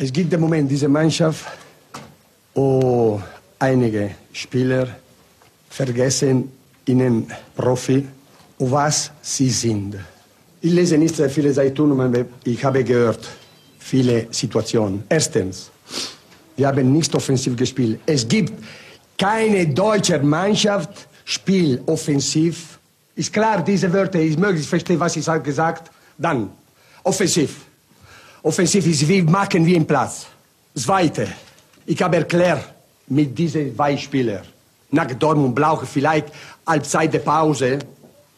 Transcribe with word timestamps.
Es 0.00 0.12
gibt 0.12 0.32
im 0.32 0.40
Moment 0.40 0.70
diese 0.70 0.86
Mannschaft, 0.86 1.44
wo 2.54 3.20
einige 3.58 4.12
Spieler 4.32 4.86
vergessen 5.68 6.52
ihnen 6.86 7.26
Profi, 7.56 8.06
was 8.60 9.10
sie 9.20 9.50
sind. 9.50 9.96
Ich 10.60 10.72
lese 10.72 10.96
nicht 10.96 11.16
sehr 11.16 11.28
viele 11.28 11.52
Zeitungen, 11.52 12.26
ich 12.44 12.64
habe 12.64 12.84
gehört, 12.84 13.28
viele 13.80 14.28
Situationen. 14.30 15.02
Erstens, 15.08 15.68
wir 16.56 16.68
haben 16.68 16.92
nicht 16.92 17.12
offensiv 17.16 17.56
gespielt. 17.56 17.98
Es 18.06 18.28
gibt 18.28 18.52
keine 19.16 19.66
deutsche 19.66 20.20
Mannschaft, 20.20 21.08
Spiel 21.24 21.82
offensiv. 21.86 22.78
Ist 23.16 23.32
klar, 23.32 23.64
diese 23.64 23.92
Wörter, 23.92 24.20
ich 24.20 24.38
möchte 24.38 24.62
verstehen, 24.62 25.00
was 25.00 25.16
ich 25.16 25.26
gesagt. 25.42 25.90
Dann, 26.16 26.50
offensiv. 27.02 27.67
Offensiv 28.48 28.86
ist, 28.86 29.06
wie 29.06 29.20
machen 29.20 29.66
wir 29.66 29.76
im 29.76 29.86
Platz. 29.86 30.26
Zweite, 30.74 31.28
ich 31.84 32.00
habe 32.00 32.16
erklärt, 32.16 32.64
mit 33.08 33.36
diesen 33.38 33.76
Beispielern, 33.76 34.40
nach 34.90 35.12
Dortmund 35.12 35.54
brauche 35.54 35.84
vielleicht 35.84 36.28
Halbzeit 36.66 37.12
der 37.12 37.18
Pause. 37.18 37.78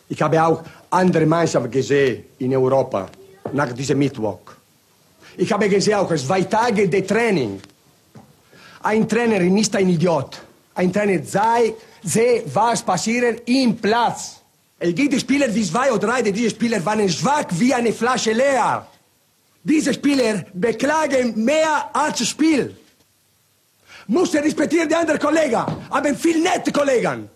Ich 0.09 0.21
habe 0.21 0.43
auch 0.45 0.65
andere 0.91 1.25
Mannschaften 1.27 1.71
gesehen 1.71 2.25
in 2.41 2.57
Europa, 2.57 3.09
nach 3.53 3.73
diesem 3.73 3.99
Mittwoch. 3.99 4.41
Ich 5.37 5.53
habe 5.53 5.69
gesehen 5.69 5.95
auch 5.95 6.13
zwei 6.17 6.43
Tage 6.43 6.89
de 6.89 7.03
Training. 7.03 7.61
Ein 8.83 9.09
Trainer 9.09 9.41
ist 9.41 9.77
ein 9.77 9.91
Idiot. 9.91 10.43
Ein 10.75 10.93
Trainer 10.93 11.23
sei, 11.25 11.73
sehe, 12.03 12.43
was 12.53 12.83
passiert 12.83 13.49
im 13.49 13.77
Platz. 13.77 14.41
Es 14.77 14.93
gibt 14.93 15.21
Spieler 15.21 15.55
wie 15.55 15.63
zwei 15.63 15.93
oder 15.93 16.09
drei, 16.09 16.23
diese 16.23 16.51
Spieler 16.51 16.85
waren 16.85 17.09
schwach 17.09 17.47
wie 17.51 17.73
eine 17.73 17.93
Flasche 17.93 18.33
leer. 18.33 18.90
Diese 19.63 19.93
Spieler 19.93 20.45
beklagen 20.55 21.45
mehr 21.45 21.91
als 21.93 22.27
Spiel. 22.27 22.75
Muss 24.07 24.35
er 24.35 24.43
respektieren 24.43 24.89
die 24.89 24.95
anderen 24.95 25.21
Kollegen, 25.21 25.65
haben 25.91 26.17
viel 26.17 26.41
nette 26.41 26.73
Kollegen. 26.73 27.29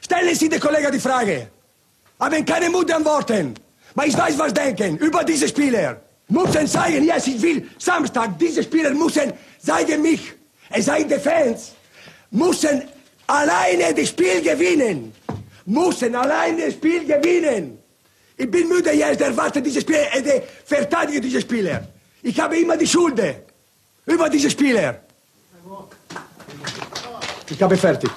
Stellen 0.00 0.34
Sie 0.34 0.48
den 0.48 0.60
Kollegen 0.60 0.92
die 0.92 1.00
Frage. 1.00 1.48
Haben 2.18 2.44
keine 2.44 2.70
Mut 2.70 2.90
antworten. 2.90 3.54
Aber 3.94 4.06
ich 4.06 4.16
weiß, 4.16 4.38
was 4.38 4.54
denken 4.54 4.96
über 4.98 5.24
diese 5.24 5.48
Spieler. 5.48 6.00
Müssen 6.28 6.66
sagen, 6.66 7.04
yes, 7.04 7.26
ich 7.26 7.42
will 7.42 7.68
Samstag, 7.78 8.38
diese 8.38 8.62
Spieler 8.62 8.90
müssen 8.90 9.32
sagen 9.58 10.00
mich, 10.00 10.32
es 10.70 10.86
sei 10.86 11.02
die 11.02 11.18
Fans, 11.18 11.72
müssen 12.30 12.82
alleine 13.26 13.92
das 13.92 14.08
Spiel 14.08 14.40
gewinnen. 14.40 15.12
Müssen 15.66 16.14
alleine 16.14 16.66
das 16.66 16.74
Spiel 16.74 17.04
gewinnen. 17.04 17.81
Ich 18.36 18.50
bin 18.50 18.68
müde 18.68 18.92
jetzt, 18.92 19.20
erwarte 19.20 19.60
diese 19.60 19.80
Spieler, 19.80 20.14
äh, 20.14 20.42
verteidige 20.64 21.20
diese 21.20 21.40
Spieler. 21.40 21.86
Ich 22.22 22.38
habe 22.40 22.56
immer 22.58 22.76
die 22.76 22.86
Schuld 22.86 23.20
über 24.06 24.28
diese 24.28 24.50
Spieler. 24.50 25.00
Ich 27.50 27.62
habe 27.62 27.76
fertig. 27.76 28.10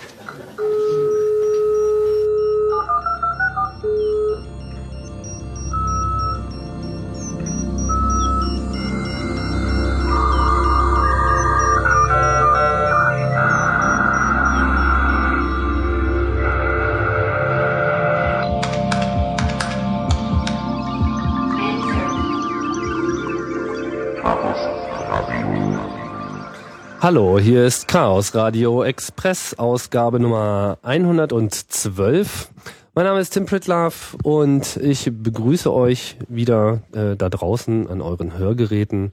Hallo, 27.06 27.38
hier 27.38 27.64
ist 27.66 27.88
Chaos 27.88 28.34
Radio 28.34 28.84
Express, 28.84 29.54
Ausgabe 29.60 30.20
Nummer 30.20 30.80
112. 30.82 32.50
Mein 32.96 33.06
Name 33.06 33.20
ist 33.20 33.30
Tim 33.30 33.46
Pritlaff 33.46 34.18
und 34.24 34.78
ich 34.78 35.12
begrüße 35.14 35.72
euch 35.72 36.18
wieder 36.30 36.82
äh, 36.94 37.16
da 37.16 37.30
draußen 37.30 37.88
an 37.88 38.02
euren 38.02 38.40
Hörgeräten 38.40 39.12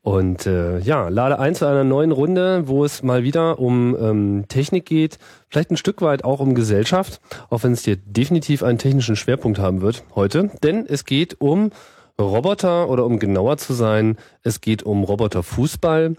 und 0.00 0.46
äh, 0.46 0.78
ja, 0.78 1.10
lade 1.10 1.38
ein 1.38 1.54
zu 1.54 1.66
einer 1.66 1.84
neuen 1.84 2.12
Runde, 2.12 2.66
wo 2.66 2.82
es 2.82 3.02
mal 3.02 3.24
wieder 3.24 3.58
um 3.58 3.94
ähm, 3.94 4.44
Technik 4.48 4.86
geht, 4.86 5.18
vielleicht 5.50 5.70
ein 5.70 5.76
Stück 5.76 6.00
weit 6.00 6.24
auch 6.24 6.40
um 6.40 6.54
Gesellschaft, 6.54 7.20
auch 7.50 7.62
wenn 7.62 7.72
es 7.72 7.84
hier 7.84 7.96
definitiv 7.96 8.62
einen 8.62 8.78
technischen 8.78 9.16
Schwerpunkt 9.16 9.58
haben 9.58 9.82
wird 9.82 10.02
heute, 10.14 10.50
denn 10.62 10.86
es 10.86 11.04
geht 11.04 11.42
um 11.42 11.72
Roboter 12.18 12.88
oder 12.88 13.04
um 13.04 13.18
genauer 13.18 13.58
zu 13.58 13.74
sein, 13.74 14.16
es 14.42 14.62
geht 14.62 14.82
um 14.84 15.04
Roboterfußball. 15.04 16.16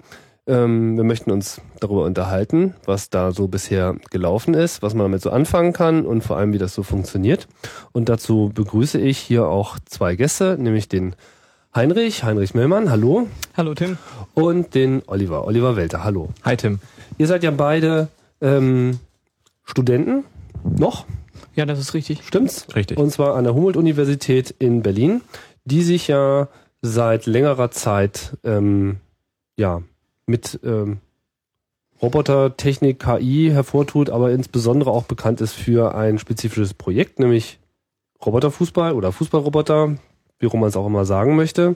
Ähm, 0.48 0.96
wir 0.96 1.04
möchten 1.04 1.32
uns 1.32 1.60
darüber 1.80 2.04
unterhalten, 2.04 2.76
was 2.86 3.10
da 3.10 3.32
so 3.32 3.48
bisher 3.48 3.96
gelaufen 4.12 4.54
ist, 4.54 4.84
was 4.84 4.94
man 4.94 5.06
damit 5.06 5.22
so 5.22 5.32
anfangen 5.32 5.74
kann 5.74 6.06
und 6.06 6.24
vor 6.24 6.38
allem, 6.38 6.54
wie 6.54 6.60
das 6.60 6.76
so 6.76 6.84
funktioniert. 6.84 7.48
Und 7.94 8.10
dazu 8.10 8.52
begrüße 8.54 9.00
ich 9.00 9.18
hier 9.18 9.48
auch 9.48 9.80
zwei 9.86 10.16
Gäste, 10.16 10.58
nämlich 10.60 10.88
den 10.88 11.16
Heinrich, 11.74 12.24
Heinrich 12.24 12.54
Möllmann, 12.54 12.92
hallo. 12.92 13.28
Hallo 13.58 13.74
Tim. 13.74 13.98
Und 14.34 14.76
den 14.76 15.02
Oliver, 15.08 15.46
Oliver 15.46 15.76
Welter, 15.76 16.04
hallo. 16.04 16.30
Hi 16.44 16.56
Tim. 16.56 16.80
Ihr 17.18 17.28
seid 17.28 17.44
ja 17.44 17.52
beide 17.52 18.08
ähm, 18.40 19.00
Studenten, 19.64 20.26
noch? 20.64 21.06
Ja, 21.56 21.66
das 21.66 21.80
ist 21.80 21.94
richtig. 21.94 22.24
Stimmt's? 22.24 22.68
Richtig. 22.76 22.98
Und 22.98 23.12
zwar 23.12 23.36
an 23.36 23.46
der 23.46 23.56
Humboldt-Universität 23.56 24.54
in 24.60 24.84
Berlin, 24.84 25.22
die 25.64 25.82
sich 25.82 26.08
ja 26.08 26.50
seit 26.82 27.26
längerer 27.26 27.72
Zeit 27.72 28.38
ähm, 28.44 28.98
ja 29.58 29.82
mit 30.28 30.59
ähm, 30.63 30.97
Robotertechnik, 32.02 33.00
KI 33.00 33.50
hervortut, 33.52 34.09
aber 34.09 34.31
insbesondere 34.31 34.91
auch 34.91 35.03
bekannt 35.03 35.41
ist 35.41 35.53
für 35.53 35.96
ein 35.96 36.19
spezifisches 36.19 36.74
Projekt, 36.74 37.19
nämlich 37.19 37.59
Roboterfußball 38.25 38.94
oder 38.94 39.12
Fußballroboter, 39.12 39.96
wie 40.40 40.46
rum 40.46 40.59
man 40.59 40.69
es 40.69 40.75
auch 40.75 40.88
immer 40.88 41.06
sagen 41.06 41.35
möchte. 41.35 41.75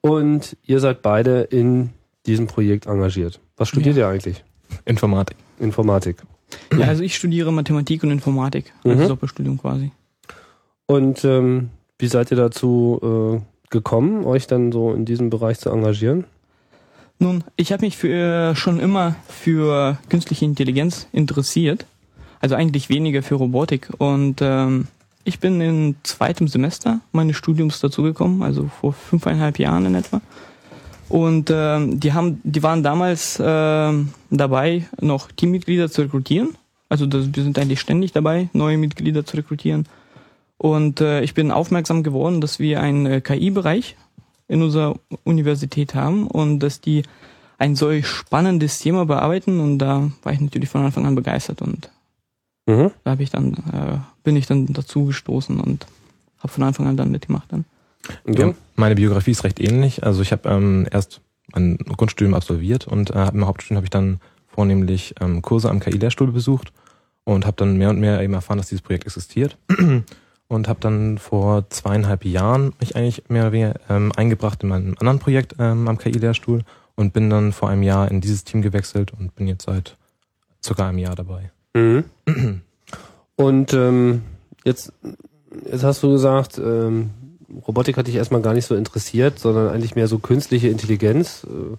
Und 0.00 0.56
ihr 0.64 0.80
seid 0.80 1.02
beide 1.02 1.42
in 1.42 1.90
diesem 2.26 2.46
Projekt 2.46 2.86
engagiert. 2.86 3.40
Was 3.56 3.68
studiert 3.68 3.96
Ja. 3.96 4.06
ihr 4.08 4.12
eigentlich? 4.14 4.44
Informatik. 4.86 5.36
Informatik. 5.58 6.16
Ja, 6.76 6.86
also 6.88 7.02
ich 7.02 7.14
studiere 7.16 7.52
Mathematik 7.52 8.02
und 8.02 8.10
Informatik. 8.10 8.72
Also 8.84 9.02
Mhm. 9.02 9.08
Doppelstudium 9.08 9.58
quasi. 9.60 9.90
Und 10.86 11.24
ähm, 11.24 11.70
wie 11.98 12.06
seid 12.06 12.30
ihr 12.30 12.36
dazu 12.36 13.00
äh, 13.02 13.70
gekommen, 13.70 14.24
euch 14.24 14.46
dann 14.46 14.72
so 14.72 14.92
in 14.92 15.04
diesem 15.04 15.30
Bereich 15.30 15.58
zu 15.58 15.70
engagieren? 15.70 16.24
Nun, 17.18 17.44
ich 17.56 17.72
habe 17.72 17.84
mich 17.84 17.96
für, 17.96 18.54
schon 18.56 18.80
immer 18.80 19.14
für 19.28 19.98
künstliche 20.08 20.44
Intelligenz 20.44 21.06
interessiert. 21.12 21.86
Also 22.40 22.54
eigentlich 22.54 22.88
weniger 22.88 23.22
für 23.22 23.36
Robotik. 23.36 23.88
Und 23.98 24.40
ähm, 24.42 24.88
ich 25.24 25.40
bin 25.40 25.60
im 25.60 25.96
zweiten 26.02 26.48
Semester 26.48 27.00
meines 27.12 27.36
Studiums 27.36 27.80
dazugekommen, 27.80 28.42
also 28.42 28.68
vor 28.80 28.92
fünfeinhalb 28.92 29.58
Jahren 29.58 29.86
in 29.86 29.94
etwa. 29.94 30.20
Und 31.08 31.50
ähm, 31.52 32.00
die 32.00 32.12
haben, 32.12 32.40
die 32.44 32.62
waren 32.62 32.82
damals 32.82 33.40
ähm, 33.42 34.10
dabei, 34.30 34.86
noch 35.00 35.30
Teammitglieder 35.32 35.90
zu 35.90 36.02
rekrutieren. 36.02 36.56
Also 36.88 37.06
das, 37.06 37.28
wir 37.32 37.42
sind 37.42 37.58
eigentlich 37.58 37.80
ständig 37.80 38.12
dabei, 38.12 38.48
neue 38.52 38.76
Mitglieder 38.76 39.24
zu 39.24 39.36
rekrutieren. 39.36 39.86
Und 40.58 41.00
äh, 41.00 41.22
ich 41.22 41.34
bin 41.34 41.50
aufmerksam 41.50 42.02
geworden, 42.02 42.40
dass 42.40 42.58
wir 42.58 42.80
einen 42.80 43.06
äh, 43.06 43.20
KI-Bereich 43.20 43.96
in 44.48 44.62
unserer 44.62 44.94
Universität 45.24 45.94
haben 45.94 46.26
und 46.26 46.58
dass 46.60 46.80
die 46.80 47.02
ein 47.58 47.76
solch 47.76 48.06
spannendes 48.06 48.78
Thema 48.78 49.06
bearbeiten 49.06 49.60
und 49.60 49.78
da 49.78 50.10
war 50.22 50.32
ich 50.32 50.40
natürlich 50.40 50.68
von 50.68 50.84
Anfang 50.84 51.06
an 51.06 51.14
begeistert 51.14 51.62
und 51.62 51.90
Mhm. 52.66 52.92
da 53.04 53.10
habe 53.10 53.22
ich 53.22 53.28
dann 53.30 53.52
äh, 53.52 53.98
bin 54.22 54.36
ich 54.36 54.46
dann 54.46 54.66
dazu 54.72 55.04
gestoßen 55.04 55.60
und 55.60 55.86
habe 56.38 56.48
von 56.52 56.62
Anfang 56.64 56.86
an 56.86 56.96
dann 56.96 57.10
mitgemacht 57.10 57.52
dann. 57.52 57.66
Und 58.24 58.38
Ja, 58.38 58.54
meine 58.74 58.94
Biografie 58.94 59.32
ist 59.32 59.44
recht 59.44 59.60
ähnlich. 59.60 60.02
Also 60.02 60.22
ich 60.22 60.32
habe 60.32 60.48
ähm, 60.48 60.86
erst 60.90 61.20
ein 61.52 61.76
Grundstudium 61.76 62.32
absolviert 62.34 62.86
und 62.86 63.10
äh, 63.10 63.28
im 63.28 63.46
Hauptstudium 63.46 63.76
habe 63.76 63.84
ich 63.86 63.90
dann 63.90 64.18
vornehmlich 64.48 65.14
ähm, 65.20 65.42
Kurse 65.42 65.68
am 65.68 65.78
KI-Lehrstuhl 65.80 66.32
besucht 66.32 66.72
und 67.24 67.44
habe 67.44 67.56
dann 67.58 67.76
mehr 67.76 67.90
und 67.90 68.00
mehr 68.00 68.22
eben 68.22 68.32
erfahren, 68.32 68.56
dass 68.58 68.68
dieses 68.70 68.82
Projekt 68.82 69.04
existiert 69.04 69.58
und 70.48 70.68
habe 70.68 70.80
dann 70.80 71.18
vor 71.18 71.68
zweieinhalb 71.70 72.24
Jahren 72.24 72.72
mich 72.80 72.96
eigentlich 72.96 73.24
mehr 73.28 73.42
oder 73.42 73.52
weniger 73.52 73.74
ähm, 73.88 74.12
eingebracht 74.16 74.62
in 74.62 74.68
meinem 74.68 74.94
anderen 74.98 75.18
Projekt 75.18 75.56
ähm, 75.58 75.88
am 75.88 75.98
KI-Lehrstuhl 75.98 76.62
und 76.96 77.12
bin 77.12 77.30
dann 77.30 77.52
vor 77.52 77.68
einem 77.68 77.82
Jahr 77.82 78.10
in 78.10 78.20
dieses 78.20 78.44
Team 78.44 78.62
gewechselt 78.62 79.12
und 79.18 79.34
bin 79.34 79.46
jetzt 79.46 79.64
seit 79.66 79.96
circa 80.62 80.88
einem 80.88 80.98
Jahr 80.98 81.14
dabei. 81.14 81.50
Mhm. 81.74 82.04
Und 83.36 83.72
ähm, 83.72 84.22
jetzt, 84.64 84.92
jetzt 85.68 85.82
hast 85.82 86.02
du 86.04 86.12
gesagt, 86.12 86.56
ähm, 86.58 87.10
Robotik 87.66 87.96
hat 87.96 88.06
dich 88.06 88.14
erstmal 88.14 88.42
gar 88.42 88.54
nicht 88.54 88.66
so 88.66 88.74
interessiert, 88.74 89.38
sondern 89.38 89.68
eigentlich 89.68 89.96
mehr 89.96 90.08
so 90.08 90.18
künstliche 90.18 90.68
Intelligenz. 90.68 91.44
Äh, 91.44 91.76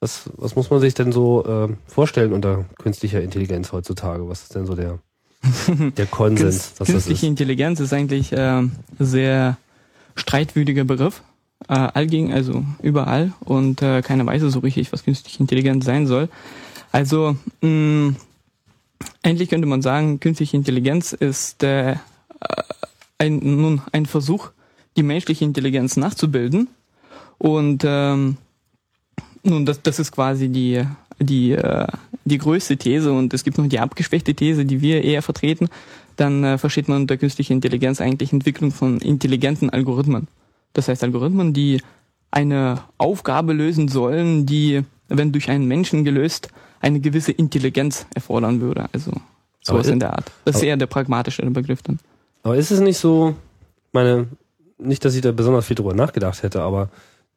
Was, 0.00 0.30
was 0.36 0.54
muss 0.54 0.70
man 0.70 0.80
sich 0.80 0.94
denn 0.94 1.10
so 1.10 1.44
äh, 1.44 1.68
vorstellen 1.86 2.32
unter 2.32 2.64
künstlicher 2.78 3.20
Intelligenz 3.20 3.72
heutzutage? 3.72 4.28
Was 4.28 4.42
ist 4.42 4.54
denn 4.54 4.66
so 4.66 4.74
der, 4.74 4.98
der 5.96 6.06
Konsens, 6.06 6.74
Künst- 6.76 6.84
Künstliche? 6.92 7.26
Intelligenz 7.26 7.80
ist 7.80 7.92
eigentlich 7.92 8.30
ähm, 8.32 8.72
sehr 8.98 9.56
streitwürdiger 10.16 10.84
Begriff. 10.84 11.22
äh, 11.68 11.74
allging, 11.74 12.32
also 12.32 12.64
überall 12.82 13.32
und 13.40 13.82
äh, 13.82 14.02
keiner 14.02 14.26
weiß 14.26 14.42
so 14.42 14.58
richtig, 14.60 14.92
was 14.92 15.04
künstliche 15.04 15.40
Intelligenz 15.40 15.84
sein 15.84 16.06
soll. 16.06 16.28
Also 16.92 17.36
mh, 17.60 18.14
eigentlich 19.22 19.48
könnte 19.48 19.66
man 19.68 19.82
sagen, 19.82 20.20
künstliche 20.20 20.56
Intelligenz 20.56 21.12
ist 21.12 21.62
äh, 21.62 21.96
ein, 23.18 23.38
nun 23.38 23.82
ein 23.92 24.06
Versuch, 24.06 24.50
die 24.96 25.02
menschliche 25.02 25.44
Intelligenz 25.44 25.96
nachzubilden. 25.96 26.68
Und 27.38 27.82
ähm, 27.86 28.36
nun, 29.44 29.66
das, 29.66 29.82
das 29.82 29.98
ist 29.98 30.12
quasi 30.12 30.48
die, 30.48 30.84
die, 31.20 31.52
äh, 31.52 31.86
die 32.24 32.38
größte 32.38 32.76
These 32.76 33.12
und 33.12 33.34
es 33.34 33.44
gibt 33.44 33.58
noch 33.58 33.66
die 33.66 33.80
abgeschwächte 33.80 34.34
These, 34.34 34.64
die 34.64 34.80
wir 34.80 35.02
eher 35.02 35.22
vertreten. 35.22 35.68
Dann 36.16 36.44
äh, 36.44 36.58
versteht 36.58 36.88
man 36.88 37.02
unter 37.02 37.16
künstlicher 37.16 37.54
Intelligenz 37.54 38.00
eigentlich 38.00 38.32
Entwicklung 38.32 38.72
von 38.72 38.98
intelligenten 38.98 39.70
Algorithmen. 39.70 40.28
Das 40.72 40.88
heißt 40.88 41.02
Algorithmen, 41.04 41.54
die 41.54 41.80
eine 42.30 42.82
Aufgabe 42.98 43.52
lösen 43.52 43.88
sollen, 43.88 44.46
die, 44.46 44.82
wenn 45.08 45.32
durch 45.32 45.48
einen 45.50 45.66
Menschen 45.66 46.04
gelöst, 46.04 46.48
eine 46.80 47.00
gewisse 47.00 47.32
Intelligenz 47.32 48.06
erfordern 48.14 48.60
würde. 48.60 48.86
Also 48.92 49.12
sowas 49.60 49.88
in 49.88 50.00
der 50.00 50.12
Art. 50.14 50.30
Das 50.44 50.56
ist 50.56 50.62
eher 50.62 50.76
der 50.76 50.86
pragmatische 50.86 51.44
Begriff 51.50 51.82
dann. 51.82 51.98
Aber 52.42 52.56
ist 52.56 52.70
es 52.70 52.80
nicht 52.80 52.98
so, 52.98 53.34
meine, 53.92 54.28
nicht, 54.78 55.04
dass 55.04 55.14
ich 55.14 55.22
da 55.22 55.32
besonders 55.32 55.66
viel 55.66 55.76
drüber 55.76 55.94
nachgedacht 55.94 56.42
hätte, 56.42 56.62
aber 56.62 56.88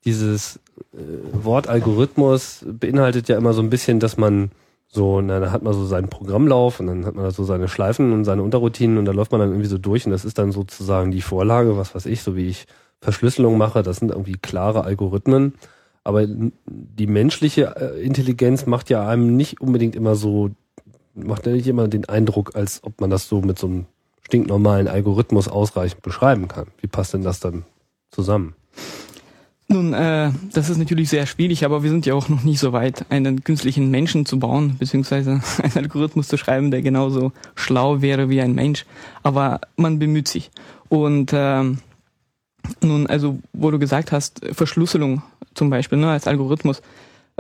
dieses 0.05 0.59
äh, 0.93 0.97
Wort 1.43 1.67
Algorithmus 1.67 2.65
beinhaltet 2.67 3.27
ja 3.29 3.37
immer 3.37 3.53
so 3.53 3.61
ein 3.61 3.69
bisschen, 3.69 3.99
dass 3.99 4.17
man 4.17 4.51
so, 4.87 5.21
na, 5.21 5.39
da 5.39 5.51
hat 5.51 5.63
man 5.63 5.73
so 5.73 5.85
seinen 5.85 6.09
Programmlauf 6.09 6.79
und 6.79 6.87
dann 6.87 7.05
hat 7.05 7.15
man 7.15 7.23
da 7.23 7.31
so 7.31 7.43
seine 7.45 7.69
Schleifen 7.69 8.11
und 8.11 8.25
seine 8.25 8.43
Unterroutinen 8.43 8.97
und 8.97 9.05
da 9.05 9.13
läuft 9.13 9.31
man 9.31 9.39
dann 9.39 9.49
irgendwie 9.49 9.69
so 9.69 9.77
durch 9.77 10.05
und 10.05 10.11
das 10.11 10.25
ist 10.25 10.37
dann 10.37 10.51
sozusagen 10.51 11.11
die 11.11 11.21
Vorlage, 11.21 11.77
was 11.77 11.95
weiß 11.95 12.07
ich, 12.07 12.23
so 12.23 12.35
wie 12.35 12.47
ich 12.47 12.65
Verschlüsselung 12.99 13.57
mache, 13.57 13.83
das 13.83 13.97
sind 13.97 14.11
irgendwie 14.11 14.37
klare 14.37 14.83
Algorithmen. 14.83 15.53
Aber 16.03 16.25
die 16.27 17.07
menschliche 17.07 17.75
äh, 17.75 18.03
Intelligenz 18.03 18.65
macht 18.65 18.89
ja 18.89 19.07
einem 19.07 19.35
nicht 19.35 19.61
unbedingt 19.61 19.95
immer 19.95 20.15
so, 20.15 20.51
macht 21.13 21.45
ja 21.45 21.51
nicht 21.51 21.67
immer 21.67 21.87
den 21.87 22.05
Eindruck, 22.05 22.55
als 22.55 22.83
ob 22.83 22.99
man 22.99 23.09
das 23.09 23.27
so 23.27 23.41
mit 23.41 23.59
so 23.59 23.67
einem 23.67 23.85
stinknormalen 24.23 24.87
Algorithmus 24.87 25.47
ausreichend 25.47 26.01
beschreiben 26.01 26.47
kann. 26.47 26.67
Wie 26.79 26.87
passt 26.87 27.13
denn 27.13 27.23
das 27.23 27.39
dann 27.39 27.65
zusammen? 28.11 28.55
Nun, 29.71 29.93
äh, 29.93 30.31
das 30.53 30.69
ist 30.69 30.77
natürlich 30.77 31.07
sehr 31.07 31.25
schwierig, 31.25 31.63
aber 31.63 31.81
wir 31.81 31.89
sind 31.89 32.05
ja 32.05 32.13
auch 32.13 32.27
noch 32.27 32.43
nicht 32.43 32.59
so 32.59 32.73
weit, 32.73 33.05
einen 33.09 33.41
künstlichen 33.45 33.89
Menschen 33.89 34.25
zu 34.25 34.37
bauen, 34.37 34.75
beziehungsweise 34.77 35.41
einen 35.63 35.77
Algorithmus 35.77 36.27
zu 36.27 36.35
schreiben, 36.35 36.71
der 36.71 36.81
genauso 36.81 37.31
schlau 37.55 38.01
wäre 38.01 38.29
wie 38.29 38.41
ein 38.41 38.53
Mensch. 38.53 38.85
Aber 39.23 39.61
man 39.77 39.97
bemüht 39.97 40.27
sich. 40.27 40.51
Und 40.89 41.31
äh, 41.31 41.63
nun, 42.81 43.07
also 43.07 43.39
wo 43.53 43.71
du 43.71 43.79
gesagt 43.79 44.11
hast, 44.11 44.41
Verschlüsselung 44.51 45.23
zum 45.53 45.69
Beispiel 45.69 45.99
ne, 45.99 46.11
als 46.11 46.27
Algorithmus. 46.27 46.81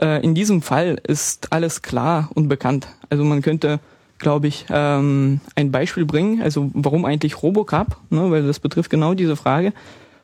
Äh, 0.01 0.23
in 0.23 0.33
diesem 0.33 0.61
Fall 0.61 1.01
ist 1.05 1.51
alles 1.51 1.81
klar 1.81 2.29
und 2.33 2.47
bekannt. 2.47 2.87
Also 3.09 3.25
man 3.25 3.41
könnte, 3.41 3.81
glaube 4.19 4.47
ich, 4.47 4.67
ähm, 4.69 5.41
ein 5.55 5.71
Beispiel 5.71 6.05
bringen. 6.05 6.41
Also 6.41 6.71
warum 6.73 7.03
eigentlich 7.03 7.43
Robocop? 7.43 7.97
Ne, 8.09 8.31
weil 8.31 8.47
das 8.47 8.61
betrifft 8.61 8.89
genau 8.89 9.15
diese 9.15 9.35
Frage. 9.35 9.73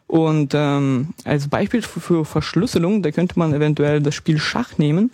Und 0.08 0.54
ähm, 0.56 1.10
als 1.26 1.50
Beispiel 1.50 1.82
für, 1.82 2.24
Verschlüsselung, 2.24 3.04
da 3.04 3.12
könnte 3.12 3.38
man 3.38 3.54
eventuell 3.54 4.02
das 4.02 4.16
Spiel 4.16 4.40
Schach 4.40 4.78
nehmen, 4.78 5.12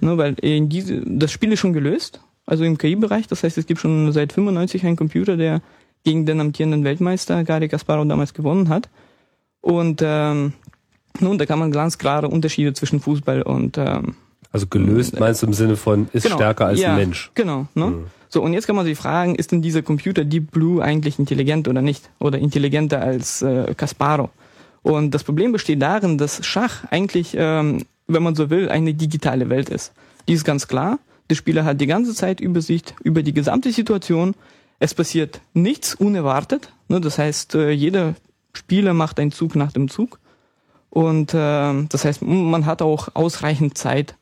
ne, 0.00 0.18
weil 0.18 0.34
in 0.40 0.68
diese, 0.68 1.02
das 1.06 1.30
Spiel 1.30 1.52
ist 1.52 1.60
schon 1.60 1.72
gelöst, 1.72 2.20
also 2.44 2.64
im 2.64 2.78
KI-Bereich. 2.78 3.28
Das 3.28 3.44
heißt, 3.44 3.56
es 3.58 3.66
gibt 3.66 3.80
schon 3.80 4.10
seit 4.12 4.32
95 4.32 4.84
einen 4.84 4.96
Computer, 4.96 5.36
der 5.36 5.62
gegen 6.04 6.26
den 6.26 6.40
amtierenden 6.40 6.84
Weltmeister 6.84 7.44
Gary 7.44 7.68
Kasparov 7.68 8.08
damals 8.08 8.34
gewonnen 8.34 8.68
hat. 8.68 8.88
Und 9.60 10.00
ähm, 10.04 10.52
nun, 11.20 11.38
da 11.38 11.46
kann 11.46 11.58
man 11.58 11.70
ganz 11.70 11.98
klare 11.98 12.28
Unterschiede 12.28 12.72
zwischen 12.72 13.00
Fußball 13.00 13.42
und 13.42 13.78
ähm, 13.78 14.16
also 14.50 14.66
gelöst 14.66 15.18
meinst 15.20 15.42
du 15.42 15.46
im 15.46 15.52
Sinne 15.52 15.76
von 15.76 16.08
ist 16.12 16.22
genau, 16.22 16.36
stärker 16.36 16.66
als 16.66 16.80
ja, 16.80 16.92
ein 16.92 16.96
Mensch? 16.96 17.30
Genau. 17.34 17.66
Ne? 17.74 17.86
Mhm. 17.86 18.06
So 18.28 18.42
und 18.42 18.52
jetzt 18.52 18.66
kann 18.66 18.76
man 18.76 18.84
sich 18.84 18.98
fragen, 18.98 19.34
ist 19.34 19.52
denn 19.52 19.62
dieser 19.62 19.82
Computer 19.82 20.24
Deep 20.24 20.50
Blue 20.50 20.82
eigentlich 20.82 21.18
intelligent 21.18 21.66
oder 21.66 21.80
nicht 21.80 22.10
oder 22.18 22.38
intelligenter 22.38 23.00
als 23.00 23.42
äh, 23.42 23.74
Kasparov? 23.74 24.30
Und 24.82 25.12
das 25.12 25.24
Problem 25.24 25.52
besteht 25.52 25.82
darin, 25.82 26.18
dass 26.18 26.44
Schach 26.44 26.84
eigentlich, 26.90 27.34
ähm, 27.36 27.84
wenn 28.06 28.22
man 28.22 28.34
so 28.34 28.50
will, 28.50 28.68
eine 28.68 28.94
digitale 28.94 29.48
Welt 29.48 29.68
ist. 29.68 29.92
Die 30.28 30.34
ist 30.34 30.44
ganz 30.44 30.68
klar. 30.68 30.98
Der 31.30 31.34
Spieler 31.34 31.64
hat 31.64 31.80
die 31.80 31.86
ganze 31.86 32.14
Zeit 32.14 32.40
Übersicht 32.40 32.94
über 33.02 33.22
die 33.22 33.34
gesamte 33.34 33.70
Situation. 33.72 34.34
Es 34.78 34.94
passiert 34.94 35.40
nichts 35.52 35.94
unerwartet. 35.94 36.72
Ne? 36.88 37.00
Das 37.00 37.18
heißt, 37.18 37.54
äh, 37.54 37.70
jeder 37.70 38.14
Spieler 38.52 38.94
macht 38.94 39.20
einen 39.20 39.32
Zug 39.32 39.56
nach 39.56 39.72
dem 39.72 39.88
Zug. 39.88 40.18
Und 40.90 41.34
äh, 41.34 41.84
das 41.88 42.04
heißt, 42.04 42.22
man 42.22 42.66
hat 42.66 42.80
auch 42.82 43.08
ausreichend 43.14 43.76
Zeit 43.76 44.14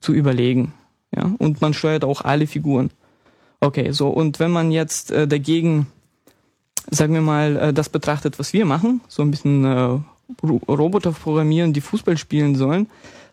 zu 0.00 0.12
überlegen. 0.12 0.72
Ja? 1.14 1.34
Und 1.38 1.60
man 1.60 1.74
steuert 1.74 2.04
auch 2.04 2.22
alle 2.22 2.46
Figuren. 2.46 2.90
Okay, 3.64 3.92
so, 3.92 4.08
und 4.08 4.40
wenn 4.40 4.50
man 4.50 4.70
jetzt 4.70 5.10
äh, 5.10 5.26
dagegen, 5.26 5.86
sagen 6.90 7.14
wir 7.14 7.22
mal, 7.22 7.56
äh, 7.56 7.72
das 7.72 7.88
betrachtet, 7.88 8.38
was 8.38 8.52
wir 8.52 8.66
machen, 8.66 9.00
so 9.08 9.22
ein 9.22 9.30
bisschen 9.30 9.64
äh, 9.64 10.00
Roboter 10.68 11.12
programmieren, 11.12 11.72
die 11.72 11.80
Fußball 11.80 12.18
spielen 12.18 12.56
sollen, 12.56 12.88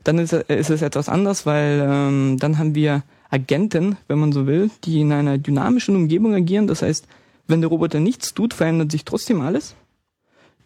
dann 0.06 0.20
ist, 0.20 0.32
äh, 0.32 0.58
ist 0.58 0.70
es 0.70 0.84
etwas 0.84 1.10
anders, 1.10 1.46
weil 1.46 1.86
ähm, 1.86 2.38
dann 2.40 2.58
haben 2.58 2.76
wir 2.76 3.04
Agenten, 3.30 3.98
wenn 4.08 4.20
man 4.20 4.32
so 4.32 4.48
will, 4.48 4.72
die 4.86 5.02
in 5.02 5.12
einer 5.12 5.38
dynamischen 5.38 5.98
Umgebung 5.98 6.34
agieren. 6.34 6.66
Das 6.66 6.82
heißt, 6.82 7.08
wenn 7.48 7.60
der 7.60 7.70
Roboter 7.70 8.00
nichts 8.00 8.34
tut, 8.34 8.54
verändert 8.54 8.90
sich 8.90 9.04
trotzdem 9.04 9.42
alles. 9.42 9.76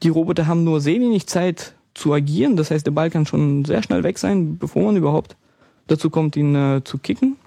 Die 0.03 0.09
Roboter 0.09 0.45
haben 0.45 0.63
nur 0.63 0.79
sehr 0.79 0.99
wenig 0.99 1.25
Zeit 1.25 1.73
zu 1.95 2.13
agieren. 2.13 2.55
Das 2.55 2.69
heißt, 2.69 2.85
der 2.85 2.91
Ball 2.91 3.09
kann 3.09 3.25
schon 3.25 3.65
sehr 3.65 3.81
schnell 3.81 4.03
weg 4.03 4.19
sein, 4.19 4.59
bevor 4.59 4.83
man 4.83 4.95
überhaupt 4.95 5.35
dazu 5.87 6.11
kommt, 6.11 6.35
ihn 6.35 6.53
äh, 6.53 6.81
zu 6.83 6.99
kicken. 6.99 7.37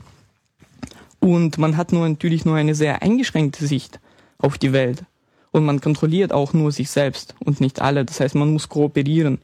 Und 1.20 1.58
man 1.58 1.76
hat 1.76 1.92
nur 1.92 2.08
natürlich 2.08 2.44
nur 2.44 2.56
eine 2.56 2.74
sehr 2.74 3.02
eingeschränkte 3.02 3.66
Sicht 3.66 4.00
auf 4.38 4.58
die 4.58 4.72
Welt. 4.72 5.04
Und 5.50 5.64
man 5.64 5.80
kontrolliert 5.80 6.32
auch 6.32 6.52
nur 6.52 6.72
sich 6.72 6.90
selbst 6.90 7.34
und 7.44 7.60
nicht 7.60 7.80
alle. 7.80 8.04
Das 8.04 8.20
heißt, 8.20 8.34
man 8.34 8.52
muss 8.52 8.68
kooperieren 8.68 9.38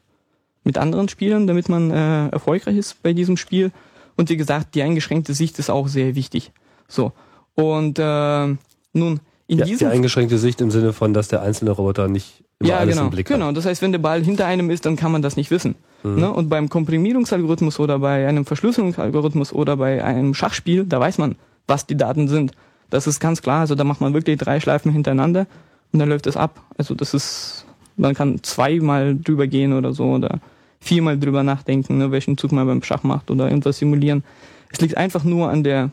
mit 0.62 0.78
anderen 0.78 1.08
Spielern, 1.08 1.46
damit 1.46 1.68
man 1.68 1.90
äh, 1.90 2.28
erfolgreich 2.28 2.76
ist 2.76 3.02
bei 3.02 3.12
diesem 3.12 3.36
Spiel. 3.36 3.70
Und 4.16 4.30
wie 4.30 4.36
gesagt, 4.36 4.74
die 4.74 4.82
eingeschränkte 4.82 5.34
Sicht 5.34 5.58
ist 5.58 5.70
auch 5.70 5.88
sehr 5.88 6.14
wichtig. 6.14 6.52
So. 6.88 7.12
Und 7.54 7.98
äh, 7.98 8.46
nun, 8.92 9.20
in 9.46 9.58
ja, 9.58 9.64
diesem 9.64 9.88
die 9.88 9.94
eingeschränkte 9.94 10.38
Sicht 10.38 10.60
im 10.60 10.70
Sinne 10.70 10.92
von, 10.92 11.12
dass 11.12 11.28
der 11.28 11.42
einzelne 11.42 11.72
Roboter 11.72 12.08
nicht 12.08 12.44
immer 12.60 12.70
ja, 12.70 12.76
alles 12.78 12.94
genau, 12.94 13.06
im 13.06 13.10
Blick 13.10 13.26
genau. 13.26 13.46
hat. 13.46 13.56
Das 13.56 13.66
heißt, 13.66 13.82
wenn 13.82 13.92
der 13.92 13.98
Ball 13.98 14.22
hinter 14.22 14.46
einem 14.46 14.70
ist, 14.70 14.86
dann 14.86 14.96
kann 14.96 15.12
man 15.12 15.22
das 15.22 15.36
nicht 15.36 15.50
wissen. 15.50 15.74
Mhm. 16.02 16.16
Ne? 16.16 16.32
Und 16.32 16.48
beim 16.48 16.68
Komprimierungsalgorithmus 16.68 17.78
oder 17.78 17.98
bei 17.98 18.26
einem 18.26 18.46
Verschlüsselungsalgorithmus 18.46 19.52
oder 19.52 19.76
bei 19.76 20.02
einem 20.02 20.34
Schachspiel, 20.34 20.84
da 20.84 21.00
weiß 21.00 21.18
man, 21.18 21.36
was 21.66 21.86
die 21.86 21.96
Daten 21.96 22.28
sind. 22.28 22.52
Das 22.90 23.06
ist 23.06 23.20
ganz 23.20 23.42
klar. 23.42 23.60
Also 23.60 23.74
da 23.74 23.84
macht 23.84 24.00
man 24.00 24.14
wirklich 24.14 24.38
drei 24.38 24.60
Schleifen 24.60 24.92
hintereinander 24.92 25.46
und 25.92 25.98
dann 25.98 26.08
läuft 26.08 26.26
es 26.26 26.36
ab. 26.36 26.60
Also 26.76 26.94
das 26.94 27.14
ist, 27.14 27.66
man 27.96 28.14
kann 28.14 28.42
zweimal 28.42 29.16
drüber 29.16 29.46
gehen 29.46 29.72
oder 29.72 29.92
so 29.92 30.04
oder 30.04 30.40
viermal 30.80 31.18
drüber 31.18 31.42
nachdenken, 31.42 31.98
ne, 31.98 32.10
welchen 32.10 32.36
Zug 32.36 32.52
man 32.52 32.66
beim 32.66 32.82
Schach 32.82 33.02
macht 33.02 33.30
oder 33.30 33.48
irgendwas 33.48 33.78
simulieren. 33.78 34.22
Es 34.70 34.80
liegt 34.80 34.96
einfach 34.96 35.24
nur 35.24 35.48
an 35.50 35.64
der, 35.64 35.90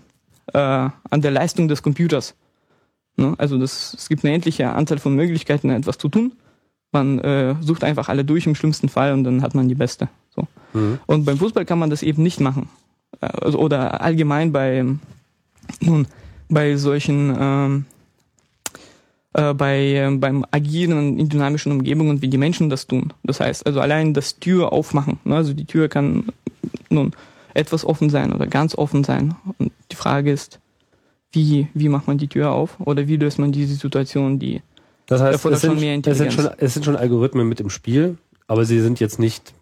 äh, 0.54 0.58
an 0.58 1.22
der 1.22 1.32
Leistung 1.32 1.68
des 1.68 1.82
Computers. 1.82 2.36
Ne? 3.16 3.36
Also 3.38 3.58
das, 3.58 3.94
es 3.94 4.10
gibt 4.10 4.26
eine 4.26 4.34
endliche 4.34 4.70
Anzahl 4.70 4.98
von 4.98 5.16
Möglichkeiten, 5.16 5.70
etwas 5.70 5.98
zu 5.98 6.10
tun. 6.10 6.34
Man 6.92 7.20
äh, 7.20 7.56
sucht 7.62 7.84
einfach 7.84 8.10
alle 8.10 8.26
durch 8.26 8.46
im 8.46 8.56
schlimmsten 8.56 8.90
Fall 8.90 9.14
und 9.14 9.24
dann 9.24 9.42
hat 9.42 9.56
man 9.56 9.70
die 9.70 9.76
beste. 9.76 10.10
So. 10.36 10.48
Mhm. 10.74 11.00
Und 11.06 11.26
beim 11.26 11.38
Fußball 11.38 11.66
kann 11.66 11.80
man 11.80 11.90
das 11.90 12.04
eben 12.04 12.22
nicht 12.22 12.42
machen. 12.42 12.70
Äh, 13.22 13.28
also, 13.28 13.60
oder 13.60 14.02
allgemein 14.02 14.52
bei, 14.52 14.86
nun, 15.80 16.08
bei 16.50 16.76
solchen, 16.76 17.36
ähm, 17.40 17.86
äh, 19.34 19.54
bei, 19.54 19.94
äh, 19.94 20.16
beim 20.18 20.46
Agieren 20.52 21.18
in 21.18 21.30
dynamischen 21.30 21.72
Umgebungen, 21.72 22.22
wie 22.22 22.28
die 22.28 22.38
Menschen 22.38 22.70
das 22.70 22.88
tun. 22.88 23.14
Das 23.24 23.40
heißt, 23.40 23.66
also 23.66 23.80
allein 23.80 24.14
das 24.14 24.40
Tür 24.40 24.74
aufmachen. 24.74 25.20
Ne? 25.24 25.36
Also 25.36 25.54
die 25.54 25.66
Tür 25.66 25.88
kann 25.88 26.26
nun 26.90 27.12
etwas 27.54 27.86
offen 27.86 28.10
sein 28.10 28.34
oder 28.34 28.48
ganz 28.48 28.76
offen 28.76 29.04
sein. 29.04 29.36
Und 29.58 29.72
die 29.92 29.96
Frage 29.96 30.32
ist, 30.32 30.60
wie, 31.32 31.68
wie 31.74 31.90
macht 31.90 32.08
man 32.08 32.18
die 32.18 32.28
Tür 32.28 32.52
auf 32.52 32.80
oder 32.80 33.08
wie 33.08 33.16
löst 33.16 33.40
man 33.40 33.52
diese 33.52 33.76
Situation, 33.76 34.40
die 34.40 34.62
das 35.12 35.22
heißt, 35.22 35.46
es 35.46 35.62
sind, 35.62 36.08
es, 36.08 36.18
sind 36.18 36.32
schon, 36.32 36.50
es 36.58 36.74
sind 36.74 36.86
schon 36.86 36.96
Algorithmen 36.96 37.46
mit 37.48 37.60
im 37.60 37.70
Spiel, 37.70 38.18
aber 38.48 38.64
sie 38.64 38.80
sind 38.80 39.02
jetzt 39.02 39.20
nicht, 39.20 39.54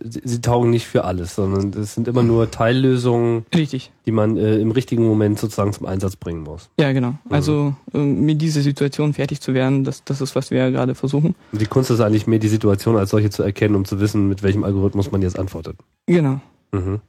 sie, 0.00 0.22
sie 0.24 0.40
taugen 0.40 0.70
nicht 0.70 0.86
für 0.86 1.04
alles, 1.04 1.34
sondern 1.34 1.70
es 1.80 1.94
sind 1.94 2.08
immer 2.08 2.22
nur 2.22 2.50
Teillösungen, 2.50 3.44
Richtig. 3.54 3.92
die 4.06 4.12
man 4.12 4.36
äh, 4.36 4.56
im 4.56 4.70
richtigen 4.70 5.06
Moment 5.06 5.38
sozusagen 5.38 5.72
zum 5.72 5.86
Einsatz 5.86 6.16
bringen 6.16 6.42
muss. 6.42 6.70
Ja, 6.78 6.92
genau. 6.92 7.10
Mhm. 7.10 7.32
Also 7.32 7.74
äh, 7.92 7.98
mit 7.98 8.40
dieser 8.40 8.62
Situation 8.62 9.12
fertig 9.14 9.40
zu 9.40 9.54
werden, 9.54 9.84
das, 9.84 10.04
das 10.04 10.20
ist, 10.20 10.34
was 10.34 10.50
wir 10.50 10.58
ja 10.58 10.70
gerade 10.70 10.94
versuchen. 10.94 11.34
Und 11.52 11.60
die 11.60 11.66
Kunst 11.66 11.90
ist 11.90 12.00
eigentlich 12.00 12.26
mehr 12.26 12.38
die 12.38 12.48
Situation 12.48 12.96
als 12.96 13.10
solche 13.10 13.30
zu 13.30 13.42
erkennen, 13.42 13.74
um 13.74 13.84
zu 13.84 14.00
wissen, 14.00 14.28
mit 14.28 14.42
welchem 14.42 14.64
Algorithmus 14.64 15.10
man 15.12 15.22
jetzt 15.22 15.38
antwortet. 15.38 15.76
Genau. 16.06 16.40
Mhm. 16.72 17.00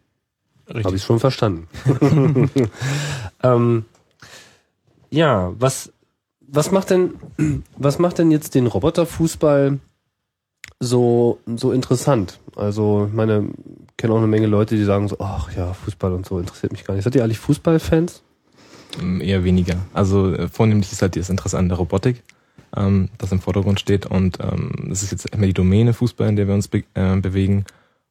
Habe 0.83 0.95
ich 0.95 1.03
schon 1.03 1.19
verstanden. 1.19 1.67
ähm, 3.43 3.85
ja, 5.09 5.53
was, 5.59 5.91
was 6.39 6.71
macht 6.71 6.89
denn, 6.89 7.15
was 7.77 7.99
macht 7.99 8.17
denn 8.17 8.31
jetzt 8.31 8.55
den 8.55 8.67
Roboterfußball 8.67 9.79
so, 10.79 11.39
so 11.55 11.71
interessant? 11.71 12.39
Also, 12.55 13.07
ich 13.07 13.13
meine, 13.13 13.49
ich 13.89 13.97
kenne 13.97 14.13
auch 14.13 14.17
eine 14.17 14.27
Menge 14.27 14.47
Leute, 14.47 14.75
die 14.75 14.83
sagen 14.83 15.07
so, 15.07 15.17
ach 15.19 15.55
ja, 15.55 15.73
Fußball 15.73 16.13
und 16.13 16.25
so 16.25 16.39
interessiert 16.39 16.71
mich 16.71 16.83
gar 16.83 16.93
nicht. 16.93 17.03
Seid 17.03 17.15
ihr 17.15 17.23
eigentlich 17.23 17.39
Fußballfans? 17.39 18.21
Ähm, 19.01 19.21
Eher 19.21 19.43
weniger. 19.43 19.77
Also 19.93 20.33
äh, 20.33 20.47
vornehmlich 20.47 20.91
ist 20.91 21.01
halt 21.01 21.15
das 21.15 21.29
Interesse 21.29 21.57
an 21.57 21.69
der 21.69 21.77
Robotik, 21.77 22.23
ähm, 22.75 23.09
das 23.17 23.31
im 23.31 23.39
Vordergrund 23.39 23.79
steht. 23.79 24.05
Und 24.05 24.39
ähm, 24.39 24.87
das 24.89 25.03
ist 25.03 25.11
jetzt 25.11 25.33
immer 25.33 25.45
die 25.45 25.53
Domäne 25.53 25.93
Fußball, 25.93 26.27
in 26.27 26.35
der 26.35 26.47
wir 26.47 26.53
uns 26.53 26.67
be 26.67 26.83
äh, 26.93 27.15
bewegen. 27.17 27.65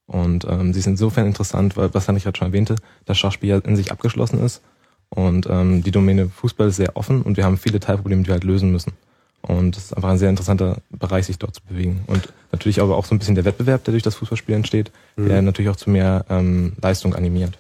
Und 0.07 0.45
ähm, 0.49 0.73
sie 0.73 0.81
ist 0.81 0.87
insofern 0.87 1.27
interessant, 1.27 1.77
weil, 1.77 1.93
was 1.95 2.09
ich 2.09 2.25
gerade 2.25 2.37
schon 2.37 2.49
erwähnte, 2.49 2.77
das 3.05 3.19
Schachspiel 3.19 3.51
ja 3.51 3.59
in 3.59 3.77
sich 3.77 3.93
abgeschlossen 3.93 4.41
ist. 4.41 4.63
Und 5.09 5.47
ähm, 5.49 5.83
die 5.83 5.91
Domäne 5.91 6.29
Fußball 6.29 6.69
ist 6.69 6.77
sehr 6.77 6.97
offen 6.97 7.23
und 7.23 7.37
wir 7.37 7.45
haben 7.45 7.59
viele 7.59 7.81
Teilprobleme, 7.81 8.23
die 8.23 8.29
wir 8.29 8.35
halt 8.35 8.45
lösen 8.45 8.73
müssen. 8.73 8.93
Und 9.43 9.77
es 9.77 9.87
ist 9.87 9.95
einfach 9.95 10.11
ein 10.11 10.19
sehr 10.19 10.31
interessanter 10.31 10.79
Bereich, 10.91 11.27
sich 11.27 11.39
dort 11.39 11.55
zu 11.55 11.63
bewegen. 11.69 12.05
Und 12.07 12.33
natürlich 12.53 12.81
aber 12.81 12.97
auch 12.97 13.05
so 13.05 13.15
ein 13.15 13.19
bisschen 13.19 13.35
der 13.35 13.45
Wettbewerb, 13.45 13.85
der 13.85 13.93
durch 13.93 14.03
das 14.05 14.15
Fußballspiel 14.15 14.55
entsteht, 14.55 14.93
Mhm. 15.17 15.29
der 15.29 15.43
natürlich 15.43 15.71
auch 15.71 15.77
zu 15.77 15.91
mehr 15.91 16.25
ähm, 16.31 16.75
Leistung 16.81 17.15
animiert. 17.15 17.59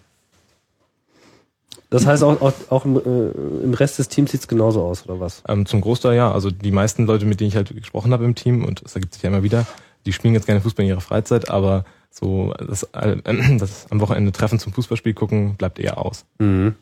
Das 1.90 2.06
heißt, 2.06 2.22
auch, 2.24 2.40
auch, 2.40 2.52
auch 2.70 2.84
im, 2.86 2.96
äh, 2.96 3.64
im 3.64 3.74
Rest 3.74 3.98
des 3.98 4.08
Teams 4.08 4.30
sieht's 4.30 4.48
genauso 4.48 4.82
aus, 4.82 5.04
oder 5.04 5.20
was? 5.20 5.42
Ähm, 5.46 5.66
zum 5.66 5.82
Großteil 5.82 6.16
ja. 6.16 6.32
Also 6.32 6.50
die 6.50 6.70
meisten 6.70 7.04
Leute, 7.04 7.26
mit 7.26 7.40
denen 7.40 7.48
ich 7.48 7.56
halt 7.56 7.74
gesprochen 7.76 8.12
habe 8.12 8.24
im 8.24 8.34
Team, 8.34 8.64
und 8.64 8.82
das 8.82 8.94
ergibt 8.94 9.12
sich 9.12 9.22
ja 9.22 9.28
immer 9.28 9.42
wieder, 9.42 9.66
die 10.06 10.12
spielen 10.14 10.32
jetzt 10.32 10.46
gerne 10.46 10.62
Fußball 10.62 10.84
in 10.84 10.88
ihrer 10.90 11.02
Freizeit, 11.02 11.50
aber 11.50 11.84
so 12.10 12.54
das, 12.66 12.84
äh, 12.94 13.16
das 13.58 13.86
am 13.90 14.00
Wochenende 14.00 14.32
Treffen 14.32 14.58
zum 14.58 14.72
Fußballspiel 14.72 15.14
gucken 15.14 15.56
bleibt 15.56 15.78
eher 15.78 15.98
aus. 15.98 16.24
Mhm. 16.38 16.76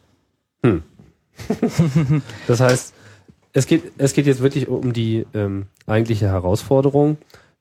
Hm. 0.65 0.83
das 2.47 2.61
heißt, 2.61 2.93
es 3.53 3.67
geht, 3.67 3.93
es 3.99 4.13
geht 4.13 4.27
jetzt 4.27 4.41
wirklich 4.43 4.69
um 4.69 4.93
die 4.93 5.27
ähm, 5.35 5.67
eigentliche 5.87 6.27
Herausforderung 6.27 7.19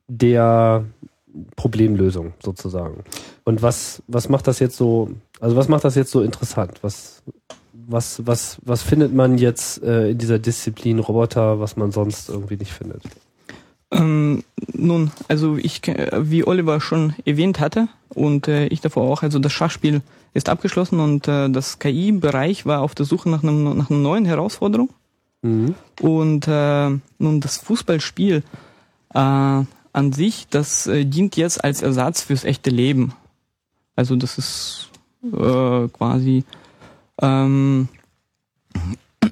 der 0.08 0.84
Problemlösung 1.56 2.34
sozusagen. 2.42 3.04
Und 3.44 3.62
was, 3.62 4.02
was 4.08 4.28
macht 4.28 4.46
das 4.46 4.58
jetzt 4.58 4.76
so, 4.76 5.10
also 5.40 5.56
was 5.56 5.68
macht 5.68 5.84
das 5.84 5.94
jetzt 5.94 6.10
so 6.10 6.22
interessant? 6.22 6.78
Was, 6.82 7.22
was, 7.72 8.24
was, 8.26 8.58
was 8.64 8.82
findet 8.82 9.14
man 9.14 9.38
jetzt 9.38 9.82
äh, 9.82 10.10
in 10.10 10.18
dieser 10.18 10.38
Disziplin 10.38 10.98
Roboter, 10.98 11.60
was 11.60 11.76
man 11.76 11.92
sonst 11.92 12.28
irgendwie 12.28 12.56
nicht 12.56 12.72
findet? 12.72 13.02
Ähm, 13.92 14.44
nun, 14.72 15.10
also 15.26 15.56
ich, 15.56 15.82
ke- 15.82 16.10
wie 16.22 16.46
Oliver 16.46 16.80
schon 16.80 17.14
erwähnt 17.24 17.58
hatte 17.58 17.88
und 18.08 18.46
äh, 18.46 18.66
ich 18.66 18.80
davor 18.80 19.04
auch, 19.10 19.22
also 19.22 19.40
das 19.40 19.52
Schachspiel 19.52 20.02
ist 20.32 20.48
abgeschlossen 20.48 21.00
und 21.00 21.26
äh, 21.26 21.48
das 21.50 21.80
KI-Bereich 21.80 22.66
war 22.66 22.82
auf 22.82 22.94
der 22.94 23.06
Suche 23.06 23.28
nach, 23.28 23.42
einem, 23.42 23.76
nach 23.76 23.90
einer 23.90 23.98
neuen 23.98 24.24
Herausforderung. 24.26 24.90
Mhm. 25.42 25.74
Und 26.00 26.48
äh, 26.48 26.90
nun 27.18 27.40
das 27.40 27.58
Fußballspiel 27.58 28.42
äh, 29.14 29.18
an 29.18 30.12
sich, 30.12 30.46
das 30.48 30.86
äh, 30.86 31.04
dient 31.04 31.36
jetzt 31.36 31.62
als 31.64 31.82
Ersatz 31.82 32.22
fürs 32.22 32.44
echte 32.44 32.70
Leben. 32.70 33.14
Also 33.96 34.16
das 34.16 34.38
ist 34.38 34.90
äh, 35.24 35.88
quasi 35.88 36.44
ähm, 37.20 37.88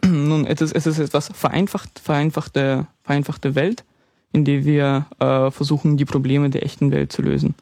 nun 0.07 0.47
es 0.47 0.61
ist, 0.61 0.75
es 0.75 0.87
ist 0.87 0.99
etwas 0.99 1.29
vereinfacht, 1.33 1.99
vereinfachte, 1.99 2.87
vereinfachte 3.03 3.55
Welt, 3.55 3.85
in 4.33 4.45
der 4.45 4.65
wir 4.65 5.07
äh, 5.19 5.51
versuchen, 5.51 5.97
die 5.97 6.05
Probleme 6.05 6.51
der 6.51 6.65
echten 6.65 6.91
Welt 6.91 7.13
zu 7.13 7.23
lösen. 7.23 7.55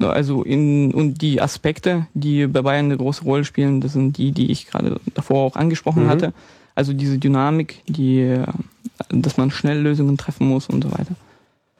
Also 0.00 0.42
in 0.42 0.92
und 0.92 1.22
die 1.22 1.40
Aspekte, 1.40 2.08
die 2.14 2.48
bei 2.48 2.62
Bayern 2.62 2.86
eine 2.86 2.96
große 2.96 3.22
Rolle 3.22 3.44
spielen, 3.44 3.80
das 3.80 3.92
sind 3.92 4.18
die, 4.18 4.32
die 4.32 4.50
ich 4.50 4.66
gerade 4.66 5.00
davor 5.14 5.44
auch 5.44 5.56
angesprochen 5.56 6.04
Mhm. 6.04 6.08
hatte. 6.08 6.32
Also 6.74 6.92
diese 6.92 7.18
Dynamik, 7.18 7.82
die, 7.86 8.20
äh, 8.20 8.46
dass 9.10 9.36
man 9.36 9.50
schnell 9.50 9.80
Lösungen 9.80 10.16
treffen 10.16 10.48
muss 10.48 10.68
und 10.68 10.82
so 10.84 10.90
weiter. 10.90 11.14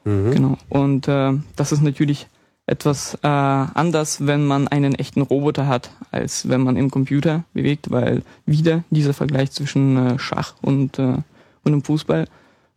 Mhm. 0.04 0.30
Genau. 0.30 0.58
Und 0.68 1.08
äh, 1.08 1.32
das 1.56 1.72
ist 1.72 1.82
natürlich 1.82 2.28
etwas 2.66 3.14
äh, 3.22 3.26
anders, 3.26 4.26
wenn 4.26 4.46
man 4.46 4.68
einen 4.68 4.94
echten 4.94 5.22
Roboter 5.22 5.66
hat, 5.66 5.90
als 6.10 6.48
wenn 6.48 6.62
man 6.62 6.76
im 6.76 6.90
Computer 6.90 7.44
bewegt, 7.52 7.90
weil 7.90 8.22
wieder 8.46 8.84
dieser 8.90 9.12
Vergleich 9.12 9.50
zwischen 9.50 9.96
äh, 9.96 10.18
Schach 10.18 10.54
und, 10.62 10.98
äh, 10.98 11.16
und 11.62 11.72
dem 11.72 11.82
Fußball, 11.82 12.26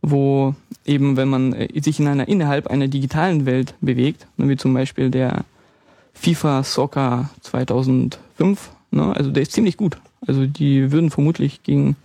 wo 0.01 0.55
eben, 0.85 1.15
wenn 1.15 1.29
man 1.29 1.53
äh, 1.53 1.81
sich 1.81 1.99
in 1.99 2.07
einer 2.07 2.27
innerhalb 2.27 2.67
einer 2.67 2.87
digitalen 2.87 3.45
Welt 3.45 3.75
bewegt, 3.79 4.27
ne, 4.37 4.49
wie 4.49 4.57
zum 4.57 4.73
Beispiel 4.73 5.09
der 5.09 5.45
FIFA 6.13 6.63
Soccer 6.63 7.29
2005, 7.41 8.71
ne, 8.91 9.15
also 9.15 9.31
der 9.31 9.43
ist 9.43 9.53
ziemlich 9.53 9.77
gut. 9.77 9.97
Also 10.25 10.45
die 10.45 10.91
würden 10.91 11.11
vermutlich 11.11 11.63
gegen 11.63 11.95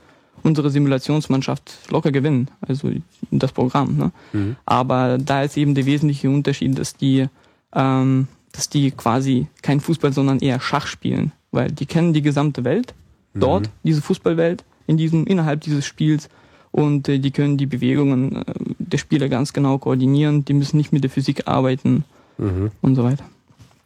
unsere 0.43 0.71
Simulationsmannschaft 0.71 1.73
locker 1.91 2.13
gewinnen, 2.13 2.49
also 2.61 2.91
das 3.31 3.53
Programm. 3.53 3.97
Ne? 3.97 4.13
Mhm. 4.33 4.57
Aber 4.67 5.19
da 5.19 5.43
ist 5.43 5.57
eben 5.57 5.75
der 5.75 5.87
wesentliche 5.87 6.29
Unterschied, 6.31 6.79
dass 6.79 6.97
die, 6.97 7.27
ähm, 7.75 8.29
dass 8.53 8.69
die 8.69 8.91
quasi 8.91 9.47
kein 9.63 9.81
Fußball, 9.81 10.13
sondern 10.13 10.39
eher 10.41 10.61
Schach 10.61 10.87
spielen, 10.87 11.33
weil 11.51 11.71
die 11.71 11.87
kennen 11.87 12.13
die 12.13 12.23
gesamte 12.23 12.65
Welt 12.65 12.95
dort, 13.35 13.71
diese 13.83 14.03
Fußballwelt, 14.03 14.65
in 14.87 14.97
diesem 14.99 15.27
innerhalb 15.27 15.63
dieses 15.63 15.87
Spiels 15.87 16.29
und 16.71 17.09
äh, 17.09 17.19
die 17.19 17.31
können 17.31 17.57
die 17.57 17.67
Bewegungen 17.67 18.37
äh, 18.37 18.45
der 18.79 18.99
Spieler 18.99 19.29
ganz 19.29 19.53
genau 19.53 19.79
koordinieren. 19.79 20.45
Die 20.45 20.55
müssen 20.55 20.77
nicht 20.77 20.93
mit 20.93 21.03
der 21.03 21.11
Physik 21.11 21.47
arbeiten 21.47 22.05
Mhm. 22.39 22.71
und 22.81 22.95
so 22.95 23.05
weiter. 23.05 23.25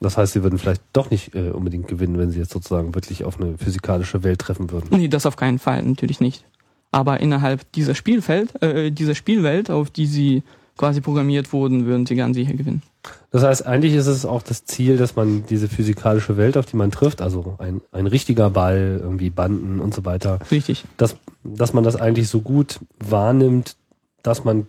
Das 0.01 0.17
heißt, 0.19 0.35
sie 0.35 0.43
würden 0.43 0.59
vielleicht 0.59 0.83
doch 0.93 1.11
nicht 1.11 1.35
äh, 1.35 1.51
unbedingt 1.51 1.89
gewinnen, 1.89 2.19
wenn 2.19 2.31
sie 2.31 2.39
jetzt 2.39 2.53
sozusagen 2.53 2.95
wirklich 2.95 3.25
auf 3.25 3.41
eine 3.41 3.57
physikalische 3.57 4.23
Welt 4.23 4.41
treffen 4.41 4.71
würden. 4.71 4.89
Nee, 4.91 5.09
das 5.09 5.27
auf 5.27 5.37
keinen 5.37 5.59
Fall, 5.59 5.83
natürlich 5.83 6.21
nicht. 6.21 6.45
Aber 6.91 7.21
innerhalb 7.21 7.71
dieser 7.73 7.95
Spielfeld, 7.95 8.63
äh, 8.63 8.91
dieser 8.91 9.15
Spielwelt, 9.15 9.71
auf 9.71 9.91
die 9.91 10.07
sie 10.07 10.43
quasi 10.77 11.01
programmiert 11.01 11.53
wurden, 11.53 11.87
würden 11.87 12.07
sie 12.07 12.17
ganz 12.17 12.37
sicher 12.37 12.53
gewinnen. 12.53 12.83
Das 13.31 13.43
heißt, 13.43 13.67
eigentlich 13.67 13.95
ist 13.95 14.07
es 14.07 14.27
auch 14.27 14.43
das 14.43 14.65
Ziel, 14.65 14.97
dass 14.97 15.17
man 15.17 15.45
diese 15.47 15.69
physikalische 15.69 16.37
Welt, 16.37 16.57
auf 16.57 16.67
die 16.67 16.77
man 16.77 16.91
trifft, 16.91 17.23
also 17.23 17.57
ein, 17.59 17.81
ein 17.93 18.07
richtiger 18.07 18.51
Ball, 18.51 19.01
irgendwie 19.03 19.31
Banden 19.31 19.81
und 19.81 19.95
so 19.95 20.05
weiter, 20.05 20.39
Richtig. 20.51 20.85
dass, 20.97 21.17
dass 21.45 21.73
man 21.73 21.85
das 21.85 21.97
eigentlich 21.97 22.29
so 22.29 22.41
gut 22.41 22.81
wahrnimmt, 22.99 23.77
dass 24.23 24.45
man 24.45 24.67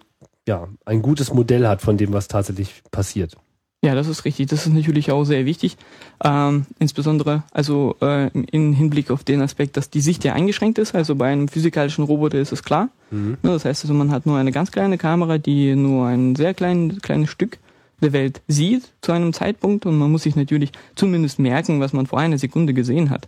ja 0.48 0.68
ein 0.86 1.02
gutes 1.02 1.34
Modell 1.34 1.68
hat 1.68 1.82
von 1.82 1.98
dem, 1.98 2.14
was 2.14 2.28
tatsächlich 2.28 2.84
passiert. 2.92 3.36
Ja, 3.84 3.94
das 3.94 4.08
ist 4.08 4.26
richtig. 4.26 4.48
Das 4.48 4.66
ist 4.66 4.74
natürlich 4.74 5.12
auch 5.12 5.24
sehr 5.24 5.46
wichtig. 5.46 5.78
Ähm, 6.24 6.66
insbesondere 6.80 7.44
also 7.52 7.96
äh, 8.02 8.30
im 8.30 8.74
Hinblick 8.74 9.12
auf 9.12 9.24
den 9.24 9.42
Aspekt, 9.42 9.78
dass 9.78 9.90
die 9.92 10.02
Sicht 10.02 10.24
ja 10.24 10.34
eingeschränkt 10.34 10.80
ist. 10.80 10.96
Also 10.96 11.16
bei 11.16 11.32
einem 11.32 11.48
physikalischen 11.48 12.04
Roboter 12.04 12.40
ist 12.40 12.52
es 12.52 12.64
klar. 12.64 12.90
Mhm. 13.12 13.38
Ne, 13.44 13.52
das 13.52 13.66
heißt 13.66 13.84
also, 13.84 13.94
man 13.94 14.12
hat 14.12 14.26
nur 14.26 14.38
eine 14.38 14.52
ganz 14.52 14.72
kleine 14.72 14.98
Kamera, 14.98 15.38
die 15.38 15.76
nur 15.76 16.08
ein 16.08 16.36
sehr 16.36 16.54
klein, 16.56 17.00
kleines 17.02 17.30
Stück 17.30 17.60
der 18.02 18.14
Welt 18.14 18.42
sieht 18.48 18.92
zu 19.02 19.12
einem 19.12 19.32
Zeitpunkt 19.34 19.86
und 19.86 19.98
man 19.98 20.12
muss 20.12 20.24
sich 20.24 20.36
natürlich 20.36 20.72
zumindest 20.96 21.40
merken, 21.40 21.80
was 21.80 21.94
man 21.94 22.06
vor 22.08 22.20
einer 22.20 22.38
Sekunde 22.38 22.74
gesehen 22.74 23.10
hat. 23.10 23.28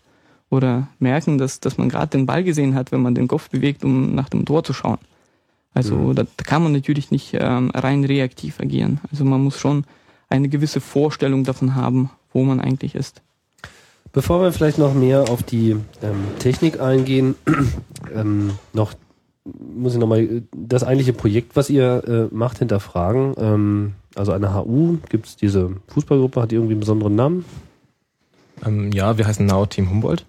Oder 0.51 0.87
merken, 0.97 1.37
dass, 1.37 1.59
dass 1.59 1.77
man 1.77 1.89
gerade 1.89 2.09
den 2.17 2.25
Ball 2.25 2.43
gesehen 2.43 2.73
hat, 2.73 2.91
wenn 2.91 3.01
man 3.03 3.13
den 3.13 3.27
Kopf 3.27 3.49
bewegt, 3.49 3.83
um 3.83 4.15
nach 4.15 4.29
dem 4.29 4.45
Tor 4.45 4.63
zu 4.63 4.73
schauen. 4.73 4.97
Also 5.75 5.95
Mhm. 5.95 6.15
da, 6.15 6.23
da 6.23 6.43
kann 6.43 6.63
man 6.63 6.71
natürlich 6.71 7.11
nicht 7.11 7.35
ähm, 7.39 7.69
rein 7.71 8.03
reaktiv 8.03 8.59
agieren. 8.59 8.99
Also 9.11 9.25
man 9.25 9.43
muss 9.43 9.59
schon 9.59 9.85
eine 10.29 10.49
gewisse 10.49 10.81
Vorstellung 10.81 11.43
davon 11.43 11.75
haben, 11.75 12.09
wo 12.33 12.43
man 12.43 12.59
eigentlich 12.59 12.95
ist. 12.95 13.21
Bevor 14.11 14.41
wir 14.41 14.51
vielleicht 14.51 14.77
noch 14.77 14.93
mehr 14.93 15.29
auf 15.29 15.43
die 15.43 15.71
ähm, 16.01 16.23
Technik 16.39 16.79
eingehen, 16.79 17.35
ähm, 18.15 18.51
noch 18.73 18.93
muss 19.45 19.93
ich 19.93 19.99
nochmal 19.99 20.43
das 20.55 20.83
eigentliche 20.83 21.13
Projekt, 21.13 21.55
was 21.55 21.69
ihr 21.69 22.03
äh, 22.31 22.35
macht, 22.35 22.59
hinterfragen. 22.59 23.33
Ähm, 23.37 23.93
also 24.15 24.37
der 24.37 24.53
HU 24.53 24.97
gibt 25.09 25.27
es 25.27 25.35
diese 25.37 25.71
Fußballgruppe, 25.87 26.41
hat 26.41 26.51
die 26.51 26.55
irgendwie 26.55 26.73
einen 26.73 26.81
besonderen 26.81 27.15
Namen? 27.15 27.45
Ähm, 28.65 28.91
ja, 28.91 29.17
wir 29.17 29.25
heißen 29.25 29.45
Nao 29.45 29.65
Team 29.65 29.89
Humboldt. 29.89 30.25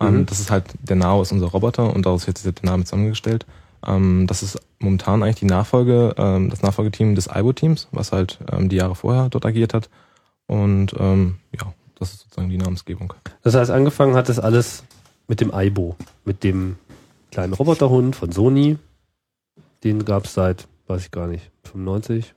Ähm, 0.00 0.20
Mhm. 0.20 0.26
Das 0.26 0.40
ist 0.40 0.50
halt, 0.50 0.64
der 0.82 0.96
Nao 0.96 1.22
ist 1.22 1.32
unser 1.32 1.46
Roboter 1.46 1.94
und 1.94 2.06
daraus 2.06 2.26
wird 2.26 2.44
der 2.44 2.52
Name 2.62 2.84
zusammengestellt. 2.84 3.46
Ähm, 3.86 4.26
das 4.26 4.42
ist 4.42 4.58
momentan 4.84 5.22
eigentlich 5.22 5.36
die 5.36 5.46
Nachfolge, 5.46 6.14
ähm, 6.16 6.50
das 6.50 6.62
Nachfolgeteam 6.62 7.14
des 7.14 7.28
IBO-Teams, 7.34 7.88
was 7.90 8.12
halt 8.12 8.38
ähm, 8.52 8.68
die 8.68 8.76
Jahre 8.76 8.94
vorher 8.94 9.28
dort 9.28 9.46
agiert 9.46 9.74
hat. 9.74 9.90
Und 10.46 10.94
ähm, 10.98 11.36
ja, 11.58 11.72
das 11.98 12.12
ist 12.12 12.20
sozusagen 12.20 12.50
die 12.50 12.58
Namensgebung. 12.58 13.14
Das 13.42 13.54
heißt, 13.54 13.70
angefangen 13.70 14.14
hat 14.14 14.28
das 14.28 14.38
alles 14.38 14.84
mit 15.26 15.40
dem 15.40 15.52
Aibo, 15.52 15.96
mit 16.24 16.44
dem 16.44 16.76
kleinen 17.30 17.54
Roboterhund 17.54 18.14
von 18.14 18.30
Sony. 18.30 18.78
Den 19.82 20.04
gab 20.04 20.26
es 20.26 20.34
seit, 20.34 20.68
weiß 20.86 21.02
ich 21.02 21.10
gar 21.10 21.26
nicht, 21.26 21.50
95? 21.64 22.34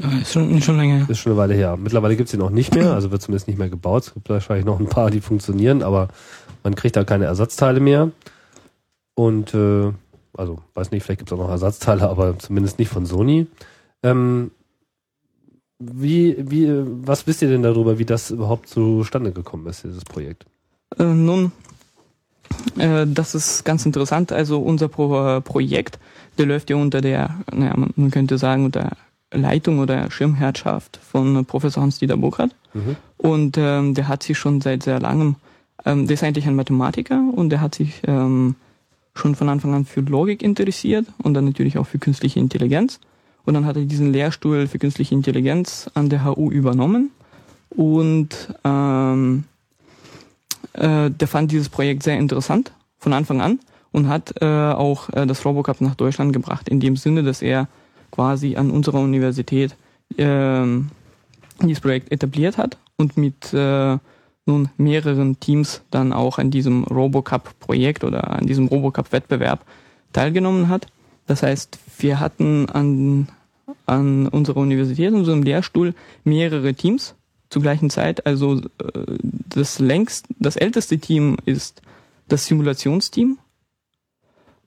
Ja, 0.00 0.08
ist 0.20 0.32
schon, 0.32 0.60
schon 0.62 0.78
länger. 0.78 1.08
Ist 1.08 1.18
schon 1.18 1.32
eine 1.32 1.40
Weile 1.40 1.54
her. 1.54 1.76
Mittlerweile 1.76 2.16
gibt 2.16 2.28
es 2.28 2.34
ihn 2.34 2.40
auch 2.40 2.50
nicht 2.50 2.74
mehr, 2.74 2.92
also 2.92 3.10
wird 3.10 3.20
zumindest 3.20 3.48
nicht 3.48 3.58
mehr 3.58 3.68
gebaut. 3.68 4.04
Es 4.06 4.14
gibt 4.14 4.28
wahrscheinlich 4.30 4.64
noch 4.64 4.80
ein 4.80 4.86
paar, 4.86 5.10
die 5.10 5.20
funktionieren, 5.20 5.82
aber 5.82 6.08
man 6.62 6.74
kriegt 6.74 6.96
da 6.96 7.04
keine 7.04 7.26
Ersatzteile 7.26 7.80
mehr. 7.80 8.10
Und 9.14 9.52
äh, 9.54 9.92
also 10.36 10.58
weiß 10.74 10.90
nicht, 10.90 11.02
vielleicht 11.02 11.20
gibt 11.20 11.30
es 11.30 11.38
auch 11.38 11.42
noch 11.42 11.50
Ersatzteile, 11.50 12.08
aber 12.08 12.38
zumindest 12.38 12.78
nicht 12.78 12.88
von 12.88 13.06
Sony. 13.06 13.46
Ähm, 14.02 14.50
wie, 15.78 16.36
wie, 16.38 16.68
was 17.06 17.26
wisst 17.26 17.42
ihr 17.42 17.48
denn 17.48 17.62
darüber, 17.62 17.98
wie 17.98 18.04
das 18.04 18.30
überhaupt 18.30 18.68
zustande 18.68 19.32
gekommen 19.32 19.66
ist, 19.66 19.82
dieses 19.84 20.04
Projekt? 20.04 20.44
Äh, 20.98 21.04
nun, 21.04 21.52
äh, 22.76 23.06
das 23.06 23.34
ist 23.34 23.64
ganz 23.64 23.86
interessant. 23.86 24.32
Also 24.32 24.60
unser 24.60 24.88
Pro 24.88 25.36
äh, 25.36 25.40
Projekt, 25.40 25.98
der 26.38 26.46
läuft 26.46 26.70
ja 26.70 26.76
unter 26.76 27.00
der, 27.00 27.36
naja, 27.52 27.74
man, 27.76 28.10
könnte 28.10 28.36
sagen, 28.36 28.66
unter 28.66 28.90
Leitung 29.32 29.78
oder 29.78 30.10
Schirmherrschaft 30.10 30.98
von 31.02 31.44
Professor 31.46 31.82
Hans-Dieter 31.82 32.16
Burkhardt. 32.16 32.54
Mhm. 32.74 32.96
Und 33.16 33.56
ähm, 33.58 33.94
der 33.94 34.08
hat 34.08 34.22
sich 34.22 34.38
schon 34.38 34.60
seit 34.60 34.82
sehr 34.82 35.00
langem, 35.00 35.36
ähm, 35.84 36.06
der 36.06 36.14
ist 36.14 36.24
eigentlich 36.24 36.46
ein 36.46 36.56
Mathematiker 36.56 37.22
und 37.34 37.50
der 37.50 37.60
hat 37.60 37.74
sich 37.76 38.02
ähm, 38.06 38.56
schon 39.20 39.34
von 39.34 39.48
Anfang 39.48 39.74
an 39.74 39.84
für 39.84 40.00
Logik 40.00 40.42
interessiert 40.42 41.06
und 41.22 41.34
dann 41.34 41.44
natürlich 41.44 41.78
auch 41.78 41.86
für 41.86 41.98
künstliche 41.98 42.40
Intelligenz. 42.40 42.98
Und 43.44 43.54
dann 43.54 43.66
hat 43.66 43.76
er 43.76 43.84
diesen 43.84 44.12
Lehrstuhl 44.12 44.66
für 44.66 44.78
künstliche 44.78 45.14
Intelligenz 45.14 45.90
an 45.94 46.08
der 46.08 46.24
HU 46.24 46.50
übernommen 46.50 47.10
und 47.70 48.54
ähm, 48.64 49.44
äh, 50.74 51.10
der 51.10 51.28
fand 51.28 51.52
dieses 51.52 51.68
Projekt 51.68 52.02
sehr 52.02 52.18
interessant 52.18 52.72
von 52.98 53.12
Anfang 53.12 53.40
an 53.40 53.60
und 53.92 54.08
hat 54.08 54.34
äh, 54.40 54.46
auch 54.46 55.08
äh, 55.10 55.26
das 55.26 55.44
Robocup 55.44 55.80
nach 55.80 55.94
Deutschland 55.94 56.32
gebracht, 56.32 56.68
in 56.68 56.80
dem 56.80 56.96
Sinne, 56.96 57.22
dass 57.22 57.42
er 57.42 57.68
quasi 58.10 58.56
an 58.56 58.70
unserer 58.70 59.00
Universität 59.00 59.76
äh, 60.16 60.66
dieses 61.62 61.80
Projekt 61.80 62.12
etabliert 62.12 62.58
hat 62.58 62.76
und 62.96 63.16
mit 63.16 63.52
äh, 63.54 63.98
nun 64.50 64.68
mehreren 64.76 65.38
Teams 65.38 65.82
dann 65.90 66.12
auch 66.12 66.38
an 66.38 66.50
diesem 66.50 66.84
Robocup-Projekt 66.84 68.04
oder 68.04 68.30
an 68.30 68.46
diesem 68.46 68.66
Robocup-Wettbewerb 68.66 69.64
teilgenommen 70.12 70.68
hat. 70.68 70.86
Das 71.26 71.42
heißt, 71.42 71.78
wir 71.98 72.18
hatten 72.18 72.68
an, 72.68 73.28
an 73.86 74.26
unserer 74.26 74.58
Universität, 74.58 75.08
in 75.08 75.14
unserem 75.14 75.42
Lehrstuhl, 75.42 75.94
mehrere 76.24 76.74
Teams 76.74 77.14
zur 77.50 77.62
gleichen 77.62 77.90
Zeit. 77.90 78.26
Also 78.26 78.56
äh, 78.56 79.18
das 79.48 79.78
längst, 79.78 80.26
das 80.38 80.56
älteste 80.56 80.98
Team 80.98 81.36
ist 81.44 81.82
das 82.28 82.46
Simulationsteam. 82.46 83.38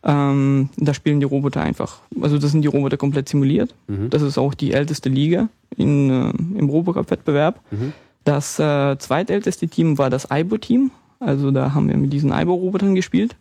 Ähm, 0.06 0.70
da 0.76 0.94
spielen 0.94 1.22
die 1.22 1.26
Roboter 1.26 1.62
einfach, 1.62 2.02
also 2.22 2.38
das 2.38 2.52
sind 2.52 2.62
die 2.62 2.68
Roboter 2.68 2.98
komplett 2.98 3.30
simuliert. 3.30 3.74
Mhm. 3.88 4.10
Das 4.10 4.22
ist 4.22 4.38
auch 4.38 4.54
die 4.54 4.74
älteste 4.74 5.08
Liga 5.08 5.48
in, 5.78 6.10
äh, 6.10 6.60
im 6.60 6.70
Robocup-Wettbewerb. 6.70 7.62
Mhm. 7.72 7.94
Das 8.24 8.60
äh, 8.60 8.98
zweitälteste 8.98 9.68
Team 9.68 9.98
war 9.98 10.10
das 10.10 10.30
Aibo-Team. 10.30 10.92
Also 11.20 11.52
da 11.52 11.74
haben 11.74 11.90
wir 11.90 11.98
mit 11.98 12.14
diesen 12.14 12.32
Aibo-Robotern 12.32 12.96
gespielt. 12.96 13.36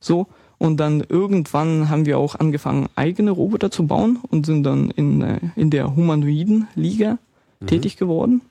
So. 0.00 0.26
Und 0.58 0.78
dann 0.78 1.04
irgendwann 1.08 1.88
haben 1.88 2.04
wir 2.04 2.18
auch 2.18 2.34
angefangen, 2.34 2.88
eigene 2.96 3.30
Roboter 3.30 3.70
zu 3.70 3.86
bauen 3.86 4.18
und 4.30 4.44
sind 4.44 4.64
dann 4.64 4.90
in, 4.90 5.22
äh, 5.22 5.38
in 5.54 5.70
der 5.70 5.94
humanoiden 5.94 6.66
Liga 6.74 7.18
tätig 7.66 7.96
geworden. 7.96 8.42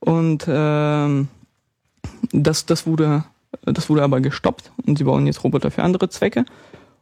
Und 0.00 0.44
ähm, 0.48 1.28
das, 2.32 2.66
das, 2.66 2.86
wurde, 2.86 3.24
das 3.62 3.88
wurde 3.88 4.02
aber 4.02 4.20
gestoppt 4.20 4.70
und 4.86 4.98
sie 4.98 5.04
bauen 5.04 5.26
jetzt 5.26 5.42
Roboter 5.44 5.70
für 5.70 5.82
andere 5.82 6.08
Zwecke. 6.08 6.44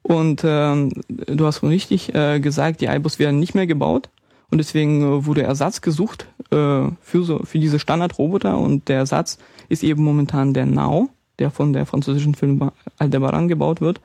Und 0.02 0.42
ähm, 0.44 0.92
du 1.08 1.46
hast 1.46 1.60
schon 1.60 1.68
richtig 1.68 2.14
äh, 2.14 2.40
gesagt, 2.40 2.80
die 2.80 2.86
iBus 2.86 3.18
werden 3.18 3.40
nicht 3.40 3.54
mehr 3.54 3.66
gebaut. 3.66 4.08
Und 4.52 4.58
deswegen 4.58 5.02
äh, 5.02 5.26
wurde 5.26 5.42
Ersatz 5.42 5.80
gesucht 5.80 6.26
äh, 6.50 6.54
für, 7.00 7.24
so, 7.24 7.40
für 7.42 7.58
diese 7.58 7.78
Standardroboter. 7.78 8.58
Und 8.58 8.88
der 8.88 8.98
Ersatz 8.98 9.38
ist 9.70 9.82
eben 9.82 10.04
momentan 10.04 10.52
der 10.52 10.66
Now, 10.66 11.08
der 11.38 11.50
von 11.50 11.72
der 11.72 11.86
französischen 11.86 12.34
Firma 12.34 12.74
Aldebaran 12.98 13.48
gebaut 13.48 13.80
wird. 13.80 14.02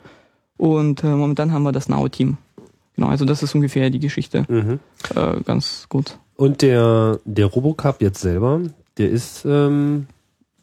Und 0.55 1.03
äh, 1.03 1.07
momentan 1.07 1.51
haben 1.51 1.63
wir 1.63 1.73
das 1.73 1.89
Now-Team. 1.89 2.37
Genau, 2.95 3.09
also 3.09 3.25
das 3.25 3.43
ist 3.43 3.53
ungefähr 3.55 3.89
die 3.89 3.99
Geschichte. 3.99 4.45
Mhm. 4.47 4.79
Äh, 5.13 5.41
ganz 5.43 5.85
gut. 5.89 6.17
Und 6.37 6.61
der, 6.61 7.19
der 7.25 7.47
Robocup 7.47 8.01
jetzt 8.01 8.21
selber, 8.21 8.61
der 8.97 9.09
ist 9.09 9.43
ähm, 9.45 10.07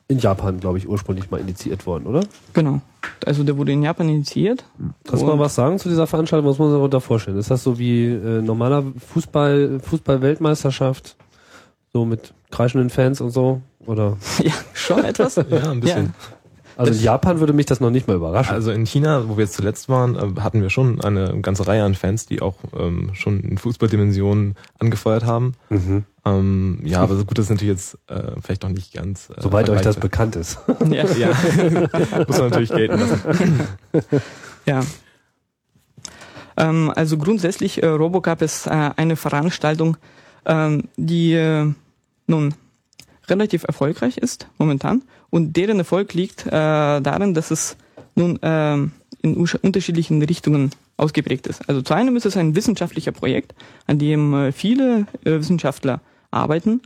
in 0.09 0.19
Japan, 0.19 0.61
glaube 0.61 0.79
ich, 0.79 0.89
ursprünglich 0.89 1.31
mal 1.31 1.41
initiiert 1.41 1.87
worden, 1.87 2.07
oder? 2.07 2.25
Genau. 2.53 2.81
Also 3.25 3.43
der 3.43 3.57
wurde 3.57 3.73
in 3.73 3.83
Japan 3.83 4.09
initiiert. 4.09 4.65
Kannst 5.05 5.23
du 5.23 5.27
mal 5.27 5.39
was 5.39 5.55
sagen 5.55 5.79
zu 5.79 5.89
dieser 5.89 6.07
Veranstaltung? 6.07 6.49
Was 6.49 6.59
muss 6.59 6.67
man 6.67 6.71
sich 6.73 6.79
darunter 6.79 7.01
vorstellen? 7.01 7.39
Ist 7.39 7.51
das 7.51 7.63
so 7.63 7.79
wie 7.79 8.07
äh, 8.07 8.43
normaler 8.43 8.85
Fußball, 9.13 9.81
Fußball-Weltmeisterschaft? 9.81 11.17
So 11.93 12.05
mit 12.05 12.35
kreischenden 12.51 12.91
Fans 12.91 13.21
und 13.21 13.31
so? 13.31 13.63
Oder? 13.87 14.17
Ja, 14.43 14.53
schon 14.75 15.05
etwas. 15.05 15.37
Ja, 15.37 15.71
ein 15.71 15.81
bisschen. 15.81 16.15
Also 16.77 16.93
in 16.93 17.01
Japan 17.01 17.41
würde 17.41 17.53
mich 17.53 17.67
das 17.67 17.81
noch 17.81 17.91
nicht 17.91 18.09
mal 18.09 18.17
überraschen. 18.17 18.55
Also 18.55 18.71
in 18.73 18.85
China, 18.85 19.29
wo 19.29 19.37
wir 19.37 19.45
jetzt 19.45 19.55
zuletzt 19.55 19.89
waren, 19.89 20.17
äh, 20.17 20.41
hatten 20.41 20.63
wir 20.63 20.71
schon 20.71 21.01
eine 21.01 21.41
ganze 21.41 21.67
Reihe 21.67 21.85
an 21.85 21.95
Fans, 21.95 22.27
die 22.27 22.43
auch 22.43 22.57
ähm, 22.77 23.11
schon 23.15 23.41
in 23.41 23.59
Fußballdimensionen 23.59 24.55
angefeuert 24.79 25.25
haben. 25.25 25.55
Mhm. 25.69 26.05
Ähm, 26.25 26.81
ja, 26.83 27.01
aber 27.01 27.17
so 27.17 27.25
gut, 27.25 27.39
das 27.39 27.47
ist 27.47 27.51
natürlich 27.51 27.75
jetzt 27.75 27.99
äh, 28.09 28.33
vielleicht 28.43 28.63
noch 28.63 28.71
nicht 28.71 28.93
ganz. 28.95 29.31
Äh, 29.31 29.41
Soweit 29.41 29.69
euch 29.69 29.83
das 29.83 29.97
bekannt 29.97 30.37
ist. 30.37 30.59
ja. 30.91 31.05
Ja, 31.15 31.29
muss 32.27 32.39
man 32.39 32.51
natürlich 32.51 32.71
gelten 32.71 32.99
lassen. 32.99 33.61
Ja. 34.67 34.81
Ähm, 36.57 36.91
also 36.97 37.19
grundsätzlich, 37.19 37.83
äh, 37.83 37.87
Robocup 37.87 38.41
ist 38.41 38.67
äh, 38.67 38.91
eine 38.97 39.17
Veranstaltung, 39.17 39.99
ähm, 40.47 40.85
die 40.97 41.35
äh, 41.35 41.71
nun 42.27 42.55
relativ 43.29 43.65
erfolgreich 43.65 44.17
ist 44.17 44.49
momentan 44.57 45.03
und 45.35 45.57
deren 45.57 45.81
Erfolg 45.81 46.15
liegt 46.15 46.47
äh, 46.47 46.51
darin, 46.53 47.35
dass 47.35 47.51
es 47.51 47.77
nun 48.15 48.39
ähm, 48.43 48.93
in 49.21 49.35
unterschiedlichen 49.37 50.23
Richtungen 50.23 50.71
ausgeprägt 50.97 51.49
ist. 51.49 51.69
Also 51.69 51.83
zu 51.83 51.93
einem 51.93 52.15
ist 52.15 52.25
es 52.25 52.37
ein 52.37 52.55
wissenschaftlicher 52.55 53.11
Projekt, 53.11 53.53
an 53.89 53.99
dem 53.99 54.33
äh, 54.33 54.53
viele 54.53 55.09
äh, 55.25 55.33
Wissenschaftler 55.33 56.01
arbeiten 56.31 56.83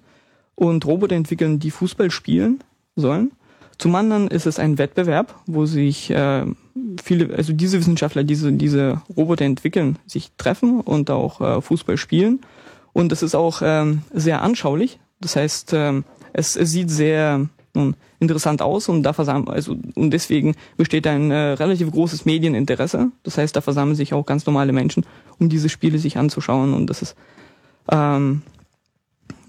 und 0.55 0.87
Roboter 0.87 1.15
entwickeln, 1.15 1.59
die 1.59 1.71
Fußball 1.71 2.11
spielen 2.11 2.65
sollen. 2.97 3.33
Zum 3.77 3.95
anderen 3.95 4.29
ist 4.29 4.47
es 4.47 4.59
ein 4.59 4.79
Wettbewerb, 4.79 5.35
wo 5.45 5.67
sich 5.67 6.09
äh, 6.09 6.47
viele, 7.05 7.37
also 7.37 7.53
diese 7.53 7.79
Wissenschaftler, 7.79 8.25
diese, 8.25 8.51
diese 8.51 9.03
Roboter 9.15 9.45
entwickeln, 9.45 9.99
sich 10.07 10.31
treffen 10.39 10.81
und 10.81 11.11
auch 11.11 11.43
äh, 11.43 11.61
Fußball 11.61 11.99
spielen. 11.99 12.41
Und 12.95 13.13
es 13.13 13.23
ist 13.23 13.35
auch 13.35 13.61
ähm, 13.63 14.05
sehr 14.15 14.41
anschaulich. 14.41 15.01
Das 15.21 15.37
heißt, 15.37 15.75
ähm, 15.75 16.05
es, 16.33 16.57
es 16.57 16.71
sieht 16.71 16.91
sehr 16.91 17.47
nun, 17.79 17.95
interessant 18.21 18.61
aus 18.63 18.89
und 18.89 19.03
da 19.03 19.13
versammeln, 19.13 19.49
also 19.49 19.77
und 19.95 20.11
deswegen 20.11 20.55
besteht 20.77 21.07
ein 21.07 21.31
äh, 21.31 21.53
relativ 21.53 21.91
großes 21.91 22.25
Medieninteresse. 22.25 23.11
Das 23.23 23.39
heißt, 23.39 23.55
da 23.57 23.61
versammeln 23.61 23.97
sich 23.97 24.13
auch 24.13 24.27
ganz 24.27 24.45
normale 24.47 24.73
Menschen, 24.73 25.07
um 25.39 25.49
diese 25.49 25.69
Spiele 25.69 25.99
sich 25.99 26.19
anzuschauen 26.19 26.75
und 26.75 26.89
das 26.89 27.03
ist 27.03 27.17
ähm, 27.91 28.43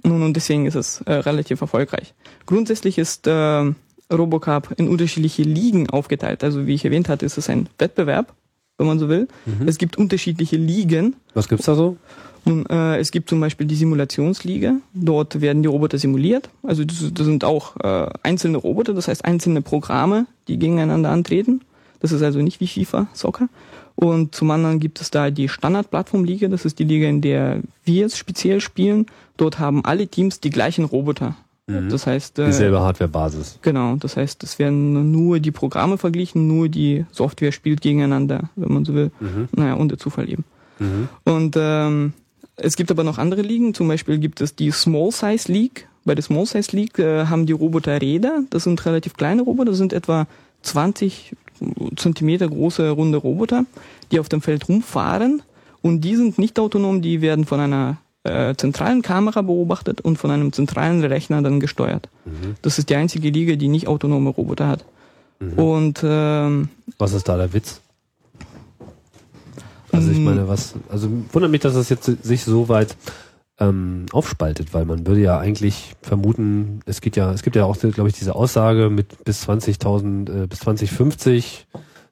nun 0.04 0.24
und 0.24 0.36
deswegen 0.36 0.66
ist 0.66 0.76
es 0.76 1.02
äh, 1.02 1.14
relativ 1.14 1.62
erfolgreich. 1.62 2.14
Grundsätzlich 2.46 2.98
ist 2.98 3.28
äh, 3.28 3.74
Robocup 4.12 4.74
in 4.78 4.88
unterschiedliche 4.88 5.44
Ligen 5.44 5.90
aufgeteilt. 5.90 6.44
Also 6.44 6.66
wie 6.68 6.74
ich 6.74 6.86
erwähnt 6.86 7.10
hatte, 7.10 7.26
ist 7.26 7.38
es 7.38 7.50
ein 7.50 7.70
Wettbewerb, 7.78 8.34
wenn 8.80 8.88
man 8.88 8.98
so 8.98 9.10
will. 9.10 9.28
Es 9.68 9.78
gibt 9.78 9.98
unterschiedliche 9.98 10.58
Ligen. 10.58 11.16
Was 11.36 11.48
gibt's 11.48 11.66
da 11.66 11.76
so? 11.76 11.98
Nun, 12.46 12.66
äh, 12.68 12.98
es 12.98 13.12
gibt 13.12 13.30
zum 13.30 13.40
Beispiel 13.40 13.68
die 13.68 13.76
Simulationsliga. 13.76 14.78
Dort 14.94 15.42
werden 15.42 15.62
die 15.62 15.68
Roboter 15.68 15.98
simuliert. 15.98 16.50
Also 16.64 16.84
das, 16.86 17.12
das 17.14 17.26
sind 17.26 17.44
auch 17.44 17.76
äh, 17.84 18.10
einzelne 18.24 18.58
Roboter, 18.58 18.94
das 18.94 19.08
heißt 19.08 19.26
einzelne 19.26 19.62
Programme, 19.62 20.26
die 20.48 20.58
gegeneinander 20.58 21.12
antreten. 21.12 21.62
Das 22.00 22.12
ist 22.12 22.24
also 22.24 22.40
nicht 22.40 22.62
wie 22.62 22.68
FIFA, 22.68 23.08
Soccer. 23.14 23.50
Und 23.96 24.34
zum 24.34 24.50
anderen 24.52 24.80
gibt 24.80 25.02
es 25.02 25.12
da 25.12 25.30
die 25.30 25.50
Standard-Plattform-Liga. 25.50 26.48
Das 26.48 26.64
ist 26.64 26.80
die 26.80 26.86
Liga, 26.86 27.10
in 27.10 27.20
der 27.20 27.60
wir 27.84 27.96
jetzt 27.96 28.18
speziell 28.18 28.62
spielen. 28.62 29.08
Dort 29.36 29.60
haben 29.60 29.84
alle 29.84 30.08
Teams 30.08 30.40
die 30.40 30.50
gleichen 30.50 30.86
Roboter. 30.86 31.36
Das 31.90 32.08
heißt, 32.08 32.40
äh, 32.40 32.48
Dieselbe 32.48 32.80
Hardware-Basis. 32.80 33.60
Genau, 33.62 33.96
das 33.96 34.18
heißt, 34.18 34.44
es 34.44 34.58
werden 34.60 35.12
nur 35.12 35.40
die 35.40 35.52
Programme 35.52 35.98
verglichen, 35.98 36.48
nur 36.48 36.70
die 36.70 37.06
Software 37.12 37.52
spielt 37.52 37.82
gegeneinander, 37.82 38.50
wenn 38.56 38.74
man 38.74 38.86
so 38.86 38.94
will. 38.94 39.12
Naja, 39.52 39.74
und 39.76 39.90
der 39.90 39.98
Zufall 39.98 40.30
eben. 40.30 40.44
Und 41.26 41.56
ähm, 41.58 42.14
es 42.56 42.76
gibt 42.76 42.90
aber 42.92 43.04
noch 43.04 43.18
andere 43.18 43.42
Ligen, 43.42 43.74
zum 43.74 43.88
Beispiel 43.88 44.18
gibt 44.18 44.42
es 44.42 44.56
die 44.56 44.72
Small 44.72 45.12
Size 45.12 45.52
League. 45.52 45.88
Bei 46.06 46.16
der 46.16 46.24
Small 46.24 46.46
Size 46.46 46.76
League 46.76 46.98
äh, 47.00 47.26
haben 47.26 47.46
die 47.46 47.54
Roboter 47.54 48.02
Räder, 48.02 48.44
das 48.50 48.64
sind 48.64 48.86
relativ 48.86 49.14
kleine 49.14 49.42
Roboter, 49.42 49.72
das 49.72 49.78
sind 49.78 49.94
etwa 49.94 50.28
20 50.64 51.36
Zentimeter 51.98 52.48
große 52.48 52.90
runde 52.90 53.18
Roboter, 53.18 53.66
die 54.12 54.20
auf 54.20 54.30
dem 54.30 54.42
Feld 54.42 54.70
rumfahren 54.70 55.42
und 55.82 56.02
die 56.02 56.16
sind 56.16 56.38
nicht 56.40 56.58
autonom, 56.60 57.02
die 57.02 57.22
werden 57.22 57.46
von 57.46 57.60
einer 57.60 57.98
äh, 58.24 58.54
zentralen 58.56 59.02
Kamera 59.02 59.42
beobachtet 59.42 60.02
und 60.02 60.18
von 60.18 60.32
einem 60.32 60.52
zentralen 60.54 61.04
Rechner 61.04 61.42
dann 61.42 61.60
gesteuert. 61.60 62.10
Das 62.62 62.78
ist 62.80 62.90
die 62.90 62.96
einzige 62.96 63.30
Liga, 63.30 63.56
die 63.56 63.68
nicht 63.70 63.88
autonome 63.88 64.30
Roboter 64.32 64.68
hat. 64.68 64.86
Und 65.56 66.02
ähm, 66.04 66.70
Was 66.98 67.14
ist 67.14 67.30
da 67.30 67.38
der 67.38 67.54
Witz? 67.54 67.80
Also 69.92 70.12
ich 70.12 70.20
Mm. 70.20 70.24
meine, 70.26 70.48
was, 70.48 70.74
also 70.90 71.10
wundert 71.32 71.52
mich, 71.52 71.62
dass 71.62 71.74
das 71.74 71.90
jetzt 71.90 72.06
sich 72.24 72.44
so 72.44 72.70
weit 72.70 72.96
ähm, 73.60 74.06
aufspaltet, 74.12 74.74
weil 74.74 74.86
man 74.86 75.06
würde 75.08 75.22
ja 75.22 75.40
eigentlich 75.40 75.96
vermuten, 76.02 76.82
es 76.86 77.02
geht 77.02 77.16
ja, 77.16 77.32
es 77.34 77.42
gibt 77.42 77.56
ja 77.56 77.66
auch, 77.66 77.78
glaube 77.78 78.08
ich, 78.10 78.16
diese 78.16 78.36
Aussage 78.36 78.90
mit 78.90 79.24
bis 79.26 79.48
20.000, 79.48 80.44
äh, 80.44 80.48
bis 80.48 80.60
2050 80.60 81.68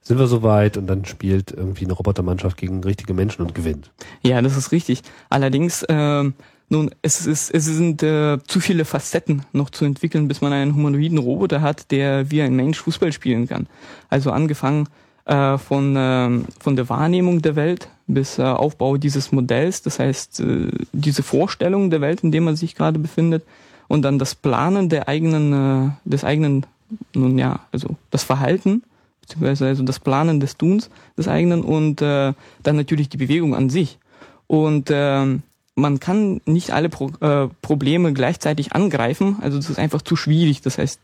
sind 0.07 0.19
wir 0.19 0.27
soweit 0.27 0.77
und 0.77 0.87
dann 0.87 1.03
spielt 1.03 1.51
irgendwie 1.51 1.83
eine 1.83 1.91
Robotermannschaft 1.91 2.55
gegen 2.55 2.81
richtige 2.81 3.13
Menschen 3.13 3.41
und 3.41 3.53
gewinnt. 3.53 3.91
Ja, 4.21 4.41
das 4.41 4.55
ist 4.55 4.71
richtig. 4.71 5.01
Allerdings, 5.29 5.85
ähm, 5.89 6.33
nun, 6.69 6.91
es 7.01 7.27
ist, 7.27 7.53
es 7.53 7.65
sind 7.65 8.03
äh, 8.03 8.37
zu 8.47 8.61
viele 8.61 8.85
Facetten 8.85 9.41
noch 9.51 9.69
zu 9.69 9.83
entwickeln, 9.83 10.29
bis 10.29 10.39
man 10.39 10.53
einen 10.53 10.75
humanoiden 10.75 11.17
Roboter 11.17 11.61
hat, 11.61 11.91
der 11.91 12.31
wie 12.31 12.41
ein 12.41 12.55
Mensch 12.55 12.79
Fußball 12.79 13.11
spielen 13.11 13.49
kann. 13.49 13.67
Also 14.07 14.31
angefangen 14.31 14.87
äh, 15.25 15.57
von, 15.57 15.97
äh, 15.97 16.29
von 16.57 16.77
der 16.77 16.87
Wahrnehmung 16.87 17.41
der 17.41 17.57
Welt 17.57 17.89
bis 18.07 18.39
äh, 18.39 18.43
Aufbau 18.43 18.95
dieses 18.95 19.33
Modells, 19.33 19.81
das 19.81 19.99
heißt 19.99 20.39
äh, 20.39 20.71
diese 20.93 21.21
Vorstellung 21.21 21.89
der 21.89 21.99
Welt, 21.99 22.23
in 22.23 22.31
der 22.31 22.39
man 22.39 22.55
sich 22.55 22.75
gerade 22.75 22.97
befindet 22.97 23.43
und 23.89 24.03
dann 24.03 24.19
das 24.19 24.35
Planen 24.35 24.87
der 24.87 25.09
eigenen, 25.09 25.51
äh, 25.51 25.89
des 26.05 26.23
eigenen, 26.23 26.65
nun 27.13 27.37
ja, 27.37 27.59
also 27.73 27.97
das 28.09 28.23
Verhalten, 28.23 28.83
beziehungsweise 29.27 29.67
also 29.67 29.83
das 29.83 29.99
Planen 29.99 30.39
des 30.39 30.57
Tuns 30.57 30.89
des 31.17 31.27
eigenen 31.27 31.61
und 31.61 32.01
äh, 32.01 32.33
dann 32.63 32.75
natürlich 32.75 33.09
die 33.09 33.17
Bewegung 33.17 33.55
an 33.55 33.69
sich. 33.69 33.99
Und 34.47 34.89
äh, 34.89 35.39
man 35.75 35.99
kann 35.99 36.41
nicht 36.45 36.71
alle 36.71 36.89
Pro 36.89 37.11
äh, 37.19 37.49
Probleme 37.61 38.13
gleichzeitig 38.13 38.73
angreifen, 38.73 39.37
also 39.41 39.57
das 39.57 39.69
ist 39.69 39.79
einfach 39.79 40.01
zu 40.01 40.15
schwierig. 40.15 40.61
Das 40.61 40.77
heißt, 40.77 40.99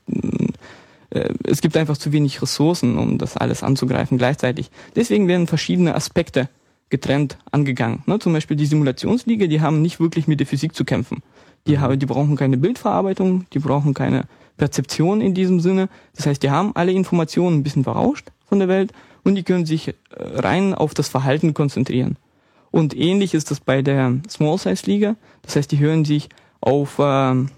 äh, 1.12 1.29
es 1.43 1.62
gibt 1.62 1.77
einfach 1.77 1.97
zu 1.97 2.12
wenig 2.12 2.41
Ressourcen, 2.41 2.97
um 2.97 3.17
das 3.17 3.38
alles 3.38 3.63
anzugreifen 3.63 4.17
gleichzeitig. 4.17 4.71
Deswegen 4.95 5.27
werden 5.27 5.47
verschiedene 5.47 5.95
Aspekte 5.95 6.49
getrennt 6.89 7.38
angegangen. 7.51 8.03
Ne, 8.05 8.19
zum 8.19 8.33
Beispiel 8.33 8.57
die 8.57 8.65
Simulationsliga, 8.65 9.47
die 9.47 9.62
haben 9.62 9.81
nicht 9.81 9.99
wirklich 9.99 10.27
mit 10.27 10.39
der 10.39 10.47
Physik 10.47 10.75
zu 10.75 10.86
kämpfen. 10.86 11.23
Die, 11.67 11.77
mhm. 11.77 11.81
haben, 11.81 11.99
die 11.99 12.05
brauchen 12.05 12.36
keine 12.36 12.57
Bildverarbeitung, 12.57 13.45
die 13.53 13.59
brauchen 13.59 13.93
keine 13.93 14.25
Perzeption 14.57 15.21
in 15.21 15.33
diesem 15.33 15.59
Sinne. 15.59 15.89
Das 16.15 16.25
heißt, 16.25 16.43
die 16.43 16.51
haben 16.51 16.75
alle 16.75 16.91
Informationen 16.91 17.59
ein 17.59 17.63
bisschen 17.63 17.83
verrauscht 17.83 18.31
von 18.47 18.59
der 18.59 18.67
Welt 18.67 18.91
und 19.23 19.35
die 19.35 19.43
können 19.43 19.65
sich 19.65 19.89
äh, 19.89 19.93
rein 20.17 20.73
auf 20.73 20.93
das 20.93 21.09
Verhalten 21.09 21.53
konzentrieren. 21.53 22.17
Und 22.71 22.95
ähnlich 22.95 23.33
ist 23.33 23.51
das 23.51 23.59
bei 23.59 23.81
der 23.81 24.15
Small 24.29 24.57
Size 24.57 24.85
Liga. 24.85 25.15
Das 25.43 25.55
heißt, 25.55 25.71
die 25.71 25.79
hören 25.79 26.05
sich 26.05 26.29
auf 26.59 26.97
ähm, 26.99 27.49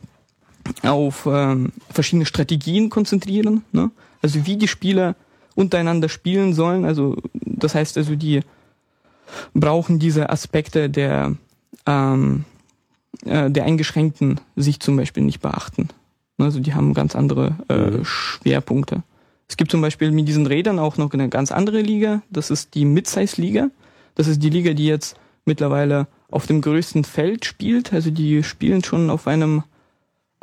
auf 0.84 1.28
ähm, 1.30 1.72
verschiedene 1.90 2.26
Strategien 2.26 2.90
konzentrieren. 2.90 3.64
Ne? 3.72 3.92
Also 4.22 4.46
wie 4.46 4.58
die 4.58 4.68
Spieler 4.68 5.16
untereinander 5.54 6.10
spielen 6.10 6.54
sollen. 6.54 6.86
Also 6.86 7.18
das 7.34 7.76
heißt 7.76 7.98
also, 7.98 8.16
die 8.16 8.42
brauchen 9.54 10.00
diese 10.00 10.30
Aspekte 10.30 10.90
der 10.90 11.36
ähm, 11.86 12.46
äh, 13.26 13.50
der 13.50 13.66
eingeschränkten 13.66 14.42
Sicht 14.56 14.84
zum 14.84 14.98
Beispiel 14.98 15.24
nicht 15.24 15.40
beachten. 15.40 15.90
Also 16.38 16.60
die 16.60 16.74
haben 16.74 16.94
ganz 16.94 17.16
andere 17.16 17.56
äh, 17.70 17.92
mhm. 17.92 18.06
Schwerpunkte. 18.06 19.04
Es 19.48 19.58
gibt 19.58 19.72
zum 19.72 19.82
Beispiel 19.82 20.12
mit 20.12 20.28
diesen 20.28 20.48
Rädern 20.48 20.80
auch 20.80 20.98
noch 20.98 21.14
eine 21.14 21.30
ganz 21.30 21.52
andere 21.52 21.82
Liga. 21.82 22.22
Das 22.30 22.50
ist 22.50 22.74
die 22.74 22.86
Midsize-Liga. 22.86 23.70
Das 24.16 24.28
ist 24.28 24.42
die 24.42 24.50
Liga, 24.50 24.74
die 24.74 24.88
jetzt 24.88 25.18
mittlerweile 25.46 26.08
auf 26.30 26.48
dem 26.48 26.62
größten 26.62 27.04
Feld 27.04 27.46
spielt. 27.46 27.94
Also 27.94 28.10
die 28.10 28.44
spielen 28.44 28.84
schon 28.84 29.10
auf 29.10 29.28
einem 29.28 29.64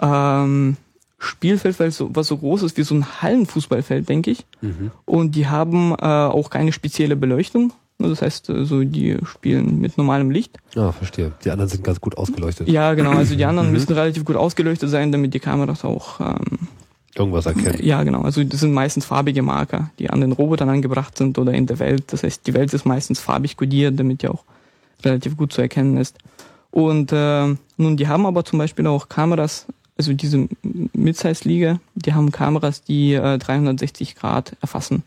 ähm, 0.00 0.76
Spielfeld, 1.18 1.78
weil 1.81 1.90
so, 1.90 2.14
was 2.14 2.28
so 2.28 2.37
groß 2.37 2.62
ist 2.62 2.76
wie 2.76 2.83
so 2.83 2.94
ein 2.94 3.22
Hallenfußballfeld, 3.22 4.09
denke 4.09 4.31
ich. 4.31 4.44
Mhm. 4.61 4.92
Und 5.05 5.35
die 5.35 5.48
haben 5.48 5.92
äh, 5.92 6.05
auch 6.05 6.50
keine 6.50 6.72
spezielle 6.72 7.16
Beleuchtung. 7.16 7.72
Das 7.98 8.22
heißt, 8.22 8.50
also 8.50 8.83
die 8.83 9.16
spielen 9.24 9.81
mit 9.81 9.96
normalem 9.96 10.31
Licht. 10.31 10.59
Ah, 10.76 10.92
verstehe. 10.92 11.33
Die 11.44 11.50
anderen 11.50 11.68
sind 11.68 11.85
ganz 11.85 12.00
gut 12.00 12.16
ausgeleuchtet. 12.16 12.68
Ja, 12.68 12.94
genau. 12.94 13.12
Also 13.12 13.37
die 13.37 13.44
anderen 13.44 13.68
mhm. 13.68 13.74
müssen 13.74 13.92
relativ 13.92 14.24
gut 14.24 14.37
ausgeleuchtet 14.37 14.90
sein, 14.90 15.12
damit 15.12 15.35
die 15.35 15.40
Kameras 15.40 15.85
auch 15.85 16.20
ähm, 16.20 16.68
irgendwas 17.14 17.46
erkennen. 17.46 17.78
Ja, 17.81 18.02
genau. 18.02 18.22
Also 18.22 18.42
das 18.42 18.61
sind 18.61 18.72
meistens 18.72 19.05
farbige 19.05 19.42
Marker, 19.42 19.90
die 19.98 20.11
an 20.11 20.20
den 20.20 20.33
Robotern 20.33 20.68
angebracht 20.68 21.16
sind 21.16 21.38
oder 21.38 21.52
in 21.52 21.66
der 21.66 21.78
Welt. 21.78 22.12
Das 22.12 22.24
heißt, 22.24 22.46
die 22.46 22.55
Welt 22.55 22.72
ist 22.74 22.85
meistens 22.85 23.20
farbig 23.20 23.57
kodiert, 23.57 23.98
damit 23.98 24.22
die 24.22 24.28
auch 24.28 24.44
relativ 25.05 25.37
gut 25.37 25.52
zu 25.52 25.61
erkennen 25.61 25.96
ist. 25.96 26.16
Und 26.70 27.12
äh, 27.12 27.55
nun, 27.76 27.96
die 27.96 28.09
haben 28.09 28.26
aber 28.26 28.44
zum 28.44 28.59
Beispiel 28.59 28.87
auch 28.87 29.09
Kameras 29.09 29.66
also 29.98 30.14
diese 30.14 30.48
Midsize-Liga, 30.94 31.78
die 31.94 32.14
haben 32.14 32.33
Kameras, 32.33 32.83
die 32.83 33.12
äh, 33.12 33.38
360 33.38 34.16
Grad 34.16 34.57
erfassen 34.61 35.05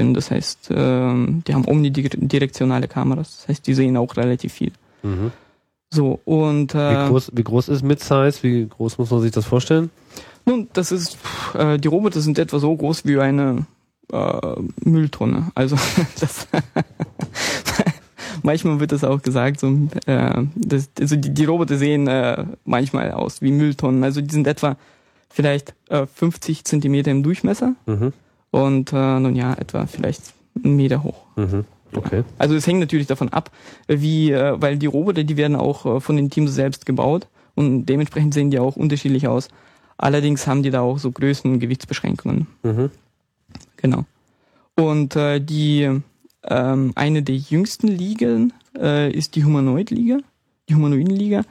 können. 0.00 0.14
Das 0.14 0.30
heißt, 0.30 0.70
äh, 0.70 0.74
die 0.74 1.54
haben 1.54 1.66
omnidirektionale 1.66 2.88
Kameras. 2.88 3.38
Das 3.38 3.48
heißt, 3.48 3.66
die 3.66 3.74
sehen 3.74 3.96
auch 3.96 4.16
relativ 4.16 4.52
viel. 4.52 4.72
Mhm. 5.02 5.32
So, 5.92 6.20
und 6.24 6.74
äh, 6.74 6.78
wie, 6.78 7.08
groß, 7.08 7.32
wie 7.34 7.44
groß 7.44 7.68
ist 7.68 7.82
Midsize? 7.82 8.42
Wie 8.42 8.66
groß 8.66 8.98
muss 8.98 9.10
man 9.10 9.20
sich 9.20 9.32
das 9.32 9.44
vorstellen? 9.44 9.90
Nun, 10.46 10.68
das 10.72 10.92
ist, 10.92 11.18
äh, 11.54 11.78
die 11.78 11.88
Roboter 11.88 12.20
sind 12.20 12.38
etwa 12.38 12.58
so 12.58 12.74
groß 12.74 13.04
wie 13.04 13.18
eine 13.18 13.66
äh, 14.12 14.40
Mülltonne. 14.84 15.50
Also 15.54 15.76
das 16.20 16.46
manchmal 18.42 18.80
wird 18.80 18.92
das 18.92 19.04
auch 19.04 19.20
gesagt, 19.20 19.60
so, 19.60 19.88
äh, 20.06 20.42
das, 20.54 20.90
also 20.98 21.16
die, 21.16 21.34
die 21.34 21.44
Roboter 21.44 21.76
sehen 21.76 22.06
äh, 22.06 22.44
manchmal 22.64 23.10
aus 23.12 23.42
wie 23.42 23.50
Mülltonnen. 23.50 24.04
Also 24.04 24.20
die 24.20 24.32
sind 24.32 24.46
etwa 24.46 24.76
vielleicht 25.28 25.74
äh, 25.88 26.06
50 26.06 26.64
Zentimeter 26.64 27.10
im 27.10 27.22
Durchmesser 27.22 27.74
mhm. 27.86 28.12
Und 28.50 28.92
äh, 28.92 29.20
nun 29.20 29.34
ja, 29.36 29.54
etwa 29.54 29.86
vielleicht 29.86 30.34
einen 30.62 30.76
Meter 30.76 31.02
hoch. 31.02 31.26
Mhm. 31.36 31.64
Okay. 31.92 32.22
Also 32.38 32.54
es 32.54 32.66
hängt 32.66 32.80
natürlich 32.80 33.06
davon 33.06 33.30
ab, 33.30 33.50
wie, 33.88 34.30
äh, 34.30 34.60
weil 34.60 34.78
die 34.78 34.86
Roboter, 34.86 35.24
die 35.24 35.36
werden 35.36 35.56
auch 35.56 35.86
äh, 35.86 36.00
von 36.00 36.16
den 36.16 36.30
Teams 36.30 36.54
selbst 36.54 36.86
gebaut 36.86 37.26
und 37.54 37.86
dementsprechend 37.86 38.34
sehen 38.34 38.50
die 38.50 38.58
auch 38.58 38.76
unterschiedlich 38.76 39.26
aus. 39.26 39.48
Allerdings 39.98 40.46
haben 40.46 40.62
die 40.62 40.70
da 40.70 40.80
auch 40.80 40.98
so 40.98 41.10
Größen- 41.10 41.50
und 41.50 41.58
Gewichtsbeschränkungen. 41.58 42.46
Mhm. 42.62 42.90
Genau. 43.76 44.04
Und 44.76 45.16
äh, 45.16 45.40
die 45.40 46.00
ähm, 46.44 46.92
eine 46.94 47.22
der 47.22 47.36
jüngsten 47.36 47.88
Ligen 47.88 48.52
äh, 48.78 49.10
ist 49.12 49.36
die 49.36 49.44
Humanoid-Liga, 49.44 50.18
die 50.68 50.74
Humanoiden-Liga. 50.74 51.44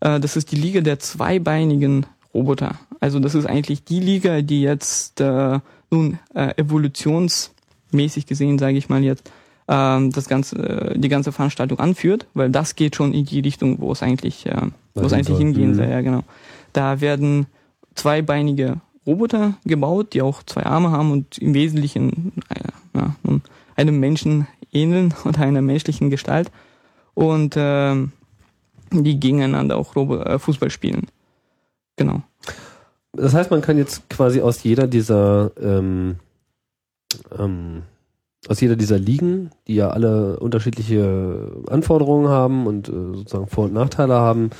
Äh, 0.00 0.20
das 0.20 0.36
ist 0.36 0.50
die 0.50 0.56
Liga 0.56 0.80
der 0.80 0.98
zweibeinigen 0.98 2.06
Roboter. 2.34 2.78
Also 2.98 3.20
das 3.20 3.34
ist 3.34 3.46
eigentlich 3.46 3.84
die 3.84 4.00
Liga, 4.00 4.42
die 4.42 4.62
jetzt 4.62 5.20
äh, 5.20 5.60
nun 5.92 6.18
äh, 6.34 6.54
evolutionsmäßig 6.56 8.26
gesehen, 8.26 8.58
sage 8.58 8.78
ich 8.78 8.88
mal 8.88 9.04
jetzt, 9.04 9.30
äh, 9.68 10.08
das 10.08 10.28
ganze, 10.28 10.56
äh, 10.56 10.98
die 10.98 11.08
ganze 11.08 11.32
Veranstaltung 11.32 11.78
anführt, 11.78 12.26
weil 12.34 12.50
das 12.50 12.74
geht 12.74 12.96
schon 12.96 13.12
in 13.12 13.24
die 13.24 13.40
Richtung, 13.40 13.80
wo 13.80 13.92
es 13.92 14.02
eigentlich, 14.02 14.46
äh, 14.46 14.62
wo 14.94 15.02
es 15.02 15.12
eigentlich 15.12 15.38
hingehen 15.38 15.70
mhm. 15.70 15.74
soll. 15.74 15.88
Ja, 15.88 16.00
genau. 16.00 16.24
Da 16.72 17.00
werden 17.00 17.46
zweibeinige 17.94 18.80
Roboter 19.06 19.54
gebaut, 19.64 20.14
die 20.14 20.22
auch 20.22 20.42
zwei 20.42 20.64
Arme 20.64 20.90
haben 20.90 21.12
und 21.12 21.38
im 21.38 21.54
Wesentlichen 21.54 22.32
äh, 22.48 22.98
ja, 22.98 23.14
einem 23.76 24.00
Menschen 24.00 24.46
ähneln 24.72 25.14
oder 25.24 25.40
einer 25.40 25.62
menschlichen 25.62 26.10
Gestalt. 26.10 26.50
Und 27.14 27.56
äh, 27.56 27.94
die 28.90 29.20
gegeneinander 29.20 29.76
auch 29.76 29.96
äh, 29.96 30.38
Fußball 30.38 30.70
spielen. 30.70 31.06
Genau. 31.96 32.22
Das 33.12 33.34
heißt, 33.34 33.50
man 33.50 33.60
kann 33.60 33.78
jetzt 33.78 34.08
quasi 34.08 34.40
aus 34.40 34.62
jeder 34.62 34.86
dieser 34.86 35.52
ähm, 35.60 36.16
ähm, 37.38 37.82
aus 38.48 38.60
jeder 38.60 38.76
dieser 38.76 38.98
Ligen, 38.98 39.50
die 39.68 39.76
ja 39.76 39.90
alle 39.90 40.40
unterschiedliche 40.40 41.62
Anforderungen 41.68 42.28
haben 42.28 42.66
und 42.66 42.88
äh, 42.88 42.92
sozusagen 42.92 43.46
Vor- 43.46 43.66
und 43.66 43.74
Nachteile 43.74 44.14
haben, 44.14 44.50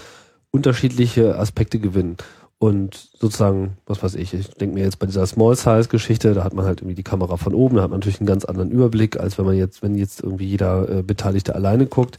unterschiedliche 0.51 1.39
Aspekte 1.39 1.79
gewinnen. 1.79 2.17
Und 2.59 3.11
sozusagen, 3.19 3.77
was 3.87 4.05
weiß 4.05 4.15
ich, 4.15 4.35
ich 4.35 4.51
denke 4.51 4.75
mir 4.75 4.85
jetzt 4.85 5.01
bei 5.01 5.07
dieser 5.07 5.27
Small-Size-Geschichte, 5.27 6.33
da 6.33 6.45
hat 6.45 6.55
man 6.55 6.65
halt 6.65 6.81
irgendwie 6.81 6.95
die 6.95 7.03
Kamera 7.03 7.37
von 7.37 7.55
oben, 7.55 7.75
da 7.75 7.83
hat 7.83 7.91
man 7.91 7.99
natürlich 7.99 8.21
einen 8.21 8.29
ganz 8.29 8.45
anderen 8.45 8.71
Überblick, 8.71 9.19
als 9.19 9.37
wenn 9.37 9.47
man 9.47 9.57
jetzt, 9.57 9.83
wenn 9.83 9.97
jetzt 9.97 10.23
irgendwie 10.23 10.47
jeder 10.47 10.89
äh, 10.89 11.03
Beteiligte 11.03 11.57
alleine 11.57 11.87
guckt. 11.87 12.19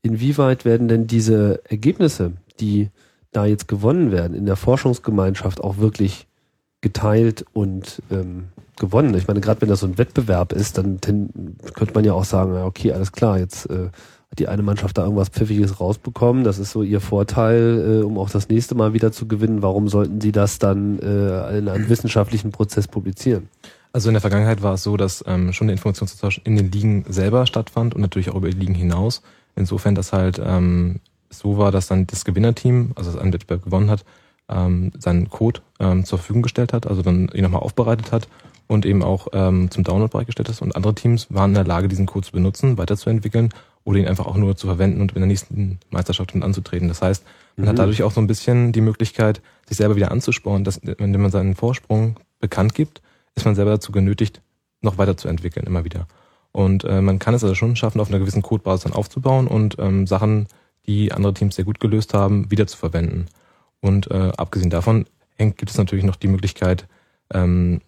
Inwieweit 0.00 0.64
werden 0.64 0.88
denn 0.88 1.06
diese 1.06 1.60
Ergebnisse, 1.68 2.32
die 2.58 2.88
da 3.32 3.46
jetzt 3.46 3.68
gewonnen 3.68 4.12
werden, 4.12 4.36
in 4.36 4.46
der 4.46 4.56
Forschungsgemeinschaft 4.56 5.62
auch 5.62 5.78
wirklich 5.78 6.26
geteilt 6.80 7.44
und 7.52 8.02
ähm, 8.10 8.48
gewonnen? 8.78 9.14
Ich 9.14 9.26
meine, 9.26 9.40
gerade 9.40 9.60
wenn 9.62 9.68
das 9.68 9.80
so 9.80 9.86
ein 9.86 9.98
Wettbewerb 9.98 10.52
ist, 10.52 10.78
dann 10.78 11.00
könnte 11.00 11.94
man 11.94 12.04
ja 12.04 12.12
auch 12.12 12.24
sagen, 12.24 12.54
okay, 12.62 12.92
alles 12.92 13.12
klar, 13.12 13.38
jetzt 13.38 13.68
äh, 13.70 13.90
hat 14.32 14.38
die 14.38 14.48
eine 14.48 14.62
Mannschaft 14.62 14.96
da 14.96 15.02
irgendwas 15.02 15.28
Pfiffiges 15.28 15.78
rausbekommen. 15.78 16.42
Das 16.42 16.58
ist 16.58 16.72
so 16.72 16.82
ihr 16.82 17.00
Vorteil, 17.00 18.00
äh, 18.00 18.04
um 18.04 18.18
auch 18.18 18.30
das 18.30 18.48
nächste 18.48 18.74
Mal 18.74 18.94
wieder 18.94 19.12
zu 19.12 19.28
gewinnen. 19.28 19.62
Warum 19.62 19.88
sollten 19.88 20.20
sie 20.20 20.32
das 20.32 20.58
dann 20.58 20.98
äh, 21.00 21.58
in 21.58 21.68
einem 21.68 21.88
wissenschaftlichen 21.88 22.50
Prozess 22.50 22.88
publizieren? 22.88 23.48
Also 23.92 24.08
in 24.08 24.14
der 24.14 24.22
Vergangenheit 24.22 24.62
war 24.62 24.74
es 24.74 24.82
so, 24.82 24.96
dass 24.96 25.22
ähm, 25.26 25.52
schon 25.52 25.66
der 25.66 25.74
Informationsaustausch 25.74 26.40
in 26.44 26.56
den 26.56 26.72
Ligen 26.72 27.04
selber 27.08 27.46
stattfand 27.46 27.94
und 27.94 28.00
natürlich 28.00 28.30
auch 28.30 28.36
über 28.36 28.48
die 28.48 28.58
Ligen 28.58 28.74
hinaus. 28.74 29.20
Insofern, 29.54 29.94
dass 29.94 30.14
halt 30.14 30.40
ähm, 30.42 31.00
so 31.32 31.58
war, 31.58 31.72
dass 31.72 31.86
dann 31.86 32.06
das 32.06 32.24
Gewinnerteam, 32.24 32.92
also 32.94 33.10
das 33.10 33.20
einen 33.20 33.32
Wettbewerb 33.32 33.64
gewonnen 33.64 33.90
hat, 33.90 34.04
ähm, 34.48 34.92
seinen 34.98 35.30
Code 35.30 35.60
ähm, 35.80 36.04
zur 36.04 36.18
Verfügung 36.18 36.42
gestellt 36.42 36.72
hat, 36.72 36.86
also 36.86 37.02
dann 37.02 37.28
ihn 37.28 37.42
nochmal 37.42 37.62
aufbereitet 37.62 38.12
hat 38.12 38.28
und 38.66 38.86
eben 38.86 39.02
auch 39.02 39.28
ähm, 39.32 39.70
zum 39.70 39.84
Download 39.84 40.10
bereitgestellt 40.10 40.48
ist. 40.48 40.62
Und 40.62 40.76
andere 40.76 40.94
Teams 40.94 41.26
waren 41.30 41.50
in 41.50 41.54
der 41.54 41.64
Lage, 41.64 41.88
diesen 41.88 42.06
Code 42.06 42.26
zu 42.26 42.32
benutzen, 42.32 42.78
weiterzuentwickeln 42.78 43.50
oder 43.84 43.98
ihn 43.98 44.06
einfach 44.06 44.26
auch 44.26 44.36
nur 44.36 44.56
zu 44.56 44.66
verwenden 44.66 45.00
und 45.00 45.12
in 45.12 45.20
der 45.20 45.26
nächsten 45.26 45.78
Meisterschaft 45.90 46.34
mit 46.34 46.44
anzutreten. 46.44 46.88
Das 46.88 47.02
heißt, 47.02 47.24
man 47.56 47.64
mhm. 47.64 47.68
hat 47.70 47.78
dadurch 47.78 48.02
auch 48.02 48.12
so 48.12 48.20
ein 48.20 48.26
bisschen 48.26 48.72
die 48.72 48.80
Möglichkeit, 48.80 49.42
sich 49.68 49.76
selber 49.76 49.96
wieder 49.96 50.10
anzusporen, 50.10 50.64
dass, 50.64 50.80
wenn 50.82 51.12
man 51.20 51.30
seinen 51.30 51.54
Vorsprung 51.54 52.16
bekannt 52.38 52.74
gibt, 52.74 53.02
ist 53.34 53.44
man 53.44 53.54
selber 53.54 53.72
dazu 53.72 53.92
genötigt, 53.92 54.40
noch 54.80 54.98
weiterzuentwickeln, 54.98 55.66
immer 55.66 55.84
wieder. 55.84 56.06
Und 56.52 56.84
äh, 56.84 57.00
man 57.00 57.18
kann 57.18 57.34
es 57.34 57.42
also 57.42 57.54
schon 57.54 57.76
schaffen, 57.76 58.00
auf 58.00 58.08
einer 58.08 58.18
gewissen 58.18 58.42
Codebasis 58.42 58.84
dann 58.84 58.92
aufzubauen 58.92 59.46
und 59.46 59.76
ähm, 59.78 60.06
Sachen, 60.06 60.46
die 60.86 61.12
andere 61.12 61.34
Teams 61.34 61.56
sehr 61.56 61.64
gut 61.64 61.80
gelöst 61.80 62.14
haben, 62.14 62.50
wieder 62.50 62.66
zu 62.66 62.76
verwenden. 62.76 63.26
Und 63.80 64.10
äh, 64.10 64.32
abgesehen 64.36 64.70
davon 64.70 65.06
gibt 65.38 65.70
es 65.70 65.78
natürlich 65.78 66.04
noch 66.04 66.16
die 66.16 66.28
Möglichkeit, 66.28 66.86
ähm, 67.32 67.80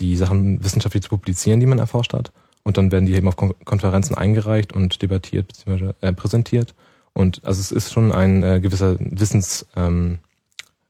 die 0.00 0.16
Sachen 0.16 0.62
wissenschaftlich 0.64 1.04
zu 1.04 1.10
publizieren, 1.10 1.60
die 1.60 1.66
man 1.66 1.78
erforscht 1.78 2.12
hat 2.12 2.32
und 2.66 2.76
dann 2.78 2.90
werden 2.90 3.06
die 3.06 3.14
eben 3.14 3.28
auf 3.28 3.36
Kon 3.36 3.54
Konferenzen 3.64 4.16
eingereicht 4.16 4.72
und 4.72 5.00
debattiert 5.00 5.46
bzw. 5.46 5.92
Äh, 6.00 6.12
präsentiert. 6.12 6.74
Und 7.12 7.44
also 7.44 7.60
es 7.60 7.70
ist 7.70 7.92
schon 7.92 8.10
ein 8.10 8.42
äh, 8.42 8.58
gewisser 8.60 8.96
Wissens, 8.98 9.66
ähm, 9.76 10.18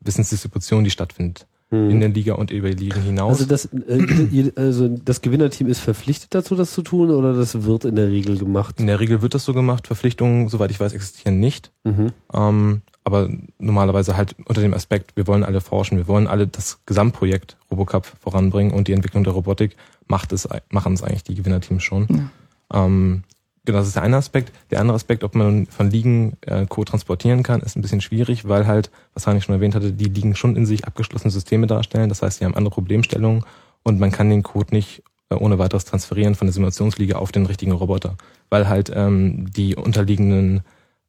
Wissensdistribution, 0.00 0.84
die 0.84 0.90
stattfindet 0.90 1.46
Mhm. 1.70 1.90
in 1.90 2.00
der 2.00 2.08
Liga 2.10 2.34
und 2.34 2.52
über 2.52 2.70
die 2.70 2.84
Ligen 2.84 3.02
hinaus. 3.02 3.40
Also 3.40 3.46
das, 3.46 3.66
äh, 3.72 4.52
also 4.56 4.88
das 4.88 5.20
Gewinnerteam 5.20 5.66
ist 5.66 5.80
verpflichtet 5.80 6.34
dazu, 6.34 6.54
das 6.54 6.72
zu 6.72 6.82
tun, 6.82 7.10
oder 7.10 7.34
das 7.34 7.64
wird 7.64 7.84
in 7.84 7.96
der 7.96 8.08
Regel 8.08 8.38
gemacht? 8.38 8.78
in 8.78 8.86
der 8.86 9.00
Regel 9.00 9.20
wird 9.20 9.34
das 9.34 9.44
so 9.44 9.52
gemacht. 9.52 9.86
Verpflichtungen, 9.86 10.48
soweit 10.48 10.70
ich 10.70 10.78
weiß, 10.78 10.92
existieren 10.92 11.40
nicht. 11.40 11.72
Mhm. 11.84 12.12
Ähm, 12.32 12.82
aber 13.02 13.28
normalerweise 13.58 14.16
halt 14.16 14.36
unter 14.46 14.60
dem 14.60 14.74
Aspekt, 14.74 15.16
wir 15.16 15.26
wollen 15.26 15.44
alle 15.44 15.60
forschen, 15.60 15.96
wir 15.96 16.08
wollen 16.08 16.26
alle 16.26 16.46
das 16.46 16.80
Gesamtprojekt 16.86 17.56
Robocup 17.70 18.06
voranbringen 18.20 18.72
und 18.72 18.88
die 18.88 18.92
Entwicklung 18.92 19.24
der 19.24 19.32
Robotik 19.32 19.76
macht 20.08 20.32
es, 20.32 20.48
machen 20.70 20.94
es 20.94 21.02
eigentlich 21.02 21.24
die 21.24 21.36
Gewinnerteams 21.36 21.82
schon. 21.82 22.30
Ähm, 22.72 23.22
genau, 23.66 23.78
das 23.78 23.88
ist 23.88 23.96
der 23.96 24.02
eine 24.02 24.16
Aspekt. 24.16 24.52
Der 24.70 24.80
andere 24.80 24.94
Aspekt, 24.94 25.22
ob 25.22 25.34
man 25.34 25.66
von 25.66 25.90
Ligen 25.90 26.38
äh, 26.40 26.64
Code 26.66 26.90
transportieren 26.90 27.42
kann, 27.42 27.60
ist 27.60 27.76
ein 27.76 27.82
bisschen 27.82 28.00
schwierig, 28.00 28.48
weil 28.48 28.66
halt, 28.66 28.90
was 29.12 29.26
Heinrich 29.26 29.44
schon 29.44 29.54
erwähnt 29.54 29.74
hatte, 29.74 29.92
die 29.92 30.06
Ligen 30.06 30.34
schon 30.34 30.56
in 30.56 30.64
sich 30.64 30.86
abgeschlossene 30.86 31.30
Systeme 31.30 31.66
darstellen. 31.66 32.08
Das 32.08 32.22
heißt, 32.22 32.38
sie 32.38 32.44
haben 32.46 32.56
andere 32.56 32.72
Problemstellungen 32.72 33.44
und 33.82 34.00
man 34.00 34.10
kann 34.10 34.30
den 34.30 34.42
Code 34.42 34.74
nicht 34.74 35.02
äh, 35.28 35.34
ohne 35.34 35.58
weiteres 35.58 35.84
transferieren 35.84 36.34
von 36.34 36.46
der 36.46 36.54
Simulationsliga 36.54 37.16
auf 37.16 37.32
den 37.32 37.46
richtigen 37.46 37.72
Roboter, 37.72 38.16
weil 38.48 38.68
halt 38.68 38.90
ähm, 38.94 39.50
die 39.50 39.76
unterliegenden 39.76 40.62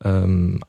ähm, 0.03 0.61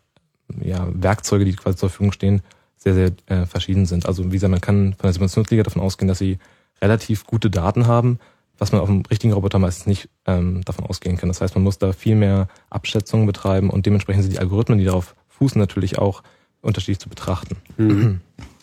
ja, 0.63 0.87
Werkzeuge, 0.93 1.45
die 1.45 1.55
quasi 1.55 1.77
zur 1.77 1.89
Verfügung 1.89 2.13
stehen, 2.13 2.43
sehr, 2.77 2.95
sehr 2.95 3.13
äh, 3.27 3.47
verschieden 3.47 3.87
sind. 3.87 4.07
Also 4.07 4.27
wie 4.27 4.37
gesagt, 4.37 4.51
man 4.51 4.61
kann 4.61 4.95
von 4.95 5.03
der 5.03 5.13
Simulationsliga 5.13 5.63
davon 5.63 5.83
ausgehen, 5.83 6.09
dass 6.09 6.19
sie 6.19 6.39
relativ 6.81 7.27
gute 7.27 7.51
Daten 7.51 7.87
haben, 7.87 8.19
was 8.59 8.73
man 8.73 8.81
auf 8.81 8.89
dem 8.89 9.03
richtigen 9.11 9.33
Roboter 9.33 9.59
meistens 9.59 9.87
nicht 9.87 10.09
ähm, 10.27 10.63
davon 10.65 10.85
ausgehen 10.87 11.17
kann. 11.17 11.29
Das 11.29 11.41
heißt, 11.41 11.55
man 11.55 11.65
muss 11.65 11.79
da 11.79 11.93
viel 11.93 12.17
mehr 12.17 12.49
Abschätzungen 12.71 13.27
betreiben 13.27 13.71
und 13.71 13.87
dementsprechend 13.87 14.25
sind 14.25 14.33
die 14.33 14.39
Algorithmen, 14.39 14.79
die 14.79 14.85
darauf 14.85 15.15
fußen, 15.29 15.59
natürlich 15.59 15.99
auch 15.99 16.23
unterschiedlich 16.61 16.99
zu 16.99 17.09
betrachten. 17.09 17.57
Mhm. 17.77 18.21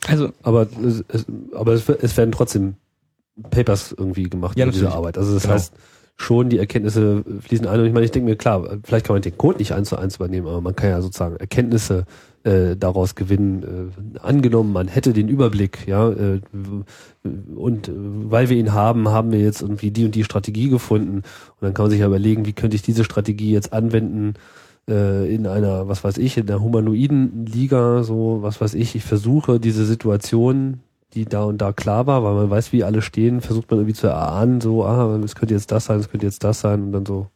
Also 0.08 0.30
Aber, 0.44 0.68
es, 0.86 1.26
aber 1.54 1.72
es, 1.74 1.88
es 1.90 2.18
werden 2.18 2.32
trotzdem 2.32 2.76
Papers 3.50 3.94
irgendwie 3.98 4.30
gemacht 4.30 4.58
Ja, 4.58 4.66
in 4.66 4.72
dieser. 4.72 4.94
Arbeit. 4.94 5.18
Also 5.18 5.34
das 5.34 5.44
Genau. 5.44 5.56
heißt, 5.56 5.74
schon 6.18 6.50
die 6.50 6.58
Erkenntnisse 6.60 7.24
fließen 7.42 7.68
ein. 7.68 7.80
Und 7.80 7.86
ich 7.88 7.94
meine, 7.94 8.06
ich 8.06 8.12
denke 8.12 8.30
mir, 8.30 8.36
klar, 8.36 8.78
vielleicht 8.84 9.06
kann 9.06 9.16
man 9.16 9.22
den 9.22 9.38
Code 9.38 9.58
nicht 9.58 9.74
eins 9.74 9.90
zu 9.90 9.98
eins 9.98 10.16
übernehmen, 10.18 10.48
aber 10.48 10.62
man 10.62 10.76
kann 10.76 10.90
ja 10.90 11.02
sozusagen 11.02 11.36
Erkenntnisse 11.38 12.06
äh, 12.46 12.76
daraus 12.78 13.16
gewinnen. 13.16 13.92
Äh, 14.16 14.20
angenommen, 14.20 14.72
man 14.72 14.88
hätte 14.88 15.14
den 15.14 15.28
Überblick, 15.28 15.88
ja, 15.88 16.10
äh, 16.10 16.42
und 17.56 17.88
äh, 17.88 17.92
weil 17.96 18.50
wir 18.50 18.58
ihn 18.58 18.74
haben, 18.74 19.10
haben 19.10 19.32
wir 19.32 19.40
jetzt 19.40 19.62
irgendwie 19.62 19.92
die 19.92 20.06
und 20.06 20.16
die 20.16 20.24
Strategie 20.24 20.70
gefunden. 20.70 21.18
Und 21.18 21.62
dann 21.62 21.74
kann 21.74 21.86
man 21.86 21.92
sich 21.92 22.02
ja 22.02 22.08
überlegen, 22.08 22.46
wie 22.46 22.54
könnte 22.54 22.76
ich 22.76 22.84
diese 22.84 23.04
Strategie 23.04 23.52
jetzt 23.52 23.74
anwenden 23.74 24.36
äh, 24.88 25.34
in 25.34 25.48
einer, 25.48 25.88
was 25.88 26.04
weiß 26.04 26.20
ich, 26.20 26.38
in 26.38 26.46
der 26.46 26.62
humanoiden 26.62 27.46
Liga, 27.48 28.04
so, 28.04 28.40
was 28.42 28.62
weiß 28.62 28.76
ich, 28.76 28.96
ich 28.96 29.04
versuche 29.04 29.60
diese 29.60 29.86
Situation, 29.86 30.82
die 31.14 31.26
da 31.26 31.46
und 31.46 31.60
da 31.60 31.74
klar 31.74 32.06
war, 32.06 32.24
weil 32.24 32.36
man 32.36 32.50
weiß, 32.50 32.74
wie 32.74 32.84
alle 32.84 33.02
stehen, 33.02 33.42
versucht 33.42 33.72
man 33.72 33.80
irgendwie 33.80 33.96
zu 33.96 34.08
erahnen, 34.08 34.62
so, 34.62 34.84
ah, 34.86 35.20
es 35.24 35.36
könnte 35.36 35.56
jetzt 35.56 35.72
das 35.72 35.86
sein, 35.86 36.00
es 36.00 36.10
könnte 36.10 36.26
jetzt 36.26 36.44
das 36.44 36.60
sein 36.60 36.84
und 36.84 36.92
dann 36.92 37.06
so. 37.06 37.28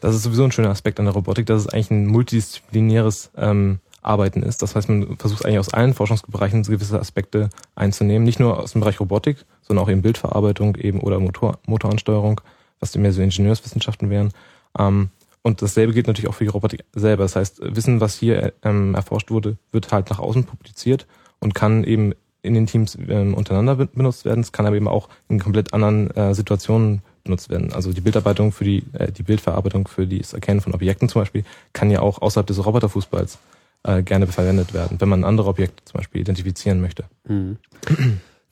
Das 0.00 0.14
ist 0.14 0.22
sowieso 0.22 0.44
ein 0.44 0.52
schöner 0.52 0.70
Aspekt 0.70 1.00
an 1.00 1.06
der 1.06 1.14
Robotik, 1.14 1.46
dass 1.46 1.62
es 1.62 1.68
eigentlich 1.68 1.90
ein 1.90 2.06
multidisziplinäres 2.06 3.32
ähm, 3.36 3.80
Arbeiten 4.02 4.42
ist. 4.42 4.62
Das 4.62 4.74
heißt, 4.74 4.88
man 4.88 5.16
versucht 5.16 5.46
eigentlich 5.46 5.60
aus 5.60 5.72
allen 5.72 5.94
Forschungsbereichen 5.94 6.64
gewisse 6.64 7.00
Aspekte 7.00 7.48
einzunehmen. 7.74 8.24
Nicht 8.24 8.40
nur 8.40 8.58
aus 8.58 8.72
dem 8.72 8.80
Bereich 8.80 9.00
Robotik, 9.00 9.44
sondern 9.62 9.84
auch 9.84 9.90
eben 9.90 10.02
Bildverarbeitung 10.02 10.76
eben 10.76 11.00
oder 11.00 11.20
Motor, 11.20 11.58
Motoransteuerung, 11.66 12.40
was 12.80 12.96
mehr 12.96 13.12
so 13.12 13.22
Ingenieurswissenschaften 13.22 14.10
wären. 14.10 14.32
Ähm, 14.78 15.10
und 15.42 15.62
dasselbe 15.62 15.92
gilt 15.92 16.06
natürlich 16.06 16.28
auch 16.28 16.34
für 16.34 16.44
die 16.44 16.50
Robotik 16.50 16.84
selber. 16.92 17.24
Das 17.24 17.36
heißt, 17.36 17.60
Wissen, 17.62 18.00
was 18.00 18.16
hier 18.16 18.52
ähm, 18.62 18.94
erforscht 18.94 19.30
wurde, 19.30 19.56
wird 19.70 19.92
halt 19.92 20.10
nach 20.10 20.18
außen 20.18 20.44
publiziert 20.44 21.06
und 21.40 21.54
kann 21.54 21.84
eben 21.84 22.12
in 22.42 22.54
den 22.54 22.66
Teams 22.66 22.98
ähm, 23.08 23.34
untereinander 23.34 23.76
be- 23.76 23.86
benutzt 23.86 24.24
werden. 24.24 24.40
Es 24.40 24.50
kann 24.50 24.66
aber 24.66 24.76
eben 24.76 24.88
auch 24.88 25.08
in 25.28 25.38
komplett 25.38 25.72
anderen 25.72 26.10
äh, 26.12 26.34
Situationen 26.34 27.02
benutzt 27.22 27.50
werden. 27.50 27.72
Also 27.72 27.92
die 27.92 28.00
Bildarbeitung 28.00 28.50
für 28.50 28.64
die, 28.64 28.82
äh, 28.94 29.12
die 29.12 29.22
Bildverarbeitung 29.22 29.86
für 29.86 30.08
das 30.08 30.32
Erkennen 30.32 30.60
von 30.60 30.74
Objekten 30.74 31.08
zum 31.08 31.22
Beispiel 31.22 31.44
kann 31.72 31.90
ja 31.90 32.00
auch 32.00 32.20
außerhalb 32.20 32.46
des 32.46 32.64
Roboterfußballs 32.64 33.38
äh, 33.84 34.02
gerne 34.02 34.26
verwendet 34.26 34.74
werden, 34.74 35.00
wenn 35.00 35.08
man 35.08 35.24
andere 35.24 35.48
Objekte 35.48 35.84
zum 35.84 35.98
Beispiel 35.98 36.20
identifizieren 36.20 36.80
möchte. 36.80 37.04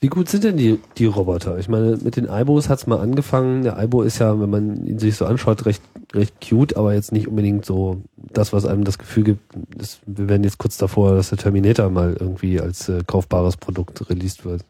Wie 0.02 0.08
gut 0.08 0.30
sind 0.30 0.44
denn 0.44 0.56
die, 0.56 0.80
die 0.96 1.04
Roboter? 1.04 1.58
Ich 1.58 1.68
meine, 1.68 1.98
mit 1.98 2.16
den 2.16 2.28
Aibos 2.28 2.70
hat's 2.70 2.86
mal 2.86 3.00
angefangen. 3.00 3.64
Der 3.64 3.76
Aibo 3.76 4.02
ist 4.02 4.18
ja, 4.18 4.40
wenn 4.40 4.48
man 4.48 4.86
ihn 4.86 4.98
sich 4.98 5.16
so 5.16 5.26
anschaut, 5.26 5.66
recht, 5.66 5.82
recht 6.14 6.34
cute, 6.40 6.74
aber 6.78 6.94
jetzt 6.94 7.12
nicht 7.12 7.28
unbedingt 7.28 7.66
so 7.66 8.00
das, 8.16 8.54
was 8.54 8.64
einem 8.64 8.84
das 8.84 8.96
Gefühl 8.96 9.24
gibt, 9.24 9.42
ist, 9.78 10.00
wir 10.06 10.30
werden 10.30 10.42
jetzt 10.42 10.56
kurz 10.56 10.78
davor, 10.78 11.16
dass 11.16 11.28
der 11.28 11.38
Terminator 11.38 11.90
mal 11.90 12.16
irgendwie 12.18 12.58
als 12.58 12.88
äh, 12.88 13.02
kaufbares 13.06 13.58
Produkt 13.58 14.08
released 14.08 14.46
wird. 14.46 14.64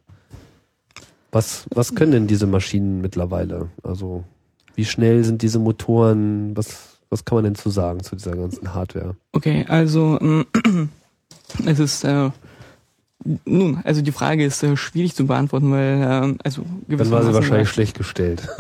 Was, 1.31 1.67
was 1.73 1.95
können 1.95 2.11
denn 2.11 2.27
diese 2.27 2.49
Maschinen 2.49 3.01
mittlerweile? 3.01 3.69
Also, 3.85 4.25
wie 4.75 4.85
schnell 4.85 5.23
sind 5.23 5.43
diese 5.43 5.61
Motoren? 5.61 6.57
Was, 6.57 6.90
was 7.11 7.25
kann 7.25 7.37
man 7.37 7.45
denn 7.45 7.55
zu 7.57 7.71
sagen 7.71 8.03
zu 8.03 8.17
dieser 8.17 8.37
ganzen 8.37 8.73
Hardware? 8.75 9.17
Okay, 9.33 9.65
also 9.69 10.19
ähm, 10.21 10.47
es 11.67 11.79
ist 11.79 12.05
äh, 12.05 12.31
nun, 13.45 13.81
also 13.85 14.01
die 14.01 14.13
Frage 14.13 14.45
ist 14.47 14.63
äh, 14.63 14.77
schwierig 14.79 15.15
zu 15.15 15.27
beantworten, 15.27 15.71
weil 15.73 16.01
ähm, 16.03 16.39
also 16.43 16.63
Dann 16.89 17.11
war 17.11 17.23
sie 17.23 17.35
wahrscheinlich 17.35 17.69
schlecht 17.69 17.99
gestellt. 17.99 18.49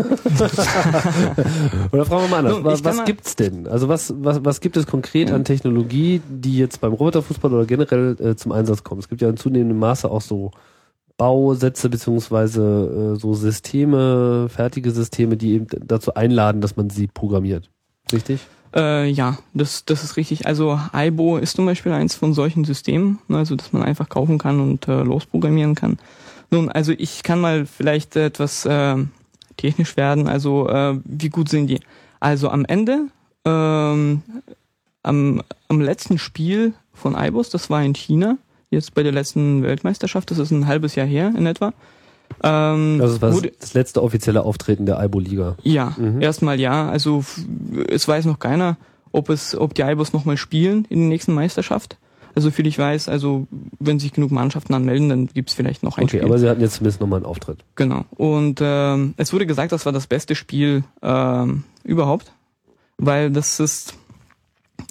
Oder 1.93 2.05
fragen 2.05 2.25
wir 2.25 2.29
mal 2.29 2.39
anders. 2.39 2.55
Nun, 2.57 2.65
Was, 2.65 2.85
was 2.85 2.97
mal- 2.99 3.05
gibt's 3.07 3.37
denn? 3.37 3.67
Also 3.67 3.89
was, 3.89 4.13
was, 4.19 4.45
was 4.45 4.61
gibt 4.61 4.77
es 4.77 4.87
konkret 4.87 5.31
an 5.33 5.45
Technologie, 5.45 6.21
die 6.29 6.59
jetzt 6.59 6.83
beim 6.83 6.93
Roboterfußball 6.93 7.53
oder 7.55 7.65
generell 7.65 8.17
äh, 8.21 8.37
zum 8.37 8.53
Einsatz 8.53 8.85
kommt? 8.85 9.01
Es 9.03 9.09
gibt 9.09 9.23
ja 9.23 9.31
in 9.31 9.39
zunehmendem 9.39 9.79
Maße 9.79 10.11
auch 10.11 10.21
so 10.21 10.51
Bausätze 11.17 11.89
beziehungsweise 11.89 13.15
äh, 13.15 13.19
so 13.19 13.33
Systeme, 13.35 14.49
fertige 14.51 14.91
Systeme, 14.91 15.39
die 15.39 15.53
eben 15.53 15.67
dazu 15.87 16.15
einladen, 16.15 16.61
dass 16.61 16.77
man 16.77 16.91
sie 16.91 17.07
programmiert. 17.07 17.71
Richtig? 18.13 18.41
Äh, 18.75 19.09
ja, 19.11 19.39
das, 19.53 19.85
das 19.85 20.05
ist 20.05 20.17
richtig. 20.17 20.47
Also 20.47 20.79
Aibo 20.93 21.39
ist 21.39 21.57
zum 21.57 21.67
Beispiel 21.67 21.93
eins 21.93 22.15
von 22.15 22.35
solchen 22.35 22.65
Systemen, 22.65 23.19
ne, 23.29 23.39
also 23.39 23.57
dass 23.57 23.73
man 23.73 23.83
einfach 23.83 24.09
kaufen 24.09 24.39
kann 24.39 24.61
und 24.61 24.87
äh, 24.87 25.03
losprogrammieren 25.03 25.75
kann. 25.75 25.99
Nun, 26.51 26.69
also 26.69 26.93
ich 26.97 27.23
kann 27.23 27.41
mal 27.41 27.67
vielleicht 27.67 28.17
etwas 28.17 28.65
äh, 28.67 28.97
technisch 29.57 29.97
werden. 29.97 30.29
Also 30.29 30.69
äh, 30.69 30.99
wie 31.05 31.29
gut 31.31 31.49
sind 31.49 31.67
die? 31.67 31.81
Also 32.21 32.49
am 32.49 32.65
Ende, 32.65 33.07
ähm, 33.45 34.23
am, 35.03 35.43
am 35.69 35.81
letzten 35.81 36.19
Spiel 36.19 36.75
von 36.93 37.17
Aibos, 37.17 37.51
das 37.51 37.71
war 37.71 37.83
in 37.83 37.95
China, 37.95 38.37
jetzt 38.71 38.95
bei 38.95 39.03
der 39.03 39.13
letzten 39.13 39.63
Weltmeisterschaft, 39.63 40.31
das 40.31 40.39
ist 40.39 40.51
ein 40.51 40.67
halbes 40.67 40.95
Jahr 40.95 41.07
her 41.07 41.33
in 41.37 41.47
etwa. 41.47 41.73
Ähm, 42.43 42.99
Also 43.01 43.19
das 43.19 43.23
war 43.23 43.51
das 43.61 43.75
letzte 43.75 44.03
offizielle 44.03 44.43
Auftreten 44.43 44.87
der 44.87 44.99
Aibo-Liga. 44.99 45.57
ja, 45.63 45.95
Mhm. 45.99 46.21
erstmal 46.21 46.59
ja. 46.61 46.89
Also 46.89 47.25
es 47.89 48.07
weiß 48.09 48.25
noch 48.27 48.39
keiner, 48.39 48.77
ob 49.13 49.29
es, 49.29 49.55
ob 49.57 49.75
die 49.75 49.83
Eibos 49.85 50.13
nochmal 50.13 50.37
spielen 50.37 50.87
in 50.89 51.01
der 51.01 51.09
nächsten 51.09 51.35
Meisterschaft. 51.35 51.97
Also 52.35 52.53
viel 52.53 52.67
ich 52.69 52.79
weiß, 52.79 53.09
also 53.09 53.49
wenn 53.81 53.99
sich 53.99 54.13
genug 54.13 54.31
Mannschaften 54.31 54.73
anmelden, 54.73 55.09
dann 55.09 55.27
gibt's 55.27 55.53
vielleicht 55.53 55.83
noch 55.83 55.99
ein 55.99 56.05
Okay, 56.05 56.19
Spiel. 56.19 56.25
aber 56.25 56.39
sie 56.39 56.49
hatten 56.49 56.61
jetzt 56.61 56.75
zumindest 56.75 57.01
nochmal 57.01 57.17
einen 57.19 57.27
Auftritt. 57.27 57.65
genau. 57.75 58.05
Und 58.11 58.61
ähm, 58.63 59.15
es 59.17 59.33
wurde 59.33 59.47
gesagt, 59.47 59.73
das 59.73 59.85
war 59.85 59.93
das 59.93 60.07
beste 60.07 60.37
Spiel 60.37 60.85
ähm, 61.03 61.65
überhaupt, 61.83 62.33
weil 62.99 63.31
das 63.33 63.59
ist 63.59 63.95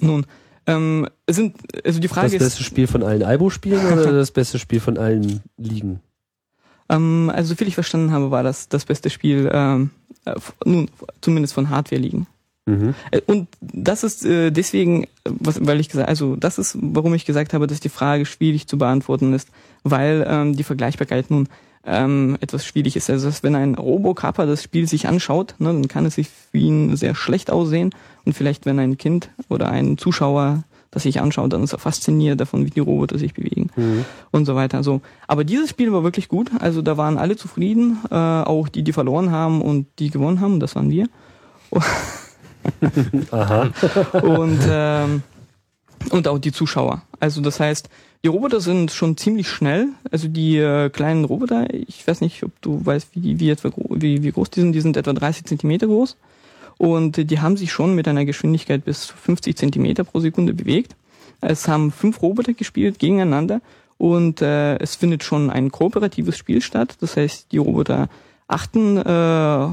nun 0.02 0.26
ähm, 0.66 1.08
es 1.24 1.36
sind 1.36 1.56
also 1.84 1.98
die 1.98 2.08
Frage 2.08 2.26
Das 2.26 2.34
ist 2.34 2.40
beste 2.50 2.62
Spiel 2.64 2.86
von 2.86 3.02
allen 3.02 3.22
Aibo-Spielen 3.22 3.86
oder 3.90 4.12
das 4.12 4.30
beste 4.30 4.58
Spiel 4.58 4.78
von 4.80 4.98
allen 4.98 5.40
Ligen? 5.56 6.00
Ähm, 6.90 7.30
also 7.34 7.54
viel 7.54 7.68
ich 7.68 7.74
verstanden 7.74 8.12
habe, 8.12 8.30
war 8.30 8.42
das 8.42 8.68
das 8.68 8.84
beste 8.84 9.10
Spiel 9.10 9.50
ähm, 9.52 9.90
äh, 10.24 10.34
nun 10.64 10.90
zumindest 11.20 11.54
von 11.54 11.70
Hardware 11.70 12.00
liegen. 12.00 12.26
Mhm. 12.66 12.94
Äh, 13.10 13.20
Und 13.26 13.48
das 13.60 14.04
ist 14.04 14.24
äh, 14.24 14.50
deswegen, 14.50 15.06
was, 15.24 15.64
weil 15.66 15.80
ich 15.80 15.88
gesagt, 15.88 16.08
also 16.08 16.36
das 16.36 16.58
ist, 16.58 16.76
warum 16.80 17.14
ich 17.14 17.24
gesagt 17.24 17.54
habe, 17.54 17.66
dass 17.66 17.80
die 17.80 17.88
Frage 17.88 18.26
schwierig 18.26 18.66
zu 18.66 18.78
beantworten 18.78 19.32
ist, 19.32 19.48
weil 19.82 20.24
ähm, 20.28 20.56
die 20.56 20.64
Vergleichbarkeit 20.64 21.30
nun 21.30 21.48
ähm, 21.84 22.36
etwas 22.40 22.66
schwierig 22.66 22.96
ist. 22.96 23.08
Also 23.08 23.28
dass 23.28 23.42
wenn 23.42 23.54
ein 23.54 23.74
Robocopper 23.74 24.46
das 24.46 24.62
Spiel 24.62 24.86
sich 24.86 25.08
anschaut, 25.08 25.54
ne, 25.58 25.68
dann 25.68 25.88
kann 25.88 26.06
es 26.06 26.16
sich 26.16 26.28
für 26.28 26.58
ihn 26.58 26.96
sehr 26.96 27.14
schlecht 27.14 27.50
aussehen 27.50 27.94
und 28.24 28.34
vielleicht 28.34 28.66
wenn 28.66 28.78
ein 28.78 28.98
Kind 28.98 29.30
oder 29.48 29.70
ein 29.70 29.96
Zuschauer 29.96 30.64
das 30.90 31.04
sich 31.04 31.20
anschaut, 31.20 31.52
dann 31.52 31.62
ist 31.62 31.72
er 31.72 31.78
fasziniert 31.78 32.40
davon, 32.40 32.64
wie 32.66 32.70
die 32.70 32.80
Roboter 32.80 33.16
sich 33.18 33.34
bewegen 33.34 33.70
Mhm. 33.76 34.04
und 34.32 34.44
so 34.44 34.54
weiter. 34.56 34.82
So, 34.82 35.00
aber 35.28 35.44
dieses 35.44 35.70
Spiel 35.70 35.92
war 35.92 36.02
wirklich 36.02 36.28
gut. 36.28 36.50
Also 36.60 36.82
da 36.82 36.96
waren 36.96 37.16
alle 37.18 37.36
zufrieden, 37.36 37.98
äh, 38.10 38.14
auch 38.14 38.68
die, 38.68 38.82
die 38.82 38.92
verloren 38.92 39.30
haben 39.30 39.62
und 39.62 39.86
die 39.98 40.10
gewonnen 40.10 40.40
haben. 40.40 40.58
Das 40.60 40.74
waren 40.74 40.90
wir. 40.90 41.06
Aha. 43.30 43.70
und 44.22 44.58
ähm, 44.68 45.22
und 46.10 46.28
auch 46.28 46.38
die 46.38 46.52
Zuschauer. 46.52 47.02
Also 47.20 47.40
das 47.42 47.60
heißt, 47.60 47.88
die 48.24 48.28
Roboter 48.28 48.60
sind 48.60 48.90
schon 48.90 49.16
ziemlich 49.16 49.48
schnell. 49.48 49.88
Also 50.10 50.28
die 50.28 50.56
äh, 50.56 50.88
kleinen 50.90 51.24
Roboter, 51.24 51.72
ich 51.72 52.06
weiß 52.06 52.20
nicht, 52.22 52.42
ob 52.42 52.50
du 52.62 52.84
weißt, 52.84 53.10
wie, 53.14 53.38
wie, 53.38 53.50
etwa, 53.50 53.70
wie, 53.90 54.22
wie 54.22 54.32
groß 54.32 54.50
die 54.50 54.60
sind. 54.60 54.72
Die 54.72 54.80
sind 54.80 54.96
etwa 54.96 55.12
30 55.12 55.44
Zentimeter 55.44 55.86
groß. 55.86 56.16
Und 56.80 57.30
die 57.30 57.40
haben 57.40 57.58
sich 57.58 57.72
schon 57.72 57.94
mit 57.94 58.08
einer 58.08 58.24
Geschwindigkeit 58.24 58.86
bis 58.86 59.04
50 59.04 59.54
Zentimeter 59.54 60.02
pro 60.02 60.18
Sekunde 60.18 60.54
bewegt. 60.54 60.96
Es 61.42 61.68
haben 61.68 61.92
fünf 61.92 62.22
Roboter 62.22 62.54
gespielt 62.54 62.98
gegeneinander 62.98 63.60
und 63.98 64.40
äh, 64.40 64.78
es 64.78 64.96
findet 64.96 65.22
schon 65.22 65.50
ein 65.50 65.70
kooperatives 65.70 66.38
Spiel 66.38 66.62
statt. 66.62 66.96
Das 67.02 67.18
heißt, 67.18 67.52
die 67.52 67.58
Roboter 67.58 68.08
achten 68.48 68.96
äh, 68.96 69.66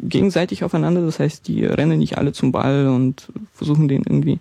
gegenseitig 0.00 0.64
aufeinander. 0.64 1.02
Das 1.02 1.18
heißt, 1.20 1.46
die 1.46 1.66
rennen 1.66 1.98
nicht 1.98 2.16
alle 2.16 2.32
zum 2.32 2.52
Ball 2.52 2.86
und 2.86 3.28
versuchen 3.52 3.88
den 3.88 4.04
irgendwie 4.04 4.38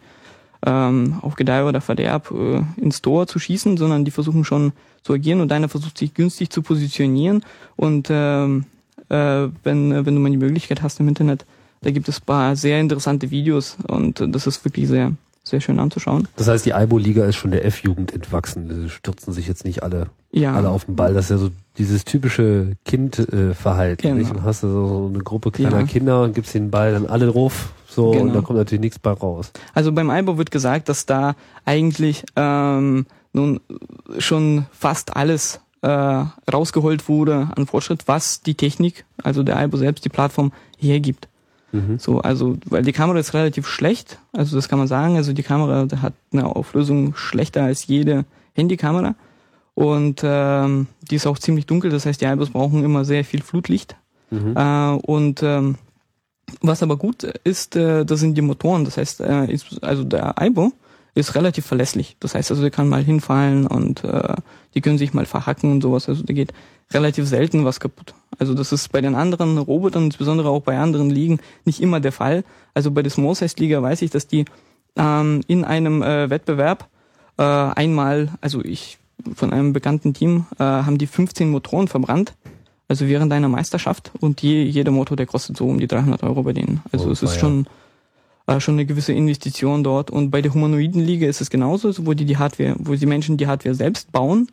ähm, 0.66 1.18
auf 1.22 1.36
Gedeih 1.36 1.66
oder 1.66 1.82
Verderb 1.82 2.32
äh, 2.32 2.62
ins 2.80 3.02
Tor 3.02 3.28
zu 3.28 3.40
schießen, 3.40 3.76
sondern 3.76 4.06
die 4.06 4.12
versuchen 4.12 4.46
schon 4.46 4.72
zu 5.02 5.12
agieren 5.12 5.42
und 5.42 5.52
einer 5.52 5.68
versucht 5.68 5.98
sich 5.98 6.14
günstig 6.14 6.50
zu 6.50 6.62
positionieren. 6.62 7.44
Und 7.76 8.08
ähm, 8.10 8.68
äh, 9.10 9.50
wenn, 9.66 10.06
wenn 10.06 10.16
du 10.16 10.22
mal 10.22 10.32
die 10.32 10.38
Möglichkeit 10.38 10.82
hast 10.82 11.02
im 11.02 11.10
Internet, 11.10 11.46
da 11.84 11.92
gibt 11.92 12.08
es 12.10 12.20
paar 12.20 12.56
sehr 12.56 12.80
interessante 12.80 13.30
Videos 13.32 13.78
und 13.88 14.24
das 14.34 14.48
ist 14.48 14.64
wirklich 14.66 14.88
sehr, 14.88 15.12
sehr 15.44 15.62
schön 15.62 15.78
anzuschauen. 15.80 16.28
Das 16.38 16.48
heißt, 16.48 16.66
die 16.66 16.74
Aibo-Liga 16.74 17.26
ist 17.26 17.36
schon 17.36 17.52
der 17.52 17.66
F-Jugend 17.66 18.14
entwachsen. 18.14 18.70
Die 18.70 18.90
stürzen 18.90 19.34
sich 19.34 19.48
jetzt 19.48 19.66
nicht 19.66 19.84
alle, 19.84 20.08
Ja. 20.32 20.54
alle 20.56 20.70
auf 20.70 20.86
den 20.86 20.96
Ball. 20.96 21.14
Das 21.14 21.26
ist 21.26 21.30
ja 21.32 21.38
so 21.38 21.50
dieses 21.78 22.06
typische 22.06 22.74
Kindverhalten. 22.86 24.02
Genau. 24.10 24.16
Nicht? 24.20 24.32
Und 24.32 24.44
hast 24.44 24.64
du 24.64 24.70
so 24.70 25.12
eine 25.14 25.24
Gruppe 25.24 25.52
kleiner 25.52 25.82
Ja. 25.82 25.86
Kinder 25.86 26.24
und 26.24 26.34
gibst 26.36 26.54
den 26.54 26.72
Ball 26.72 26.94
dann 26.94 27.06
alle 27.08 27.28
drauf. 27.28 27.74
So, 27.88 28.10
und 28.12 28.18
Genau. 28.18 28.34
da 28.36 28.42
kommt 28.42 28.58
natürlich 28.58 28.82
nichts 28.82 29.00
bei 29.00 29.12
raus. 29.12 29.52
Also 29.74 29.92
beim 29.92 30.10
Aibo 30.10 30.38
wird 30.38 30.50
gesagt, 30.52 30.90
dass 30.90 31.06
da 31.06 31.36
eigentlich 31.66 32.24
ähm, 32.36 33.06
nun 33.34 33.60
schon 34.20 34.66
fast 34.72 35.16
alles 35.16 35.60
äh, 35.82 35.88
rausgeholt 36.52 37.08
wurde 37.10 37.50
an 37.56 37.66
Fortschritt, 37.68 38.08
was 38.08 38.42
die 38.42 38.56
Technik, 38.56 39.06
also 39.22 39.44
der 39.44 39.58
Aibo 39.58 39.78
selbst, 39.78 40.06
die 40.06 40.10
Plattform 40.10 40.54
hergibt. 40.78 41.28
Mhm. 41.74 41.98
So, 42.00 42.20
also, 42.20 42.56
weil 42.66 42.84
die 42.84 42.94
Kamera 42.94 43.20
ist 43.20 43.34
relativ 43.34 43.68
schlecht, 43.68 44.20
also 44.32 44.56
das 44.56 44.70
kann 44.70 44.80
man 44.80 44.88
sagen. 44.88 45.18
Also 45.18 45.34
die 45.34 45.44
Kamera 45.44 45.88
hat 46.02 46.14
eine 46.32 46.46
Auflösung 46.46 47.16
schlechter 47.16 47.64
als 47.64 47.88
jede 47.88 48.26
Handykamera. 48.54 49.16
Und 49.74 50.22
ähm, 50.24 50.88
die 51.10 51.16
ist 51.16 51.26
auch 51.26 51.40
ziemlich 51.40 51.66
dunkel, 51.66 51.90
das 51.90 52.06
heißt, 52.06 52.22
die 52.22 52.28
Aibos 52.28 52.52
brauchen 52.52 52.84
immer 52.84 53.06
sehr 53.06 53.26
viel 53.26 53.42
Flutlicht. 53.42 53.96
Mhm. 54.30 54.56
Äh, 54.56 54.90
und 55.08 55.42
ähm, 55.42 55.76
was 56.62 56.84
aber 56.84 56.98
gut 56.98 57.24
ist, 57.24 57.76
äh, 57.76 58.06
das 58.06 58.20
sind 58.20 58.36
die 58.36 58.44
Motoren. 58.44 58.86
Das 58.86 58.98
heißt, 58.98 59.22
äh, 59.22 59.52
ist, 59.52 59.84
also 59.84 60.04
der 60.04 60.40
Aibo 60.40 60.72
ist 61.16 61.34
relativ 61.34 61.66
verlässlich. 61.66 62.18
Das 62.20 62.36
heißt 62.36 62.52
also, 62.52 62.62
der 62.62 62.72
kann 62.72 62.88
mal 62.88 63.04
hinfallen 63.04 63.66
und 63.66 64.04
äh, 64.04 64.36
die 64.76 64.82
können 64.82 64.98
sich 64.98 65.14
mal 65.14 65.26
verhacken 65.26 65.72
und 65.72 65.82
sowas. 65.82 66.10
Also 66.10 66.24
da 66.24 66.34
geht 66.34 66.54
relativ 66.92 67.28
selten 67.28 67.66
was 67.66 67.80
kaputt. 67.80 68.14
Also 68.40 68.54
das 68.54 68.72
ist 68.72 68.92
bei 68.92 69.02
den 69.02 69.16
anderen 69.16 69.58
Robotern, 69.58 70.06
insbesondere 70.06 70.50
auch 70.50 70.62
bei 70.62 70.78
anderen 70.78 71.10
Ligen, 71.10 71.40
nicht 71.66 71.82
immer 71.82 72.00
der 72.00 72.12
Fall. 72.12 72.44
Also 72.74 72.92
bei 72.92 73.02
der 73.02 73.12
Small 73.12 73.36
Size 73.36 73.56
Liga 73.58 73.82
weiß 73.82 74.02
ich, 74.02 74.12
dass 74.12 74.28
die 74.28 74.46
ähm, 74.96 75.42
in 75.48 75.64
einem 75.64 76.02
äh, 76.02 76.30
Wettbewerb 76.30 76.88
äh, 77.38 77.44
einmal, 77.44 78.30
also 78.42 78.64
ich 78.64 78.98
von 79.36 79.54
einem 79.54 79.74
bekannten 79.74 80.14
Team, 80.14 80.46
äh, 80.60 80.64
haben 80.64 80.98
die 80.98 81.08
15 81.08 81.50
Motoren 81.50 81.88
verbrannt. 81.88 82.34
Also 82.88 83.08
während 83.08 83.32
einer 83.32 83.48
Meisterschaft 83.48 84.12
und 84.20 84.42
je, 84.42 84.64
jeder 84.64 84.92
Motor, 84.92 85.18
der 85.18 85.26
kostet 85.26 85.58
so 85.58 85.68
um 85.68 85.80
die 85.80 85.88
300 85.88 86.22
Euro 86.24 86.44
bei 86.44 86.54
denen. 86.54 86.82
Also 86.92 87.08
Oh, 87.08 87.12
es 87.12 87.24
ist 87.24 87.40
schon 87.40 87.66
äh, 88.46 88.60
schon 88.60 88.76
eine 88.76 88.86
gewisse 88.86 89.14
Investition 89.14 89.84
dort. 89.84 90.12
Und 90.12 90.32
bei 90.32 90.42
der 90.42 90.54
Humanoiden-Liga 90.54 91.28
ist 91.28 91.42
es 91.42 91.50
genauso, 91.50 91.94
wo 92.06 92.14
die 92.14 92.26
die 92.26 92.38
Hardware, 92.38 92.76
wo 92.80 92.94
die 92.94 93.06
Menschen 93.06 93.38
die 93.38 93.48
Hardware 93.48 93.76
selbst 93.76 94.12
bauen, 94.12 94.50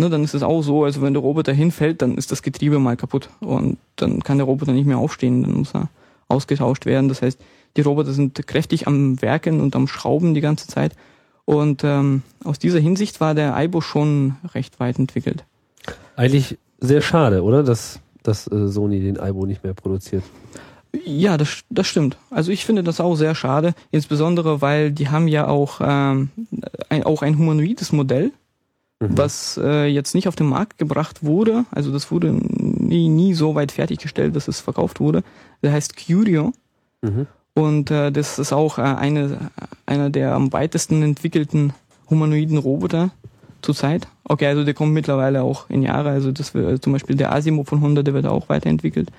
ne, 0.00 0.10
dann 0.10 0.24
ist 0.24 0.34
es 0.34 0.42
auch 0.42 0.62
so, 0.62 0.84
also 0.84 1.02
wenn 1.02 1.14
der 1.14 1.22
Roboter 1.22 1.52
hinfällt, 1.52 2.02
dann 2.02 2.16
ist 2.16 2.32
das 2.32 2.42
Getriebe 2.42 2.78
mal 2.78 2.96
kaputt 2.96 3.30
und 3.40 3.78
dann 3.96 4.22
kann 4.22 4.38
der 4.38 4.46
Roboter 4.46 4.72
nicht 4.72 4.86
mehr 4.86 4.98
aufstehen, 4.98 5.42
dann 5.42 5.54
muss 5.54 5.74
er 5.74 5.88
ausgetauscht 6.28 6.86
werden. 6.86 7.08
Das 7.08 7.22
heißt, 7.22 7.40
die 7.76 7.82
Roboter 7.82 8.12
sind 8.12 8.46
kräftig 8.46 8.86
am 8.86 9.20
Werken 9.22 9.60
und 9.60 9.76
am 9.76 9.86
Schrauben 9.86 10.34
die 10.34 10.40
ganze 10.40 10.66
Zeit. 10.66 10.96
Und 11.44 11.82
ähm, 11.84 12.22
aus 12.44 12.58
dieser 12.58 12.78
Hinsicht 12.78 13.20
war 13.20 13.34
der 13.34 13.56
Aibo 13.56 13.80
schon 13.80 14.36
recht 14.54 14.80
weit 14.80 14.98
entwickelt. 14.98 15.44
Eigentlich 16.16 16.58
sehr 16.78 17.00
schade, 17.00 17.42
oder? 17.42 17.62
Dass, 17.62 18.00
dass 18.22 18.50
äh, 18.50 18.68
Sony 18.68 19.00
den 19.00 19.18
Aibo 19.18 19.46
nicht 19.46 19.62
mehr 19.62 19.74
produziert. 19.74 20.22
Ja, 21.04 21.36
das, 21.36 21.60
das 21.70 21.86
stimmt. 21.86 22.16
Also 22.30 22.50
ich 22.50 22.64
finde 22.64 22.82
das 22.82 23.00
auch 23.00 23.14
sehr 23.14 23.34
schade, 23.34 23.74
insbesondere 23.90 24.60
weil 24.60 24.90
die 24.90 25.08
haben 25.08 25.28
ja 25.28 25.46
auch, 25.46 25.80
ähm, 25.82 26.30
ein, 26.88 27.04
auch 27.04 27.22
ein 27.22 27.38
humanoides 27.38 27.92
Modell, 27.92 28.32
Mhm. 29.02 29.16
was 29.16 29.58
äh, 29.62 29.86
jetzt 29.86 30.14
nicht 30.14 30.28
auf 30.28 30.36
den 30.36 30.48
Markt 30.48 30.76
gebracht 30.76 31.24
wurde. 31.24 31.64
Also 31.70 31.90
das 31.90 32.10
wurde 32.10 32.32
nie, 32.32 33.08
nie 33.08 33.32
so 33.32 33.54
weit 33.54 33.72
fertiggestellt, 33.72 34.36
dass 34.36 34.46
es 34.46 34.60
verkauft 34.60 35.00
wurde. 35.00 35.22
Der 35.62 35.72
heißt 35.72 35.96
Curio 35.96 36.52
Mhm. 37.02 37.26
und 37.54 37.90
äh, 37.90 38.12
das 38.12 38.38
ist 38.38 38.52
auch 38.52 38.76
äh, 38.78 38.82
eine, 38.82 39.50
einer 39.86 40.10
der 40.10 40.34
am 40.34 40.52
weitesten 40.52 41.02
entwickelten 41.02 41.72
humanoiden 42.10 42.58
Roboter 42.58 43.10
zurzeit. 43.62 44.06
Okay, 44.24 44.46
also 44.48 44.64
der 44.64 44.74
kommt 44.74 44.92
mittlerweile 44.92 45.42
auch 45.42 45.70
in 45.70 45.80
Jahre. 45.80 46.10
Also 46.10 46.30
das 46.30 46.52
wird, 46.52 46.84
zum 46.84 46.92
Beispiel 46.92 47.16
der 47.16 47.32
Asimo 47.32 47.64
von 47.64 47.80
Honda, 47.80 48.02
der 48.02 48.12
wird 48.12 48.26
auch 48.26 48.50
weiterentwickelt. 48.50 49.10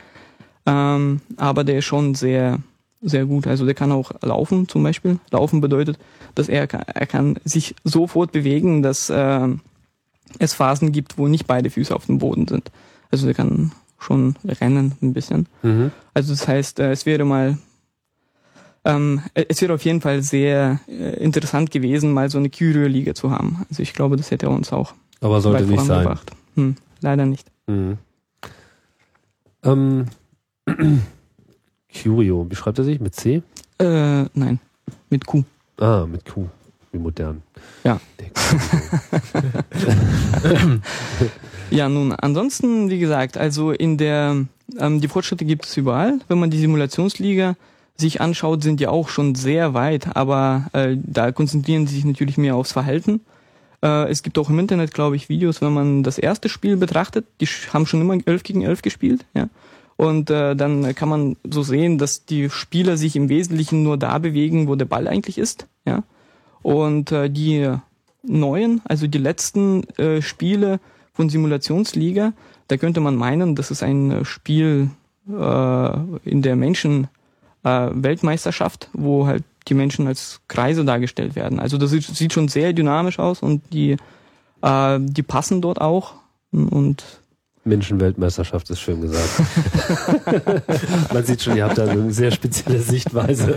Ähm, 0.68 1.22
aber 1.38 1.64
der 1.64 1.80
ist 1.80 1.86
schon 1.86 2.14
sehr, 2.14 2.60
sehr 3.02 3.26
gut. 3.26 3.48
Also 3.48 3.66
der 3.66 3.74
kann 3.74 3.92
auch 3.92 4.12
laufen 4.22 4.68
zum 4.68 4.84
Beispiel. 4.84 5.18
Laufen 5.32 5.60
bedeutet, 5.60 5.98
dass 6.36 6.50
er, 6.50 6.72
er 6.72 7.08
kann 7.08 7.38
sich 7.46 7.74
sofort 7.84 8.32
bewegen, 8.32 8.84
dass 8.84 9.10
äh, 9.10 9.48
es 10.40 10.54
Phasen 10.54 10.92
gibt, 10.92 11.18
wo 11.18 11.28
nicht 11.28 11.48
beide 11.48 11.70
Füße 11.70 11.96
auf 11.96 12.06
dem 12.06 12.20
Boden 12.20 12.48
sind. 12.48 12.72
Also 13.12 13.26
der 13.26 13.36
kann 13.36 13.72
schon 14.00 14.36
rennen 14.46 14.94
ein 15.02 15.14
bisschen. 15.14 15.48
Mhm. 15.62 15.92
Also 16.14 16.34
das 16.34 16.48
heißt, 16.48 16.80
äh, 16.80 16.92
es 16.92 17.06
wäre 17.06 17.26
mal, 17.26 17.58
ähm, 18.84 19.22
äh, 19.34 19.46
es 19.48 19.62
wäre 19.62 19.74
auf 19.74 19.84
jeden 19.84 20.02
Fall 20.02 20.24
sehr 20.24 20.80
äh, 20.88 21.24
interessant 21.24 21.72
gewesen, 21.72 22.12
mal 22.14 22.30
so 22.30 22.38
eine 22.38 22.50
Curio-Liga 22.50 23.14
zu 23.14 23.32
haben. 23.32 23.66
Also 23.70 23.84
ich 23.84 23.94
glaube, 23.94 24.18
das 24.18 24.32
hätte 24.32 24.50
uns 24.50 24.74
auch 24.74 24.94
Aber 25.20 25.42
sollte 25.42 25.66
nicht 25.66 25.86
sein. 25.86 26.18
Hm, 26.56 26.76
leider 27.02 27.26
nicht. 27.26 27.48
Mhm. 27.68 27.98
Ähm, 29.64 30.06
Curio, 31.94 32.48
wie 32.50 32.56
schreibt 32.56 32.80
er 32.80 32.84
sich? 32.84 33.00
Mit 33.00 33.16
C? 33.16 33.44
Äh, 33.78 34.24
nein, 34.34 34.60
mit 35.10 35.26
Q. 35.26 35.44
Ah, 35.78 36.06
mit 36.10 36.26
Q. 36.26 36.48
Wie 36.92 37.00
modern. 37.00 37.42
Ja. 37.84 38.00
Ja, 41.72 41.88
nun, 41.88 42.12
ansonsten, 42.12 42.90
wie 42.90 43.00
gesagt, 43.00 43.38
also 43.38 43.72
in 43.72 43.98
der, 43.98 44.46
ähm, 44.78 45.00
die 45.00 45.08
Fortschritte 45.08 45.46
gibt 45.46 45.66
es 45.66 45.78
überall. 45.78 46.20
Wenn 46.28 46.38
man 46.38 46.50
die 46.50 46.60
Simulationsliga 46.60 47.56
sich 47.96 48.20
anschaut, 48.20 48.62
sind 48.62 48.82
die 48.82 48.88
auch 48.88 49.08
schon 49.08 49.36
sehr 49.36 49.74
weit, 49.74 50.16
aber 50.18 50.68
äh, 50.74 50.98
da 51.02 51.32
konzentrieren 51.32 51.88
sie 51.88 51.96
sich 51.96 52.06
natürlich 52.06 52.38
mehr 52.38 52.58
aufs 52.58 52.74
Verhalten. 52.74 53.22
Äh, 53.82 54.10
es 54.10 54.22
gibt 54.22 54.38
auch 54.38 54.50
im 54.50 54.60
Internet, 54.60 54.94
glaube 54.94 55.16
ich, 55.16 55.30
Videos, 55.30 55.62
wenn 55.62 55.74
man 55.74 56.04
das 56.04 56.18
erste 56.18 56.50
Spiel 56.50 56.76
betrachtet, 56.76 57.26
die 57.40 57.46
haben 57.72 57.86
schon 57.86 58.02
immer 58.02 58.18
11 58.26 58.44
gegen 58.44 58.64
11 58.64 58.82
gespielt, 58.82 59.26
ja. 59.34 59.48
Und 59.96 60.30
äh, 60.30 60.56
dann 60.56 60.96
kann 60.96 61.10
man 61.10 61.38
so 61.48 61.62
sehen, 61.62 62.00
dass 62.00 62.26
die 62.26 62.50
Spieler 62.50 62.98
sich 62.98 63.16
im 63.16 63.30
Wesentlichen 63.30 63.84
nur 63.84 63.98
da 63.98 64.18
bewegen, 64.18 64.68
wo 64.68 64.76
der 64.76 64.86
Ball 64.86 65.08
eigentlich 65.08 65.38
ist, 65.38 65.68
ja. 65.86 66.04
Und 66.62 67.12
äh, 67.12 67.30
die 67.30 67.70
neuen, 68.24 68.82
also 68.86 69.08
die 69.08 69.18
letzten 69.18 69.84
äh, 69.98 70.22
Spiele 70.22 70.80
von 71.14 71.30
Simulationsliga, 71.30 72.34
da 72.68 72.78
könnte 72.78 73.00
man 73.00 73.16
meinen, 73.16 73.56
das 73.56 73.72
ist 73.72 73.84
ein 73.84 74.12
äh, 74.12 74.26
Spiel 74.26 74.90
äh, 75.28 75.98
in 76.24 76.42
der 76.42 76.56
Menschen 76.56 77.08
äh, 77.64 77.90
Weltmeisterschaft, 77.92 78.90
wo 78.94 79.28
halt 79.28 79.44
die 79.68 79.74
Menschen 79.74 80.08
als 80.08 80.42
Kreise 80.48 80.86
dargestellt 80.86 81.36
werden. 81.36 81.60
Also 81.60 81.78
das 81.78 81.92
sieht, 81.92 82.04
sieht 82.04 82.34
schon 82.34 82.48
sehr 82.48 82.74
dynamisch 82.74 83.20
aus 83.20 83.42
und 83.44 83.62
die 83.74 83.98
äh, 84.62 85.00
die 85.02 85.24
passen 85.24 85.62
dort 85.62 85.82
auch 85.82 86.14
und 86.52 87.04
Menschenweltmeisterschaft 87.64 88.70
ist 88.70 88.80
schön 88.80 89.02
gesagt. 89.02 89.30
Man 91.14 91.24
sieht 91.24 91.44
schon, 91.44 91.56
ihr 91.56 91.66
habt 91.66 91.78
da 91.78 91.86
eine 91.86 92.12
sehr 92.12 92.32
spezielle 92.32 92.80
Sichtweise. 92.80 93.56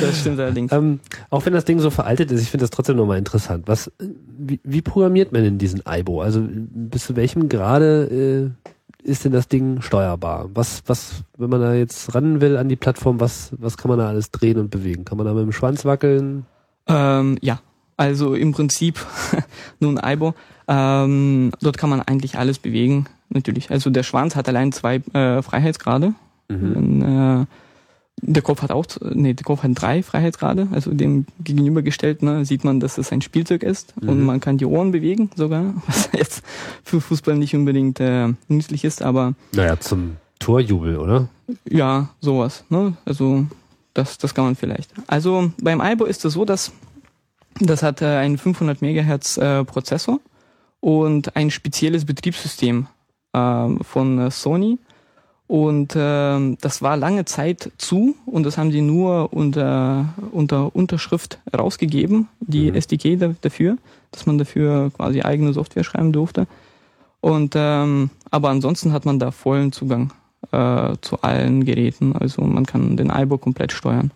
das 0.00 0.20
stimmt 0.20 0.38
allerdings. 0.38 0.72
ähm, 0.72 1.00
auch 1.30 1.44
wenn 1.44 1.52
das 1.52 1.64
Ding 1.64 1.80
so 1.80 1.90
veraltet 1.90 2.30
ist, 2.30 2.42
ich 2.42 2.50
finde 2.50 2.62
das 2.62 2.70
trotzdem 2.70 2.96
nochmal 2.96 3.18
interessant. 3.18 3.64
Was, 3.66 3.90
wie, 3.98 4.60
wie 4.62 4.82
programmiert 4.82 5.32
man 5.32 5.42
denn 5.42 5.58
diesen 5.58 5.84
Aibo? 5.86 6.22
Also 6.22 6.46
bis 6.48 7.04
zu 7.04 7.16
welchem 7.16 7.48
Grade 7.48 8.54
äh, 8.54 8.68
ist 9.02 9.24
denn 9.24 9.32
das 9.32 9.48
Ding 9.48 9.80
steuerbar? 9.80 10.50
Was, 10.54 10.82
was, 10.86 11.24
wenn 11.36 11.50
man 11.50 11.60
da 11.60 11.74
jetzt 11.74 12.14
ran 12.14 12.40
will 12.40 12.56
an 12.56 12.68
die 12.68 12.76
Plattform, 12.76 13.20
was, 13.20 13.52
was 13.58 13.76
kann 13.76 13.88
man 13.88 13.98
da 13.98 14.08
alles 14.08 14.30
drehen 14.30 14.58
und 14.58 14.70
bewegen? 14.70 15.04
Kann 15.04 15.18
man 15.18 15.26
da 15.26 15.34
mit 15.34 15.42
dem 15.42 15.52
Schwanz 15.52 15.84
wackeln? 15.84 16.46
Ähm, 16.86 17.38
ja, 17.40 17.60
also 17.96 18.34
im 18.34 18.52
Prinzip 18.52 19.04
nun 19.80 19.98
Aibo. 19.98 20.34
Ähm, 20.68 21.50
dort 21.62 21.78
kann 21.78 21.90
man 21.90 22.00
eigentlich 22.02 22.38
alles 22.38 22.58
bewegen, 22.58 23.06
natürlich. 23.30 23.70
Also 23.70 23.90
der 23.90 24.02
Schwanz 24.02 24.36
hat 24.36 24.48
allein 24.48 24.72
zwei 24.72 24.96
äh, 25.14 25.42
Freiheitsgrade. 25.42 26.12
Mhm. 26.48 27.02
Äh, 27.42 27.46
der 28.20 28.42
Kopf 28.42 28.62
hat 28.62 28.72
auch, 28.72 28.84
nee, 29.14 29.32
der 29.32 29.44
Kopf 29.44 29.62
hat 29.62 29.70
drei 29.74 30.02
Freiheitsgrade. 30.02 30.68
Also 30.72 30.92
dem 30.92 31.24
gegenübergestellt 31.42 32.22
ne, 32.22 32.44
sieht 32.44 32.64
man, 32.64 32.80
dass 32.80 32.98
es 32.98 33.12
ein 33.12 33.22
Spielzeug 33.22 33.62
ist 33.62 33.94
und 34.00 34.18
Mhm. 34.20 34.26
man 34.26 34.40
kann 34.40 34.58
die 34.58 34.66
Ohren 34.66 34.90
bewegen 34.92 35.30
sogar, 35.36 35.72
was 35.86 36.10
jetzt 36.12 36.42
für 36.82 37.00
Fußball 37.00 37.36
nicht 37.36 37.54
unbedingt 37.54 38.00
äh, 38.00 38.28
nützlich 38.48 38.84
ist, 38.84 39.02
aber 39.02 39.34
Naja, 39.52 39.78
zum 39.78 40.16
Torjubel, 40.40 40.96
oder? 40.98 41.28
Ja, 41.68 42.08
sowas. 42.20 42.64
Ne? 42.70 42.94
Also 43.04 43.46
das, 43.94 44.18
das 44.18 44.34
kann 44.34 44.44
man 44.44 44.56
vielleicht. 44.56 44.90
Also 45.06 45.50
beim 45.62 45.80
Aibo 45.80 46.04
ist 46.04 46.24
es 46.24 46.34
so, 46.34 46.44
dass 46.44 46.72
das 47.60 47.82
hat 47.82 48.02
äh, 48.02 48.06
einen 48.06 48.36
500 48.38 48.82
Megahertz 48.82 49.36
äh, 49.38 49.64
Prozessor 49.64 50.20
und 50.80 51.36
ein 51.36 51.50
spezielles 51.50 52.04
Betriebssystem 52.04 52.86
äh, 53.32 53.68
von 53.82 54.18
äh, 54.18 54.30
Sony. 54.30 54.78
Und 55.46 55.96
äh, 55.96 56.56
das 56.60 56.82
war 56.82 56.98
lange 56.98 57.24
Zeit 57.24 57.72
zu 57.78 58.14
und 58.26 58.44
das 58.44 58.58
haben 58.58 58.70
sie 58.70 58.82
nur 58.82 59.32
unter, 59.32 60.12
unter 60.30 60.76
Unterschrift 60.76 61.38
rausgegeben, 61.56 62.28
die 62.40 62.70
mhm. 62.70 62.76
SDK 62.76 63.18
da, 63.18 63.34
dafür, 63.40 63.78
dass 64.10 64.26
man 64.26 64.36
dafür 64.36 64.90
quasi 64.94 65.22
eigene 65.22 65.54
Software 65.54 65.84
schreiben 65.84 66.12
durfte. 66.12 66.46
Und 67.20 67.54
ähm, 67.56 68.10
aber 68.30 68.50
ansonsten 68.50 68.92
hat 68.92 69.06
man 69.06 69.18
da 69.18 69.30
vollen 69.30 69.72
Zugang 69.72 70.12
äh, 70.52 70.94
zu 71.00 71.22
allen 71.22 71.64
Geräten. 71.64 72.14
Also 72.14 72.42
man 72.42 72.66
kann 72.66 72.96
den 72.96 73.10
IBO 73.10 73.38
komplett 73.38 73.72
steuern. 73.72 74.10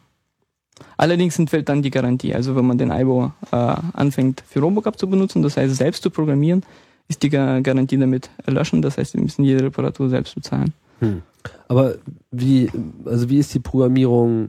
Allerdings 0.97 1.39
entfällt 1.39 1.69
dann 1.69 1.83
die 1.83 1.91
Garantie. 1.91 2.35
Also 2.35 2.57
wenn 2.57 2.67
man 2.67 2.79
den 2.79 2.91
IBO 2.91 3.33
äh, 3.51 3.57
anfängt 3.57 4.43
für 4.49 4.61
Robocop 4.61 4.99
zu 4.99 5.09
benutzen, 5.09 5.43
das 5.43 5.57
heißt 5.57 5.75
selbst 5.75 6.03
zu 6.03 6.11
programmieren, 6.11 6.63
ist 7.09 7.23
die 7.23 7.31
Garantie 7.31 7.99
damit 7.99 8.31
erlöschen. 8.47 8.83
Das 8.83 8.99
heißt, 8.99 9.15
wir 9.15 9.21
müssen 9.21 9.45
jede 9.45 9.65
Reparatur 9.65 10.09
selbst 10.09 10.35
bezahlen. 10.35 10.73
Hm. 11.01 11.23
Aber 11.69 11.97
wie, 12.31 12.71
also 13.05 13.29
wie 13.29 13.39
ist 13.39 13.53
die 13.55 13.59
Programmierung, 13.59 14.49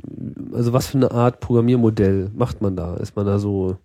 also 0.54 0.74
was 0.74 0.88
für 0.88 0.98
eine 0.98 1.12
Art 1.12 1.40
Programmiermodell 1.40 2.30
macht 2.36 2.62
man 2.62 2.76
da? 2.76 2.96
Ist 2.98 3.16
man 3.16 3.26
da 3.26 3.40
so 3.40 3.78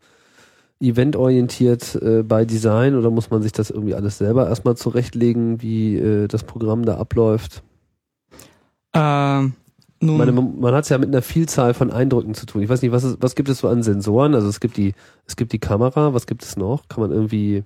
eventorientiert 0.80 1.96
äh, 1.96 2.22
bei 2.22 2.44
Design 2.44 2.94
oder 2.94 3.10
muss 3.10 3.30
man 3.30 3.42
sich 3.42 3.52
das 3.52 3.70
irgendwie 3.70 3.94
alles 3.94 4.18
selber 4.18 4.48
erstmal 4.48 4.76
zurechtlegen, 4.76 5.60
wie 5.62 5.96
äh, 5.96 6.28
das 6.28 6.44
Programm 6.44 6.84
da 6.84 6.98
abläuft? 6.98 7.62
Ähm, 8.94 9.54
nun. 10.00 10.18
Meine, 10.18 10.32
man 10.32 10.74
hat 10.74 10.84
es 10.84 10.90
ja 10.90 10.98
mit 10.98 11.08
einer 11.08 11.22
Vielzahl 11.22 11.74
von 11.74 11.90
Eindrücken 11.90 12.34
zu 12.34 12.46
tun. 12.46 12.62
Ich 12.62 12.68
weiß 12.68 12.82
nicht, 12.82 12.92
was, 12.92 13.04
ist, 13.04 13.18
was 13.20 13.34
gibt 13.34 13.48
es 13.48 13.58
so 13.58 13.68
an 13.68 13.82
Sensoren? 13.82 14.34
Also 14.34 14.48
es 14.48 14.60
gibt 14.60 14.76
die, 14.76 14.94
es 15.26 15.36
gibt 15.36 15.52
die 15.52 15.58
Kamera, 15.58 16.14
was 16.14 16.26
gibt 16.26 16.42
es 16.42 16.56
noch? 16.56 16.88
Kann 16.88 17.00
man 17.02 17.10
irgendwie 17.10 17.64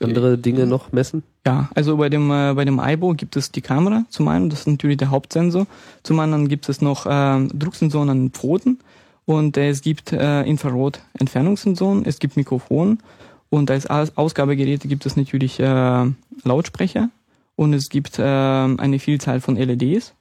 andere 0.00 0.38
Dinge 0.38 0.66
noch 0.66 0.92
messen? 0.92 1.22
Ja, 1.46 1.70
also 1.74 1.96
bei 1.96 2.08
dem 2.08 2.30
äh, 2.30 2.54
bei 2.54 2.64
dem 2.64 2.80
IBO 2.82 3.14
gibt 3.14 3.36
es 3.36 3.50
die 3.50 3.60
Kamera 3.60 4.04
zum 4.08 4.28
einen, 4.28 4.50
das 4.50 4.60
ist 4.60 4.66
natürlich 4.68 4.98
der 4.98 5.10
Hauptsensor. 5.10 5.66
Zum 6.02 6.20
anderen 6.20 6.48
gibt 6.48 6.68
es 6.68 6.80
noch 6.80 7.06
äh, 7.06 7.46
Drucksensoren 7.48 8.10
an 8.10 8.18
den 8.24 8.30
Pfoten 8.30 8.78
und 9.24 9.56
äh, 9.56 9.68
es 9.68 9.82
gibt 9.82 10.12
äh, 10.12 10.42
Infrarot-Entfernungssensoren, 10.42 12.04
es 12.04 12.18
gibt 12.18 12.36
Mikrofon 12.36 12.98
und 13.48 13.70
als 13.70 13.88
Ausgabegeräte 13.88 14.86
gibt 14.86 15.06
es 15.06 15.16
natürlich 15.16 15.58
äh, 15.60 16.06
Lautsprecher 16.44 17.10
und 17.56 17.74
es 17.74 17.88
gibt 17.88 18.18
äh, 18.18 18.22
eine 18.22 18.98
Vielzahl 18.98 19.40
von 19.40 19.56
LEDs 19.56 20.08
äh, 20.08 20.19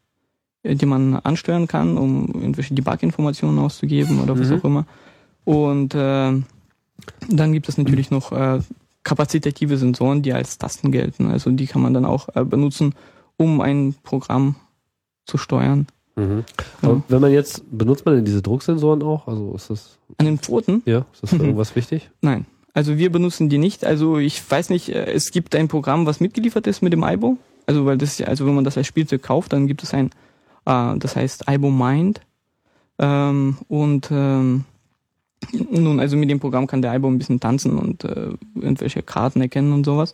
die 0.63 0.85
man 0.85 1.15
ansteuern 1.15 1.67
kann, 1.67 1.97
um 1.97 2.27
irgendwelche 2.27 2.73
Debug-Informationen 2.73 3.59
auszugeben 3.59 4.21
oder 4.21 4.37
was 4.37 4.49
mhm. 4.49 4.59
auch 4.59 4.63
immer. 4.63 4.85
Und 5.45 5.95
äh, 5.95 6.41
dann 7.29 7.53
gibt 7.53 7.69
es 7.69 7.77
natürlich 7.77 8.11
noch 8.11 8.31
äh, 8.31 8.59
kapazitative 9.03 9.77
Sensoren, 9.77 10.21
die 10.21 10.33
als 10.33 10.57
Tasten 10.57 10.91
gelten. 10.91 11.27
Also 11.27 11.49
die 11.51 11.67
kann 11.67 11.81
man 11.81 11.93
dann 11.93 12.05
auch 12.05 12.29
äh, 12.35 12.43
benutzen, 12.43 12.93
um 13.37 13.61
ein 13.61 13.95
Programm 14.03 14.55
zu 15.25 15.37
steuern. 15.37 15.87
Mhm. 16.15 16.43
Ja. 16.81 17.01
wenn 17.07 17.21
man 17.21 17.31
jetzt, 17.31 17.63
benutzt 17.71 18.05
man 18.05 18.15
denn 18.15 18.25
diese 18.25 18.41
Drucksensoren 18.41 19.01
auch? 19.03 19.27
Also 19.27 19.53
ist 19.55 19.69
das. 19.69 19.97
An 20.17 20.25
den 20.25 20.37
Pfoten? 20.37 20.81
Ja, 20.85 21.05
ist 21.13 21.23
das 21.23 21.29
für 21.29 21.37
irgendwas 21.39 21.75
wichtig? 21.75 22.09
Nein. 22.21 22.45
Also 22.73 22.97
wir 22.97 23.11
benutzen 23.11 23.49
die 23.49 23.57
nicht. 23.57 23.85
Also 23.85 24.17
ich 24.17 24.39
weiß 24.49 24.69
nicht, 24.69 24.89
äh, 24.89 25.11
es 25.11 25.31
gibt 25.31 25.55
ein 25.55 25.69
Programm, 25.69 26.05
was 26.05 26.19
mitgeliefert 26.19 26.67
ist 26.67 26.81
mit 26.81 26.93
dem 26.93 27.03
IBO. 27.03 27.37
Also 27.65 27.85
weil 27.85 27.97
das, 27.97 28.19
also 28.21 28.45
wenn 28.45 28.55
man 28.55 28.63
das 28.63 28.77
als 28.77 28.87
Spielzeug 28.87 29.23
kauft, 29.23 29.53
dann 29.53 29.67
gibt 29.67 29.83
es 29.83 29.93
ein 29.93 30.09
äh, 30.69 30.97
das 30.97 31.15
heißt 31.15 31.45
IBO-Mind. 31.49 32.21
Ähm, 32.99 33.57
und 33.67 34.09
ähm, 34.11 34.65
nun, 35.71 35.99
also 35.99 36.17
mit 36.17 36.29
dem 36.29 36.39
Programm 36.39 36.67
kann 36.67 36.81
der 36.81 36.93
IBO 36.95 37.07
ein 37.07 37.17
bisschen 37.17 37.39
tanzen 37.39 37.77
und 37.77 38.03
äh, 38.03 38.31
irgendwelche 38.55 39.01
Karten 39.01 39.41
erkennen 39.41 39.73
und 39.73 39.85
sowas. 39.85 40.13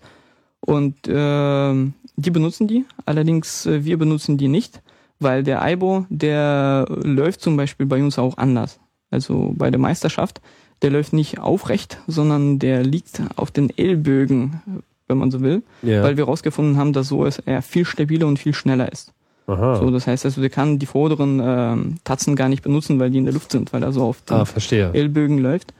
Und 0.62 1.08
äh, 1.08 1.74
die 2.16 2.32
benutzen 2.32 2.68
die, 2.68 2.86
allerdings 3.06 3.66
äh, 3.66 3.84
wir 3.84 3.97
benutzen 3.97 4.38
die 4.38 4.47
nicht, 4.47 4.82
weil 5.20 5.43
der 5.43 5.62
IBO, 5.68 6.06
der 6.10 6.86
läuft 6.89 7.41
zum 7.41 7.58
Beispiel 7.58 7.86
bei 7.86 8.01
uns 8.01 8.18
auch 8.18 8.38
anders. 8.38 8.80
Also 9.12 9.53
bei 9.56 9.70
der 9.72 9.80
Meisterschaft, 9.80 10.41
der 10.82 10.91
läuft 10.91 11.14
nicht 11.14 11.39
aufrecht, 11.39 11.99
sondern 12.08 12.60
der 12.60 12.84
liegt 12.84 13.22
auf 13.36 13.51
den 13.51 13.76
Ellbögen, 13.78 14.62
wenn 15.08 15.18
man 15.18 15.32
so 15.32 15.41
will, 15.41 15.64
ja. 15.82 16.03
weil 16.03 16.18
wir 16.18 16.26
herausgefunden 16.26 16.78
haben, 16.78 16.93
dass 16.93 17.08
so 17.08 17.26
er 17.45 17.62
viel 17.62 17.86
stabiler 17.86 18.28
und 18.28 18.39
viel 18.39 18.53
schneller 18.53 18.91
ist. 18.91 19.14
Aha. 19.48 19.76
So, 19.76 19.91
das 19.91 20.08
heißt 20.08 20.26
also, 20.26 20.41
der 20.41 20.50
kann 20.50 20.80
die 20.80 20.86
vorderen 20.86 21.39
ähm, 21.43 21.96
Tatzen 22.04 22.36
gar 22.36 22.50
nicht 22.50 22.64
benutzen, 22.64 23.00
weil 23.00 23.12
die 23.12 23.20
in 23.20 23.26
der 23.26 23.34
Luft 23.34 23.52
sind, 23.52 23.74
weil 23.74 23.84
er 23.84 23.91
so 23.91 24.04
auf 24.04 24.22
den 24.22 24.38
ah, 24.38 24.46
verstehe. 24.46 24.91
Ellbögen 24.93 25.38
läuft. 25.38 25.74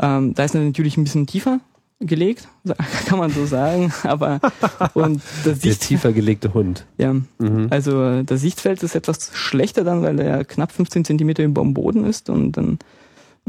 Ähm, 0.00 0.34
da 0.34 0.44
ist 0.44 0.54
er 0.54 0.60
natürlich 0.60 0.96
ein 0.96 1.04
bisschen 1.04 1.26
tiefer 1.26 1.60
gelegt, 2.00 2.48
kann 3.06 3.18
man 3.18 3.30
so 3.30 3.46
sagen, 3.46 3.92
aber 4.02 4.40
und 4.94 5.22
das 5.44 5.60
der 5.60 5.78
tiefer 5.78 6.12
gelegte 6.12 6.52
Hund. 6.52 6.84
Ja, 6.98 7.14
mhm. 7.38 7.68
also 7.70 8.22
das 8.22 8.40
Sichtfeld 8.40 8.82
ist 8.82 8.94
etwas 8.94 9.30
schlechter 9.34 9.84
dann, 9.84 10.02
weil 10.02 10.18
er 10.20 10.44
knapp 10.44 10.72
15 10.72 11.04
Zentimeter 11.04 11.44
über 11.44 11.62
dem 11.62 11.72
Boden 11.72 12.04
ist 12.04 12.28
und 12.28 12.52
dann 12.52 12.78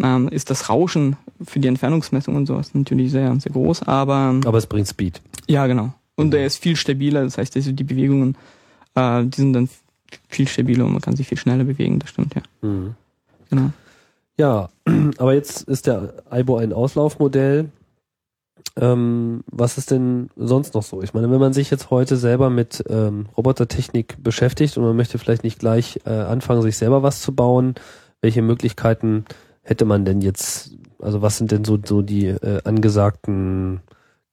ähm, 0.02 0.30
ist 0.30 0.50
das 0.50 0.70
Rauschen 0.70 1.18
für 1.44 1.60
die 1.60 1.68
Entfernungsmessung 1.68 2.36
und 2.36 2.46
sowas 2.46 2.74
natürlich 2.74 3.12
sehr, 3.12 3.38
sehr 3.40 3.52
groß, 3.52 3.84
aber 3.84 4.36
aber 4.46 4.58
es 4.58 4.68
bringt 4.68 4.88
Speed. 4.88 5.22
Ja, 5.48 5.68
genau. 5.68 5.94
Und 6.16 6.28
mhm. 6.28 6.34
er 6.34 6.46
ist 6.46 6.58
viel 6.58 6.76
stabiler, 6.78 7.24
das 7.24 7.38
heißt, 7.38 7.56
also 7.58 7.74
die 7.74 7.84
Bewegungen 7.84 8.38
äh, 8.98 9.26
die 9.26 9.38
sind 9.38 9.54
dann 9.54 9.70
viel 10.28 10.48
stabiler 10.48 10.86
und 10.86 10.94
man 10.94 11.02
kann 11.02 11.16
sich 11.16 11.28
viel 11.28 11.38
schneller 11.38 11.64
bewegen, 11.64 12.00
das 12.00 12.10
stimmt, 12.10 12.36
ja. 12.36 12.42
Mhm. 12.62 12.96
Genau. 13.50 13.72
Ja, 14.38 14.70
aber 15.18 15.34
jetzt 15.34 15.64
ist 15.64 15.88
der 15.88 16.14
IBO 16.32 16.58
ein 16.58 16.74
Auslaufmodell. 16.74 17.70
Ähm, 18.76 19.44
was 19.48 19.78
ist 19.78 19.90
denn 19.92 20.30
sonst 20.36 20.76
noch 20.76 20.84
so? 20.84 21.02
Ich 21.02 21.14
meine, 21.14 21.32
wenn 21.32 21.40
man 21.40 21.54
sich 21.54 21.72
jetzt 21.72 21.90
heute 21.90 22.16
selber 22.16 22.50
mit 22.50 22.84
ähm, 22.90 23.28
Robotertechnik 23.36 24.18
beschäftigt 24.24 24.78
und 24.78 24.84
man 24.84 24.96
möchte 24.96 25.18
vielleicht 25.18 25.44
nicht 25.44 25.60
gleich 25.60 26.00
äh, 26.06 26.12
anfangen, 26.12 26.62
sich 26.62 26.78
selber 26.78 27.02
was 27.02 27.22
zu 27.22 27.34
bauen, 27.34 27.76
welche 28.22 28.42
Möglichkeiten 28.42 29.26
hätte 29.64 29.86
man 29.86 30.06
denn 30.06 30.22
jetzt, 30.22 30.76
also 31.00 31.22
was 31.22 31.38
sind 31.38 31.52
denn 31.52 31.66
so, 31.66 31.80
so 31.84 32.02
die 32.02 32.28
äh, 32.28 32.62
angesagten 32.64 33.82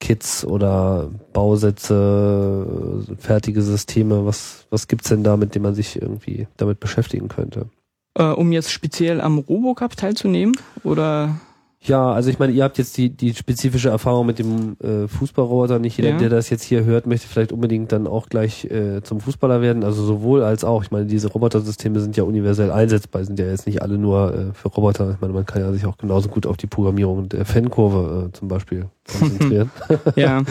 Kits 0.00 0.44
oder 0.44 1.10
Bausätze, 1.32 3.04
fertige 3.18 3.62
Systeme? 3.62 4.26
Was, 4.26 4.66
was 4.70 4.88
gibt's 4.88 5.08
denn 5.08 5.24
da, 5.24 5.36
mit 5.36 5.54
dem 5.54 5.62
man 5.62 5.74
sich 5.74 6.00
irgendwie 6.00 6.46
damit 6.56 6.80
beschäftigen 6.80 7.28
könnte? 7.28 7.68
Äh, 8.16 8.24
um 8.24 8.52
jetzt 8.52 8.70
speziell 8.70 9.20
am 9.20 9.38
Robocup 9.38 9.96
teilzunehmen 9.96 10.56
oder? 10.82 11.40
Ja, 11.86 12.12
also 12.12 12.30
ich 12.30 12.38
meine, 12.38 12.52
ihr 12.52 12.64
habt 12.64 12.78
jetzt 12.78 12.96
die, 12.96 13.10
die 13.10 13.34
spezifische 13.34 13.90
Erfahrung 13.90 14.24
mit 14.24 14.38
dem 14.38 14.76
äh, 14.82 15.06
Fußballroboter. 15.06 15.78
Nicht 15.78 15.98
jeder, 15.98 16.10
ja. 16.10 16.16
der 16.16 16.28
das 16.30 16.48
jetzt 16.48 16.62
hier 16.62 16.84
hört, 16.84 17.06
möchte 17.06 17.28
vielleicht 17.28 17.52
unbedingt 17.52 17.92
dann 17.92 18.06
auch 18.06 18.30
gleich 18.30 18.64
äh, 18.64 19.02
zum 19.02 19.20
Fußballer 19.20 19.60
werden. 19.60 19.84
Also 19.84 20.02
sowohl 20.02 20.42
als 20.42 20.64
auch. 20.64 20.82
Ich 20.82 20.90
meine, 20.90 21.04
diese 21.04 21.28
Robotersysteme 21.28 22.00
sind 22.00 22.16
ja 22.16 22.24
universell 22.24 22.70
einsetzbar, 22.70 23.22
sind 23.24 23.38
ja 23.38 23.46
jetzt 23.46 23.66
nicht 23.66 23.82
alle 23.82 23.98
nur 23.98 24.34
äh, 24.34 24.54
für 24.54 24.68
Roboter. 24.68 25.12
Ich 25.12 25.20
meine, 25.20 25.34
man 25.34 25.44
kann 25.44 25.60
ja 25.60 25.70
sich 25.72 25.84
auch 25.84 25.98
genauso 25.98 26.30
gut 26.30 26.46
auf 26.46 26.56
die 26.56 26.66
Programmierung 26.66 27.28
der 27.28 27.44
Fankurve 27.44 28.28
äh, 28.28 28.32
zum 28.32 28.48
Beispiel 28.48 28.86
konzentrieren. 29.06 29.70
ja. 30.16 30.42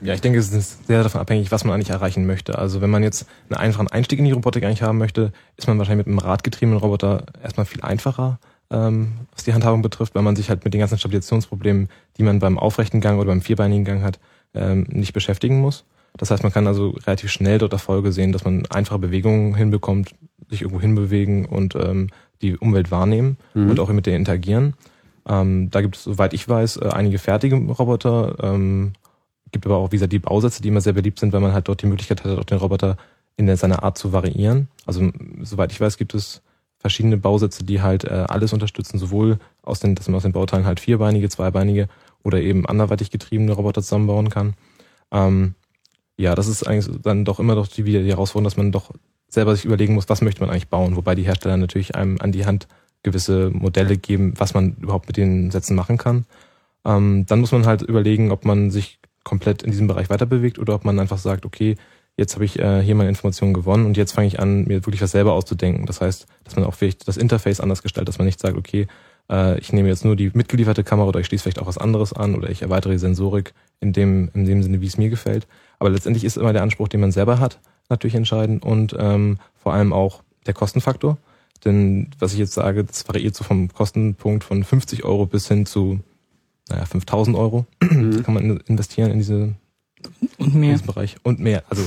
ja, 0.00 0.14
ich 0.14 0.22
denke, 0.22 0.38
es 0.38 0.50
ist 0.50 0.86
sehr 0.86 1.02
davon 1.02 1.20
abhängig, 1.20 1.52
was 1.52 1.64
man 1.64 1.74
eigentlich 1.74 1.90
erreichen 1.90 2.26
möchte. 2.26 2.58
Also 2.58 2.80
wenn 2.80 2.88
man 2.88 3.02
jetzt 3.02 3.26
einen 3.50 3.58
einfachen 3.58 3.88
Einstieg 3.88 4.20
in 4.20 4.24
die 4.24 4.32
Robotik 4.32 4.64
eigentlich 4.64 4.82
haben 4.82 4.96
möchte, 4.96 5.32
ist 5.58 5.68
man 5.68 5.76
wahrscheinlich 5.76 6.06
mit 6.06 6.12
einem 6.12 6.26
radgetriebenen 6.26 6.80
Roboter 6.80 7.26
erstmal 7.42 7.66
viel 7.66 7.82
einfacher 7.82 8.38
ähm, 8.70 9.12
was 9.32 9.44
die 9.44 9.54
Handhabung 9.54 9.82
betrifft, 9.82 10.14
weil 10.14 10.22
man 10.22 10.36
sich 10.36 10.50
halt 10.50 10.64
mit 10.64 10.74
den 10.74 10.80
ganzen 10.80 10.98
Stabilisationsproblemen, 10.98 11.88
die 12.16 12.22
man 12.22 12.38
beim 12.38 12.58
aufrechten 12.58 13.00
Gang 13.00 13.18
oder 13.18 13.28
beim 13.28 13.40
vierbeinigen 13.40 13.84
Gang 13.84 14.02
hat, 14.02 14.18
ähm, 14.54 14.86
nicht 14.90 15.12
beschäftigen 15.12 15.60
muss. 15.60 15.84
Das 16.16 16.30
heißt, 16.30 16.42
man 16.42 16.52
kann 16.52 16.66
also 16.66 16.90
relativ 17.06 17.30
schnell 17.30 17.58
dort 17.58 17.72
Erfolge 17.72 18.12
sehen, 18.12 18.32
dass 18.32 18.44
man 18.44 18.66
einfache 18.66 18.98
Bewegungen 18.98 19.54
hinbekommt, 19.54 20.14
sich 20.48 20.62
irgendwo 20.62 20.80
hinbewegen 20.80 21.44
und 21.44 21.74
ähm, 21.74 22.08
die 22.42 22.56
Umwelt 22.56 22.90
wahrnehmen 22.90 23.36
mhm. 23.54 23.70
und 23.70 23.80
auch 23.80 23.88
mit 23.90 24.06
denen 24.06 24.16
interagieren. 24.16 24.74
Ähm, 25.28 25.70
da 25.70 25.80
gibt 25.80 25.96
es, 25.96 26.04
soweit 26.04 26.32
ich 26.32 26.48
weiß, 26.48 26.78
äh, 26.78 26.88
einige 26.88 27.18
fertige 27.18 27.56
Roboter. 27.56 28.36
Ähm, 28.42 28.92
gibt 29.52 29.66
aber 29.66 29.76
auch, 29.76 29.92
wie 29.92 29.96
gesagt, 29.96 30.12
die 30.12 30.18
Bausätze, 30.18 30.62
die 30.62 30.68
immer 30.68 30.80
sehr 30.80 30.92
beliebt 30.92 31.18
sind, 31.18 31.32
weil 31.32 31.40
man 31.40 31.52
halt 31.52 31.68
dort 31.68 31.82
die 31.82 31.86
Möglichkeit 31.86 32.24
hat, 32.24 32.38
auch 32.38 32.44
den 32.44 32.58
Roboter 32.58 32.96
in 33.36 33.54
seiner 33.56 33.82
Art 33.82 33.96
zu 33.98 34.12
variieren. 34.12 34.68
Also 34.84 35.10
soweit 35.42 35.72
ich 35.72 35.80
weiß, 35.80 35.96
gibt 35.96 36.14
es 36.14 36.42
verschiedene 36.78 37.16
Bausätze, 37.16 37.64
die 37.64 37.82
halt 37.82 38.04
äh, 38.04 38.24
alles 38.28 38.52
unterstützen, 38.52 38.98
sowohl 38.98 39.38
aus 39.62 39.80
den, 39.80 39.94
dass 39.94 40.08
man 40.08 40.16
aus 40.16 40.22
den 40.22 40.32
Bauteilen 40.32 40.64
halt 40.64 40.80
vierbeinige, 40.80 41.28
zweibeinige 41.28 41.88
oder 42.22 42.40
eben 42.40 42.66
anderweitig 42.66 43.10
getriebene 43.10 43.52
Roboter 43.52 43.82
zusammenbauen 43.82 44.30
kann. 44.30 44.54
Ähm, 45.10 45.54
ja, 46.16 46.34
das 46.34 46.48
ist 46.48 46.66
eigentlich 46.66 47.00
dann 47.02 47.24
doch 47.24 47.40
immer 47.40 47.54
doch 47.54 47.68
die, 47.68 47.82
die 47.82 48.10
Herausforderung, 48.10 48.44
dass 48.44 48.56
man 48.56 48.72
doch 48.72 48.92
selber 49.28 49.54
sich 49.54 49.64
überlegen 49.64 49.94
muss, 49.94 50.08
was 50.08 50.22
möchte 50.22 50.40
man 50.40 50.50
eigentlich 50.50 50.68
bauen, 50.68 50.96
wobei 50.96 51.14
die 51.14 51.22
Hersteller 51.22 51.56
natürlich 51.56 51.94
einem 51.94 52.18
an 52.20 52.32
die 52.32 52.46
Hand 52.46 52.66
gewisse 53.02 53.50
Modelle 53.50 53.96
geben, 53.96 54.34
was 54.36 54.54
man 54.54 54.76
überhaupt 54.80 55.06
mit 55.06 55.16
den 55.16 55.50
Sätzen 55.50 55.76
machen 55.76 55.98
kann. 55.98 56.26
Ähm, 56.84 57.26
dann 57.26 57.40
muss 57.40 57.52
man 57.52 57.66
halt 57.66 57.82
überlegen, 57.82 58.32
ob 58.32 58.44
man 58.44 58.70
sich 58.70 58.98
komplett 59.24 59.62
in 59.62 59.70
diesem 59.70 59.86
Bereich 59.86 60.10
weiter 60.10 60.26
bewegt 60.26 60.58
oder 60.58 60.74
ob 60.74 60.84
man 60.84 60.98
einfach 60.98 61.18
sagt, 61.18 61.44
okay, 61.44 61.76
jetzt 62.18 62.34
habe 62.34 62.44
ich 62.44 62.58
äh, 62.58 62.82
hier 62.82 62.94
meine 62.94 63.08
Informationen 63.08 63.54
gewonnen 63.54 63.86
und 63.86 63.96
jetzt 63.96 64.12
fange 64.12 64.26
ich 64.26 64.40
an, 64.40 64.64
mir 64.64 64.84
wirklich 64.84 65.00
was 65.00 65.12
selber 65.12 65.32
auszudenken. 65.32 65.86
Das 65.86 66.00
heißt, 66.00 66.26
dass 66.44 66.56
man 66.56 66.64
auch 66.64 66.74
vielleicht 66.74 67.06
das 67.08 67.16
Interface 67.16 67.60
anders 67.60 67.82
gestaltet, 67.82 68.08
dass 68.08 68.18
man 68.18 68.26
nicht 68.26 68.40
sagt, 68.40 68.58
okay, 68.58 68.88
äh, 69.30 69.58
ich 69.60 69.72
nehme 69.72 69.88
jetzt 69.88 70.04
nur 70.04 70.16
die 70.16 70.30
mitgelieferte 70.34 70.84
Kamera 70.84 71.08
oder 71.08 71.20
ich 71.20 71.26
schließe 71.26 71.44
vielleicht 71.44 71.60
auch 71.60 71.66
was 71.66 71.78
anderes 71.78 72.12
an 72.12 72.34
oder 72.34 72.50
ich 72.50 72.62
erweitere 72.62 72.92
die 72.92 72.98
Sensorik 72.98 73.54
in 73.80 73.92
dem, 73.92 74.30
in 74.34 74.44
dem 74.44 74.62
Sinne, 74.62 74.80
wie 74.80 74.86
es 74.86 74.98
mir 74.98 75.10
gefällt. 75.10 75.46
Aber 75.78 75.90
letztendlich 75.90 76.24
ist 76.24 76.36
immer 76.36 76.52
der 76.52 76.62
Anspruch, 76.62 76.88
den 76.88 77.00
man 77.00 77.12
selber 77.12 77.38
hat, 77.38 77.60
natürlich 77.88 78.16
entscheidend 78.16 78.64
und 78.64 78.96
ähm, 78.98 79.38
vor 79.54 79.72
allem 79.72 79.92
auch 79.92 80.22
der 80.46 80.54
Kostenfaktor. 80.54 81.18
Denn 81.64 82.10
was 82.18 82.32
ich 82.32 82.38
jetzt 82.40 82.54
sage, 82.54 82.84
das 82.84 83.06
variiert 83.06 83.36
so 83.36 83.44
vom 83.44 83.72
Kostenpunkt 83.72 84.44
von 84.44 84.64
50 84.64 85.04
Euro 85.04 85.26
bis 85.26 85.46
hin 85.46 85.66
zu 85.66 86.00
naja, 86.68 86.84
5000 86.84 87.36
Euro. 87.36 87.66
Mhm. 87.80 88.22
kann 88.22 88.34
man 88.34 88.58
investieren 88.66 89.10
in 89.10 89.18
diese 89.18 89.54
und 90.38 90.54
mehr. 90.54 90.78
Bereich. 90.78 91.16
Und 91.22 91.40
mehr. 91.40 91.62
Also 91.68 91.82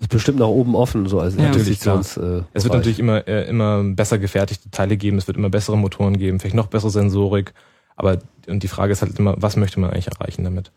ist 0.00 0.10
bestimmt 0.10 0.38
nach 0.38 0.46
oben 0.46 0.74
offen, 0.74 1.06
so 1.06 1.20
als 1.20 1.36
ja. 1.36 1.42
natürlich 1.42 1.80
klar. 1.80 2.00
Äh, 2.00 2.42
es 2.52 2.64
wird 2.64 2.74
natürlich 2.74 2.98
immer, 2.98 3.26
äh, 3.26 3.48
immer 3.48 3.82
besser 3.82 4.18
gefertigte 4.18 4.70
Teile 4.70 4.96
geben, 4.96 5.18
es 5.18 5.26
wird 5.26 5.36
immer 5.36 5.50
bessere 5.50 5.76
Motoren 5.76 6.18
geben, 6.18 6.40
vielleicht 6.40 6.56
noch 6.56 6.68
bessere 6.68 6.90
Sensorik. 6.90 7.52
Aber 7.96 8.18
und 8.46 8.62
die 8.62 8.68
Frage 8.68 8.92
ist 8.92 9.02
halt 9.02 9.18
immer, 9.18 9.34
was 9.38 9.56
möchte 9.56 9.80
man 9.80 9.90
eigentlich 9.90 10.08
erreichen 10.08 10.44
damit? 10.44 10.70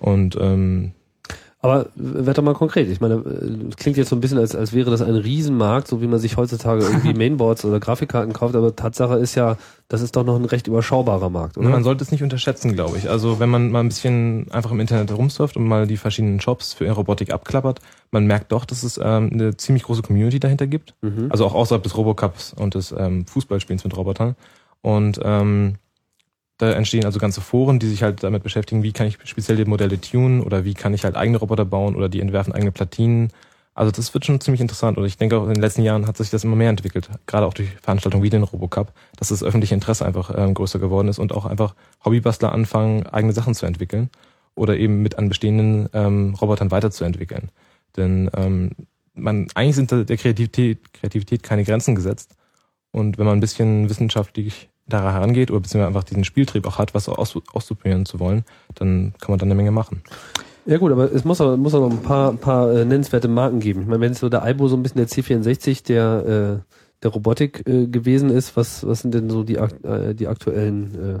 Und 0.00 0.36
ähm, 0.40 0.92
aber 1.66 1.86
werd 1.96 2.38
doch 2.38 2.44
mal 2.44 2.54
konkret. 2.54 2.88
Ich 2.88 3.00
meine, 3.00 3.16
es 3.68 3.76
klingt 3.76 3.96
jetzt 3.96 4.10
so 4.10 4.16
ein 4.16 4.20
bisschen, 4.20 4.38
als, 4.38 4.54
als 4.54 4.72
wäre 4.72 4.90
das 4.90 5.02
ein 5.02 5.16
Riesenmarkt, 5.16 5.88
so 5.88 6.00
wie 6.00 6.06
man 6.06 6.20
sich 6.20 6.36
heutzutage 6.36 6.84
irgendwie 6.84 7.12
Mainboards 7.18 7.64
oder 7.64 7.80
Grafikkarten 7.80 8.32
kauft. 8.32 8.54
Aber 8.54 8.76
Tatsache 8.76 9.16
ist 9.16 9.34
ja, 9.34 9.56
das 9.88 10.00
ist 10.00 10.14
doch 10.14 10.24
noch 10.24 10.36
ein 10.36 10.44
recht 10.44 10.68
überschaubarer 10.68 11.28
Markt, 11.28 11.58
oder? 11.58 11.68
Man 11.68 11.82
sollte 11.82 12.04
es 12.04 12.12
nicht 12.12 12.22
unterschätzen, 12.22 12.72
glaube 12.72 12.98
ich. 12.98 13.10
Also 13.10 13.40
wenn 13.40 13.48
man 13.48 13.72
mal 13.72 13.80
ein 13.80 13.88
bisschen 13.88 14.46
einfach 14.52 14.70
im 14.70 14.78
Internet 14.78 15.10
herumsurft 15.10 15.56
und 15.56 15.66
mal 15.66 15.88
die 15.88 15.96
verschiedenen 15.96 16.40
Shops 16.40 16.72
für 16.72 16.88
Robotik 16.88 17.32
abklappert, 17.32 17.80
man 18.12 18.26
merkt 18.26 18.52
doch, 18.52 18.64
dass 18.64 18.84
es 18.84 18.98
ähm, 19.02 19.30
eine 19.32 19.56
ziemlich 19.56 19.82
große 19.82 20.02
Community 20.02 20.38
dahinter 20.38 20.68
gibt. 20.68 20.94
Mhm. 21.02 21.26
Also 21.30 21.46
auch 21.46 21.54
außerhalb 21.54 21.82
des 21.82 21.96
Robocups 21.96 22.54
und 22.54 22.76
des 22.76 22.94
ähm, 22.96 23.26
Fußballspiels 23.26 23.82
mit 23.82 23.96
Robotern. 23.96 24.36
Und 24.82 25.18
ähm, 25.24 25.74
da 26.58 26.72
entstehen 26.72 27.04
also 27.04 27.18
ganze 27.18 27.40
Foren, 27.40 27.78
die 27.78 27.88
sich 27.88 28.02
halt 28.02 28.22
damit 28.22 28.42
beschäftigen, 28.42 28.82
wie 28.82 28.92
kann 28.92 29.06
ich 29.06 29.18
spezielle 29.24 29.66
Modelle 29.66 30.00
tunen 30.00 30.40
oder 30.40 30.64
wie 30.64 30.74
kann 30.74 30.94
ich 30.94 31.04
halt 31.04 31.16
eigene 31.16 31.38
Roboter 31.38 31.64
bauen 31.64 31.96
oder 31.96 32.08
die 32.08 32.20
entwerfen 32.20 32.52
eigene 32.52 32.72
Platinen. 32.72 33.30
Also 33.74 33.90
das 33.92 34.14
wird 34.14 34.24
schon 34.24 34.40
ziemlich 34.40 34.62
interessant 34.62 34.96
und 34.96 35.04
ich 35.04 35.18
denke 35.18 35.36
auch 35.36 35.42
in 35.42 35.52
den 35.52 35.60
letzten 35.60 35.82
Jahren 35.82 36.06
hat 36.06 36.16
sich 36.16 36.30
das 36.30 36.44
immer 36.44 36.56
mehr 36.56 36.70
entwickelt, 36.70 37.10
gerade 37.26 37.46
auch 37.46 37.52
durch 37.52 37.68
Veranstaltungen 37.82 38.22
wie 38.22 38.30
den 38.30 38.42
Robocup, 38.42 38.92
dass 39.16 39.28
das 39.28 39.42
öffentliche 39.42 39.74
Interesse 39.74 40.06
einfach 40.06 40.32
ähm, 40.34 40.54
größer 40.54 40.78
geworden 40.78 41.08
ist 41.08 41.18
und 41.18 41.32
auch 41.34 41.44
einfach 41.44 41.74
Hobbybastler 42.02 42.52
anfangen, 42.52 43.06
eigene 43.06 43.34
Sachen 43.34 43.54
zu 43.54 43.66
entwickeln 43.66 44.08
oder 44.54 44.78
eben 44.78 45.02
mit 45.02 45.18
an 45.18 45.28
bestehenden 45.28 45.90
ähm, 45.92 46.34
Robotern 46.40 46.70
weiterzuentwickeln. 46.70 47.50
Denn 47.98 48.30
ähm, 48.34 48.70
man 49.12 49.48
eigentlich 49.54 49.76
sind 49.76 49.90
der 49.90 50.16
Kreativität, 50.16 50.94
Kreativität 50.94 51.42
keine 51.42 51.64
Grenzen 51.64 51.94
gesetzt 51.94 52.34
und 52.92 53.18
wenn 53.18 53.26
man 53.26 53.36
ein 53.36 53.40
bisschen 53.40 53.90
wissenschaftlich 53.90 54.70
da 54.88 55.12
herangeht 55.12 55.50
oder 55.50 55.60
beziehungsweise 55.60 55.88
einfach 55.88 56.04
diesen 56.04 56.24
Spieltrieb 56.24 56.66
auch 56.66 56.78
hat, 56.78 56.94
was 56.94 57.08
aus, 57.08 57.36
auszuprobieren 57.52 58.06
zu 58.06 58.20
wollen, 58.20 58.44
dann 58.74 59.14
kann 59.20 59.32
man 59.32 59.38
dann 59.38 59.48
eine 59.48 59.56
Menge 59.56 59.72
machen. 59.72 60.02
Ja 60.66 60.78
gut, 60.78 60.90
aber 60.90 61.12
es 61.12 61.24
muss 61.24 61.40
aber, 61.40 61.56
muss 61.56 61.74
aber 61.74 61.86
ein 61.86 62.02
paar, 62.02 62.32
paar 62.32 62.72
äh, 62.72 62.84
nennenswerte 62.84 63.28
Marken 63.28 63.60
geben. 63.60 63.82
Ich 63.82 63.86
meine, 63.86 64.00
wenn 64.00 64.12
es 64.12 64.18
so 64.18 64.28
der 64.28 64.42
Aibo 64.42 64.66
so 64.66 64.76
ein 64.76 64.82
bisschen 64.82 64.98
der 64.98 65.08
C64 65.08 65.84
der, 65.86 66.62
äh, 66.62 66.72
der 67.02 67.10
Robotik 67.10 67.66
äh, 67.68 67.86
gewesen 67.86 68.30
ist, 68.30 68.56
was, 68.56 68.84
was 68.86 69.00
sind 69.00 69.14
denn 69.14 69.30
so 69.30 69.44
die, 69.44 69.56
äh, 69.56 70.14
die 70.14 70.26
aktuellen 70.26 71.20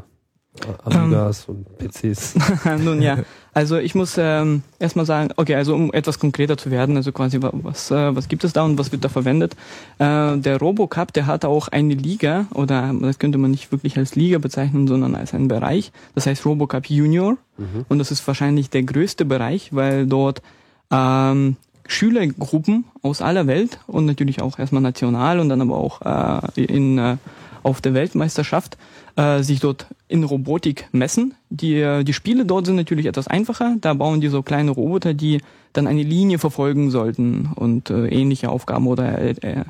Amigas 0.84 1.46
ähm, 1.48 1.66
und 1.66 1.78
PCs. 1.78 2.34
Nun 2.84 3.02
ja, 3.02 3.18
also 3.56 3.78
ich 3.78 3.94
muss 3.94 4.16
ähm, 4.18 4.62
erstmal 4.78 5.06
sagen, 5.06 5.30
okay, 5.36 5.54
also 5.54 5.74
um 5.74 5.90
etwas 5.94 6.18
konkreter 6.18 6.58
zu 6.58 6.70
werden, 6.70 6.94
also 6.98 7.10
quasi 7.10 7.38
was, 7.40 7.90
äh, 7.90 8.14
was 8.14 8.28
gibt 8.28 8.44
es 8.44 8.52
da 8.52 8.62
und 8.64 8.76
was 8.76 8.92
wird 8.92 9.02
da 9.02 9.08
verwendet? 9.08 9.54
Äh, 9.98 10.36
der 10.36 10.58
RoboCup, 10.58 11.10
der 11.14 11.24
hat 11.24 11.46
auch 11.46 11.68
eine 11.68 11.94
Liga, 11.94 12.48
oder 12.52 12.94
das 13.00 13.18
könnte 13.18 13.38
man 13.38 13.50
nicht 13.50 13.72
wirklich 13.72 13.96
als 13.96 14.14
Liga 14.14 14.36
bezeichnen, 14.36 14.86
sondern 14.86 15.14
als 15.14 15.32
einen 15.32 15.48
Bereich, 15.48 15.90
das 16.14 16.26
heißt 16.26 16.44
RoboCup 16.44 16.90
Junior 16.90 17.38
mhm. 17.56 17.86
und 17.88 17.98
das 17.98 18.10
ist 18.10 18.26
wahrscheinlich 18.26 18.68
der 18.68 18.82
größte 18.82 19.24
Bereich, 19.24 19.74
weil 19.74 20.06
dort 20.06 20.42
ähm, 20.90 21.56
Schülergruppen 21.86 22.84
aus 23.00 23.22
aller 23.22 23.46
Welt 23.46 23.78
und 23.86 24.04
natürlich 24.04 24.42
auch 24.42 24.58
erstmal 24.58 24.82
national 24.82 25.40
und 25.40 25.48
dann 25.48 25.62
aber 25.62 25.78
auch 25.78 26.02
äh, 26.02 26.62
in, 26.62 26.98
äh, 26.98 27.16
auf 27.62 27.80
der 27.80 27.94
Weltmeisterschaft 27.94 28.76
äh, 29.16 29.42
sich 29.42 29.60
dort 29.60 29.86
in 30.08 30.24
Robotik 30.24 30.88
messen. 30.92 31.34
Die, 31.50 31.74
äh, 31.74 32.04
die 32.04 32.12
Spiele 32.12 32.44
dort 32.44 32.66
sind 32.66 32.76
natürlich 32.76 33.06
etwas 33.06 33.26
einfacher. 33.26 33.76
Da 33.80 33.94
bauen 33.94 34.20
die 34.20 34.28
so 34.28 34.42
kleine 34.42 34.70
Roboter, 34.70 35.14
die 35.14 35.40
dann 35.72 35.86
eine 35.86 36.02
Linie 36.02 36.38
verfolgen 36.38 36.90
sollten 36.90 37.50
und 37.54 37.90
äh, 37.90 38.08
ähnliche 38.08 38.50
Aufgaben 38.50 38.86
oder 38.86 39.18
äh, 39.18 39.34
äh, 39.40 39.64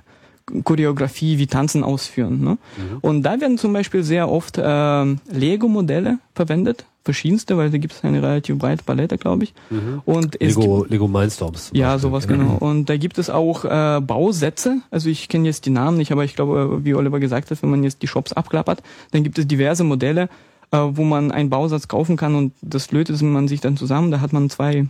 Choreografie 0.62 1.38
wie 1.38 1.46
Tanzen 1.46 1.82
ausführen. 1.82 2.40
Ne? 2.40 2.50
Mhm. 2.50 2.98
Und 3.00 3.22
da 3.22 3.40
werden 3.40 3.58
zum 3.58 3.72
Beispiel 3.72 4.02
sehr 4.02 4.30
oft 4.30 4.58
äh, 4.58 5.04
Lego-Modelle 5.32 6.18
verwendet, 6.34 6.84
verschiedenste, 7.06 7.56
weil 7.56 7.70
da 7.70 7.78
gibt 7.78 7.94
es 7.94 8.04
eine 8.04 8.22
relativ 8.22 8.58
breite 8.58 8.84
Palette, 8.84 9.16
glaube 9.16 9.44
ich. 9.44 9.54
Mhm. 9.70 10.02
Und 10.04 10.38
Lego, 10.38 10.80
gibt, 10.80 10.90
Lego 10.90 11.08
Mindstorms. 11.08 11.70
Ja, 11.72 11.98
sowas 11.98 12.28
genau. 12.28 12.58
Und 12.60 12.90
da 12.90 12.98
gibt 12.98 13.16
es 13.16 13.30
auch 13.30 13.64
äh, 13.64 14.00
Bausätze. 14.02 14.82
Also 14.90 15.08
ich 15.08 15.28
kenne 15.28 15.46
jetzt 15.46 15.64
die 15.64 15.70
Namen 15.70 15.96
nicht, 15.96 16.12
aber 16.12 16.24
ich 16.24 16.36
glaube, 16.36 16.84
wie 16.84 16.94
Oliver 16.94 17.18
gesagt 17.18 17.50
hat, 17.50 17.62
wenn 17.62 17.70
man 17.70 17.82
jetzt 17.82 18.02
die 18.02 18.08
Shops 18.08 18.34
abklappert, 18.34 18.82
dann 19.12 19.22
gibt 19.22 19.38
es 19.38 19.46
diverse 19.46 19.84
Modelle, 19.84 20.28
äh, 20.72 20.78
wo 20.78 21.04
man 21.04 21.30
einen 21.30 21.48
Bausatz 21.48 21.88
kaufen 21.88 22.16
kann 22.16 22.34
und 22.34 22.52
das 22.60 22.92
lötet 22.92 23.22
man 23.22 23.48
sich 23.48 23.60
dann 23.60 23.78
zusammen. 23.78 24.10
Da 24.10 24.20
hat 24.20 24.34
man 24.34 24.50
zwei 24.50 24.86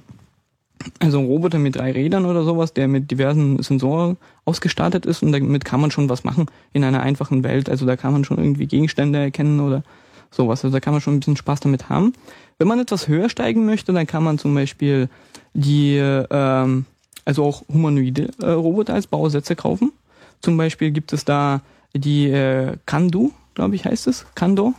also 0.98 1.18
ein 1.18 1.26
Roboter 1.26 1.58
mit 1.58 1.76
drei 1.76 1.92
Rädern 1.92 2.26
oder 2.26 2.44
sowas, 2.44 2.74
der 2.74 2.86
mit 2.86 3.10
diversen 3.10 3.62
Sensoren 3.62 4.16
ausgestattet 4.44 5.06
ist 5.06 5.22
und 5.22 5.32
damit 5.32 5.64
kann 5.64 5.80
man 5.80 5.90
schon 5.90 6.08
was 6.08 6.22
machen 6.22 6.46
in 6.72 6.84
einer 6.84 7.00
einfachen 7.00 7.44
Welt. 7.44 7.70
Also 7.70 7.86
da 7.86 7.96
kann 7.96 8.12
man 8.12 8.24
schon 8.24 8.38
irgendwie 8.38 8.66
Gegenstände 8.66 9.18
erkennen 9.18 9.60
oder 9.60 9.82
sowas. 10.30 10.64
Also 10.64 10.74
da 10.74 10.80
kann 10.80 10.92
man 10.92 11.00
schon 11.00 11.14
ein 11.14 11.20
bisschen 11.20 11.36
Spaß 11.36 11.60
damit 11.60 11.88
haben. 11.88 12.12
Wenn 12.58 12.68
man 12.68 12.80
etwas 12.80 13.08
höher 13.08 13.28
steigen 13.28 13.66
möchte, 13.66 13.92
dann 13.92 14.06
kann 14.06 14.22
man 14.22 14.38
zum 14.38 14.54
Beispiel 14.54 15.08
die, 15.54 15.96
ähm, 15.96 16.86
also 17.24 17.44
auch 17.44 17.62
humanoide 17.68 18.30
äh, 18.40 18.50
Roboter 18.50 18.94
als 18.94 19.06
Bausätze 19.06 19.56
kaufen. 19.56 19.92
Zum 20.40 20.56
Beispiel 20.56 20.90
gibt 20.90 21.12
es 21.12 21.24
da 21.24 21.60
die 21.94 22.28
äh, 22.28 22.76
Kandu, 22.86 23.32
glaube 23.54 23.74
ich 23.74 23.84
heißt 23.84 24.06
es. 24.06 24.26
Kando? 24.34 24.74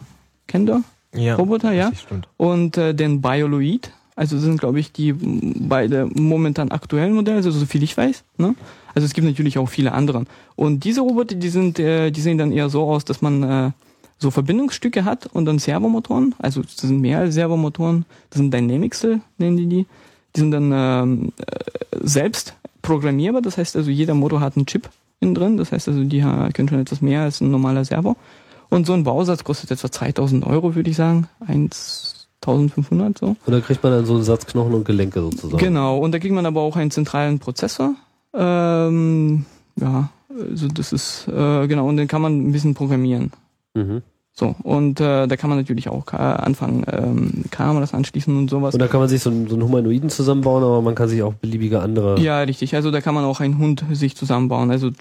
Kendo? 0.47 0.81
Ja, 1.13 1.35
Roboter, 1.35 1.71
ja. 1.71 1.91
Stimmt. 1.95 2.27
Und 2.37 2.77
äh, 2.77 2.93
den 2.93 3.21
Bioloid, 3.21 3.91
also 4.15 4.35
das 4.35 4.45
sind, 4.45 4.59
glaube 4.59 4.79
ich, 4.79 4.91
die 4.91 5.13
beide 5.13 6.05
momentan 6.13 6.71
aktuellen 6.71 7.13
Modelle, 7.13 7.37
also 7.37 7.51
so 7.51 7.65
viel 7.65 7.83
ich 7.83 7.95
weiß. 7.95 8.23
Ne? 8.37 8.55
Also 8.93 9.05
es 9.05 9.13
gibt 9.13 9.27
natürlich 9.27 9.57
auch 9.57 9.67
viele 9.67 9.91
andere. 9.91 10.25
Und 10.55 10.83
diese 10.83 11.01
Roboter, 11.01 11.35
die 11.35 11.49
sind, 11.49 11.79
äh, 11.79 12.11
die 12.11 12.21
sehen 12.21 12.37
dann 12.37 12.51
eher 12.51 12.69
so 12.69 12.83
aus, 12.83 13.05
dass 13.05 13.21
man 13.21 13.43
äh, 13.43 13.71
so 14.19 14.31
Verbindungsstücke 14.31 15.05
hat 15.05 15.27
und 15.27 15.45
dann 15.45 15.59
Servomotoren. 15.59 16.35
Also 16.39 16.61
das 16.61 16.77
sind 16.77 17.01
mehr 17.01 17.19
als 17.19 17.35
Servomotoren. 17.35 18.05
Das 18.29 18.39
sind 18.39 18.53
Dynamicsel, 18.53 19.21
nennen 19.37 19.57
die 19.57 19.67
die. 19.67 19.85
Die 20.35 20.39
sind 20.39 20.51
dann 20.51 20.71
ähm, 20.73 21.31
äh, 21.37 21.99
selbst 22.01 22.55
programmierbar. 22.81 23.41
Das 23.41 23.57
heißt 23.57 23.75
also, 23.75 23.89
jeder 23.89 24.13
Motor 24.13 24.39
hat 24.39 24.55
einen 24.55 24.65
Chip 24.65 24.89
innen 25.19 25.35
drin. 25.35 25.57
Das 25.57 25.71
heißt 25.71 25.87
also, 25.87 26.03
die 26.03 26.21
können 26.21 26.69
schon 26.69 26.79
etwas 26.79 27.01
mehr 27.01 27.21
als 27.21 27.41
ein 27.41 27.51
normaler 27.51 27.85
Servo. 27.85 28.15
Und 28.69 28.85
so 28.85 28.93
ein 28.93 29.03
Bausatz 29.03 29.43
kostet 29.43 29.71
etwa 29.71 29.91
2000 29.91 30.45
Euro, 30.45 30.75
würde 30.75 30.89
ich 30.89 30.97
sagen. 30.97 31.27
Eins 31.39 32.27
1500 32.41 33.17
so. 33.17 33.27
Und 33.27 33.37
da 33.47 33.59
kriegt 33.59 33.83
man 33.83 33.91
dann 33.91 34.05
so 34.05 34.15
einen 34.15 34.23
Satz 34.23 34.45
Knochen 34.45 34.73
und 34.73 34.85
Gelenke 34.85 35.21
sozusagen. 35.21 35.57
Genau, 35.57 35.97
und 35.97 36.11
da 36.11 36.19
kriegt 36.19 36.33
man 36.33 36.45
aber 36.45 36.61
auch 36.61 36.75
einen 36.75 36.91
zentralen 36.91 37.39
Prozessor. 37.39 37.95
Ähm, 38.33 39.45
ja, 39.75 40.09
also 40.29 40.67
das 40.67 40.93
ist, 40.93 41.27
äh, 41.27 41.67
genau, 41.67 41.87
und 41.87 41.97
den 41.97 42.07
kann 42.07 42.21
man 42.21 42.47
ein 42.47 42.51
bisschen 42.51 42.73
programmieren. 42.73 43.31
Mhm. 43.77 44.01
So, 44.33 44.55
und 44.61 44.99
äh, 44.99 45.25
da 45.25 45.35
kann 45.35 45.49
man 45.49 45.57
natürlich 45.57 45.89
auch 45.89 46.13
äh, 46.13 46.17
anfangen, 46.17 46.85
ähm, 46.91 47.45
Kameras 47.49 47.95
anschließen 47.95 48.37
und 48.37 48.51
sowas. 48.51 48.75
Und 48.75 48.79
da 48.79 48.87
kann 48.87 48.99
man 48.99 49.09
sich 49.09 49.23
so, 49.23 49.31
so 49.31 49.55
einen 49.55 49.63
Humanoiden 49.63 50.11
zusammenbauen, 50.11 50.63
aber 50.63 50.81
man 50.83 50.93
kann 50.93 51.09
sich 51.09 51.23
auch 51.23 51.33
beliebige 51.33 51.81
andere. 51.81 52.19
Ja, 52.19 52.41
richtig. 52.41 52.75
Also 52.75 52.91
da 52.91 53.01
kann 53.01 53.15
man 53.15 53.25
auch 53.25 53.39
einen 53.39 53.57
Hund 53.57 53.83
sich 53.93 54.15
zusammenbauen. 54.15 54.69
Also 54.69 54.91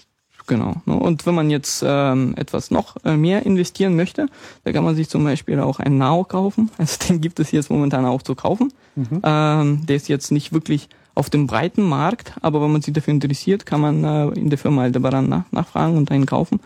Genau. 0.47 0.81
Ne? 0.85 0.95
Und 0.95 1.25
wenn 1.25 1.35
man 1.35 1.49
jetzt 1.49 1.83
ähm, 1.85 2.33
etwas 2.37 2.71
noch 2.71 2.95
äh, 3.03 3.17
mehr 3.17 3.45
investieren 3.45 3.95
möchte, 3.95 4.27
da 4.63 4.71
kann 4.71 4.83
man 4.83 4.95
sich 4.95 5.09
zum 5.09 5.23
Beispiel 5.23 5.59
auch 5.59 5.79
einen 5.79 5.97
Nao 5.97 6.23
kaufen. 6.23 6.71
Also 6.77 6.97
den 7.07 7.21
gibt 7.21 7.39
es 7.39 7.51
jetzt 7.51 7.69
momentan 7.69 8.05
auch 8.05 8.21
zu 8.21 8.33
kaufen. 8.33 8.71
Mhm. 8.95 9.21
Ähm, 9.23 9.85
der 9.85 9.95
ist 9.97 10.07
jetzt 10.07 10.31
nicht 10.31 10.53
wirklich 10.53 10.87
auf 11.15 11.29
dem 11.29 11.47
breiten 11.47 11.81
Markt, 11.81 12.33
aber 12.41 12.61
wenn 12.61 12.71
man 12.71 12.81
sich 12.81 12.93
dafür 12.93 13.13
interessiert, 13.13 13.65
kann 13.65 13.81
man 13.81 14.03
äh, 14.03 14.27
in 14.39 14.49
der 14.49 14.57
Firma 14.57 14.83
Aldebaran 14.83 15.27
nach, 15.27 15.51
nachfragen 15.51 15.97
und 15.97 16.11
einen 16.11 16.25
kaufen. 16.25 16.59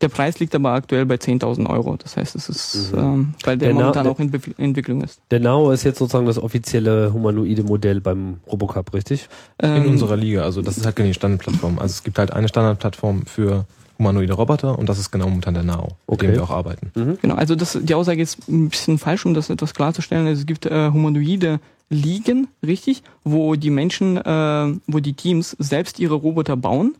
Der 0.00 0.08
Preis 0.08 0.38
liegt 0.40 0.54
aber 0.54 0.72
aktuell 0.72 1.06
bei 1.06 1.14
10.000 1.14 1.68
Euro. 1.68 1.96
Das 1.96 2.16
heißt, 2.16 2.34
es 2.34 2.48
ist, 2.48 2.92
mhm. 2.92 2.98
ähm, 2.98 3.34
weil 3.44 3.56
der, 3.56 3.68
der 3.68 3.74
momentan 3.74 4.06
auch 4.06 4.18
in 4.18 4.30
Be 4.30 4.40
Entwicklung 4.58 5.02
ist. 5.02 5.20
Der 5.30 5.40
Nao 5.40 5.70
ist 5.70 5.84
jetzt 5.84 5.98
sozusagen 5.98 6.26
das 6.26 6.38
offizielle 6.38 7.12
humanoide 7.12 7.62
Modell 7.62 8.00
beim 8.00 8.38
Robocup, 8.50 8.92
richtig? 8.92 9.28
Ähm, 9.60 9.84
in 9.84 9.86
unserer 9.86 10.16
Liga. 10.16 10.42
Also 10.42 10.62
das 10.62 10.76
ist 10.76 10.84
halt 10.84 10.96
keine 10.96 11.14
Standardplattform. 11.14 11.78
Also 11.78 11.92
es 11.92 12.02
gibt 12.02 12.18
halt 12.18 12.32
eine 12.32 12.48
Standardplattform 12.48 13.26
für 13.26 13.66
humanoide 13.98 14.32
Roboter 14.34 14.78
und 14.78 14.88
das 14.88 14.98
ist 14.98 15.10
genau 15.10 15.26
momentan 15.28 15.54
der 15.54 15.62
Nao, 15.62 15.82
mit 15.84 15.92
Okay. 16.06 16.26
dem 16.26 16.34
wir 16.36 16.42
auch 16.44 16.50
arbeiten. 16.50 16.90
Genau, 17.22 17.34
also 17.34 17.54
das, 17.54 17.78
die 17.80 17.94
Aussage 17.94 18.22
ist 18.22 18.48
ein 18.48 18.68
bisschen 18.68 18.98
falsch, 18.98 19.24
um 19.26 19.34
das 19.34 19.50
etwas 19.50 19.74
klarzustellen. 19.74 20.26
Also 20.26 20.40
es 20.40 20.46
gibt 20.46 20.66
äh, 20.66 20.90
humanoide 20.90 21.60
Ligen, 21.90 22.48
richtig, 22.66 23.02
wo 23.24 23.54
die 23.56 23.70
Menschen, 23.70 24.16
äh, 24.16 24.74
wo 24.86 25.00
die 25.00 25.12
Teams 25.12 25.54
selbst 25.58 25.98
ihre 26.00 26.14
Roboter 26.14 26.56
bauen 26.56 26.94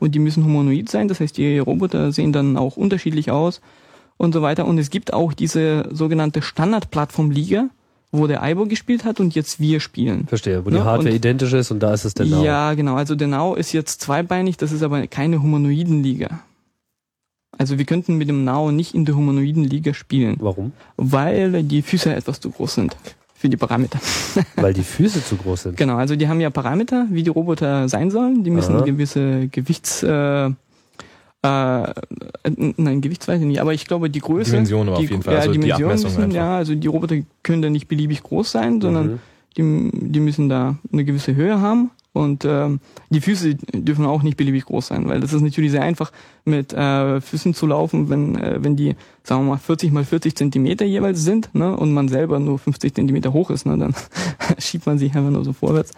und 0.00 0.14
die 0.14 0.18
müssen 0.18 0.44
humanoid 0.46 0.88
sein. 0.88 1.08
Das 1.08 1.20
heißt, 1.20 1.36
die 1.36 1.58
Roboter 1.58 2.10
sehen 2.12 2.32
dann 2.32 2.56
auch 2.56 2.78
unterschiedlich 2.78 3.30
aus 3.30 3.60
und 4.16 4.32
so 4.32 4.40
weiter. 4.40 4.64
Und 4.64 4.78
es 4.78 4.88
gibt 4.88 5.12
auch 5.12 5.34
diese 5.34 5.86
sogenannte 5.92 6.40
Standard-Plattform-Liga, 6.40 7.68
wo 8.10 8.26
der 8.26 8.42
Aibo 8.42 8.64
gespielt 8.66 9.04
hat 9.04 9.20
und 9.20 9.34
jetzt 9.34 9.60
wir 9.60 9.80
spielen. 9.80 10.26
Verstehe, 10.26 10.64
wo 10.64 10.70
die 10.70 10.76
Ja, 10.76 10.84
Hardware 10.84 11.10
und- 11.10 11.16
identisch 11.16 11.52
ist 11.52 11.70
und 11.70 11.80
da 11.80 11.92
ist 11.92 12.04
es 12.04 12.14
der 12.14 12.26
Nao. 12.26 12.42
Ja, 12.42 12.74
genau. 12.74 12.94
Also 12.94 13.14
der 13.14 13.28
Nao 13.28 13.54
ist 13.54 13.72
jetzt 13.72 14.00
zweibeinig, 14.00 14.56
das 14.56 14.72
ist 14.72 14.82
aber 14.82 15.06
keine 15.06 15.42
Humanoiden-Liga. 15.42 16.40
Also 17.56 17.76
wir 17.76 17.84
könnten 17.84 18.16
mit 18.16 18.28
dem 18.28 18.44
Nao 18.44 18.70
nicht 18.70 18.94
in 18.94 19.04
der 19.04 19.16
Humanoiden-Liga 19.16 19.92
spielen, 19.94 20.36
Warum? 20.38 20.72
weil 20.96 21.62
die 21.64 21.82
Füße 21.82 22.14
etwas 22.14 22.40
zu 22.40 22.50
groß 22.50 22.74
sind 22.74 22.96
für 23.34 23.48
die 23.48 23.56
Parameter. 23.56 24.00
Weil 24.56 24.74
die 24.74 24.82
Füße 24.82 25.24
zu 25.24 25.36
groß 25.36 25.62
sind. 25.62 25.76
Genau, 25.76 25.94
also 25.96 26.16
die 26.16 26.26
haben 26.26 26.40
ja 26.40 26.50
Parameter, 26.50 27.06
wie 27.10 27.22
die 27.22 27.30
Roboter 27.30 27.88
sein 27.88 28.10
sollen. 28.10 28.42
Die 28.42 28.50
müssen 28.50 28.74
Aha. 28.74 28.84
gewisse 28.84 29.46
Gewichts... 29.46 30.02
Äh, 30.02 30.50
äh, 31.42 31.92
nein, 32.76 33.00
Gewichts 33.00 33.28
weiß 33.28 33.40
ich 33.40 33.46
nicht, 33.46 33.60
aber 33.60 33.72
ich 33.74 33.86
glaube 33.86 34.10
die 34.10 34.20
Größe... 34.20 34.50
Dimensionen 34.50 34.88
aber 34.88 34.98
die, 34.98 35.04
auf 35.06 35.10
jeden 35.10 35.22
Fall, 35.22 35.34
Ja, 35.34 35.40
also 35.40 35.52
die 35.52 35.58
Dimensionen 35.60 35.90
Abmessungen 35.92 36.16
müssen, 36.28 36.36
einfach. 36.36 36.36
ja, 36.50 36.56
also 36.56 36.74
die 36.74 36.86
Roboter 36.88 37.16
können 37.42 37.62
da 37.62 37.70
nicht 37.70 37.88
beliebig 37.88 38.22
groß 38.22 38.50
sein, 38.50 38.80
sondern 38.80 39.06
Mhm. 39.56 39.92
die, 39.92 40.10
die 40.10 40.20
müssen 40.20 40.48
da 40.48 40.76
eine 40.92 41.04
gewisse 41.04 41.34
Höhe 41.36 41.60
haben 41.60 41.90
und 42.12 42.44
ähm, 42.44 42.80
die 43.10 43.20
Füße 43.20 43.54
dürfen 43.72 44.04
auch 44.06 44.22
nicht 44.22 44.36
beliebig 44.36 44.64
groß 44.64 44.88
sein, 44.88 45.08
weil 45.08 45.20
das 45.20 45.32
ist 45.32 45.42
natürlich 45.42 45.70
sehr 45.70 45.82
einfach 45.82 46.10
mit 46.44 46.72
äh, 46.72 47.20
Füßen 47.20 47.54
zu 47.54 47.66
laufen, 47.66 48.08
wenn 48.10 48.36
äh, 48.36 48.58
wenn 48.60 48.74
die 48.74 48.96
sagen 49.22 49.44
wir 49.44 49.50
mal 49.50 49.58
40 49.58 49.92
mal 49.92 50.04
40 50.04 50.34
Zentimeter 50.34 50.84
jeweils 50.84 51.22
sind, 51.22 51.54
ne, 51.54 51.76
und 51.76 51.92
man 51.92 52.08
selber 52.08 52.40
nur 52.40 52.58
50 52.58 52.94
Zentimeter 52.94 53.32
hoch 53.32 53.50
ist, 53.50 53.66
ne, 53.66 53.78
dann 53.78 53.94
schiebt 54.58 54.86
man 54.86 54.98
sich 54.98 55.14
einfach 55.14 55.30
nur 55.30 55.44
so 55.44 55.52
vorwärts. 55.52 55.92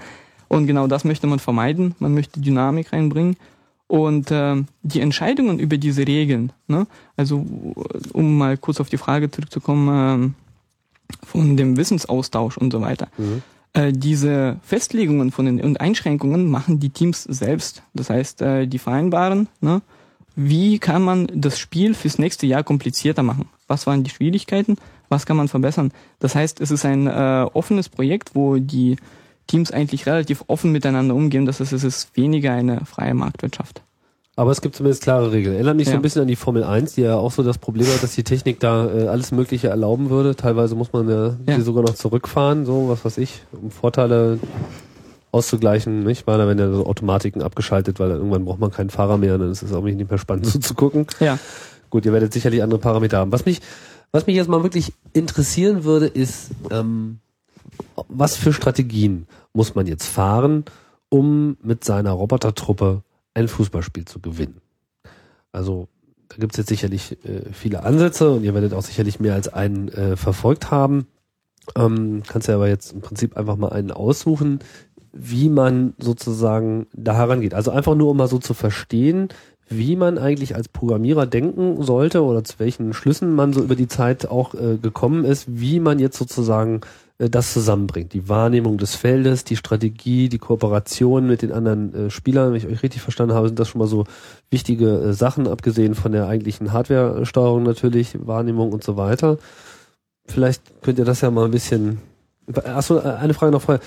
Und 0.49 0.67
genau 0.67 0.89
das 0.89 1.05
möchte 1.05 1.29
man 1.29 1.39
vermeiden. 1.39 1.95
Man 2.01 2.13
möchte 2.13 2.41
Dynamik 2.41 2.93
reinbringen. 2.93 3.37
Und 3.91 4.29
ähm, 4.31 4.67
die 4.83 5.01
Entscheidungen 5.01 5.59
über 5.59 5.77
diese 5.77 6.07
Regeln, 6.07 6.53
ne, 6.69 6.87
also 7.17 7.45
um 8.13 8.39
mal 8.39 8.57
kurz 8.57 8.79
auf 8.79 8.89
die 8.89 8.99
Frage 8.99 9.33
zurückzukommen, 9.33 9.89
ähm, 9.89 10.35
von 11.25 11.57
dem 11.57 11.77
Wissensaustausch 11.77 12.57
und 12.57 12.73
so 12.73 12.81
weiter. 12.83 13.09
Mhm. 13.19 13.43
Äh, 13.73 13.93
diese 13.93 14.61
Festlegungen 14.63 15.33
von 15.33 15.47
den 15.47 15.61
und 15.61 15.81
Einschränkungen 15.81 16.49
machen 16.49 16.79
die 16.79 16.91
Teams 16.91 17.25
selbst. 17.25 17.83
Das 17.93 18.11
heißt, 18.11 18.43
äh, 18.43 18.69
die 18.69 18.79
vereinbaren, 18.79 19.49
ne, 19.61 19.83
wie 20.37 20.79
kann 20.79 21.03
man 21.03 21.27
das 21.35 21.59
Spiel 21.59 21.95
fürs 21.95 22.21
nächste 22.21 22.47
Jahr 22.47 22.63
komplizierter 22.63 23.25
machen? 23.25 23.49
Was 23.67 23.89
waren 23.89 24.05
die 24.05 24.11
Schwierigkeiten? 24.11 24.77
Was 25.09 25.27
kann 25.27 25.37
man 25.37 25.49
verbessern? 25.49 25.91
Das 26.21 26.37
heißt, 26.37 26.61
es 26.61 26.71
ist 26.71 26.85
ein 26.85 27.09
äh, 27.09 27.47
offenes 27.55 27.89
Projekt, 27.89 28.37
wo 28.37 28.59
die 28.59 28.99
Teams 29.51 29.71
eigentlich 29.73 30.07
relativ 30.07 30.45
offen 30.47 30.73
miteinander 30.73 31.15
umgehen. 31.15 31.45
Das 31.47 31.61
heißt, 31.61 31.73
es 31.73 31.85
ist 31.85 32.17
weniger 32.17 32.53
eine 32.53 32.85
freie 32.85 33.15
Marktwirtschaft. 33.15 33.83
Aber 34.37 34.53
es 34.53 34.61
gibt 34.63 34.77
zumindest 34.77 35.03
klare 35.03 35.33
Regeln. 35.33 35.55
Erinnert 35.57 35.77
mich 35.77 35.87
so 35.87 35.93
Ja. 35.93 35.99
ein 35.99 36.03
bisschen 36.03 36.23
an 36.23 36.29
die 36.29 36.37
Formel 36.37 36.65
1, 36.65 36.95
die 36.95 37.03
ja 37.03 37.17
auch 37.17 37.31
so 37.33 37.43
das 37.43 37.59
Problem 37.59 37.87
hat, 37.89 38.03
dass 38.03 38.15
die 38.15 38.23
Technik 38.25 38.59
da 38.61 38.87
äh, 38.91 39.07
alles 39.09 39.33
Mögliche 39.33 39.69
erlauben 39.69 40.09
würde. 40.09 40.35
Teilweise 40.37 40.75
muss 40.77 40.93
man 40.93 41.09
ja, 41.09 41.37
Ja. 41.47 41.57
die 41.57 41.61
sogar 41.63 41.83
noch 41.83 41.95
zurückfahren, 41.95 42.65
so 42.65 42.89
was 42.89 43.05
weiß 43.05 43.19
ich, 43.19 43.43
um 43.53 43.71
Vorteile 43.71 44.39
auszugleichen. 45.33 46.05
Nicht? 46.05 46.27
Weil 46.27 46.39
da 46.39 46.47
werden 46.47 46.59
ja 46.59 46.73
so 46.73 46.87
Automatiken 46.87 47.43
abgeschaltet, 47.43 48.01
weil 48.01 48.11
irgendwann 48.11 48.45
braucht 48.45 48.61
man 48.61 48.71
keinen 48.71 48.91
Fahrer 48.91 49.19
mehr, 49.19 49.37
dann 49.37 49.51
ist 49.51 49.63
es 49.63 49.73
auch 49.73 49.83
nicht 49.83 50.09
mehr 50.09 50.19
spannend 50.19 50.47
zuzugucken. 50.47 51.07
Ja. 51.21 51.39
Gut, 51.91 52.07
ihr 52.07 52.13
werdet 52.13 52.33
sicherlich 52.33 52.63
andere 52.63 52.81
Parameter 52.81 53.19
haben. 53.19 53.33
Was 53.33 53.45
mich, 53.45 53.61
was 54.13 54.27
mich 54.27 54.37
jetzt 54.37 54.49
mal 54.49 54.63
wirklich 54.63 54.93
interessieren 55.13 55.85
würde, 55.85 56.07
ist, 56.07 56.51
ähm, 56.71 57.19
was 58.09 58.37
für 58.37 58.53
Strategien 58.53 59.27
muss 59.53 59.75
man 59.75 59.87
jetzt 59.87 60.07
fahren, 60.07 60.65
um 61.09 61.57
mit 61.63 61.85
seiner 61.85 62.13
Robotertruppe 62.13 63.03
ein 63.35 63.49
Fußballspiel 63.49 64.05
zu 64.05 64.21
gewinnen? 64.21 64.61
Also, 65.53 65.89
da 66.29 66.37
gibt's 66.39 66.57
jetzt 66.57 66.69
sicherlich 66.69 67.19
äh, 67.25 67.53
viele 67.53 67.83
Ansätze 67.83 68.31
und 68.31 68.45
ihr 68.45 68.55
werdet 68.55 68.73
auch 68.73 68.83
sicherlich 68.83 69.19
mehr 69.19 69.35
als 69.35 69.49
einen 69.49 69.89
äh, 69.89 70.17
verfolgt 70.17 70.71
haben. 70.71 71.07
Ähm, 71.77 72.23
kannst 72.27 72.49
ja 72.49 72.55
aber 72.55 72.69
jetzt 72.69 72.93
im 72.93 73.01
Prinzip 73.01 73.37
einfach 73.37 73.57
mal 73.57 73.71
einen 73.71 73.91
aussuchen, 73.91 74.61
wie 75.13 75.49
man 75.49 75.95
sozusagen 75.99 76.87
da 76.93 77.15
herangeht. 77.15 77.55
Also 77.55 77.71
einfach 77.73 77.95
nur, 77.97 78.11
um 78.11 78.17
mal 78.17 78.29
so 78.29 78.39
zu 78.39 78.55
verstehen, 78.55 79.29
wie 79.69 79.97
man 79.97 80.19
eigentlich 80.19 80.57
als 80.57 80.69
Programmierer 80.69 81.27
denken 81.27 81.83
sollte 81.83 82.25
oder 82.25 82.43
zu 82.45 82.59
welchen 82.59 82.93
Schlüssen 82.93 83.35
man 83.35 83.53
so 83.53 83.63
über 83.63 83.77
die 83.77 83.89
Zeit 83.89 84.27
auch 84.27 84.55
äh, 84.55 84.77
gekommen 84.77 85.25
ist, 85.25 85.47
wie 85.49 85.79
man 85.81 85.99
jetzt 85.99 86.19
sozusagen 86.19 86.81
das 87.29 87.53
zusammenbringt. 87.53 88.15
Die 88.15 88.29
Wahrnehmung 88.31 88.79
des 88.79 88.95
Feldes, 88.95 89.45
die 89.45 89.57
Strategie, 89.57 90.31
die 90.31 90.39
Kooperation 90.39 91.27
mit 91.27 91.43
den 91.43 91.53
anderen 91.53 91.95
äh, 92.07 92.11
Spielern. 92.11 92.51
Wenn 92.51 92.57
ich 92.57 92.67
euch 92.67 92.83
richtig 92.83 93.03
verstanden 93.03 93.35
habe, 93.35 93.49
sind 93.49 93.59
das 93.59 93.69
schon 93.69 93.79
mal 93.79 93.89
so 93.89 94.05
wichtige 94.49 94.89
äh, 94.89 95.13
Sachen, 95.13 95.47
abgesehen 95.47 95.95
von 95.95 96.13
der 96.13 96.27
eigentlichen 96.29 96.73
Hardware-Steuerung 96.73 97.63
natürlich, 97.63 98.17
Wahrnehmung 98.27 98.73
und 98.73 98.83
so 98.83 98.97
weiter. 98.97 99.37
Vielleicht 100.27 100.63
könnt 100.83 100.99
ihr 100.99 101.05
das 101.05 101.21
ja 101.21 101.31
mal 101.31 101.45
ein 101.45 101.51
bisschen. 101.51 101.99
Achso, 102.65 102.99
äh, 102.99 103.03
eine 103.03 103.35
Frage 103.35 103.53
noch 103.53 103.63
vorher. 103.63 103.83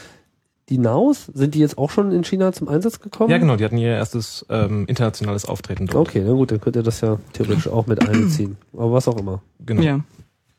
Die 0.69 0.77
Naus, 0.77 1.25
sind 1.33 1.55
die 1.55 1.59
jetzt 1.59 1.77
auch 1.77 1.89
schon 1.89 2.11
in 2.11 2.23
China 2.23 2.53
zum 2.53 2.69
Einsatz 2.69 3.01
gekommen? 3.01 3.29
Ja, 3.29 3.37
genau, 3.37 3.57
die 3.57 3.65
hatten 3.65 3.77
ihr 3.77 3.89
erstes 3.89 4.45
ähm, 4.49 4.85
internationales 4.87 5.45
Auftreten 5.45 5.87
dort. 5.87 6.07
Okay, 6.07 6.23
na 6.25 6.31
gut, 6.31 6.51
dann 6.51 6.61
könnt 6.61 6.77
ihr 6.77 6.83
das 6.83 7.01
ja 7.01 7.19
theoretisch 7.33 7.67
auch 7.67 7.85
mit 7.85 8.07
einbeziehen. 8.07 8.57
Aber 8.73 8.93
was 8.93 9.07
auch 9.09 9.17
immer. 9.17 9.41
Genau. 9.59 9.81
Ja. 9.81 9.99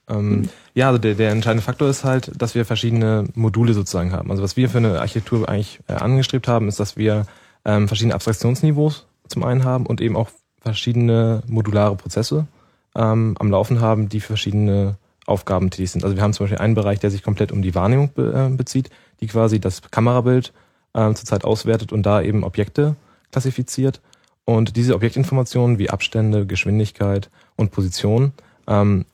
Ähm, 0.09 0.49
ja, 0.75 0.89
also 0.89 0.99
der, 0.99 1.15
der 1.15 1.31
entscheidende 1.31 1.63
Faktor 1.63 1.89
ist 1.89 2.05
halt, 2.05 2.31
dass 2.37 2.55
wir 2.55 2.65
verschiedene 2.65 3.25
Module 3.35 3.73
sozusagen 3.73 4.13
haben. 4.13 4.31
Also 4.31 4.43
was 4.43 4.57
wir 4.57 4.69
für 4.69 4.79
eine 4.79 5.01
Architektur 5.01 5.49
eigentlich 5.49 5.81
äh, 5.89 5.95
angestrebt 5.95 6.49
haben, 6.49 6.69
ist, 6.69 6.81
dass 6.81 6.97
wir 6.97 7.27
ähm, 7.65 7.89
verschiedene 7.89 8.15
Abstraktionsniveaus 8.15 9.07
zum 9.29 9.45
einen 9.45 9.65
haben 9.65 9.87
und 9.87 10.01
eben 10.01 10.17
auch 10.17 10.29
verschiedene 10.61 11.43
modulare 11.47 11.97
Prozesse 11.97 12.47
ähm, 12.95 13.35
am 13.39 13.51
Laufen 13.51 13.81
haben, 13.81 14.09
die 14.09 14.21
für 14.21 14.29
verschiedene 14.29 14.97
Aufgaben 15.27 15.71
tätig 15.71 15.91
sind. 15.91 16.05
Also 16.05 16.17
wir 16.17 16.23
haben 16.23 16.33
zum 16.33 16.45
Beispiel 16.45 16.59
einen 16.59 16.75
Bereich, 16.75 17.01
der 17.01 17.11
sich 17.11 17.23
komplett 17.23 17.53
um 17.53 17.63
die 17.63 17.75
Wahrnehmung 17.75 18.11
be 18.13 18.49
äh, 18.51 18.55
bezieht, 18.55 18.91
die 19.21 19.27
quasi 19.27 19.59
das 19.61 19.83
Kamerabild 19.91 20.53
ähm, 20.95 21.15
zurzeit 21.15 21.45
auswertet 21.45 21.93
und 21.93 22.05
da 22.05 22.21
eben 22.21 22.45
Objekte 22.45 22.97
klassifiziert. 23.33 24.01
Und 24.45 24.77
diese 24.77 24.95
Objektinformationen 24.95 25.79
wie 25.79 25.89
Abstände, 25.89 26.47
Geschwindigkeit 26.47 27.31
und 27.57 27.73
Position 27.73 28.33
ähm, 28.67 29.07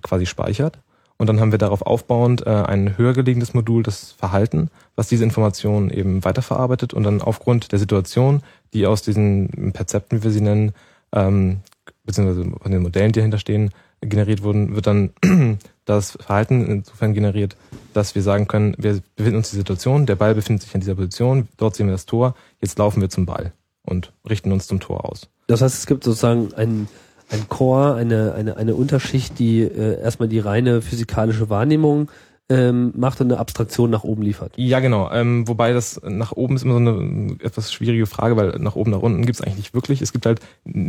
quasi 0.00 0.26
speichert. 0.26 0.78
Und 1.18 1.28
dann 1.28 1.40
haben 1.40 1.52
wir 1.52 1.58
darauf 1.58 1.82
aufbauend 1.82 2.46
äh, 2.46 2.50
ein 2.50 2.98
höher 2.98 3.12
gelegenes 3.12 3.54
Modul, 3.54 3.82
das 3.82 4.12
Verhalten, 4.12 4.70
was 4.96 5.08
diese 5.08 5.24
Informationen 5.24 5.90
eben 5.90 6.24
weiterverarbeitet 6.24 6.94
und 6.94 7.04
dann 7.04 7.20
aufgrund 7.20 7.70
der 7.70 7.78
Situation, 7.78 8.42
die 8.72 8.86
aus 8.86 9.02
diesen 9.02 9.72
Perzepten, 9.72 10.18
wie 10.18 10.24
wir 10.24 10.30
sie 10.32 10.40
nennen, 10.40 10.72
ähm, 11.12 11.60
beziehungsweise 12.04 12.50
von 12.60 12.72
den 12.72 12.82
Modellen, 12.82 13.12
die 13.12 13.20
dahinter 13.20 13.38
stehen, 13.38 13.70
generiert 14.00 14.42
wurden, 14.42 14.74
wird 14.74 14.86
dann 14.86 15.10
das 15.84 16.12
Verhalten 16.20 16.66
insofern 16.66 17.14
generiert, 17.14 17.56
dass 17.92 18.14
wir 18.14 18.22
sagen 18.22 18.48
können, 18.48 18.74
wir 18.78 19.00
befinden 19.16 19.38
uns 19.38 19.52
in 19.52 19.58
der 19.58 19.60
Situation, 19.60 20.06
der 20.06 20.16
Ball 20.16 20.34
befindet 20.34 20.62
sich 20.62 20.74
an 20.74 20.80
dieser 20.80 20.96
Position, 20.96 21.48
dort 21.56 21.76
sehen 21.76 21.86
wir 21.86 21.92
das 21.92 22.06
Tor, 22.06 22.34
jetzt 22.60 22.78
laufen 22.78 23.00
wir 23.00 23.10
zum 23.10 23.26
Ball 23.26 23.52
und 23.84 24.12
richten 24.28 24.52
uns 24.52 24.66
zum 24.66 24.80
Tor 24.80 25.04
aus. 25.04 25.28
Das 25.46 25.62
heißt, 25.62 25.76
es 25.76 25.86
gibt 25.86 26.04
sozusagen 26.04 26.52
ein, 26.54 26.88
ein 27.32 27.48
Core, 27.48 27.94
eine, 27.94 28.34
eine, 28.34 28.56
eine 28.56 28.74
Unterschicht, 28.74 29.38
die 29.38 29.62
äh, 29.62 30.00
erstmal 30.00 30.28
die 30.28 30.38
reine 30.38 30.82
physikalische 30.82 31.50
Wahrnehmung 31.50 32.10
ähm, 32.48 32.92
macht 32.96 33.20
und 33.20 33.30
eine 33.32 33.40
Abstraktion 33.40 33.90
nach 33.90 34.04
oben 34.04 34.22
liefert. 34.22 34.52
Ja, 34.56 34.80
genau. 34.80 35.10
Ähm, 35.10 35.48
wobei 35.48 35.72
das 35.72 36.00
nach 36.04 36.32
oben 36.32 36.56
ist 36.56 36.64
immer 36.64 36.74
so 36.74 36.80
eine 36.80 37.36
etwas 37.42 37.72
schwierige 37.72 38.06
Frage, 38.06 38.36
weil 38.36 38.58
nach 38.58 38.76
oben, 38.76 38.90
nach 38.90 39.00
unten 39.00 39.24
gibt 39.24 39.36
es 39.36 39.40
eigentlich 39.40 39.56
nicht 39.56 39.74
wirklich. 39.74 40.02
Es 40.02 40.12
gibt 40.12 40.26
halt 40.26 40.40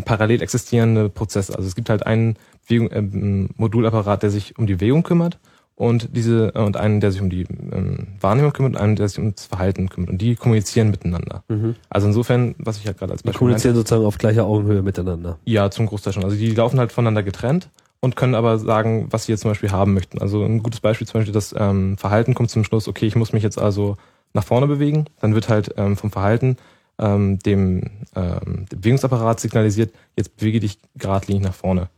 parallel 0.06 0.42
existierende 0.42 1.10
Prozesse. 1.10 1.56
Also 1.56 1.68
es 1.68 1.76
gibt 1.76 1.90
halt 1.90 2.06
einen 2.06 2.36
Bewegung, 2.68 2.90
ähm, 2.92 3.50
Modulapparat, 3.56 4.24
der 4.24 4.30
sich 4.30 4.58
um 4.58 4.68
die 4.68 4.76
Bewegung 4.76 5.04
kümmert 5.04 5.40
und 5.76 6.16
diese 6.16 6.52
und 6.52 6.78
einen, 6.78 7.00
der 7.00 7.12
sich 7.12 7.22
um 7.22 7.30
die 7.30 7.42
ähm, 7.42 8.08
Wahrnehmung 8.20 8.54
kümmert 8.54 8.74
und 8.74 8.82
einen, 8.82 8.96
der 8.96 9.10
sich 9.10 9.20
um 9.20 9.34
das 9.34 9.46
Verhalten 9.46 9.90
kümmert. 9.90 10.12
Und 10.12 10.22
die 10.22 10.36
kommunizieren 10.36 10.92
miteinander. 10.92 11.44
Mhm. 11.48 11.76
Also 11.90 12.08
insofern, 12.08 12.56
was 12.60 12.78
ich 12.78 12.84
ja 12.84 12.94
gerade 12.94 13.12
als 13.12 13.22
Die 13.22 13.28
Beispiel 13.28 13.40
kommunizieren 13.40 13.76
sozusagen 13.76 14.06
auf 14.06 14.18
gleicher 14.18 14.46
Augenhöhe 14.46 14.82
miteinander. 14.82 15.40
Ja, 15.46 15.72
zum 15.72 15.88
Großteil 15.88 16.14
schon. 16.14 16.24
Also 16.24 16.36
die 16.36 16.52
laufen 16.52 16.80
halt 16.80 16.92
voneinander 16.92 17.24
getrennt 17.24 17.70
und 18.02 18.16
können 18.16 18.36
aber 18.36 18.60
sagen, 18.60 19.08
was 19.10 19.26
sie 19.26 19.32
jetzt 19.32 19.42
zum 19.42 19.52
Beispiel 19.52 19.72
haben 19.72 19.94
möchten. 19.94 20.20
Also 20.22 20.44
ein 20.44 20.62
gutes 20.62 20.80
Beispiel 20.80 21.08
zum 21.08 21.22
Beispiel, 21.22 21.34
das 21.34 21.56
ähm, 21.58 21.98
Verhalten 21.98 22.34
kommt 22.34 22.52
zum 22.52 22.64
Schluss, 22.64 22.88
okay, 22.88 23.08
ich 23.08 23.16
muss 23.16 23.34
mich 23.34 23.44
jetzt 23.44 23.58
also 23.58 23.98
nach 24.34 24.44
vorne 24.44 24.68
bewegen. 24.68 25.06
Dann 25.22 25.34
wird 25.34 25.50
halt 25.50 25.74
ähm, 25.78 25.98
vom 25.98 26.12
Verhalten 26.12 26.58
ähm, 27.00 27.40
dem, 27.40 27.82
ähm, 28.16 28.66
dem 28.72 28.82
Bewegungsapparat 28.82 29.40
signalisiert, 29.40 29.94
jetzt 30.16 30.38
bewege 30.38 30.60
dich 30.60 30.78
geradlinig 30.96 31.44
nach 31.44 31.54
vorne. 31.54 31.90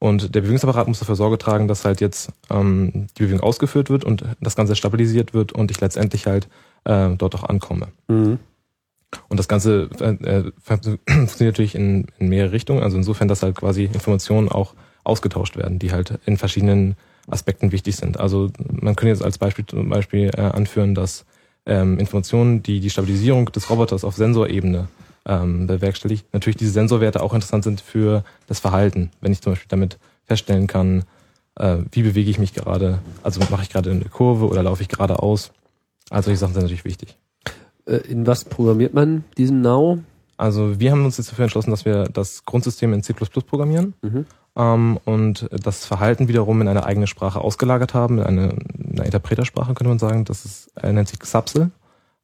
Und 0.00 0.34
der 0.34 0.42
Bewegungsapparat 0.42 0.86
muss 0.86 1.00
dafür 1.00 1.16
Sorge 1.16 1.38
tragen, 1.38 1.66
dass 1.66 1.84
halt 1.84 2.00
jetzt 2.00 2.30
ähm, 2.50 3.08
die 3.16 3.24
Bewegung 3.24 3.40
ausgeführt 3.40 3.90
wird 3.90 4.04
und 4.04 4.24
das 4.40 4.54
Ganze 4.54 4.76
stabilisiert 4.76 5.34
wird 5.34 5.52
und 5.52 5.70
ich 5.70 5.80
letztendlich 5.80 6.26
halt 6.26 6.48
äh, 6.84 7.10
dort 7.16 7.34
auch 7.34 7.44
ankomme. 7.44 7.88
Mhm. 8.06 8.38
Und 9.28 9.38
das 9.38 9.48
Ganze 9.48 9.88
äh, 10.00 10.12
äh 10.24 10.52
funktioniert 10.62 11.40
natürlich 11.40 11.74
in, 11.74 12.06
in 12.18 12.28
mehrere 12.28 12.52
Richtungen. 12.52 12.82
Also 12.82 12.96
insofern, 12.96 13.26
dass 13.26 13.42
halt 13.42 13.56
quasi 13.56 13.84
Informationen 13.84 14.48
auch 14.48 14.74
ausgetauscht 15.02 15.56
werden, 15.56 15.78
die 15.78 15.90
halt 15.92 16.18
in 16.26 16.36
verschiedenen 16.36 16.96
Aspekten 17.28 17.72
wichtig 17.72 17.96
sind. 17.96 18.20
Also 18.20 18.50
man 18.70 18.94
könnte 18.94 19.10
jetzt 19.10 19.24
als 19.24 19.38
Beispiel 19.38 19.66
zum 19.66 19.88
Beispiel 19.88 20.30
äh, 20.36 20.40
anführen, 20.42 20.94
dass 20.94 21.24
ähm, 21.66 21.98
Informationen, 21.98 22.62
die 22.62 22.80
die 22.80 22.90
Stabilisierung 22.90 23.46
des 23.46 23.68
Roboters 23.68 24.04
auf 24.04 24.16
Sensorebene 24.16 24.88
ähm, 25.26 25.66
bewerkstelligt, 25.66 26.32
natürlich 26.32 26.56
diese 26.56 26.72
Sensorwerte 26.72 27.22
auch 27.22 27.34
interessant 27.34 27.64
sind 27.64 27.80
für 27.80 28.24
das 28.46 28.60
Verhalten. 28.60 29.10
Wenn 29.20 29.32
ich 29.32 29.40
zum 29.40 29.52
Beispiel 29.52 29.68
damit 29.68 29.98
feststellen 30.24 30.66
kann, 30.66 31.04
äh, 31.56 31.78
wie 31.92 32.02
bewege 32.02 32.30
ich 32.30 32.38
mich 32.38 32.54
gerade, 32.54 32.98
also 33.22 33.40
mache 33.50 33.62
ich 33.62 33.70
gerade 33.70 33.90
eine 33.90 34.04
Kurve 34.04 34.46
oder 34.46 34.62
laufe 34.62 34.82
ich 34.82 34.88
geradeaus. 34.88 35.52
Also 36.10 36.26
solche 36.26 36.38
Sachen 36.38 36.54
sind 36.54 36.62
natürlich 36.62 36.84
wichtig. 36.84 37.16
Äh, 37.86 37.96
in 38.08 38.26
was 38.26 38.44
programmiert 38.44 38.94
man 38.94 39.24
diesen 39.36 39.60
Now? 39.60 39.98
Also 40.36 40.78
wir 40.78 40.92
haben 40.92 41.04
uns 41.04 41.18
jetzt 41.18 41.32
dafür 41.32 41.44
entschlossen, 41.44 41.70
dass 41.70 41.84
wir 41.84 42.04
das 42.04 42.44
Grundsystem 42.44 42.92
in 42.92 43.02
C++ 43.02 43.12
programmieren 43.12 43.94
mhm. 44.02 44.26
ähm, 44.56 44.98
und 45.04 45.48
das 45.50 45.84
Verhalten 45.84 46.28
wiederum 46.28 46.60
in 46.60 46.68
eine 46.68 46.86
eigene 46.86 47.08
Sprache 47.08 47.40
ausgelagert 47.40 47.92
haben, 47.92 48.18
in 48.18 48.24
eine, 48.24 48.54
eine 48.92 49.04
Interpretersprache 49.04 49.74
könnte 49.74 49.88
man 49.88 49.98
sagen. 49.98 50.24
Das 50.24 50.44
ist, 50.44 50.70
er 50.76 50.92
nennt 50.92 51.08
sich 51.08 51.18
Xapsel. 51.18 51.70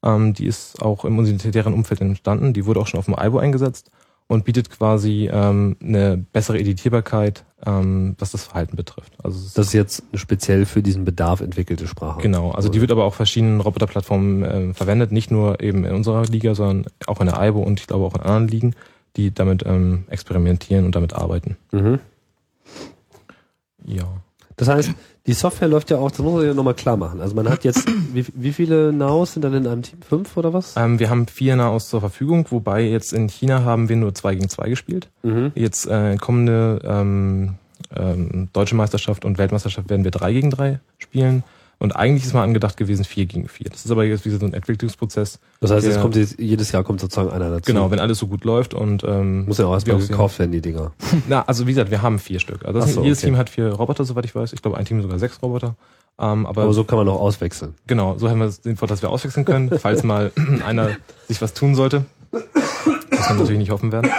Ähm, 0.05 0.35
die 0.35 0.47
ist 0.47 0.83
auch 0.83 1.05
im 1.05 1.19
universitären 1.19 1.75
Umfeld 1.75 2.01
entstanden. 2.01 2.53
Die 2.53 2.67
wurde 2.67 2.81
auch 2.81 2.87
schon 2.87 2.99
auf 2.99 3.07
dem 3.07 3.17
IBO 3.19 3.39
eingesetzt 3.39 3.91
und 4.27 4.45
bietet 4.45 4.71
quasi 4.71 5.29
ähm, 5.33 5.77
eine 5.83 6.17
bessere 6.33 6.59
Editierbarkeit, 6.59 7.45
ähm, 7.67 8.15
was 8.19 8.33
das 8.33 8.45
Verhalten 8.45 8.77
betrifft. 8.77 9.13
Also 9.23 9.39
das 9.55 9.69
ist 9.69 9.73
jetzt 9.73 10.03
eine 10.11 10.19
speziell 10.19 10.67
für 10.67 10.83
diesen 10.83 11.05
Bedarf 11.05 11.41
entwickelte 11.41 11.87
Sprache. 11.87 12.21
Genau, 12.23 12.51
also 12.51 12.69
die 12.69 12.81
wird 12.81 12.91
aber 12.91 13.05
auch 13.05 13.15
verschiedenen 13.15 13.61
Roboterplattformen 13.61 14.43
äh, 14.43 14.75
verwendet, 14.75 15.13
nicht 15.13 15.31
nur 15.31 15.61
eben 15.61 15.85
in 15.85 15.95
unserer 15.95 16.25
Liga, 16.25 16.55
sondern 16.55 16.87
auch 17.07 17.21
in 17.21 17.27
der 17.27 17.41
IBO 17.41 17.61
und 17.61 17.81
ich 17.81 17.87
glaube 17.87 18.05
auch 18.07 18.15
in 18.15 18.23
anderen 18.23 18.49
Ligen, 18.49 18.75
die 19.17 19.33
damit 19.33 19.65
ähm, 19.67 20.05
experimentieren 20.09 20.87
und 20.87 20.95
damit 20.95 21.13
arbeiten. 21.13 21.57
Mhm. 21.73 22.01
Ja. 23.85 24.05
Das 24.57 24.69
heißt, 24.69 24.95
die 25.27 25.33
Software 25.33 25.69
läuft 25.69 25.91
ja 25.91 25.97
auch, 25.97 26.11
das 26.11 26.21
muss 26.21 26.35
man 26.35 26.47
ja 26.47 26.53
nochmal 26.53 26.75
klar 26.75 26.97
machen. 26.97 27.21
Also 27.21 27.35
man 27.35 27.49
hat 27.49 27.65
jetzt, 27.65 27.87
wie, 28.13 28.27
wie 28.35 28.53
viele 28.53 28.93
Naos 28.93 29.33
sind 29.33 29.43
dann 29.43 29.55
in 29.55 29.67
einem 29.67 29.83
Team? 29.83 30.03
Fünf 30.03 30.37
oder 30.37 30.53
was? 30.53 30.75
Ähm, 30.77 30.99
wir 30.99 31.09
haben 31.09 31.27
vier 31.27 31.57
Naos 31.57 31.89
zur 31.89 32.01
Verfügung, 32.01 32.47
wobei 32.51 32.83
jetzt 32.83 33.13
in 33.13 33.29
China 33.29 33.65
haben 33.65 33.89
wir 33.89 33.97
nur 33.97 34.15
zwei 34.15 34.35
gegen 34.35 34.49
zwei 34.49 34.69
gespielt. 34.69 35.09
Mhm. 35.23 35.53
Jetzt 35.55 35.87
äh, 35.87 36.17
kommende 36.17 36.81
ähm, 36.85 37.55
ähm, 37.97 38.49
Deutsche 38.53 38.75
Meisterschaft 38.75 39.25
und 39.25 39.39
Weltmeisterschaft 39.39 39.89
werden 39.89 40.05
wir 40.05 40.11
drei 40.11 40.33
gegen 40.33 40.51
drei 40.51 40.81
spielen. 40.99 41.43
Und 41.79 41.97
eigentlich 41.97 42.25
ist 42.25 42.33
mal 42.35 42.43
angedacht 42.43 42.77
gewesen 42.77 43.05
vier 43.05 43.27
gegen 43.27 43.49
vier. 43.49 43.69
Das 43.71 43.85
ist 43.85 43.91
aber 43.91 44.05
jetzt 44.05 44.25
wie 44.25 44.31
so 44.31 44.45
ein 44.45 44.55
Entwicklungsprozess. 44.55 45.39
Das 45.61 45.71
heißt, 45.71 45.87
es 45.87 46.01
kommt 46.01 46.17
jetzt, 46.17 46.39
jedes 46.39 46.73
Jahr 46.73 46.85
kommt 46.85 47.01
sozusagen 47.01 47.31
einer 47.31 47.51
dazu. 47.51 47.73
Genau, 47.73 47.91
wenn 47.91 47.99
alles 47.99 48.19
so 48.19 48.27
gut 48.27 48.45
läuft 48.45 48.75
und 48.75 49.05
ähm, 49.05 49.47
muss 49.47 49.59
ja 49.59 49.67
auch 49.67 49.75
erstmal 49.75 49.99
gekauft 49.99 50.39
werden 50.39 50.53
die 50.53 50.61
Dinger. 50.61 50.93
Na, 51.29 51.43
also 51.43 51.67
wie 51.67 51.73
gesagt, 51.73 51.91
wir 51.91 52.03
haben 52.03 52.19
vier 52.19 52.41
Stück. 52.41 52.65
Also 52.65 52.81
so, 52.81 53.03
jedes 53.03 53.19
okay. 53.19 53.27
Team 53.27 53.37
hat 53.37 53.51
vier 53.51 53.69
Roboter, 53.73 54.05
soweit 54.05 54.25
ich 54.25 54.35
weiß. 54.35 54.53
Ich 54.53 54.63
glaube, 54.63 54.77
ein 54.77 54.85
Team 54.85 55.03
sogar 55.03 55.19
sechs 55.19 55.43
Roboter. 55.43 55.77
Ähm, 56.19 56.47
aber, 56.47 56.63
aber 56.63 56.73
so 56.73 56.85
kann 56.85 56.99
man 56.99 57.09
auch 57.09 57.21
auswechseln. 57.21 57.75
Genau, 57.87 58.17
so 58.19 58.31
haben 58.31 58.39
wir 58.39 58.49
den 58.65 58.77
Vorteil, 58.77 58.95
dass 58.95 59.03
wir 59.03 59.11
auswechseln 59.11 59.45
können, 59.45 59.71
falls 59.79 60.05
mal 60.05 60.31
einer 60.67 60.91
sich 61.29 61.43
was 61.43 61.55
tun 61.55 61.75
sollte. 61.75 62.05
Das 62.31 63.21
kann 63.27 63.39
natürlich 63.39 63.59
nicht 63.59 63.71
hoffen 63.71 63.93
werden. 63.93 64.11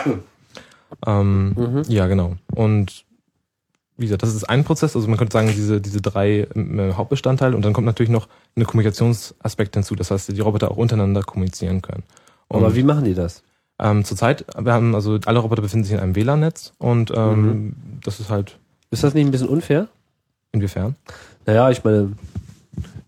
Ähm, 1.05 1.53
mhm. 1.55 1.81
Ja, 1.87 2.07
genau. 2.07 2.35
Und 2.53 3.05
wie 3.97 4.05
gesagt, 4.05 4.23
das 4.23 4.35
ist 4.35 4.43
ein 4.43 4.63
Prozess, 4.63 4.95
also 4.95 5.07
man 5.07 5.17
könnte 5.17 5.33
sagen, 5.33 5.47
diese, 5.47 5.79
diese 5.79 6.01
drei 6.01 6.47
äh, 6.55 6.93
Hauptbestandteile 6.93 7.55
und 7.55 7.63
dann 7.63 7.73
kommt 7.73 7.85
natürlich 7.85 8.09
noch 8.09 8.27
eine 8.55 8.65
Kommunikationsaspekt 8.65 9.75
hinzu, 9.75 9.95
das 9.95 10.11
heißt, 10.11 10.35
die 10.35 10.41
Roboter 10.41 10.71
auch 10.71 10.77
untereinander 10.77 11.23
kommunizieren 11.23 11.81
können. 11.81 12.03
Und, 12.47 12.63
Aber 12.63 12.75
wie 12.75 12.83
machen 12.83 13.05
die 13.05 13.13
das? 13.13 13.43
Ähm, 13.79 14.05
zurzeit, 14.05 14.45
wir 14.57 14.73
haben, 14.73 14.95
also 14.95 15.19
alle 15.25 15.39
Roboter 15.39 15.61
befinden 15.61 15.83
sich 15.83 15.93
in 15.93 15.99
einem 15.99 16.15
WLAN-Netz 16.15 16.73
und 16.77 17.11
ähm, 17.15 17.41
mhm. 17.41 17.75
das 18.03 18.19
ist 18.19 18.29
halt. 18.29 18.57
Ist 18.91 19.03
das 19.03 19.13
nicht 19.13 19.25
ein 19.25 19.31
bisschen 19.31 19.49
unfair? 19.49 19.87
Inwiefern? 20.51 20.95
Naja, 21.45 21.69
ich 21.69 21.83
meine, 21.83 22.13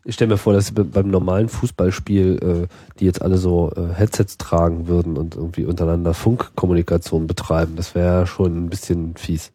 ich 0.04 0.16
stelle 0.16 0.32
mir 0.32 0.38
vor, 0.38 0.54
dass 0.54 0.72
beim 0.72 1.10
normalen 1.10 1.50
Fußballspiel, 1.50 2.40
äh, 2.42 2.98
die 3.00 3.06
jetzt 3.06 3.22
alle 3.22 3.38
so 3.38 3.72
äh, 3.76 3.94
Headsets 3.94 4.38
tragen 4.38 4.88
würden 4.88 5.18
und 5.18 5.36
irgendwie 5.36 5.66
untereinander 5.66 6.14
Funkkommunikation 6.14 7.28
betreiben. 7.28 7.76
Das 7.76 7.96
wäre 7.96 8.28
schon 8.28 8.66
ein 8.66 8.70
bisschen 8.70 9.16
fies. 9.16 9.52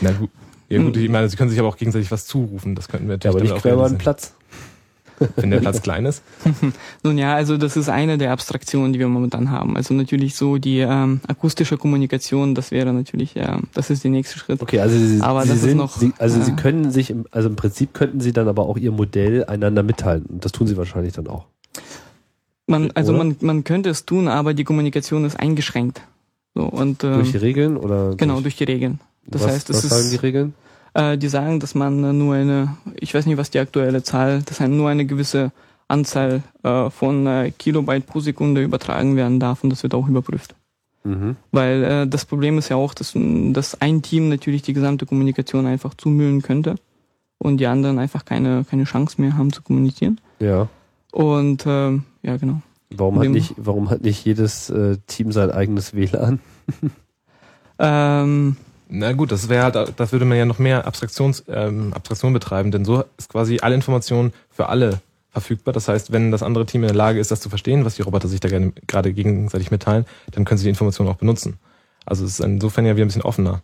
Na 0.00 0.12
gut, 0.12 0.30
ja 0.68 0.82
gut, 0.82 0.96
hm. 0.96 1.04
ich 1.04 1.10
meine, 1.10 1.28
sie 1.28 1.36
können 1.36 1.50
sich 1.50 1.58
aber 1.58 1.68
auch 1.68 1.76
gegenseitig 1.76 2.10
was 2.10 2.26
zurufen. 2.26 2.74
Das 2.74 2.88
könnten 2.88 3.06
wir 3.08 3.14
natürlich 3.14 3.34
ja, 3.34 3.40
aber 3.40 3.54
nicht 3.54 3.62
quer 3.62 3.74
über 3.74 3.88
den 3.88 3.98
Platz. 3.98 4.34
Wenn 5.36 5.50
der 5.50 5.60
Platz 5.60 5.82
klein 5.82 6.04
ist. 6.04 6.22
Nun 7.02 7.18
ja, 7.18 7.34
also 7.34 7.56
das 7.56 7.76
ist 7.76 7.88
eine 7.88 8.18
der 8.18 8.32
Abstraktionen, 8.32 8.92
die 8.92 8.98
wir 8.98 9.08
momentan 9.08 9.50
haben. 9.50 9.76
Also 9.76 9.94
natürlich 9.94 10.36
so 10.36 10.58
die 10.58 10.80
ähm, 10.80 11.20
akustische 11.26 11.78
Kommunikation, 11.78 12.54
das 12.54 12.70
wäre 12.70 12.92
natürlich, 12.92 13.34
ja, 13.34 13.60
das 13.72 13.90
ist 13.90 14.04
der 14.04 14.10
nächste 14.10 14.38
Schritt. 14.38 14.60
Okay, 14.60 14.80
also 14.80 14.98
Sie, 14.98 15.20
aber 15.20 15.42
Sie 15.42 15.48
das 15.48 15.60
sind, 15.60 15.70
ist 15.70 15.76
noch, 15.76 15.96
Sie, 15.96 16.12
also 16.18 16.40
äh, 16.40 16.42
Sie 16.42 16.52
können 16.52 16.90
sich, 16.90 17.10
im, 17.10 17.26
also 17.30 17.48
im 17.48 17.56
Prinzip 17.56 17.94
könnten 17.94 18.20
Sie 18.20 18.32
dann 18.32 18.48
aber 18.48 18.64
auch 18.64 18.76
Ihr 18.76 18.92
Modell 18.92 19.44
einander 19.44 19.82
mitteilen. 19.82 20.26
Und 20.26 20.44
das 20.44 20.52
tun 20.52 20.66
Sie 20.66 20.76
wahrscheinlich 20.76 21.14
dann 21.14 21.28
auch. 21.28 21.46
Man, 22.66 22.90
also 22.92 23.12
man, 23.12 23.36
man 23.40 23.64
könnte 23.64 23.90
es 23.90 24.06
tun, 24.06 24.28
aber 24.28 24.52
die 24.52 24.64
Kommunikation 24.64 25.24
ist 25.24 25.38
eingeschränkt. 25.38 26.02
So, 26.54 26.64
und, 26.64 27.04
äh, 27.04 27.14
durch 27.14 27.32
die 27.32 27.36
Regeln 27.36 27.76
oder? 27.76 28.14
Genau, 28.16 28.34
durch, 28.34 28.42
durch 28.42 28.56
die 28.56 28.64
Regeln. 28.64 29.00
Das 29.26 29.42
was, 29.42 29.50
heißt, 29.50 29.70
es 29.70 29.76
was 29.76 29.84
ist, 29.84 29.90
sagen 29.90 30.10
die 30.10 30.16
Regeln? 30.16 30.54
Äh, 30.94 31.18
die 31.18 31.28
sagen, 31.28 31.60
dass 31.60 31.74
man 31.74 32.16
nur 32.16 32.34
eine, 32.34 32.76
ich 32.98 33.14
weiß 33.14 33.26
nicht, 33.26 33.36
was 33.36 33.50
die 33.50 33.58
aktuelle 33.58 34.02
Zahl, 34.02 34.42
dass 34.42 34.60
nur 34.60 34.88
eine 34.88 35.06
gewisse 35.06 35.52
Anzahl 35.88 36.42
äh, 36.62 36.90
von 36.90 37.26
äh, 37.26 37.52
Kilobyte 37.56 38.06
pro 38.06 38.20
Sekunde 38.20 38.62
übertragen 38.62 39.16
werden 39.16 39.38
darf 39.38 39.62
und 39.62 39.70
das 39.70 39.82
wird 39.82 39.94
auch 39.94 40.08
überprüft. 40.08 40.54
Mhm. 41.04 41.36
Weil 41.52 41.84
äh, 41.84 42.06
das 42.06 42.24
Problem 42.24 42.58
ist 42.58 42.68
ja 42.68 42.76
auch, 42.76 42.94
dass, 42.94 43.12
dass 43.14 43.80
ein 43.80 44.02
Team 44.02 44.28
natürlich 44.28 44.62
die 44.62 44.72
gesamte 44.72 45.06
Kommunikation 45.06 45.66
einfach 45.66 45.94
zumüllen 45.94 46.42
könnte 46.42 46.76
und 47.38 47.58
die 47.58 47.66
anderen 47.66 47.98
einfach 47.98 48.24
keine, 48.24 48.64
keine 48.68 48.84
Chance 48.84 49.20
mehr 49.20 49.36
haben 49.36 49.52
zu 49.52 49.62
kommunizieren. 49.62 50.20
Ja. 50.40 50.68
Und 51.12 51.64
äh, 51.66 51.92
ja, 52.22 52.36
genau. 52.38 52.60
Warum 52.90 53.18
hat, 53.18 53.28
nicht, 53.28 53.54
warum 53.56 53.90
hat 53.90 54.02
nicht 54.02 54.24
jedes 54.24 54.70
äh, 54.70 54.96
Team 55.06 55.32
sein 55.32 55.50
eigenes 55.50 55.94
WLAN? 55.94 56.40
ähm, 57.78 58.56
na 58.88 59.12
gut, 59.12 59.32
das 59.32 59.48
wäre 59.48 59.64
halt, 59.64 59.94
das 59.96 60.12
würde 60.12 60.24
man 60.24 60.38
ja 60.38 60.44
noch 60.44 60.58
mehr 60.58 60.86
Abstraktions, 60.86 61.44
ähm, 61.48 61.92
Abstraktion 61.92 62.32
betreiben, 62.32 62.70
denn 62.70 62.84
so 62.84 63.04
ist 63.18 63.30
quasi 63.30 63.58
alle 63.60 63.74
Informationen 63.74 64.32
für 64.50 64.68
alle 64.68 65.00
verfügbar. 65.30 65.74
Das 65.74 65.88
heißt, 65.88 66.12
wenn 66.12 66.30
das 66.30 66.42
andere 66.42 66.66
Team 66.66 66.82
in 66.82 66.88
der 66.88 66.96
Lage 66.96 67.20
ist, 67.20 67.30
das 67.30 67.40
zu 67.40 67.48
verstehen, 67.48 67.84
was 67.84 67.96
die 67.96 68.02
Roboter 68.02 68.28
sich 68.28 68.40
da 68.40 68.48
gerade 68.86 69.12
gegenseitig 69.12 69.70
mitteilen, 69.70 70.06
dann 70.30 70.44
können 70.44 70.58
sie 70.58 70.64
die 70.64 70.70
Informationen 70.70 71.10
auch 71.10 71.16
benutzen. 71.16 71.58
Also 72.06 72.24
es 72.24 72.38
ist 72.38 72.40
insofern 72.40 72.86
ja 72.86 72.96
wieder 72.96 73.04
ein 73.04 73.08
bisschen 73.08 73.22
offener. 73.22 73.62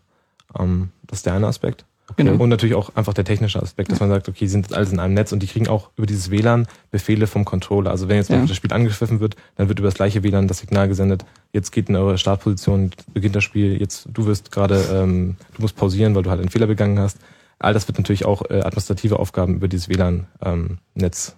Ähm, 0.59 0.91
das 1.07 1.21
ist 1.21 1.27
der 1.27 1.35
eine 1.35 1.47
Aspekt. 1.47 1.85
Genau. 2.17 2.43
Und 2.43 2.49
natürlich 2.49 2.75
auch 2.75 2.95
einfach 2.95 3.15
der 3.15 3.25
technische 3.25 3.63
Aspekt, 3.63 3.91
dass 3.91 4.01
man 4.01 4.09
sagt, 4.09 4.29
okay, 4.29 4.41
die 4.41 4.49
sind 4.49 4.67
jetzt 4.67 4.75
alles 4.75 4.93
in 4.93 4.99
einem 4.99 5.15
Netz 5.15 5.33
und 5.33 5.43
die 5.43 5.47
kriegen 5.47 5.69
auch 5.69 5.91
über 5.97 6.07
dieses 6.07 6.31
WLAN 6.31 6.67
Befehle 6.91 7.27
vom 7.27 7.45
Controller. 7.45 7.91
Also 7.91 8.09
wenn 8.09 8.17
jetzt 8.17 8.29
ja. 8.29 8.45
das 8.45 8.57
Spiel 8.57 8.73
angegriffen 8.73 9.21
wird, 9.21 9.37
dann 9.57 9.69
wird 9.69 9.79
über 9.79 9.89
das 9.89 9.95
gleiche 9.95 10.23
WLAN 10.23 10.49
das 10.49 10.59
Signal 10.59 10.89
gesendet, 10.89 11.25
jetzt 11.53 11.71
geht 11.71 11.89
in 11.89 11.97
eure 11.97 12.19
Startposition, 12.19 12.91
beginnt 13.13 13.37
das 13.37 13.45
Spiel, 13.45 13.81
jetzt 13.81 14.09
du 14.13 14.27
wirst 14.27 14.51
gerade, 14.51 14.85
ähm, 14.93 15.37
du 15.55 15.63
musst 15.63 15.77
pausieren, 15.77 16.15
weil 16.15 16.23
du 16.23 16.31
halt 16.31 16.41
einen 16.41 16.51
Fehler 16.51 16.67
begangen 16.67 16.99
hast. 16.99 17.19
All 17.59 17.73
das 17.73 17.87
wird 17.89 17.99
natürlich 17.99 18.25
auch 18.25 18.43
äh, 18.51 18.61
administrative 18.61 19.19
Aufgaben 19.19 19.55
über 19.55 19.69
dieses 19.69 19.89
WLAN-Netz 19.89 21.37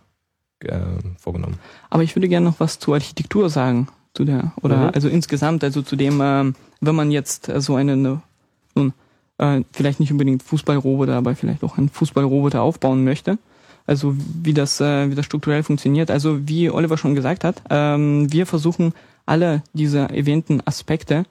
ähm, 0.65 0.71
äh, 0.71 1.21
vorgenommen. 1.21 1.59
Aber 1.91 2.03
ich 2.03 2.17
würde 2.17 2.29
gerne 2.29 2.47
noch 2.47 2.59
was 2.59 2.79
zur 2.79 2.95
Architektur 2.95 3.51
sagen, 3.51 3.89
zu 4.15 4.25
der, 4.25 4.53
oder 4.62 4.77
mhm. 4.77 4.91
also 4.95 5.09
insgesamt, 5.09 5.62
also 5.62 5.83
zu 5.83 5.97
dem, 5.97 6.21
ähm, 6.23 6.55
wenn 6.81 6.95
man 6.95 7.11
jetzt 7.11 7.49
äh, 7.49 7.61
so 7.61 7.75
eine, 7.75 7.97
nun, 7.97 8.93
äh, 9.39 9.62
vielleicht 9.72 10.01
nicht 10.01 10.12
unbedingt 10.12 10.43
Fußballroboter, 10.43 11.14
aber 11.14 11.35
vielleicht 11.35 11.64
auch 11.64 11.78
einen 11.78 11.89
Fußballroboter 11.89 12.62
aufbauen 12.62 13.05
möchte. 13.05 13.39
Also 13.87 14.14
wie 14.43 14.55
das, 14.55 14.80
äh, 14.80 15.11
wie 15.11 15.14
das 15.14 15.26
strukturell 15.26 15.62
funktioniert. 15.62 16.11
Also 16.11 16.49
wie 16.49 16.70
Oliver 16.70 16.97
schon 16.97 17.14
gesagt 17.14 17.45
hat, 17.45 17.62
ähm, 17.70 18.32
wir 18.32 18.47
versuchen 18.47 18.95
alle 19.26 19.62
diese 19.72 20.01
erwähnten 20.01 20.62
Aspekte 20.64 21.24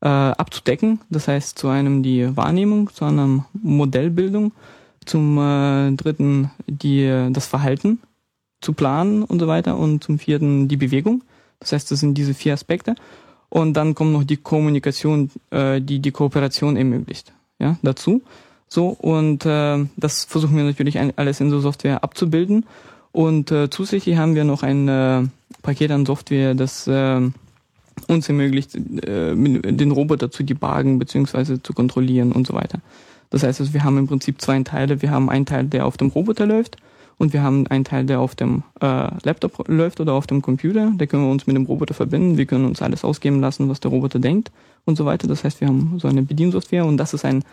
äh, 0.00 0.08
abzudecken. 0.08 1.00
Das 1.10 1.28
heißt 1.28 1.58
zu 1.58 1.68
einem 1.68 2.02
die 2.02 2.36
Wahrnehmung, 2.36 2.90
zu 2.92 3.04
einem 3.04 3.44
Modellbildung, 3.52 4.52
zum 5.04 5.38
äh, 5.38 5.92
dritten 5.92 6.50
die 6.66 7.28
das 7.30 7.46
Verhalten 7.46 8.00
zu 8.60 8.72
planen 8.72 9.22
und 9.22 9.38
so 9.38 9.46
weiter 9.46 9.76
und 9.76 10.02
zum 10.02 10.18
vierten 10.18 10.68
die 10.68 10.76
Bewegung. 10.76 11.22
Das 11.60 11.72
heißt, 11.72 11.90
das 11.90 12.00
sind 12.00 12.14
diese 12.14 12.34
vier 12.34 12.54
Aspekte. 12.54 12.94
Und 13.48 13.74
dann 13.74 13.94
kommt 13.94 14.12
noch 14.12 14.24
die 14.24 14.36
Kommunikation, 14.36 15.30
äh, 15.50 15.80
die 15.80 16.00
die 16.00 16.12
Kooperation 16.12 16.76
ermöglicht 16.76 17.32
ja, 17.60 17.76
dazu. 17.82 18.22
So, 18.68 18.88
und 18.88 19.46
äh, 19.46 19.84
das 19.96 20.24
versuchen 20.24 20.56
wir 20.56 20.64
natürlich 20.64 20.98
alles 21.16 21.40
in 21.40 21.50
so 21.50 21.60
Software 21.60 22.02
abzubilden. 22.02 22.66
Und 23.12 23.50
äh, 23.50 23.68
zusätzlich 23.70 24.16
haben 24.16 24.34
wir 24.34 24.44
noch 24.44 24.62
ein 24.62 24.88
äh, 24.88 25.22
Paket 25.62 25.90
an 25.90 26.06
Software, 26.06 26.54
das 26.54 26.86
äh, 26.86 27.20
uns 28.06 28.28
ermöglicht, 28.28 28.74
äh, 28.74 29.34
den 29.34 29.90
Roboter 29.90 30.30
zu 30.30 30.44
debuggen 30.44 30.98
bzw. 30.98 31.58
zu 31.62 31.72
kontrollieren 31.72 32.32
und 32.32 32.46
so 32.46 32.54
weiter. 32.54 32.80
Das 33.30 33.42
heißt, 33.42 33.60
also, 33.60 33.74
wir 33.74 33.84
haben 33.84 33.98
im 33.98 34.08
Prinzip 34.08 34.40
zwei 34.40 34.60
Teile. 34.62 35.02
Wir 35.02 35.10
haben 35.10 35.30
einen 35.30 35.46
Teil, 35.46 35.66
der 35.66 35.86
auf 35.86 35.96
dem 35.96 36.08
Roboter 36.08 36.46
läuft 36.46 36.76
und 37.20 37.32
wir 37.34 37.42
haben 37.42 37.66
einen 37.66 37.84
Teil, 37.84 38.04
der 38.06 38.18
auf 38.20 38.34
dem 38.34 38.62
äh, 38.80 39.08
Laptop 39.24 39.68
läuft 39.68 40.00
oder 40.00 40.14
auf 40.14 40.26
dem 40.26 40.40
Computer. 40.42 40.90
Da 40.96 41.04
können 41.06 41.24
wir 41.24 41.30
uns 41.30 41.46
mit 41.46 41.54
dem 41.54 41.66
Roboter 41.66 41.92
verbinden. 41.94 42.38
Wir 42.38 42.46
können 42.46 42.64
uns 42.64 42.80
alles 42.82 43.04
ausgeben 43.04 43.40
lassen, 43.40 43.68
was 43.68 43.78
der 43.80 43.90
Roboter 43.90 44.18
denkt 44.18 44.50
und 44.86 44.96
so 44.96 45.04
weiter. 45.04 45.28
Das 45.28 45.44
heißt, 45.44 45.60
wir 45.60 45.68
haben 45.68 45.98
so 46.00 46.08
eine 46.08 46.22
Bediensoftware 46.22 46.86
und 46.86 46.96
das 46.96 47.12
ist 47.14 47.24
ein 47.26 47.44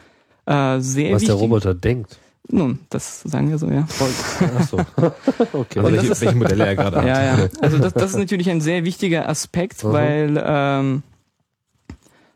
äh, 0.45 0.79
sehr 0.79 1.11
Was 1.13 1.21
wichtig. 1.21 1.27
der 1.27 1.35
Roboter 1.35 1.73
denkt. 1.73 2.17
Nun, 2.49 2.79
das 2.89 3.23
sagen 3.23 3.49
wir 3.49 3.57
so, 3.57 3.67
ja. 3.69 3.85
Ach 4.57 4.67
so. 4.69 4.77
okay. 5.51 5.79
Also 5.79 5.81
das 5.81 5.91
welche, 5.91 6.11
ist- 6.13 6.21
welche 6.21 6.35
Modelle 6.37 6.65
er 6.65 6.75
gerade 6.77 6.97
hat. 6.97 7.05
Ja, 7.05 7.23
ja. 7.37 7.47
Also 7.61 7.77
das, 7.77 7.93
das 7.93 8.11
ist 8.11 8.17
natürlich 8.17 8.49
ein 8.49 8.61
sehr 8.61 8.85
wichtiger 8.85 9.27
Aspekt, 9.27 9.83
Mhm. 9.83 9.91
weil 9.91 10.43
ähm, 10.45 11.03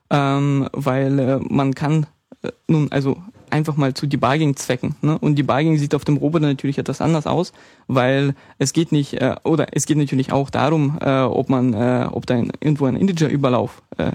ähm, 0.10 0.68
weil 0.74 1.20
äh, 1.20 1.40
man 1.50 1.74
kann 1.74 2.08
äh, 2.44 2.50
nun 2.68 2.92
also 2.92 3.18
einfach 3.52 3.76
mal 3.76 3.94
zu 3.94 4.08
Debugging-Zwecken. 4.08 4.96
Ne? 5.02 5.18
Und 5.18 5.38
Debugging 5.38 5.78
sieht 5.78 5.96
auf 5.96 6.06
dem 6.06 6.18
Roboter 6.18 6.48
natürlich 6.48 6.78
etwas 6.78 7.02
anders 7.02 7.28
aus, 7.28 7.54
weil 7.88 8.36
es 8.58 8.74
geht 8.74 8.92
nicht 8.92 9.14
äh, 9.14 9.36
oder 9.44 9.68
es 9.72 9.86
geht 9.86 9.98
natürlich 9.98 10.32
auch 10.32 10.50
darum, 10.50 10.98
äh, 11.02 11.22
ob 11.22 11.50
man 11.50 11.74
äh, 11.74 12.08
ob 12.12 12.26
da 12.26 12.36
irgendwo 12.36 12.86
ein 12.86 12.96
Integer-Überlauf 12.96 13.82
äh, 13.98 14.12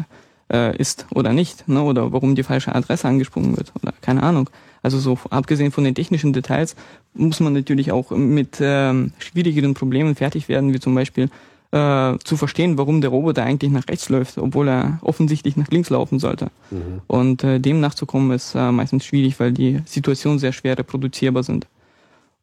äh, 0.53 0.77
ist 0.77 1.07
oder 1.15 1.33
nicht, 1.33 1.69
ne? 1.69 1.83
oder 1.83 2.13
warum 2.13 2.35
die 2.35 2.43
falsche 2.43 2.75
Adresse 2.75 3.09
angesprungen 3.09 3.57
wird 3.57 3.73
oder 3.83 3.93
keine 4.01 4.23
Ahnung. 4.23 4.51
Also 4.83 4.99
so 4.99 5.19
abgesehen 5.31 5.73
von 5.73 5.85
den 5.85 5.95
technischen 5.95 6.33
Details 6.33 6.77
muss 7.15 7.41
man 7.41 7.53
natürlich 7.53 7.91
auch 7.91 8.11
mit 8.11 8.59
ähm, 8.61 9.13
schwierigeren 9.19 9.75
Problemen 9.75 10.15
fertig 10.15 10.49
werden, 10.49 10.73
wie 10.73 10.81
zum 10.81 10.95
Beispiel 10.95 11.29
äh, 11.73 12.19
zu 12.25 12.37
verstehen, 12.37 12.79
warum 12.79 13.01
der 13.01 13.11
Roboter 13.11 13.43
eigentlich 13.43 13.71
nach 13.71 13.89
rechts 13.89 14.09
läuft, 14.09 14.39
obwohl 14.39 14.69
er 14.69 14.99
offensichtlich 15.03 15.57
nach 15.57 15.69
links 15.69 15.91
laufen 15.91 16.19
sollte. 16.19 16.51
Mhm. 16.71 17.01
Und 17.07 17.45
äh, 17.45 17.61
dem 17.61 17.81
nachzukommen 17.81 18.31
ist 18.31 18.55
äh, 18.55 18.73
meistens 18.73 19.05
schwierig, 19.05 19.39
weil 19.41 19.53
die 19.53 19.81
Situationen 19.85 20.39
sehr 20.39 20.53
schwer 20.53 20.79
reproduzierbar 20.79 21.43
sind. 21.43 21.67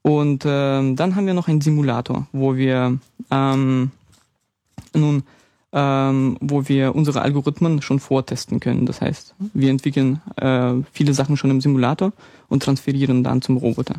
Und 0.01 0.43
ähm, 0.45 0.95
dann 0.95 1.15
haben 1.15 1.27
wir 1.27 1.33
noch 1.33 1.47
einen 1.47 1.61
Simulator, 1.61 2.27
wo 2.33 2.55
wir 2.55 2.97
ähm, 3.31 3.91
nun 4.93 5.23
ähm, 5.73 6.37
wo 6.39 6.67
wir 6.69 6.93
unsere 6.93 7.21
Algorithmen 7.23 7.81
schon 7.81 7.99
vortesten 7.99 8.59
können. 8.59 8.85
Das 8.85 9.01
heißt, 9.01 9.33
wir 9.53 9.71
entwickeln 9.71 10.21
äh, 10.35 10.73
viele 10.91 11.13
Sachen 11.15 11.35
schon 11.35 11.49
im 11.49 11.61
Simulator 11.61 12.13
und 12.47 12.61
transferieren 12.61 13.23
dann 13.23 13.41
zum 13.41 13.57
Roboter. 13.57 13.95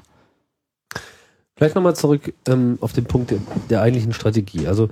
Vielleicht 1.56 1.74
nochmal 1.76 1.94
zurück 1.96 2.34
ähm, 2.48 2.78
auf 2.80 2.92
den 2.92 3.04
Punkt 3.04 3.30
der, 3.30 3.38
der 3.70 3.80
eigentlichen 3.82 4.12
Strategie. 4.12 4.66
Also 4.66 4.88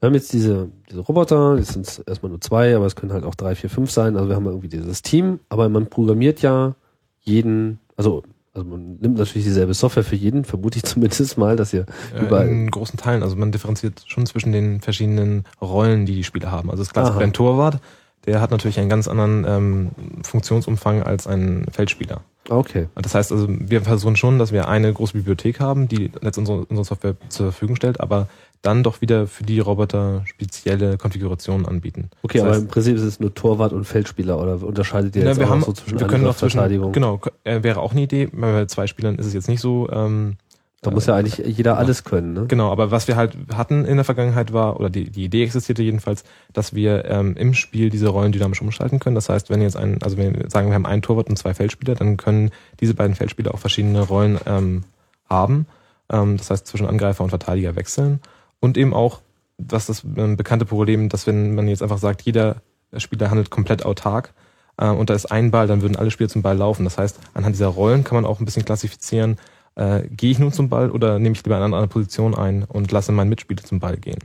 wir 0.00 0.06
haben 0.08 0.14
jetzt 0.14 0.32
diese, 0.32 0.68
diese 0.90 1.00
Roboter, 1.00 1.56
das 1.56 1.68
sind 1.68 2.02
erstmal 2.06 2.30
nur 2.30 2.40
zwei, 2.40 2.76
aber 2.76 2.86
es 2.86 2.94
können 2.94 3.12
halt 3.12 3.24
auch 3.24 3.34
drei, 3.34 3.54
vier, 3.54 3.70
fünf 3.70 3.90
sein. 3.90 4.16
Also 4.16 4.28
wir 4.28 4.36
haben 4.36 4.46
irgendwie 4.46 4.68
dieses 4.68 5.02
Team, 5.02 5.40
aber 5.48 5.68
man 5.68 5.86
programmiert 5.86 6.42
ja 6.42 6.74
jeden, 7.20 7.80
also, 7.96 8.22
also 8.52 8.68
man 8.68 8.96
nimmt 9.00 9.18
natürlich 9.18 9.44
dieselbe 9.46 9.74
Software 9.74 10.04
für 10.04 10.14
jeden, 10.14 10.44
vermute 10.44 10.76
ich 10.78 10.84
zumindest 10.84 11.36
mal, 11.38 11.56
dass 11.56 11.72
ihr 11.72 11.86
Äh, 12.14 12.26
überall. 12.26 12.48
in 12.48 12.70
großen 12.70 12.98
Teilen. 12.98 13.22
Also 13.22 13.34
man 13.34 13.50
differenziert 13.50 14.04
schon 14.06 14.26
zwischen 14.26 14.52
den 14.52 14.80
verschiedenen 14.82 15.44
Rollen, 15.60 16.06
die 16.06 16.14
die 16.14 16.24
Spieler 16.24 16.50
haben. 16.52 16.70
Also 16.70 16.82
das 16.82 16.92
Klassiker 16.92 17.16
Aha. 17.16 17.24
ein 17.24 17.32
Torwart, 17.32 17.80
der 18.26 18.40
hat 18.40 18.50
natürlich 18.52 18.78
einen 18.78 18.88
ganz 18.88 19.08
anderen 19.08 19.44
ähm, 19.48 19.90
Funktionsumfang 20.22 21.02
als 21.02 21.26
ein 21.26 21.66
Feldspieler. 21.72 22.20
Okay. 22.48 22.88
Das 22.94 23.14
heißt 23.14 23.32
also, 23.32 23.46
wir 23.48 23.82
versuchen 23.82 24.16
schon, 24.16 24.38
dass 24.38 24.52
wir 24.52 24.68
eine 24.68 24.92
große 24.92 25.14
Bibliothek 25.14 25.60
haben, 25.60 25.88
die 25.88 26.10
letztendlich 26.20 26.38
unsere, 26.38 26.58
unsere 26.66 26.84
Software 26.84 27.16
zur 27.28 27.46
Verfügung 27.52 27.76
stellt, 27.76 28.00
aber 28.00 28.28
dann 28.62 28.82
doch 28.82 29.00
wieder 29.00 29.26
für 29.26 29.44
die 29.44 29.60
Roboter 29.60 30.22
spezielle 30.26 30.96
Konfigurationen 30.96 31.66
anbieten. 31.66 32.10
Okay, 32.22 32.38
das 32.38 32.44
aber 32.44 32.54
heißt, 32.54 32.62
im 32.62 32.68
Prinzip 32.68 32.96
ist 32.96 33.02
es 33.02 33.20
nur 33.20 33.34
Torwart 33.34 33.72
und 33.72 33.84
Feldspieler 33.84 34.40
oder 34.40 34.62
unterscheidet 34.62 35.14
ihr 35.16 35.22
Ja, 35.22 35.28
jetzt 35.28 35.38
wir 35.38 35.46
auch 35.46 35.50
haben, 35.50 35.60
noch 35.60 35.66
so 35.66 35.72
zwischen 35.72 36.00
wir 36.00 36.06
können 36.06 36.24
auch 36.24 36.42
Angriff, 36.42 36.52
zwischen, 36.52 36.92
genau, 36.92 37.20
äh, 37.44 37.62
wäre 37.62 37.80
auch 37.80 37.92
eine 37.92 38.02
Idee. 38.02 38.28
Bei 38.32 38.64
zwei 38.66 38.86
Spielern 38.86 39.16
ist 39.16 39.26
es 39.26 39.34
jetzt 39.34 39.48
nicht 39.48 39.60
so. 39.60 39.90
Ähm, 39.90 40.36
Da 40.84 40.90
muss 40.90 41.06
ja 41.06 41.16
eigentlich 41.16 41.38
jeder 41.38 41.78
alles 41.78 42.04
können, 42.04 42.34
ne? 42.34 42.44
Genau, 42.46 42.70
aber 42.70 42.90
was 42.90 43.08
wir 43.08 43.16
halt 43.16 43.36
hatten 43.54 43.84
in 43.84 43.96
der 43.96 44.04
Vergangenheit 44.04 44.52
war, 44.52 44.78
oder 44.78 44.90
die, 44.90 45.10
die 45.10 45.24
Idee 45.24 45.42
existierte 45.42 45.82
jedenfalls, 45.82 46.24
dass 46.52 46.74
wir 46.74 47.06
ähm, 47.06 47.36
im 47.36 47.54
Spiel 47.54 47.88
diese 47.88 48.08
Rollen 48.08 48.32
dynamisch 48.32 48.60
umschalten 48.60 48.98
können. 48.98 49.14
Das 49.14 49.28
heißt, 49.28 49.48
wenn 49.48 49.62
jetzt 49.62 49.76
ein, 49.76 50.02
also 50.02 50.16
wenn 50.18 50.34
wir 50.34 50.50
sagen, 50.50 50.68
wir 50.68 50.74
haben 50.74 50.86
einen 50.86 51.00
Torwart 51.00 51.28
und 51.30 51.36
zwei 51.36 51.54
Feldspieler, 51.54 51.94
dann 51.94 52.18
können 52.18 52.50
diese 52.80 52.94
beiden 52.94 53.16
Feldspieler 53.16 53.54
auch 53.54 53.58
verschiedene 53.58 54.02
Rollen 54.02 54.38
ähm, 54.46 54.84
haben. 55.28 55.66
Ähm, 56.12 56.36
das 56.36 56.50
heißt, 56.50 56.66
zwischen 56.66 56.86
Angreifer 56.86 57.24
und 57.24 57.30
Verteidiger 57.30 57.76
wechseln. 57.76 58.20
Und 58.60 58.76
eben 58.76 58.92
auch, 58.92 59.20
was 59.56 59.86
das 59.86 60.04
ähm, 60.16 60.36
bekannte 60.36 60.66
Problem, 60.66 61.08
dass 61.08 61.26
wenn 61.26 61.54
man 61.54 61.66
jetzt 61.66 61.82
einfach 61.82 61.98
sagt, 61.98 62.22
jeder 62.22 62.56
Spieler 62.96 63.30
handelt 63.30 63.50
komplett 63.50 63.86
autark, 63.86 64.34
äh, 64.76 64.88
und 64.88 65.10
da 65.10 65.14
ist 65.14 65.26
ein 65.26 65.50
Ball, 65.50 65.66
dann 65.66 65.82
würden 65.82 65.96
alle 65.96 66.10
Spieler 66.10 66.28
zum 66.28 66.42
Ball 66.42 66.56
laufen. 66.56 66.84
Das 66.84 66.98
heißt, 66.98 67.18
anhand 67.34 67.54
dieser 67.54 67.68
Rollen 67.68 68.04
kann 68.04 68.16
man 68.16 68.24
auch 68.24 68.40
ein 68.40 68.44
bisschen 68.44 68.64
klassifizieren, 68.64 69.38
äh, 69.76 70.02
gehe 70.08 70.30
ich 70.30 70.38
nun 70.38 70.52
zum 70.52 70.68
Ball 70.68 70.90
oder 70.90 71.18
nehme 71.18 71.34
ich 71.34 71.42
lieber 71.44 71.56
eine 71.56 71.64
andere 71.64 71.88
Position 71.88 72.34
ein 72.34 72.64
und 72.64 72.90
lasse 72.92 73.12
meinen 73.12 73.28
Mitspieler 73.28 73.62
zum 73.64 73.80
Ball 73.80 73.96
gehen. 73.96 74.18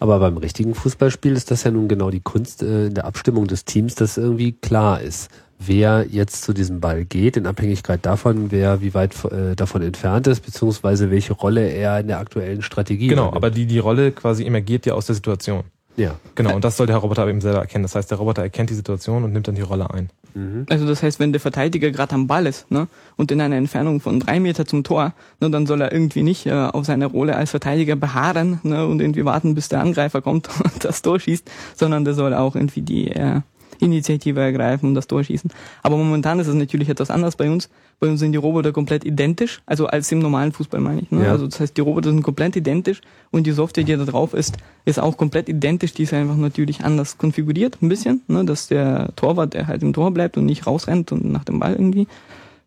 Aber 0.00 0.18
beim 0.20 0.36
richtigen 0.36 0.74
Fußballspiel 0.74 1.32
ist 1.32 1.50
das 1.50 1.64
ja 1.64 1.70
nun 1.70 1.88
genau 1.88 2.10
die 2.10 2.20
Kunst 2.20 2.62
äh, 2.62 2.86
in 2.86 2.94
der 2.94 3.04
Abstimmung 3.04 3.46
des 3.46 3.64
Teams, 3.64 3.94
dass 3.94 4.16
irgendwie 4.16 4.52
klar 4.52 5.00
ist, 5.00 5.30
wer 5.64 6.06
jetzt 6.08 6.42
zu 6.42 6.52
diesem 6.52 6.80
Ball 6.80 7.04
geht, 7.04 7.36
in 7.36 7.46
Abhängigkeit 7.46 8.04
davon, 8.04 8.50
wer 8.50 8.80
wie 8.80 8.94
weit 8.94 9.14
äh, 9.26 9.54
davon 9.54 9.82
entfernt 9.82 10.26
ist, 10.26 10.44
beziehungsweise 10.44 11.10
welche 11.10 11.32
Rolle 11.34 11.68
er 11.68 12.00
in 12.00 12.08
der 12.08 12.18
aktuellen 12.18 12.62
Strategie 12.62 13.06
Genau, 13.08 13.22
übernimmt. 13.28 13.36
aber 13.36 13.50
die, 13.50 13.66
die 13.66 13.78
Rolle 13.78 14.10
quasi 14.12 14.44
emergiert 14.44 14.86
ja 14.86 14.94
aus 14.94 15.06
der 15.06 15.14
Situation. 15.14 15.62
Ja. 15.96 16.16
Genau, 16.34 16.54
und 16.54 16.64
das 16.64 16.76
soll 16.76 16.86
der 16.86 16.96
Roboter 16.96 17.26
eben 17.28 17.40
selber 17.40 17.60
erkennen. 17.60 17.82
Das 17.82 17.94
heißt, 17.94 18.10
der 18.10 18.18
Roboter 18.18 18.42
erkennt 18.42 18.70
die 18.70 18.74
Situation 18.74 19.24
und 19.24 19.32
nimmt 19.32 19.48
dann 19.48 19.54
die 19.54 19.62
Rolle 19.62 19.90
ein. 19.90 20.10
Mhm. 20.34 20.66
Also 20.70 20.86
das 20.86 21.02
heißt, 21.02 21.20
wenn 21.20 21.32
der 21.32 21.40
Verteidiger 21.40 21.90
gerade 21.90 22.14
am 22.14 22.26
Ball 22.26 22.46
ist 22.46 22.70
ne, 22.70 22.88
und 23.16 23.30
in 23.30 23.40
einer 23.40 23.56
Entfernung 23.56 24.00
von 24.00 24.20
drei 24.20 24.40
Meter 24.40 24.64
zum 24.64 24.84
Tor, 24.84 25.12
ne, 25.40 25.50
dann 25.50 25.66
soll 25.66 25.80
er 25.80 25.92
irgendwie 25.92 26.22
nicht 26.22 26.46
äh, 26.46 26.52
auf 26.52 26.86
seiner 26.86 27.06
Rolle 27.06 27.36
als 27.36 27.50
Verteidiger 27.50 27.96
beharren 27.96 28.60
ne, 28.62 28.86
und 28.86 29.00
irgendwie 29.00 29.24
warten, 29.24 29.54
bis 29.54 29.68
der 29.68 29.80
Angreifer 29.80 30.22
kommt 30.22 30.48
und 30.64 30.84
das 30.84 31.02
Tor 31.02 31.20
schießt, 31.20 31.50
sondern 31.76 32.04
der 32.04 32.14
soll 32.14 32.34
auch 32.34 32.54
irgendwie 32.54 32.82
die 32.82 33.10
äh, 33.10 33.40
Initiative 33.82 34.40
ergreifen 34.40 34.88
und 34.88 34.94
das 34.94 35.06
Tor 35.06 35.22
schießen. 35.24 35.50
Aber 35.82 35.96
momentan 35.96 36.38
ist 36.40 36.46
es 36.46 36.54
natürlich 36.54 36.88
etwas 36.88 37.10
anders 37.10 37.36
bei 37.36 37.50
uns. 37.50 37.68
Bei 38.00 38.08
uns 38.08 38.20
sind 38.20 38.32
die 38.32 38.38
Roboter 38.38 38.72
komplett 38.72 39.04
identisch, 39.04 39.60
also 39.66 39.86
als 39.86 40.10
im 40.10 40.18
normalen 40.18 40.52
Fußball 40.52 40.80
meine 40.80 41.02
ich. 41.02 41.10
Ne? 41.10 41.24
Ja. 41.24 41.32
Also 41.32 41.46
das 41.46 41.60
heißt, 41.60 41.76
die 41.76 41.80
Roboter 41.82 42.10
sind 42.10 42.22
komplett 42.22 42.56
identisch 42.56 43.00
und 43.30 43.46
die 43.46 43.52
Software, 43.52 43.84
die 43.84 43.96
da 43.96 44.04
drauf 44.04 44.34
ist, 44.34 44.56
ist 44.84 44.98
auch 44.98 45.16
komplett 45.16 45.48
identisch. 45.48 45.92
Die 45.92 46.04
ist 46.04 46.12
einfach 46.12 46.36
natürlich 46.36 46.84
anders 46.84 47.18
konfiguriert, 47.18 47.78
ein 47.80 47.88
bisschen, 47.88 48.22
ne? 48.28 48.44
dass 48.44 48.68
der 48.68 49.10
Torwart, 49.16 49.54
der 49.54 49.66
halt 49.66 49.82
im 49.82 49.92
Tor 49.92 50.10
bleibt 50.10 50.36
und 50.36 50.46
nicht 50.46 50.66
rausrennt 50.66 51.12
und 51.12 51.30
nach 51.30 51.44
dem 51.44 51.60
Ball 51.60 51.72
irgendwie. 51.74 52.06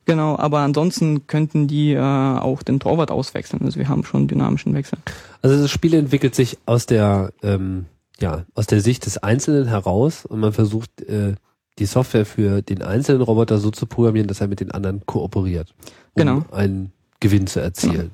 Genau, 0.05 0.37
aber 0.37 0.59
ansonsten 0.59 1.25
könnten 1.25 1.67
die 1.67 1.93
äh, 1.93 1.99
auch 1.99 2.61
den 2.61 2.79
Torwart 2.79 3.09
auswechseln. 3.09 3.63
Also 3.65 3.79
wir 3.79 3.89
haben 3.89 4.05
schon 4.05 4.21
einen 4.21 4.27
dynamischen 4.27 4.73
Wechsel. 4.75 4.99
Also 5.41 5.59
das 5.59 5.71
Spiel 5.71 5.95
entwickelt 5.95 6.35
sich 6.35 6.59
aus 6.67 6.85
der 6.85 7.31
ähm, 7.41 7.85
ja 8.21 8.45
aus 8.55 8.67
der 8.67 8.81
Sicht 8.81 9.05
des 9.05 9.17
Einzelnen 9.17 9.67
heraus 9.67 10.25
und 10.25 10.39
man 10.39 10.53
versucht 10.53 11.01
äh, 11.01 11.35
die 11.79 11.85
Software 11.85 12.25
für 12.25 12.61
den 12.61 12.81
einzelnen 12.81 13.21
Roboter 13.21 13.57
so 13.57 13.69
zu 13.71 13.85
programmieren, 13.85 14.27
dass 14.27 14.39
er 14.41 14.47
mit 14.47 14.59
den 14.61 14.71
anderen 14.71 15.05
kooperiert, 15.05 15.73
um 16.13 16.19
Genau. 16.21 16.45
einen 16.51 16.91
Gewinn 17.19 17.47
zu 17.47 17.59
erzielen. 17.59 18.11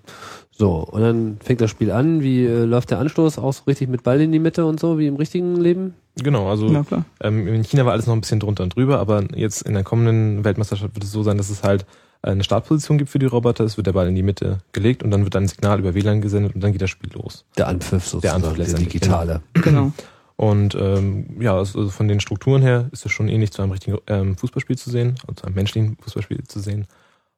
So 0.51 0.71
und 0.83 1.01
dann 1.01 1.37
fängt 1.43 1.61
das 1.61 1.69
Spiel 1.71 1.91
an. 1.91 2.21
Wie 2.21 2.45
äh, 2.45 2.65
läuft 2.65 2.91
der 2.91 2.99
Anstoß? 2.99 3.37
Auch 3.39 3.53
so 3.53 3.63
richtig 3.65 3.89
mit 3.89 4.03
Ball 4.03 4.21
in 4.21 4.31
die 4.31 4.39
Mitte 4.39 4.65
und 4.65 4.79
so 4.79 4.97
wie 4.99 5.07
im 5.07 5.15
richtigen 5.15 5.55
Leben? 5.55 5.95
Genau, 6.21 6.49
also 6.49 6.67
Ja, 6.67 6.83
klar. 6.83 7.05
ähm, 7.21 7.47
in 7.47 7.63
China 7.63 7.85
war 7.85 7.93
alles 7.93 8.05
noch 8.07 8.13
ein 8.15 8.21
bisschen 8.21 8.39
drunter 8.39 8.63
und 8.63 8.75
drüber, 8.75 8.99
aber 8.99 9.23
jetzt 9.35 9.61
in 9.63 9.73
der 9.73 9.83
kommenden 9.83 10.43
Weltmeisterschaft 10.43 10.93
wird 10.95 11.03
es 11.03 11.11
so 11.11 11.23
sein, 11.23 11.37
dass 11.37 11.49
es 11.49 11.63
halt 11.63 11.85
eine 12.23 12.43
Startposition 12.43 12.97
gibt 12.97 13.09
für 13.09 13.19
die 13.19 13.25
Roboter, 13.25 13.63
es 13.63 13.77
wird 13.77 13.87
der 13.87 13.93
Ball 13.93 14.07
in 14.07 14.15
die 14.15 14.23
Mitte 14.23 14.59
gelegt 14.73 15.03
und 15.03 15.11
dann 15.11 15.23
wird 15.23 15.35
ein 15.35 15.47
Signal 15.47 15.79
über 15.79 15.95
WLAN 15.95 16.21
gesendet 16.21 16.53
und 16.53 16.61
dann 16.61 16.71
geht 16.71 16.81
das 16.81 16.89
Spiel 16.89 17.11
los. 17.13 17.45
Der 17.57 17.67
Anpfiff 17.67 18.07
sozusagen, 18.07 18.21
Der 18.21 18.33
Anpfiff 18.35 18.53
der 18.53 18.63
letztendlich, 18.63 18.93
digitale. 18.93 19.41
Genau. 19.53 19.91
Und 20.37 20.73
ähm, 20.73 21.39
ja, 21.39 21.55
also 21.55 21.89
von 21.89 22.07
den 22.07 22.19
Strukturen 22.19 22.63
her 22.63 22.89
ist 22.91 23.05
es 23.05 23.11
schon 23.11 23.27
ähnlich 23.27 23.51
zu 23.51 23.61
einem 23.61 23.73
richtigen 23.73 23.99
ähm, 24.07 24.35
Fußballspiel 24.35 24.75
zu 24.75 24.89
sehen, 24.89 25.13
also 25.27 25.35
zu 25.35 25.45
einem 25.45 25.53
menschlichen 25.53 25.97
Fußballspiel 26.01 26.45
zu 26.47 26.59
sehen. 26.59 26.87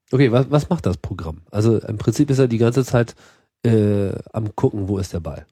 Okay, 0.09 0.31
was, 0.31 0.49
was 0.51 0.69
macht 0.69 0.85
das 0.85 0.95
Programm? 0.95 1.41
Also 1.51 1.79
im 1.79 1.97
Prinzip 1.97 2.29
ist 2.29 2.39
er 2.39 2.47
die 2.47 2.59
ganze 2.59 2.85
Zeit 2.85 3.13
äh, 3.65 4.13
am 4.31 4.55
gucken, 4.55 4.87
wo 4.87 4.99
ist 4.99 5.11
der 5.11 5.19
Ball. 5.19 5.45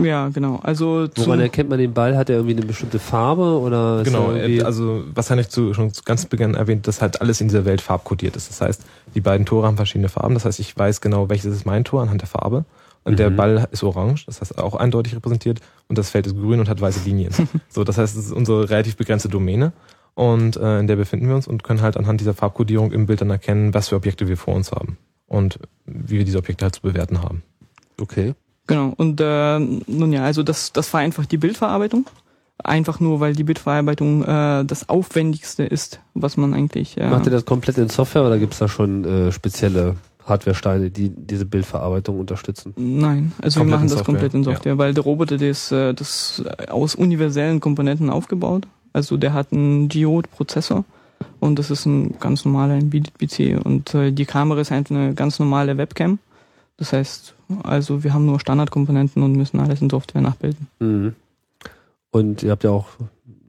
Ja, 0.00 0.28
genau. 0.28 0.60
Also 0.62 1.08
zu, 1.08 1.26
Woran 1.26 1.40
erkennt 1.40 1.70
man 1.70 1.78
den 1.78 1.92
Ball? 1.92 2.16
Hat 2.16 2.30
er 2.30 2.36
irgendwie 2.36 2.56
eine 2.56 2.64
bestimmte 2.66 2.98
Farbe 2.98 3.58
oder 3.58 4.02
Genau, 4.04 4.32
äh, 4.32 4.62
also 4.62 5.02
was 5.14 5.30
habe 5.30 5.40
ich 5.40 5.48
zu, 5.48 5.74
schon 5.74 5.92
zu 5.92 6.02
ganz 6.04 6.24
Beginn 6.26 6.54
erwähnt, 6.54 6.86
dass 6.86 7.02
halt 7.02 7.20
alles 7.20 7.40
in 7.40 7.48
dieser 7.48 7.64
Welt 7.64 7.80
farbkodiert 7.80 8.36
ist. 8.36 8.48
Das 8.48 8.60
heißt, 8.60 8.82
die 9.14 9.20
beiden 9.20 9.44
Tore 9.46 9.66
haben 9.66 9.76
verschiedene 9.76 10.08
Farben. 10.08 10.34
Das 10.34 10.44
heißt, 10.44 10.60
ich 10.60 10.76
weiß 10.76 11.00
genau, 11.00 11.28
welches 11.28 11.52
ist 11.52 11.66
mein 11.66 11.84
Tor 11.84 12.02
anhand 12.02 12.20
der 12.20 12.28
Farbe. 12.28 12.64
Und 13.04 13.18
der 13.18 13.30
Mhm. 13.30 13.36
Ball 13.36 13.68
ist 13.70 13.82
orange, 13.82 14.26
das 14.26 14.40
heißt 14.40 14.58
auch 14.58 14.74
eindeutig 14.74 15.14
repräsentiert. 15.16 15.60
Und 15.88 15.96
das 15.98 16.10
Feld 16.10 16.26
ist 16.26 16.36
grün 16.36 16.60
und 16.60 16.68
hat 16.68 16.80
weiße 16.80 17.00
Linien. 17.04 17.32
so, 17.68 17.82
das 17.84 17.96
heißt, 17.98 18.16
es 18.16 18.26
ist 18.26 18.32
unsere 18.32 18.68
relativ 18.70 18.96
begrenzte 18.96 19.28
Domäne. 19.28 19.72
Und 20.14 20.56
äh, 20.56 20.80
in 20.80 20.86
der 20.88 20.96
befinden 20.96 21.28
wir 21.28 21.34
uns 21.36 21.46
und 21.46 21.62
können 21.62 21.80
halt 21.80 21.96
anhand 21.96 22.20
dieser 22.20 22.34
Farbkodierung 22.34 22.92
im 22.92 23.06
Bild 23.06 23.20
dann 23.20 23.30
erkennen, 23.30 23.72
was 23.72 23.88
für 23.88 23.96
Objekte 23.96 24.28
wir 24.28 24.36
vor 24.36 24.54
uns 24.54 24.72
haben. 24.72 24.98
Und 25.26 25.58
wie 25.86 26.18
wir 26.18 26.24
diese 26.24 26.38
Objekte 26.38 26.64
halt 26.64 26.74
zu 26.74 26.82
bewerten 26.82 27.22
haben. 27.22 27.42
okay. 28.00 28.34
Genau. 28.68 28.92
Und 28.96 29.20
äh, 29.20 29.58
nun 29.58 30.12
ja, 30.12 30.22
also 30.22 30.44
das, 30.44 30.72
das 30.72 30.88
vereinfacht 30.88 31.32
die 31.32 31.38
Bildverarbeitung. 31.38 32.06
Einfach 32.62 33.00
nur, 33.00 33.20
weil 33.20 33.34
die 33.34 33.44
Bildverarbeitung 33.44 34.22
äh, 34.24 34.64
das 34.64 34.88
Aufwendigste 34.88 35.64
ist, 35.64 36.00
was 36.14 36.36
man 36.36 36.54
eigentlich. 36.54 36.96
Äh, 36.98 37.08
Macht 37.08 37.26
ihr 37.26 37.32
das 37.32 37.44
komplett 37.44 37.78
in 37.78 37.88
Software 37.88 38.24
oder 38.24 38.38
gibt's 38.38 38.58
da 38.58 38.68
schon 38.68 39.04
äh, 39.04 39.32
spezielle 39.32 39.96
Hardwaresteine, 40.26 40.90
die 40.90 41.08
diese 41.08 41.46
Bildverarbeitung 41.46 42.18
unterstützen? 42.20 42.74
Nein, 42.76 43.32
also 43.40 43.60
Komplett 43.60 43.72
wir 43.72 43.76
machen 43.76 43.88
das 43.88 43.98
Software, 43.98 44.04
komplett 44.04 44.34
in 44.34 44.44
Software, 44.44 44.78
weil 44.78 44.92
der 44.92 45.04
Roboter 45.04 45.38
der 45.38 45.50
ist 45.50 45.72
äh, 45.72 45.94
das 45.94 46.42
aus 46.68 46.94
universellen 46.94 47.60
Komponenten 47.60 48.10
aufgebaut. 48.10 48.66
Also 48.92 49.16
der 49.16 49.32
hat 49.32 49.52
einen 49.52 49.88
Geode-Prozessor 49.88 50.84
und 51.40 51.58
das 51.58 51.70
ist 51.70 51.86
ein 51.86 52.18
ganz 52.18 52.44
normaler 52.44 52.74
Embedded-PC 52.74 53.64
und 53.64 53.94
äh, 53.94 54.12
die 54.12 54.26
Kamera 54.26 54.60
ist 54.60 54.72
einfach 54.72 54.94
eine 54.94 55.14
ganz 55.14 55.38
normale 55.38 55.78
Webcam. 55.78 56.18
Das 56.78 56.92
heißt, 56.92 57.34
also 57.64 58.02
wir 58.04 58.14
haben 58.14 58.24
nur 58.24 58.40
Standardkomponenten 58.40 59.22
und 59.22 59.32
müssen 59.32 59.60
alles 59.60 59.82
in 59.82 59.90
Software 59.90 60.22
nachbilden. 60.22 60.68
Mhm. 60.78 61.14
Und 62.10 62.42
ihr 62.42 62.50
habt 62.52 62.64
ja 62.64 62.70
auch, 62.70 62.86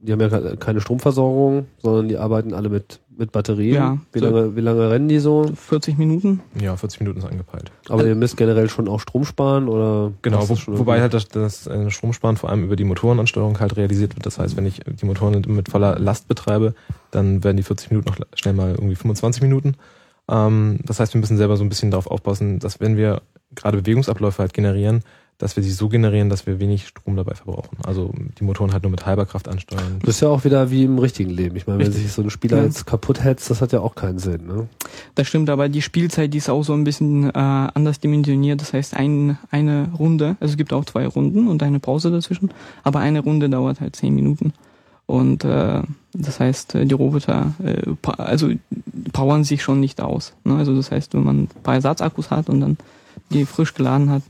die 0.02 0.12
haben 0.12 0.20
ja 0.20 0.56
keine 0.56 0.80
Stromversorgung, 0.80 1.66
sondern 1.78 2.08
die 2.08 2.16
arbeiten 2.18 2.52
alle 2.52 2.68
mit, 2.68 3.00
mit 3.16 3.32
Batterien. 3.32 3.74
Ja, 3.74 3.98
wie, 4.12 4.18
so- 4.18 4.24
lange, 4.26 4.56
wie 4.56 4.60
lange 4.60 4.90
rennen 4.90 5.08
die 5.08 5.18
so? 5.20 5.50
40 5.54 5.96
Minuten. 5.96 6.40
Ja, 6.60 6.76
40 6.76 7.00
Minuten 7.00 7.20
ist 7.20 7.24
angepeilt. 7.24 7.70
Aber 7.88 8.04
ihr 8.04 8.14
müsst 8.16 8.36
generell 8.36 8.68
schon 8.68 8.88
auch 8.88 8.98
Strom 9.00 9.24
sparen 9.24 9.68
oder? 9.68 10.12
Genau, 10.22 10.46
wo, 10.48 10.54
wobei 10.78 10.96
irgendwie- 10.98 11.00
halt 11.02 11.14
das, 11.14 11.28
das 11.28 11.66
äh, 11.68 11.90
Stromsparen 11.90 12.36
vor 12.36 12.50
allem 12.50 12.64
über 12.64 12.76
die 12.76 12.84
Motorenansteuerung 12.84 13.60
halt 13.60 13.76
realisiert 13.76 14.16
wird. 14.16 14.26
Das 14.26 14.38
heißt, 14.38 14.56
wenn 14.56 14.66
ich 14.66 14.80
die 14.80 15.06
Motoren 15.06 15.40
mit 15.46 15.68
voller 15.70 15.98
Last 15.98 16.26
betreibe, 16.28 16.74
dann 17.12 17.44
werden 17.44 17.56
die 17.56 17.62
40 17.62 17.90
Minuten 17.92 18.08
noch 18.10 18.16
schnell 18.34 18.54
mal 18.54 18.70
irgendwie 18.70 18.96
25 18.96 19.40
Minuten. 19.42 19.76
Ähm, 20.30 20.78
das 20.84 21.00
heißt, 21.00 21.14
wir 21.14 21.20
müssen 21.20 21.36
selber 21.36 21.56
so 21.56 21.64
ein 21.64 21.68
bisschen 21.68 21.90
darauf 21.90 22.06
aufpassen, 22.06 22.58
dass 22.58 22.80
wenn 22.80 22.96
wir 22.96 23.22
gerade 23.54 23.78
Bewegungsabläufe 23.78 24.38
halt 24.38 24.54
generieren, 24.54 25.02
dass 25.38 25.56
wir 25.56 25.62
sie 25.62 25.70
so 25.72 25.88
generieren, 25.88 26.28
dass 26.28 26.46
wir 26.46 26.60
wenig 26.60 26.86
Strom 26.86 27.16
dabei 27.16 27.34
verbrauchen. 27.34 27.78
Also 27.86 28.12
die 28.38 28.44
Motoren 28.44 28.74
halt 28.74 28.82
nur 28.82 28.90
mit 28.90 29.06
halber 29.06 29.24
Kraft 29.24 29.48
ansteuern. 29.48 29.96
Das 30.00 30.16
ist 30.16 30.20
ja 30.20 30.28
auch 30.28 30.44
wieder 30.44 30.70
wie 30.70 30.84
im 30.84 30.98
richtigen 30.98 31.30
Leben. 31.30 31.56
Ich 31.56 31.66
meine, 31.66 31.78
wenn 31.78 31.86
Richtig. 31.86 32.04
sich 32.04 32.12
so 32.12 32.20
ein 32.20 32.28
Spieler 32.28 32.58
Ja. 32.58 32.64
jetzt 32.64 32.86
kaputt 32.86 33.24
hetzt, 33.24 33.48
das 33.48 33.62
hat 33.62 33.72
ja 33.72 33.80
auch 33.80 33.94
keinen 33.94 34.18
Sinn. 34.18 34.46
Ne? 34.46 34.68
Das 35.14 35.26
stimmt, 35.28 35.48
aber 35.48 35.70
die 35.70 35.80
Spielzeit, 35.80 36.34
die 36.34 36.38
ist 36.38 36.50
auch 36.50 36.62
so 36.62 36.74
ein 36.74 36.84
bisschen 36.84 37.30
äh, 37.30 37.32
anders 37.32 38.00
dimensioniert. 38.00 38.60
Das 38.60 38.74
heißt, 38.74 38.94
ein, 38.94 39.38
eine 39.50 39.88
Runde, 39.98 40.36
also 40.40 40.52
es 40.52 40.58
gibt 40.58 40.74
auch 40.74 40.84
zwei 40.84 41.06
Runden 41.06 41.48
und 41.48 41.62
eine 41.62 41.80
Pause 41.80 42.10
dazwischen, 42.10 42.50
aber 42.84 42.98
eine 43.00 43.20
Runde 43.20 43.48
dauert 43.48 43.80
halt 43.80 43.96
zehn 43.96 44.14
Minuten. 44.14 44.52
Und 45.10 45.44
äh, 45.44 45.82
das 46.12 46.38
heißt, 46.38 46.76
äh, 46.76 46.86
die 46.86 46.94
Roboter 46.94 47.52
äh, 47.64 47.82
also 48.18 48.48
powern 49.12 49.42
sich 49.42 49.62
schon 49.64 49.80
nicht 49.80 50.00
aus. 50.00 50.34
Ne? 50.44 50.54
Also 50.54 50.76
das 50.76 50.92
heißt, 50.92 51.14
wenn 51.14 51.24
man 51.24 51.36
ein 51.42 51.48
paar 51.64 51.74
Ersatzakkus 51.74 52.30
hat 52.30 52.48
und 52.48 52.60
dann 52.60 52.76
die 53.30 53.44
frisch 53.44 53.74
geladen 53.74 54.08
hat, 54.08 54.22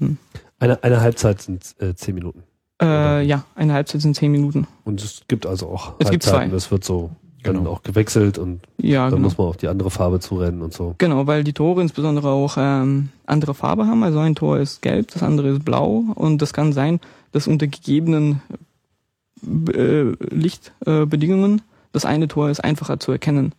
Eine, 0.59 0.83
eine 0.83 1.01
Halbzeit 1.03 1.43
sind 1.43 1.75
äh, 1.81 1.95
zehn 1.95 2.15
Minuten. 2.15 2.43
äh, 2.83 3.23
ja, 3.27 3.45
eine 3.57 3.75
Halbzeit 3.75 4.01
sind 4.01 4.17
zehn 4.17 4.33
Minuten. 4.33 4.67
Und 4.85 5.03
es 5.03 5.21
gibt 5.29 5.45
also 5.45 5.69
auch 5.69 5.95
Es 5.99 6.11
gibt 6.11 6.25
Halbzeiten, 6.25 6.49
zwei. 6.51 6.55
das 6.55 6.71
wird 6.71 6.85
so 6.85 7.11
dann 7.43 7.57
Genau. 7.57 7.71
auch 7.73 7.83
gewechselt 7.83 8.39
und 8.39 8.61
Ja, 8.79 9.05
dann 9.05 9.17
genau. 9.17 9.23
muss 9.25 9.37
man 9.39 9.47
auf 9.49 9.57
die 9.59 9.69
andere 9.69 9.91
Farbe 9.91 10.21
zurennen 10.21 10.63
und 10.63 10.73
so. 10.73 10.95
Genau, 10.99 11.27
weil 11.27 11.45
die 11.45 11.53
Tore 11.55 11.83
insbesondere 11.83 12.29
auch 12.31 12.57
ähm, 12.59 13.11
andere 13.27 13.53
Farbe 13.55 13.87
haben. 13.87 14.03
Also 14.03 14.19
ein 14.19 14.35
Tor 14.35 14.59
ist 14.59 14.81
gelb, 14.83 15.11
das 15.13 15.23
andere 15.23 15.49
ist 15.51 15.65
blau 15.65 16.05
und 16.15 16.41
das 16.41 16.53
kann 16.55 16.73
sein, 16.73 17.01
dass 17.33 17.47
unter 17.47 17.67
gegebenen 17.67 18.41
äh, 19.43 20.13
Lichtbedingungen 20.35 21.09
Bedingungen 21.09 21.63
das 21.93 22.05
eine 22.05 22.29
Tor 22.29 22.51
ist 22.51 22.63
einfacher 22.63 23.01
zu 23.01 23.11
erkennen. 23.13 23.53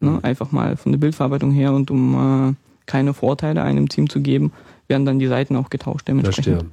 Ne? 0.00 0.10
Mhm. 0.10 0.20
Einfach 0.22 0.52
mal 0.52 0.76
von 0.76 0.92
der 0.92 0.98
Bildverarbeitung 0.98 1.52
her 1.52 1.72
und 1.72 1.90
um 1.90 2.50
äh, 2.50 2.54
keine 2.86 3.14
Vorteile 3.14 3.62
einem 3.62 3.88
Team 3.88 4.10
zu 4.10 4.20
geben, 4.20 4.52
werden 4.88 5.06
dann 5.06 5.18
die 5.18 5.26
Seiten 5.26 5.56
auch 5.56 5.70
getauscht 5.70 6.06
dementsprechend. 6.08 6.44
Verstehe. 6.44 6.70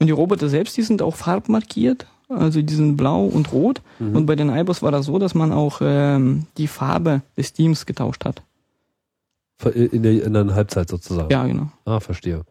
Und 0.00 0.08
die 0.08 0.12
Roboter 0.12 0.48
selbst, 0.48 0.76
die 0.76 0.82
sind 0.82 1.02
auch 1.02 1.14
farbmarkiert, 1.14 2.06
also 2.28 2.60
die 2.60 2.74
sind 2.74 2.96
blau 2.96 3.24
und 3.24 3.52
rot. 3.52 3.80
Mhm. 3.98 4.16
Und 4.16 4.26
bei 4.26 4.36
den 4.36 4.50
iBus 4.50 4.82
war 4.82 4.90
das 4.90 5.06
so, 5.06 5.18
dass 5.18 5.34
man 5.34 5.52
auch 5.52 5.80
ähm, 5.82 6.46
die 6.58 6.66
Farbe 6.66 7.22
des 7.36 7.52
Teams 7.52 7.86
getauscht 7.86 8.24
hat. 8.24 8.42
In 9.72 10.02
der, 10.02 10.24
in 10.24 10.32
der 10.34 10.54
Halbzeit 10.54 10.88
sozusagen. 10.88 11.30
Ja, 11.30 11.46
genau. 11.46 11.68
Ah, 11.84 12.00
verstehe. 12.00 12.42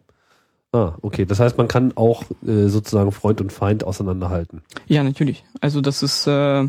Ah, 0.74 0.94
okay. 1.02 1.24
Das 1.24 1.38
heißt, 1.38 1.56
man 1.56 1.68
kann 1.68 1.92
auch 1.96 2.24
äh, 2.44 2.66
sozusagen 2.66 3.12
Freund 3.12 3.40
und 3.40 3.52
Feind 3.52 3.84
auseinanderhalten. 3.84 4.60
Ja, 4.88 5.04
natürlich. 5.04 5.44
Also 5.60 5.80
das 5.80 6.02
ist, 6.02 6.26
äh, 6.26 6.68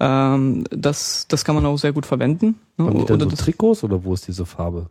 ähm, 0.00 0.64
das, 0.70 1.26
das 1.28 1.44
kann 1.44 1.54
man 1.54 1.66
auch 1.66 1.76
sehr 1.76 1.92
gut 1.92 2.06
verwenden. 2.06 2.58
Ne? 2.78 2.86
Haben 2.86 2.98
die 2.98 3.04
dann 3.04 3.20
Oder 3.20 3.30
so 3.30 3.36
Trikots 3.36 3.84
oder 3.84 4.02
wo 4.04 4.14
ist 4.14 4.26
diese 4.26 4.46
Farbe? 4.46 4.86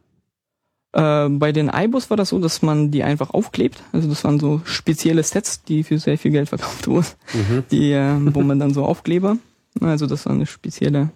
äh, 0.93 1.27
bei 1.27 1.51
den 1.51 1.69
iBus 1.73 2.09
war 2.11 2.17
das 2.17 2.29
so, 2.29 2.39
dass 2.39 2.61
man 2.61 2.91
die 2.91 3.03
einfach 3.03 3.31
aufklebt. 3.31 3.81
Also 3.91 4.07
das 4.07 4.23
waren 4.23 4.39
so 4.39 4.61
spezielle 4.63 5.23
Sets, 5.23 5.63
die 5.63 5.83
für 5.83 5.97
sehr 5.97 6.17
viel 6.19 6.29
Geld 6.31 6.47
verkauft 6.49 6.87
wurden, 6.87 7.07
Mhm. 7.33 7.63
die, 7.71 7.91
äh, 7.93 8.15
wo 8.33 8.41
man 8.41 8.59
dann 8.59 8.73
so 8.75 8.85
Aufkleber. 8.85 9.37
Also 9.81 10.05
das 10.05 10.25
war 10.27 10.33
eine 10.33 10.45
spezielle 10.45 11.09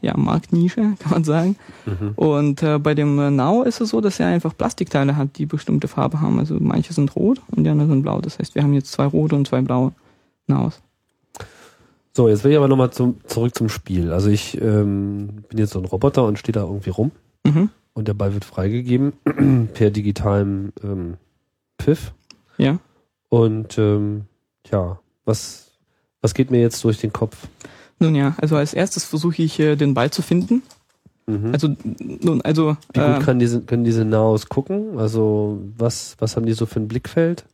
ja, 0.00 0.16
Marktnische, 0.16 0.94
kann 0.98 1.10
man 1.10 1.24
sagen. 1.24 1.56
Mhm. 1.86 2.12
Und 2.16 2.62
äh, 2.62 2.78
bei 2.78 2.94
dem 2.94 3.18
äh, 3.18 3.30
Now 3.30 3.62
ist 3.62 3.80
es 3.80 3.90
so, 3.90 4.00
dass 4.00 4.20
er 4.20 4.28
einfach 4.28 4.56
Plastikteile 4.56 5.16
hat, 5.16 5.38
die 5.38 5.46
bestimmte 5.46 5.88
Farbe 5.88 6.20
haben. 6.20 6.38
Also 6.38 6.56
manche 6.60 6.92
sind 6.92 7.14
rot 7.16 7.40
und 7.50 7.64
die 7.64 7.70
anderen 7.70 7.90
sind 7.90 8.02
blau. 8.02 8.20
Das 8.20 8.38
heißt, 8.38 8.54
wir 8.54 8.62
haben 8.62 8.74
jetzt 8.74 8.92
zwei 8.92 9.06
rote 9.06 9.34
und 9.36 9.46
zwei 9.48 9.60
blaue 9.60 9.92
Nows. 10.46 10.80
So, 12.14 12.28
jetzt 12.28 12.42
will 12.42 12.50
ich 12.50 12.56
aber 12.56 12.68
nochmal 12.68 12.90
zum, 12.90 13.16
zurück 13.26 13.54
zum 13.54 13.68
Spiel. 13.68 14.12
Also 14.12 14.28
ich 14.28 14.60
ähm, 14.60 15.44
bin 15.48 15.58
jetzt 15.58 15.72
so 15.72 15.78
ein 15.78 15.84
Roboter 15.84 16.24
und 16.24 16.38
stehe 16.38 16.52
da 16.52 16.62
irgendwie 16.62 16.90
rum 16.90 17.12
Mhm. 17.46 17.70
und 17.94 18.08
der 18.08 18.14
Ball 18.14 18.34
wird 18.34 18.44
freigegeben 18.44 19.12
per 19.74 19.90
digitalem 19.90 20.72
ähm, 20.82 21.14
Pfiff. 21.80 22.12
Ja. 22.56 22.78
Und 23.28 23.78
ähm, 23.78 24.24
ja, 24.70 24.98
was, 25.24 25.70
was 26.20 26.34
geht 26.34 26.50
mir 26.50 26.60
jetzt 26.60 26.82
durch 26.82 26.98
den 26.98 27.12
Kopf? 27.12 27.46
Nun 28.00 28.14
ja, 28.14 28.34
also 28.40 28.56
als 28.56 28.74
erstes 28.74 29.04
versuche 29.04 29.42
ich 29.42 29.58
äh, 29.60 29.76
den 29.76 29.94
Ball 29.94 30.10
zu 30.10 30.22
finden. 30.22 30.62
Mhm. 31.26 31.50
Also 31.52 31.76
nun, 31.98 32.40
also 32.42 32.76
Wie 32.94 33.00
gut 33.00 33.08
äh, 33.08 33.24
kann 33.24 33.38
diese, 33.38 33.60
können 33.60 33.84
diese 33.84 34.04
Naos 34.04 34.48
gucken? 34.48 34.98
Also 34.98 35.58
was, 35.76 36.16
was 36.18 36.36
haben 36.36 36.46
die 36.46 36.52
so 36.54 36.66
für 36.66 36.80
ein 36.80 36.88
Blickfeld? 36.88 37.44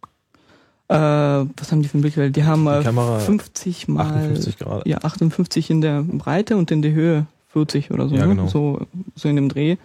äh, 0.89 0.95
was 0.97 1.73
haben 1.73 1.83
die 1.83 1.89
für 1.89 1.99
ein 1.99 2.03
Blickfeld? 2.03 2.37
Die 2.37 2.45
haben 2.45 2.67
äh, 2.67 2.79
Die 2.81 2.85
Kamera 2.85 3.19
50 3.19 3.89
mal 3.89 4.03
58 4.07 4.59
Grad. 4.59 4.87
ja 4.87 4.99
58 4.99 5.71
in 5.71 5.81
der 5.81 6.03
Breite 6.03 6.57
und 6.57 6.71
in 6.71 6.83
der 6.83 6.93
Höhe 6.93 7.27
40 7.49 7.91
oder 7.91 8.09
so, 8.09 8.15
Ja, 8.15 8.27
ne? 8.27 8.35
genau. 8.37 8.49
so 8.49 8.87
so 9.15 9.29
in 9.29 9.37
dem 9.37 9.49
Dreh. 9.49 9.77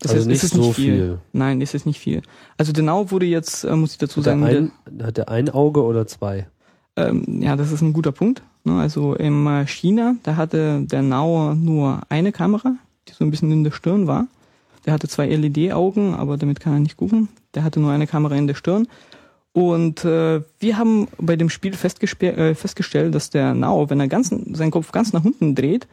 Das 0.00 0.10
also 0.10 0.18
heißt, 0.22 0.28
nicht 0.28 0.36
ist 0.42 0.44
es 0.44 0.50
so 0.50 0.66
nicht 0.66 0.74
viel. 0.74 0.94
viel. 0.96 1.18
Nein, 1.32 1.60
ist 1.60 1.74
es 1.76 1.86
nicht 1.86 2.00
viel. 2.00 2.22
Also 2.58 2.72
genau 2.72 3.10
wurde 3.12 3.26
jetzt, 3.26 3.62
äh, 3.64 3.76
muss 3.76 3.92
ich 3.92 3.98
dazu 3.98 4.18
Hat 4.20 4.26
der, 4.26 4.32
sagen, 4.38 4.72
ein, 4.90 5.02
hat 5.06 5.16
der 5.16 5.28
ein 5.28 5.48
Auge 5.48 5.84
oder 5.84 6.06
zwei? 6.08 6.48
Ähm, 6.96 7.40
ja, 7.40 7.54
das 7.54 7.70
ist 7.70 7.80
ein 7.82 7.92
guter 7.92 8.10
Punkt. 8.12 8.42
Ne? 8.64 8.80
Also 8.80 9.14
im 9.14 9.46
äh, 9.46 9.66
China, 9.66 10.16
da 10.22 10.36
hatte 10.36 10.82
der 10.82 11.02
Nauer 11.02 11.54
nur 11.54 12.00
eine 12.08 12.32
Kamera, 12.32 12.76
die 13.08 13.12
so 13.12 13.24
ein 13.24 13.30
bisschen 13.30 13.50
in 13.50 13.64
der 13.64 13.72
Stirn 13.72 14.06
war. 14.06 14.26
Der 14.84 14.92
hatte 14.92 15.08
zwei 15.08 15.28
LED-Augen, 15.28 16.14
aber 16.14 16.36
damit 16.36 16.60
kann 16.60 16.72
er 16.72 16.80
nicht 16.80 16.96
gucken. 16.96 17.28
Der 17.54 17.62
hatte 17.64 17.80
nur 17.80 17.92
eine 17.92 18.06
Kamera 18.06 18.34
in 18.34 18.46
der 18.46 18.54
Stirn. 18.54 18.88
Und 19.52 20.04
äh, 20.04 20.42
wir 20.58 20.78
haben 20.78 21.08
bei 21.18 21.36
dem 21.36 21.50
Spiel 21.50 21.74
äh, 21.74 22.54
festgestellt, 22.54 23.14
dass 23.14 23.30
der 23.30 23.54
Nao, 23.54 23.90
wenn 23.90 24.00
er 24.00 24.08
ganz, 24.08 24.28
seinen 24.28 24.70
Kopf 24.70 24.92
ganz 24.92 25.12
nach 25.12 25.24
unten 25.24 25.54
dreht, 25.54 25.86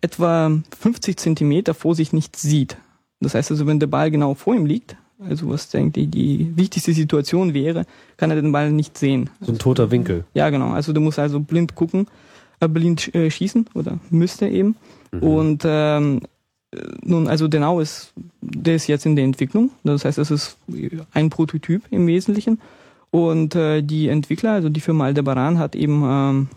etwa 0.00 0.52
50 0.78 1.16
Zentimeter 1.16 1.72
vor 1.74 1.94
sich 1.94 2.12
nicht 2.12 2.36
sieht. 2.36 2.76
Das 3.20 3.34
heißt 3.34 3.50
also, 3.50 3.66
wenn 3.66 3.80
der 3.80 3.86
Ball 3.86 4.10
genau 4.10 4.34
vor 4.34 4.54
ihm 4.54 4.66
liegt, 4.66 4.96
also 5.18 5.48
was 5.48 5.74
eigentlich 5.74 6.10
die 6.10 6.52
wichtigste 6.56 6.92
Situation 6.92 7.54
wäre, 7.54 7.86
kann 8.16 8.30
er 8.30 8.40
den 8.40 8.52
Ball 8.52 8.70
nicht 8.70 8.98
sehen. 8.98 9.30
So 9.40 9.52
ein 9.52 9.58
toter 9.58 9.90
Winkel. 9.90 10.24
Ja, 10.34 10.50
genau. 10.50 10.70
Also 10.70 10.92
du 10.92 11.00
musst 11.00 11.18
also 11.18 11.40
blind 11.40 11.74
gucken, 11.74 12.06
äh, 12.60 12.68
blind 12.68 13.14
äh, 13.14 13.30
schießen 13.30 13.66
oder 13.74 13.98
müsste 14.10 14.48
eben. 14.48 14.76
Und 15.20 15.62
ähm, 15.64 16.20
äh, 16.72 16.78
nun, 17.02 17.28
also 17.28 17.48
Denau 17.48 17.80
ist, 17.80 18.12
der 18.40 18.76
ist 18.76 18.86
jetzt 18.86 19.06
in 19.06 19.16
der 19.16 19.24
Entwicklung. 19.24 19.70
Das 19.84 20.04
heißt, 20.04 20.18
es 20.18 20.30
ist 20.30 20.58
ein 21.12 21.30
Prototyp 21.30 21.82
im 21.90 22.06
Wesentlichen. 22.06 22.60
Und 23.10 23.54
äh, 23.54 23.82
die 23.82 24.08
Entwickler, 24.08 24.52
also 24.52 24.68
die 24.68 24.80
Firma 24.80 25.04
Aldebaran, 25.06 25.58
hat 25.58 25.74
eben 25.74 26.02
ähm, 26.04 26.48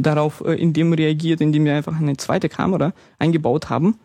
darauf 0.00 0.42
äh, 0.46 0.54
in 0.54 0.72
dem 0.72 0.92
reagiert, 0.92 1.40
indem 1.40 1.64
wir 1.64 1.74
einfach 1.74 1.98
eine 1.98 2.16
zweite 2.16 2.48
Kamera 2.48 2.92
eingebaut 3.18 3.68
haben, 3.70 3.96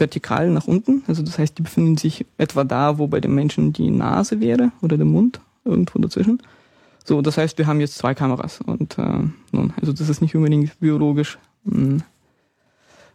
vertikal 0.00 0.50
nach 0.50 0.66
unten. 0.66 1.02
Also 1.06 1.22
das 1.22 1.38
heißt, 1.38 1.58
die 1.58 1.62
befinden 1.62 1.96
sich 1.96 2.24
etwa 2.38 2.64
da, 2.64 2.98
wo 2.98 3.06
bei 3.06 3.20
dem 3.20 3.34
Menschen 3.34 3.72
die 3.72 3.90
Nase 3.90 4.40
wäre 4.40 4.72
oder 4.82 4.96
der 4.96 5.06
Mund, 5.06 5.40
irgendwo 5.64 5.98
dazwischen. 5.98 6.42
So, 7.04 7.22
das 7.22 7.38
heißt, 7.38 7.58
wir 7.58 7.66
haben 7.66 7.80
jetzt 7.80 7.96
zwei 7.98 8.14
Kameras 8.14 8.60
und 8.64 8.98
äh, 8.98 9.02
nun, 9.52 9.72
also 9.80 9.92
das 9.92 10.08
ist 10.08 10.20
nicht 10.22 10.34
unbedingt 10.34 10.78
biologisch 10.80 11.38
mh, 11.64 12.02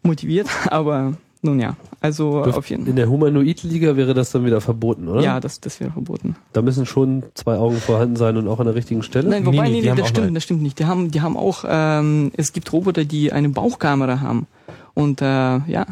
motiviert, 0.03 0.47
aber 0.71 1.13
nun 1.41 1.59
ja, 1.59 1.75
also 2.01 2.43
Dürf- 2.43 2.57
auf 2.57 2.69
jeden 2.69 2.87
In 2.87 2.95
der 2.95 3.07
Humanoid-Liga 3.07 3.95
wäre 3.95 4.15
das 4.15 4.31
dann 4.31 4.45
wieder 4.45 4.61
verboten, 4.61 5.07
oder? 5.07 5.21
Ja, 5.21 5.39
das, 5.39 5.59
das 5.61 5.79
wäre 5.79 5.91
verboten. 5.91 6.35
Da 6.53 6.63
müssen 6.63 6.87
schon 6.87 7.23
zwei 7.35 7.57
Augen 7.57 7.77
vorhanden 7.77 8.15
sein 8.15 8.35
und 8.37 8.47
auch 8.47 8.59
an 8.59 8.65
der 8.65 8.73
richtigen 8.75 9.03
Stelle. 9.03 9.29
Nein, 9.29 9.45
wobei, 9.45 9.69
nee, 9.69 9.81
nee, 9.81 9.89
nee, 9.89 9.95
das 9.95 10.09
stimmt, 10.09 10.35
das 10.35 10.43
stimmt 10.43 10.63
nicht. 10.63 10.79
Die 10.79 10.85
haben, 10.85 11.11
die 11.11 11.21
haben 11.21 11.37
auch, 11.37 11.63
ähm, 11.67 12.31
es 12.35 12.51
gibt 12.51 12.73
Roboter, 12.73 13.05
die 13.05 13.31
eine 13.31 13.49
Bauchkamera 13.49 14.21
haben. 14.21 14.47
Und 14.95 15.21
äh, 15.21 15.25
ja, 15.25 15.85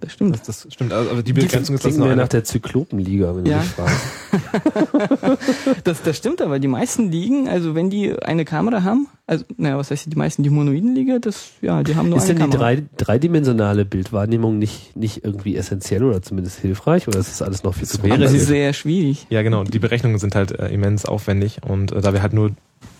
das 0.00 0.12
stimmt. 0.12 0.34
Das, 0.34 0.42
das 0.42 0.66
stimmt. 0.72 0.92
Also 0.92 1.22
die 1.22 1.32
Begrenzung 1.32 1.74
ist 1.76 1.84
das 1.84 2.00
eine. 2.00 2.16
nach 2.16 2.28
der 2.28 2.44
Zyklopenliga, 2.44 3.34
wenn 3.36 3.44
du 3.44 3.50
Ja. 3.50 3.58
mich 3.58 3.68
fragst. 3.68 4.00
Das, 5.84 6.02
das 6.02 6.16
stimmt 6.16 6.42
aber. 6.42 6.58
Die 6.58 6.68
meisten 6.68 7.10
Ligen, 7.10 7.48
also 7.48 7.74
wenn 7.74 7.90
die 7.90 8.14
eine 8.22 8.44
Kamera 8.44 8.82
haben, 8.82 9.06
also, 9.26 9.44
naja, 9.56 9.78
was 9.78 9.90
heißt 9.90 10.06
die 10.12 10.16
meisten? 10.16 10.42
Die 10.42 10.50
monoiden 10.50 10.94
Liga, 10.94 11.18
das, 11.20 11.50
ja, 11.62 11.82
die 11.82 11.94
haben 11.94 12.08
nur 12.08 12.18
Ist 12.18 12.24
eine 12.24 12.34
denn 12.40 12.50
die 12.50 12.56
Kamera. 12.56 12.74
drei, 12.74 12.82
dreidimensionale 12.96 13.84
Bildwahrnehmung 13.84 14.58
nicht, 14.58 14.96
nicht 14.96 15.24
irgendwie 15.24 15.56
essentiell 15.56 16.02
oder 16.04 16.20
zumindest 16.22 16.58
hilfreich 16.58 17.06
oder 17.08 17.18
ist 17.20 17.30
das 17.30 17.42
alles 17.42 17.62
noch 17.62 17.74
viel 17.74 17.86
zu 17.86 18.02
wäre 18.02 18.18
das 18.18 18.32
ist 18.32 18.46
sehr 18.46 18.72
schwierig. 18.72 19.26
Ja, 19.30 19.42
genau. 19.42 19.64
Die 19.64 19.78
Berechnungen 19.78 20.18
sind 20.18 20.34
halt 20.34 20.52
äh, 20.58 20.68
immens 20.68 21.04
aufwendig 21.06 21.60
und 21.66 21.92
äh, 21.92 22.00
da 22.00 22.12
wir 22.12 22.22
halt 22.22 22.32
nur 22.32 22.50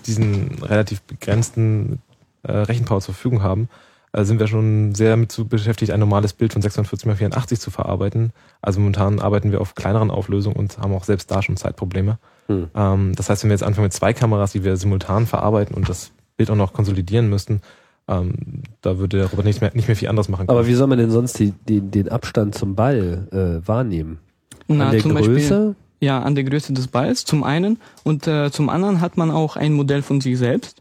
diesen 0.06 0.58
relativ 0.62 1.02
begrenzten 1.02 1.98
äh, 2.42 2.52
Rechenpower 2.52 3.00
zur 3.00 3.14
Verfügung 3.14 3.42
haben, 3.42 3.64
äh, 3.64 3.66
sind 4.12 4.40
wir 4.40 4.48
schon 4.48 4.94
sehr 4.94 5.16
mit 5.16 5.30
zu 5.30 5.46
beschäftigt, 5.46 5.92
ein 5.92 6.00
normales 6.00 6.32
Bild 6.32 6.52
von 6.52 6.62
640 6.62 7.08
x 7.08 7.18
84 7.18 7.60
zu 7.60 7.70
verarbeiten. 7.70 8.32
Also 8.60 8.80
momentan 8.80 9.20
arbeiten 9.20 9.52
wir 9.52 9.60
auf 9.60 9.74
kleineren 9.74 10.10
Auflösungen 10.10 10.56
und 10.56 10.78
haben 10.78 10.92
auch 10.92 11.04
selbst 11.04 11.30
da 11.30 11.42
schon 11.42 11.56
Zeitprobleme. 11.56 12.18
Hm. 12.48 12.68
Ähm, 12.74 13.14
das 13.14 13.30
heißt, 13.30 13.44
wenn 13.44 13.50
wir 13.50 13.54
jetzt 13.54 13.62
anfangen 13.62 13.84
mit 13.84 13.92
zwei 13.92 14.12
Kameras, 14.12 14.52
die 14.52 14.64
wir 14.64 14.76
simultan 14.76 15.26
verarbeiten 15.26 15.76
und 15.76 15.88
das 15.88 16.10
Bild 16.36 16.50
auch 16.50 16.56
noch 16.56 16.72
konsolidieren 16.72 17.28
müssten, 17.28 17.60
ähm, 18.08 18.34
da 18.80 18.98
würde 18.98 19.18
der 19.18 19.26
Roboter 19.26 19.46
nicht 19.46 19.60
mehr, 19.60 19.70
nicht 19.74 19.86
mehr 19.86 19.96
viel 19.96 20.08
anderes 20.08 20.28
machen 20.28 20.48
können. 20.48 20.58
Aber 20.58 20.66
wie 20.66 20.74
soll 20.74 20.88
man 20.88 20.98
denn 20.98 21.10
sonst 21.10 21.38
die, 21.38 21.52
die, 21.68 21.80
den 21.80 22.08
Abstand 22.08 22.56
zum 22.56 22.74
Ball 22.74 23.28
äh, 23.30 23.66
wahrnehmen? 23.66 24.18
Na, 24.66 24.86
An 24.86 24.92
der 24.92 25.00
zum 25.00 25.14
Beispiel, 25.14 25.34
Größe? 25.34 25.76
ja, 26.00 26.20
an 26.20 26.34
der 26.34 26.44
Größe 26.44 26.72
des 26.72 26.88
Balls 26.88 27.24
zum 27.24 27.44
einen 27.44 27.78
und 28.02 28.26
äh, 28.26 28.50
zum 28.50 28.68
anderen 28.68 29.00
hat 29.00 29.16
man 29.16 29.30
auch 29.30 29.56
ein 29.56 29.72
Modell 29.72 30.02
von 30.02 30.20
sich 30.20 30.38
selbst. 30.38 30.79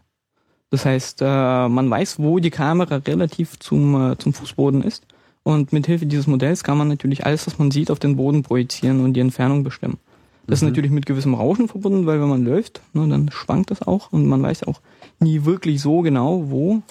Das 0.72 0.86
heißt, 0.86 1.22
äh, 1.22 1.68
man 1.68 1.90
weiß, 1.90 2.20
wo 2.20 2.40
die 2.40 2.52
Kamera 2.52 2.98
relativ 2.98 3.58
zum, 3.60 4.12
äh, 4.12 4.18
zum 4.18 4.34
Fußboden 4.34 4.84
ist. 4.84 5.04
Und 5.44 5.74
mit 5.74 5.88
Hilfe 5.88 6.06
dieses 6.06 6.28
Modells 6.28 6.64
kann 6.64 6.78
man 6.78 6.88
natürlich 6.90 7.26
alles, 7.26 7.48
was 7.48 7.58
man 7.58 7.72
sieht, 7.72 7.90
auf 7.90 7.98
den 8.00 8.16
Boden 8.18 8.44
projizieren 8.44 9.04
und 9.04 9.14
die 9.14 9.20
Entfernung 9.22 9.64
bestimmen. 9.64 9.98
Das 10.46 10.62
Mhm. 10.62 10.68
ist 10.68 10.72
natürlich 10.72 10.92
mit 10.92 11.06
gewissem 11.06 11.34
Rauschen 11.34 11.68
verbunden, 11.68 12.06
weil 12.06 12.22
wenn 12.22 12.30
man 12.30 12.44
läuft, 12.46 12.82
ne, 12.94 13.08
dann 13.08 13.32
schwankt 13.32 13.72
das 13.72 13.82
auch 13.82 14.12
und 14.12 14.28
man 14.28 14.44
weiß 14.44 14.64
auch 14.64 14.80
nie 15.20 15.46
wirklich 15.46 15.82
so 15.82 16.02
genau, 16.02 16.44
wo, 16.52 16.82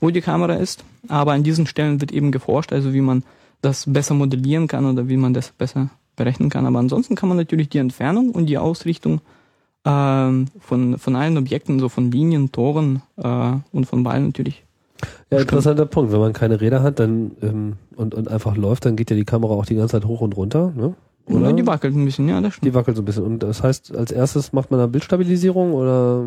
wo 0.00 0.10
die 0.10 0.20
Kamera 0.20 0.54
ist. 0.54 0.84
Aber 1.08 1.32
an 1.32 1.42
diesen 1.42 1.66
Stellen 1.66 2.00
wird 2.00 2.12
eben 2.12 2.30
geforscht, 2.32 2.72
also 2.72 2.92
wie 2.92 3.00
man 3.00 3.24
das 3.62 3.84
besser 3.92 4.14
modellieren 4.14 4.68
kann 4.68 4.84
oder 4.86 5.08
wie 5.08 5.16
man 5.16 5.34
das 5.34 5.50
besser 5.50 5.90
berechnen 6.14 6.50
kann. 6.50 6.66
Aber 6.66 6.78
ansonsten 6.78 7.14
kann 7.16 7.28
man 7.28 7.38
natürlich 7.38 7.68
die 7.68 7.78
Entfernung 7.78 8.30
und 8.30 8.46
die 8.46 8.58
Ausrichtung 8.58 9.20
ähm, 9.86 10.46
von, 10.58 10.98
von 10.98 11.16
allen 11.16 11.38
Objekten, 11.38 11.78
so 11.78 11.88
von 11.88 12.10
Linien, 12.10 12.50
Toren 12.52 13.02
äh, 13.16 13.52
und 13.72 13.86
von 13.86 14.02
Ballen 14.02 14.26
natürlich. 14.26 14.64
Ja, 15.30 15.38
interessanter 15.38 15.86
Punkt. 15.86 16.12
Wenn 16.12 16.20
man 16.20 16.32
keine 16.32 16.60
Räder 16.60 16.82
hat 16.82 16.98
dann 16.98 17.32
ähm, 17.42 17.74
und, 17.94 18.14
und 18.14 18.28
einfach 18.28 18.56
läuft, 18.56 18.84
dann 18.84 18.96
geht 18.96 19.10
ja 19.10 19.16
die 19.16 19.24
Kamera 19.24 19.52
auch 19.54 19.66
die 19.66 19.76
ganze 19.76 19.92
Zeit 19.92 20.06
hoch 20.06 20.20
und 20.20 20.36
runter, 20.36 20.72
ne? 20.76 20.94
Oder? 21.28 21.52
Die 21.52 21.66
wackelt 21.66 21.94
ein 21.96 22.04
bisschen, 22.04 22.28
ja, 22.28 22.40
das 22.40 22.54
stimmt. 22.54 22.66
Die 22.66 22.74
wackelt 22.74 22.96
so 22.96 23.02
ein 23.02 23.04
bisschen. 23.04 23.24
Und 23.24 23.42
das 23.42 23.62
heißt, 23.62 23.96
als 23.96 24.12
erstes 24.12 24.52
macht 24.52 24.70
man 24.70 24.78
da 24.78 24.86
Bildstabilisierung 24.86 25.72
oder 25.72 26.24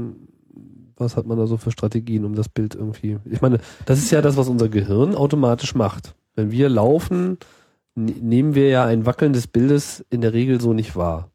was 0.98 1.16
hat 1.16 1.26
man 1.26 1.38
da 1.38 1.48
so 1.48 1.56
für 1.56 1.72
Strategien, 1.72 2.26
um 2.26 2.36
das 2.36 2.50
Bild 2.50 2.76
irgendwie. 2.76 3.18
Ich 3.24 3.42
meine, 3.42 3.60
das 3.86 4.00
ist 4.00 4.12
ja 4.12 4.22
das, 4.22 4.36
was 4.36 4.50
unser 4.50 4.68
Gehirn 4.68 5.16
automatisch 5.16 5.74
macht. 5.74 6.16
Wenn 6.36 6.52
wir 6.52 6.68
laufen, 6.68 7.38
ne- 7.96 8.14
nehmen 8.22 8.56
wir 8.56 8.68
ja 8.68 8.84
ein 8.84 9.06
Wackeln 9.06 9.32
des 9.32 9.48
Bildes 9.48 10.06
in 10.10 10.20
der 10.20 10.34
Regel 10.34 10.60
so 10.60 10.74
nicht 10.74 10.98
wahr. 10.98 11.30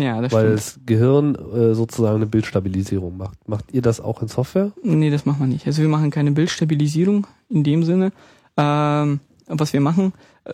Ja, 0.00 0.20
das 0.20 0.32
weil 0.32 0.58
stimmt. 0.58 0.58
das 0.58 0.80
Gehirn 0.86 1.34
äh, 1.34 1.74
sozusagen 1.74 2.16
eine 2.16 2.26
Bildstabilisierung 2.26 3.16
macht. 3.16 3.48
Macht 3.48 3.66
ihr 3.72 3.82
das 3.82 4.00
auch 4.00 4.22
in 4.22 4.28
Software? 4.28 4.72
Nee, 4.82 5.10
das 5.10 5.26
machen 5.26 5.40
wir 5.40 5.46
nicht. 5.46 5.66
Also 5.66 5.82
wir 5.82 5.88
machen 5.88 6.10
keine 6.10 6.32
Bildstabilisierung 6.32 7.26
in 7.48 7.64
dem 7.64 7.82
Sinne. 7.84 8.12
Ähm, 8.56 9.20
was 9.46 9.72
wir 9.72 9.80
machen, 9.80 10.12
äh, 10.44 10.52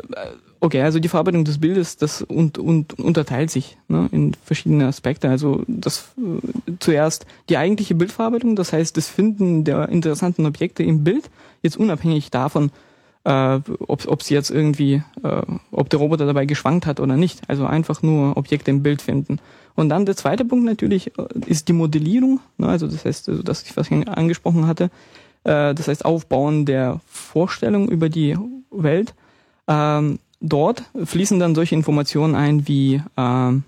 okay, 0.61 0.82
also 0.82 0.99
die 0.99 1.09
Verarbeitung 1.09 1.45
des 1.45 1.59
Bildes, 1.59 1.97
das 1.97 2.22
und, 2.22 2.59
und 2.59 2.99
unterteilt 2.99 3.51
sich 3.51 3.78
ne, 3.89 4.09
in 4.12 4.34
verschiedene 4.45 4.86
Aspekte. 4.86 5.28
Also 5.28 5.62
das 5.66 6.12
äh, 6.18 6.72
zuerst 6.80 7.26
die 7.49 7.57
eigentliche 7.57 7.95
Bildverarbeitung, 7.95 8.57
das 8.57 8.72
heißt 8.72 8.97
das 8.97 9.09
Finden 9.09 9.64
der 9.64 9.89
interessanten 9.89 10.47
Objekte 10.47 10.82
im 10.82 11.05
Bild, 11.05 11.30
jetzt 11.62 11.76
unabhängig 11.76 12.30
davon, 12.30 12.70
äh, 13.29 13.61
ob, 13.87 14.09
ob 14.09 14.22
sie 14.22 14.33
jetzt 14.33 14.51
irgendwie, 14.51 15.03
äh, 15.22 15.43
ob 15.70 15.91
der 15.91 15.99
Roboter 15.99 16.24
dabei 16.24 16.47
geschwankt 16.47 16.87
hat 16.87 16.99
oder 16.99 17.16
nicht. 17.16 17.43
Also 17.47 17.66
einfach 17.66 18.03
nur 18.03 18.39
Objekte 18.39 18.70
im 18.70 18.83
Bild 18.83 19.03
finden. 19.03 19.39
Und 19.74 19.91
dann 19.91 20.07
der 20.07 20.16
zweite 20.16 20.47
Punkt 20.47 20.64
natürlich 20.64 21.12
äh, 21.18 21.26
ist 21.47 21.68
die 21.68 21.74
Modellierung. 21.74 22.41
Ne? 22.57 22.68
Also 22.68 22.89
das 22.89 23.05
heißt, 23.05 23.29
also 23.29 23.43
das, 23.43 23.64
was 23.76 23.91
ich 23.91 24.09
angesprochen 24.09 24.66
hatte, 24.66 24.85
äh, 25.45 25.74
das 25.74 25.89
heißt 25.89 26.07
Aufbauen 26.07 26.64
der 26.64 27.01
Vorstellung 27.07 27.91
über 27.91 28.09
die 28.09 28.35
Welt. 28.70 29.14
Ähm, 29.66 30.20
dort 30.41 30.85
fließen 31.05 31.39
dann 31.39 31.55
solche 31.55 31.74
Informationen 31.74 32.35
ein 32.35 32.66
wie 32.66 33.03
ähm, 33.18 33.64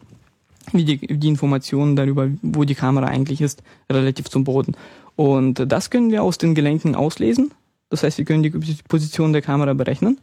wie 0.72 0.84
die, 0.84 0.98
die 0.98 1.28
Informationen 1.28 1.96
darüber, 1.96 2.28
wo 2.42 2.64
die 2.64 2.74
Kamera 2.74 3.06
eigentlich 3.06 3.40
ist, 3.40 3.62
relativ 3.90 4.28
zum 4.28 4.44
Boden. 4.44 4.76
Und 5.16 5.70
das 5.70 5.90
können 5.90 6.12
wir 6.12 6.22
aus 6.22 6.38
den 6.38 6.54
Gelenken 6.54 6.94
auslesen. 6.94 7.50
Das 7.90 8.02
heißt, 8.02 8.18
wir 8.18 8.24
können 8.24 8.42
die 8.42 8.50
Position 8.88 9.32
der 9.32 9.42
Kamera 9.42 9.74
berechnen. 9.74 10.18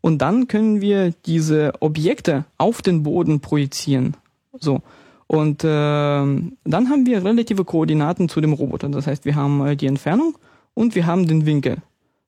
Und 0.00 0.18
dann 0.18 0.48
können 0.48 0.80
wir 0.80 1.12
diese 1.26 1.72
Objekte 1.80 2.46
auf 2.58 2.82
den 2.82 3.02
Boden 3.02 3.40
projizieren. 3.40 4.16
So. 4.58 4.80
Und 5.26 5.62
ähm, 5.64 6.56
dann 6.64 6.88
haben 6.88 7.06
wir 7.06 7.24
relative 7.24 7.64
Koordinaten 7.64 8.28
zu 8.28 8.40
dem 8.40 8.52
Roboter. 8.52 8.88
Das 8.88 9.06
heißt, 9.06 9.24
wir 9.24 9.36
haben 9.36 9.64
äh, 9.64 9.76
die 9.76 9.86
Entfernung 9.86 10.36
und 10.74 10.94
wir 10.94 11.06
haben 11.06 11.28
den 11.28 11.46
Winkel. 11.46 11.76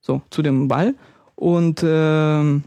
So, 0.00 0.22
zu 0.30 0.42
dem 0.42 0.68
Ball. 0.68 0.94
Und 1.34 1.82
ähm, 1.84 2.62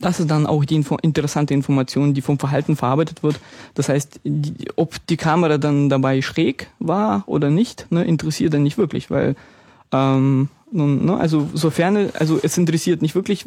das 0.00 0.20
ist 0.20 0.30
dann 0.30 0.46
auch 0.46 0.64
die 0.64 0.76
Info 0.76 0.96
interessante 1.02 1.54
Information, 1.54 2.14
die 2.14 2.22
vom 2.22 2.38
Verhalten 2.38 2.76
verarbeitet 2.76 3.22
wird. 3.22 3.40
Das 3.74 3.88
heißt, 3.88 4.20
die, 4.24 4.68
ob 4.76 5.04
die 5.06 5.16
Kamera 5.16 5.58
dann 5.58 5.88
dabei 5.88 6.22
schräg 6.22 6.68
war 6.78 7.24
oder 7.26 7.50
nicht, 7.50 7.86
ne, 7.90 8.04
interessiert 8.04 8.54
dann 8.54 8.62
nicht 8.62 8.78
wirklich, 8.78 9.10
weil 9.10 9.36
ähm, 9.92 10.48
nun, 10.72 11.04
ne, 11.04 11.16
also 11.16 11.48
sofern, 11.54 12.10
also 12.18 12.38
es 12.42 12.56
interessiert 12.58 13.02
nicht 13.02 13.14
wirklich, 13.14 13.46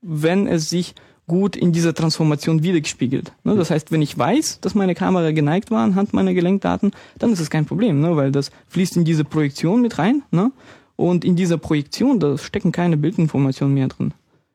wenn 0.00 0.46
es 0.46 0.70
sich 0.70 0.94
gut 1.28 1.54
in 1.56 1.72
dieser 1.72 1.94
Transformation 1.94 2.62
wiedergespiegelt. 2.62 3.32
Ne? 3.44 3.54
Das 3.56 3.70
heißt, 3.70 3.92
wenn 3.92 4.02
ich 4.02 4.18
weiß, 4.18 4.60
dass 4.60 4.74
meine 4.74 4.94
Kamera 4.94 5.30
geneigt 5.30 5.70
war 5.70 5.84
anhand 5.84 6.12
meiner 6.12 6.34
Gelenkdaten, 6.34 6.92
dann 7.18 7.32
ist 7.32 7.40
es 7.40 7.48
kein 7.50 7.64
Problem, 7.66 8.00
ne? 8.00 8.16
weil 8.16 8.32
das 8.32 8.50
fließt 8.68 8.96
in 8.96 9.04
diese 9.04 9.24
Projektion 9.24 9.82
mit 9.82 9.98
rein. 9.98 10.22
Ne? 10.30 10.50
Und 10.96 11.24
in 11.24 11.36
dieser 11.36 11.58
Projektion, 11.58 12.18
da 12.18 12.36
stecken 12.38 12.72
keine 12.72 12.96
Bildinformationen 12.96 13.74
mehr 13.74 13.88
drin. 13.88 14.12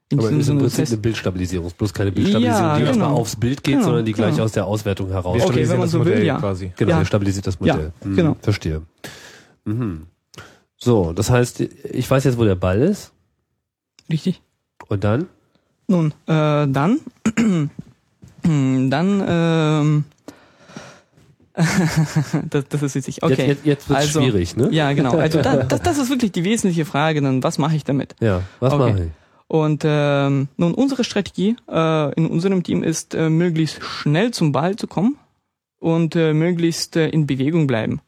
In 0.10 0.20
Aber 0.20 0.30
diesem 0.30 0.40
ist 0.40 0.48
im 0.50 0.60
Sinne, 0.60 0.64
das 0.64 0.74
Prinzip 0.74 0.82
heißt, 0.84 0.92
eine 0.94 1.02
Bildstabilisierung. 1.02 1.68
Ist 1.68 1.78
bloß 1.78 1.94
keine 1.94 2.12
Bildstabilisierung, 2.12 2.68
Ja, 2.70 2.74
die 2.76 2.80
genau. 2.80 2.90
erstmal 2.90 3.10
aufs 3.12 3.36
Bild 3.36 3.64
geht, 3.64 3.74
Genau, 3.76 3.86
sondern 3.86 4.06
die 4.06 4.14
gleich 4.14 4.32
genau. 4.32 4.44
aus 4.44 4.52
der 4.54 4.66
Auswertung 4.66 5.10
heraus. 5.10 5.42
Okay, 5.44 5.62
wenn 5.64 5.68
man 5.70 5.82
das 5.82 5.92
so 5.92 6.00
will, 6.00 6.12
Modell 6.14 6.26
ja. 6.26 6.38
quasi. 6.40 6.72
Genau, 6.78 6.92
Ja. 6.92 7.06
stabilisiert 7.06 7.48
das 7.48 7.60
Modell. 7.60 7.92
Ja, 8.02 8.06
Hm, 8.08 8.16
genau. 8.16 8.38
Verstehe. 8.42 8.82
Mhm. 9.66 10.04
So, 10.78 11.12
das 11.14 11.30
heißt, 11.30 11.62
ich 11.62 12.10
weiß 12.10 12.24
jetzt, 12.24 12.38
wo 12.38 12.44
der 12.44 12.56
Ball 12.56 12.82
ist. 12.82 13.12
richtig. 14.10 14.42
Und 14.88 15.04
dann? 15.04 15.28
Nun, 15.88 16.12
äh, 16.28 16.68
dann, 16.68 17.00
dann, 18.44 19.24
ähm, 19.28 20.04
das, 22.50 22.66
das 22.70 22.84
ist 22.84 22.96
witzig. 22.96 23.24
Okay. 23.24 23.34
Jetzt, 23.36 23.48
jetzt, 23.48 23.66
jetzt 23.66 23.90
wird 23.90 24.00
Also, 24.00 24.22
schwierig, 24.22 24.56
ne? 24.56 24.70
Ja, 24.72 24.94
genau. 24.94 25.12
Also 25.18 25.42
da, 25.42 25.58
das, 25.64 25.82
das 25.82 25.98
ist 25.98 26.10
wirklich 26.10 26.32
die 26.32 26.44
wesentliche 26.44 26.86
Frage. 26.86 27.22
Dann, 27.22 27.42
was 27.44 27.58
mache 27.58 27.76
ich 27.76 27.84
damit? 27.84 28.16
Ja, 28.20 28.44
was 28.60 28.74
Okay. 28.74 28.92
mache 28.92 29.04
ich? 29.06 29.12
Und 29.50 29.84
ähm, 29.86 30.50
nun, 30.58 30.74
unsere 30.74 31.04
Strategie 31.06 31.56
äh, 31.72 32.14
in 32.16 32.28
unserem 32.28 32.64
Team 32.64 32.84
ist, 32.84 33.16
äh, 33.16 33.30
möglichst 33.30 33.82
schnell 33.82 34.32
zum 34.32 34.52
Ball 34.52 34.76
zu 34.76 34.88
kommen 34.88 35.18
und 35.80 36.16
äh, 36.18 36.34
möglichst 36.34 36.98
äh, 36.98 37.08
in 37.08 37.26
Bewegung 37.28 37.66
bleiben. 37.66 38.02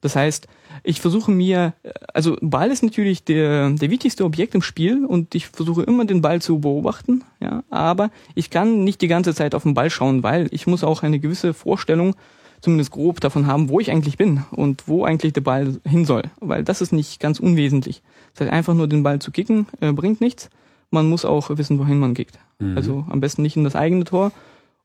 Das 0.00 0.16
heißt, 0.16 0.46
ich 0.82 1.00
versuche 1.00 1.30
mir, 1.30 1.74
also 2.12 2.36
Ball 2.40 2.70
ist 2.70 2.82
natürlich 2.82 3.24
der, 3.24 3.70
der 3.70 3.90
wichtigste 3.90 4.24
Objekt 4.24 4.54
im 4.54 4.62
Spiel 4.62 5.04
und 5.04 5.34
ich 5.34 5.48
versuche 5.48 5.82
immer 5.82 6.04
den 6.04 6.22
Ball 6.22 6.40
zu 6.40 6.60
beobachten, 6.60 7.24
ja, 7.40 7.64
aber 7.70 8.10
ich 8.34 8.50
kann 8.50 8.84
nicht 8.84 9.00
die 9.00 9.08
ganze 9.08 9.34
Zeit 9.34 9.54
auf 9.54 9.62
den 9.62 9.74
Ball 9.74 9.90
schauen, 9.90 10.22
weil 10.22 10.48
ich 10.50 10.66
muss 10.66 10.84
auch 10.84 11.02
eine 11.02 11.18
gewisse 11.18 11.54
Vorstellung, 11.54 12.14
zumindest 12.60 12.90
grob 12.90 13.20
davon 13.20 13.46
haben, 13.46 13.68
wo 13.68 13.80
ich 13.80 13.90
eigentlich 13.90 14.16
bin 14.16 14.42
und 14.50 14.88
wo 14.88 15.04
eigentlich 15.04 15.32
der 15.32 15.40
Ball 15.40 15.78
hin 15.84 16.04
soll, 16.04 16.24
weil 16.40 16.64
das 16.64 16.80
ist 16.80 16.92
nicht 16.92 17.20
ganz 17.20 17.40
unwesentlich. 17.40 18.02
Das 18.34 18.42
heißt, 18.42 18.52
einfach 18.52 18.74
nur 18.74 18.88
den 18.88 19.02
Ball 19.02 19.18
zu 19.18 19.30
kicken, 19.30 19.66
äh, 19.80 19.92
bringt 19.92 20.20
nichts. 20.20 20.50
Man 20.90 21.08
muss 21.08 21.24
auch 21.24 21.50
wissen, 21.50 21.78
wohin 21.78 21.98
man 21.98 22.14
kickt. 22.14 22.38
Mhm. 22.58 22.76
Also 22.76 23.04
am 23.08 23.20
besten 23.20 23.42
nicht 23.42 23.56
in 23.56 23.64
das 23.64 23.76
eigene 23.76 24.04
Tor. 24.04 24.32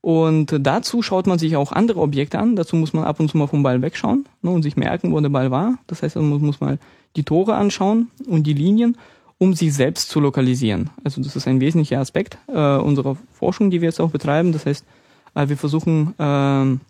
Und 0.02 0.58
dazu 0.60 1.04
schaut 1.04 1.28
man 1.28 1.38
sich 1.38 1.56
auch 1.56 1.72
andere 1.72 2.00
Objekte 2.02 2.40
an. 2.40 2.56
Dazu 2.56 2.76
muss 2.76 2.92
man 2.92 3.04
ab 3.04 3.20
und 3.20 3.30
zu 3.30 3.38
mal 3.38 3.48
vom 3.48 3.62
Ball 3.62 3.82
wegschauen 3.84 4.26
ne, 4.42 4.50
und 4.50 4.64
sich 4.64 4.76
merken, 4.76 5.12
wo 5.12 5.20
der 5.20 5.30
Ball 5.30 5.52
war. 5.52 5.78
Das 5.86 6.02
heißt, 6.02 6.16
man 6.16 6.30
muss, 6.30 6.42
muss 6.42 6.60
mal 6.60 6.80
die 7.16 7.24
Tore 7.24 7.54
anschauen 7.54 8.10
und 8.26 8.48
die 8.48 8.54
Linien, 8.54 8.98
um 9.38 9.54
sich 9.54 9.74
selbst 9.74 10.10
zu 10.10 10.20
lokalisieren. 10.20 10.90
Also 11.04 11.22
das 11.22 11.36
ist 11.36 11.48
ein 11.48 11.62
wesentlicher 11.62 12.00
Aspekt 12.00 12.38
äh, 12.48 12.78
unserer 12.78 13.16
Forschung, 13.32 13.70
die 13.70 13.82
wir 13.82 13.90
jetzt 13.90 14.02
auch 14.02 14.10
betreiben. 14.10 14.54
Das 14.54 14.66
heißt, 14.66 14.86
äh, 15.36 15.50
wir 15.50 15.58
versuchen 15.58 16.16
ähm, 16.18 16.82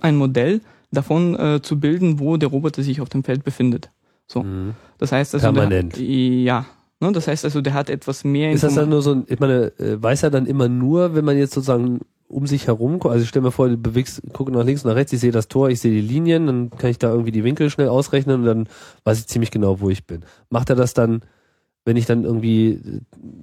ein 0.00 0.16
Modell 0.16 0.60
davon 0.92 1.38
äh, 1.38 1.60
zu 1.60 1.80
bilden, 1.80 2.20
wo 2.20 2.36
der 2.36 2.50
Roboter 2.50 2.84
sich 2.84 3.00
auf 3.00 3.08
dem 3.08 3.24
Feld 3.24 3.42
befindet. 3.42 3.90
So. 4.28 4.44
Mhm. 4.44 4.74
Das 4.98 5.10
heißt 5.10 5.34
also 5.34 5.44
Permanent. 5.44 5.96
Der, 5.96 6.04
ja, 6.04 6.66
Ne? 7.00 7.12
Das 7.12 7.28
heißt 7.28 7.44
also, 7.44 7.60
der 7.60 7.74
hat 7.74 7.90
etwas 7.90 8.24
mehr 8.24 8.50
Ist 8.50 8.64
das 8.64 8.74
dann 8.74 8.88
nur 8.88 9.02
so 9.02 9.12
ein, 9.12 9.24
ich 9.28 9.38
meine, 9.38 9.72
äh, 9.78 10.02
weiß 10.02 10.24
er 10.24 10.30
dann 10.30 10.46
immer 10.46 10.68
nur, 10.68 11.14
wenn 11.14 11.24
man 11.24 11.38
jetzt 11.38 11.54
sozusagen 11.54 12.00
um 12.28 12.46
sich 12.46 12.66
herum, 12.66 13.00
also 13.02 13.22
ich 13.22 13.28
stell 13.28 13.42
mir 13.42 13.50
vor, 13.50 13.68
du 13.68 13.76
bewegst, 13.76 14.22
gucke 14.32 14.52
nach 14.52 14.64
links 14.64 14.84
und 14.84 14.90
nach 14.90 14.96
rechts, 14.96 15.12
ich 15.12 15.20
sehe 15.20 15.32
das 15.32 15.48
Tor, 15.48 15.70
ich 15.70 15.80
sehe 15.80 15.92
die 15.92 16.06
Linien, 16.06 16.46
dann 16.46 16.70
kann 16.70 16.90
ich 16.90 16.98
da 16.98 17.10
irgendwie 17.10 17.32
die 17.32 17.44
Winkel 17.44 17.70
schnell 17.70 17.88
ausrechnen 17.88 18.40
und 18.40 18.46
dann 18.46 18.68
weiß 19.04 19.20
ich 19.20 19.26
ziemlich 19.26 19.50
genau, 19.50 19.80
wo 19.80 19.90
ich 19.90 20.06
bin. 20.06 20.20
Macht 20.50 20.70
er 20.70 20.76
das 20.76 20.94
dann, 20.94 21.22
wenn 21.84 21.96
ich 21.96 22.06
dann 22.06 22.24
irgendwie 22.24 22.70
äh, 22.70 23.00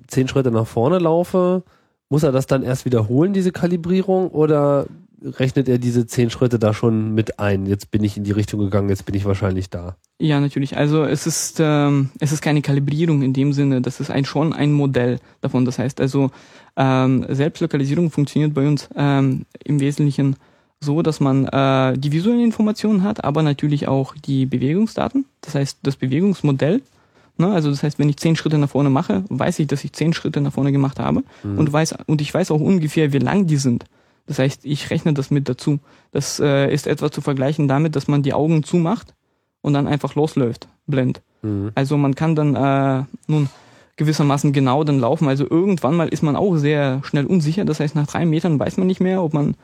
zehn 0.07 0.27
Schritte 0.27 0.51
nach 0.51 0.67
vorne 0.67 0.99
laufe, 0.99 1.63
muss 2.09 2.23
er 2.23 2.31
das 2.31 2.45
dann 2.45 2.63
erst 2.63 2.85
wiederholen, 2.85 3.33
diese 3.33 3.51
Kalibrierung, 3.51 4.29
oder 4.29 4.85
rechnet 5.23 5.67
er 5.67 5.77
diese 5.77 6.05
zehn 6.05 6.29
Schritte 6.29 6.59
da 6.59 6.73
schon 6.73 7.13
mit 7.13 7.39
ein? 7.39 7.65
Jetzt 7.65 7.91
bin 7.91 8.03
ich 8.03 8.17
in 8.17 8.23
die 8.23 8.31
Richtung 8.31 8.59
gegangen, 8.59 8.89
jetzt 8.89 9.05
bin 9.05 9.15
ich 9.15 9.25
wahrscheinlich 9.25 9.69
da. 9.69 9.95
Ja, 10.19 10.39
natürlich. 10.39 10.77
Also 10.77 11.03
es 11.03 11.25
ist 11.25 11.57
ähm, 11.59 12.09
es 12.19 12.31
ist 12.31 12.41
keine 12.41 12.61
Kalibrierung 12.61 13.21
in 13.21 13.33
dem 13.33 13.53
Sinne, 13.53 13.81
das 13.81 13.99
ist 13.99 14.11
ein 14.11 14.25
schon 14.25 14.53
ein 14.53 14.71
Modell 14.71 15.19
davon. 15.41 15.65
Das 15.65 15.79
heißt 15.79 15.99
also 15.99 16.31
ähm, 16.77 17.25
Selbstlokalisierung 17.29 18.11
funktioniert 18.11 18.53
bei 18.53 18.67
uns 18.67 18.89
ähm, 18.95 19.45
im 19.63 19.79
Wesentlichen 19.79 20.35
so, 20.79 21.01
dass 21.01 21.19
man 21.19 21.45
äh, 21.47 21.97
die 21.97 22.11
visuellen 22.11 22.41
Informationen 22.41 23.03
hat, 23.03 23.23
aber 23.23 23.41
natürlich 23.43 23.87
auch 23.87 24.15
die 24.15 24.45
Bewegungsdaten. 24.45 25.25
Das 25.41 25.55
heißt 25.55 25.79
das 25.83 25.95
Bewegungsmodell. 25.95 26.81
Ne? 27.37 27.51
Also 27.51 27.69
das 27.69 27.83
heißt, 27.83 27.99
wenn 27.99 28.09
ich 28.09 28.17
zehn 28.17 28.35
Schritte 28.35 28.57
nach 28.57 28.69
vorne 28.69 28.89
mache, 28.89 29.23
weiß 29.29 29.59
ich, 29.59 29.67
dass 29.67 29.83
ich 29.83 29.93
zehn 29.93 30.13
Schritte 30.13 30.41
nach 30.41 30.53
vorne 30.53 30.71
gemacht 30.71 30.99
habe 30.99 31.23
und 31.43 31.71
weiß 31.71 31.95
und 32.05 32.21
ich 32.21 32.33
weiß 32.33 32.51
auch 32.51 32.61
ungefähr, 32.61 33.13
wie 33.13 33.19
lang 33.19 33.47
die 33.47 33.57
sind. 33.57 33.85
Das 34.27 34.39
heißt, 34.39 34.65
ich 34.65 34.89
rechne 34.89 35.13
das 35.13 35.31
mit 35.31 35.47
dazu. 35.49 35.79
Das 36.11 36.39
äh, 36.39 36.73
ist 36.73 36.87
etwa 36.87 37.11
zu 37.11 37.21
vergleichen 37.21 37.67
damit, 37.67 37.95
dass 37.95 38.07
man 38.07 38.23
die 38.23 38.33
Augen 38.33 38.63
zumacht 38.63 39.13
und 39.61 39.73
dann 39.73 39.87
einfach 39.87 40.15
losläuft, 40.15 40.67
blind. 40.87 41.21
Mhm. 41.41 41.71
Also 41.75 41.97
man 41.97 42.15
kann 42.15 42.35
dann 42.35 42.55
äh, 42.55 43.03
nun 43.27 43.49
gewissermaßen 43.97 44.53
genau 44.53 44.83
dann 44.83 44.99
laufen. 44.99 45.27
Also 45.27 45.45
irgendwann 45.49 45.95
mal 45.95 46.09
ist 46.09 46.23
man 46.23 46.35
auch 46.35 46.55
sehr 46.57 47.01
schnell 47.03 47.25
unsicher. 47.25 47.65
Das 47.65 47.79
heißt, 47.79 47.95
nach 47.95 48.07
drei 48.07 48.25
Metern 48.25 48.59
weiß 48.59 48.77
man 48.77 48.87
nicht 48.87 49.01
mehr, 49.01 49.23
ob 49.23 49.33
man 49.33 49.55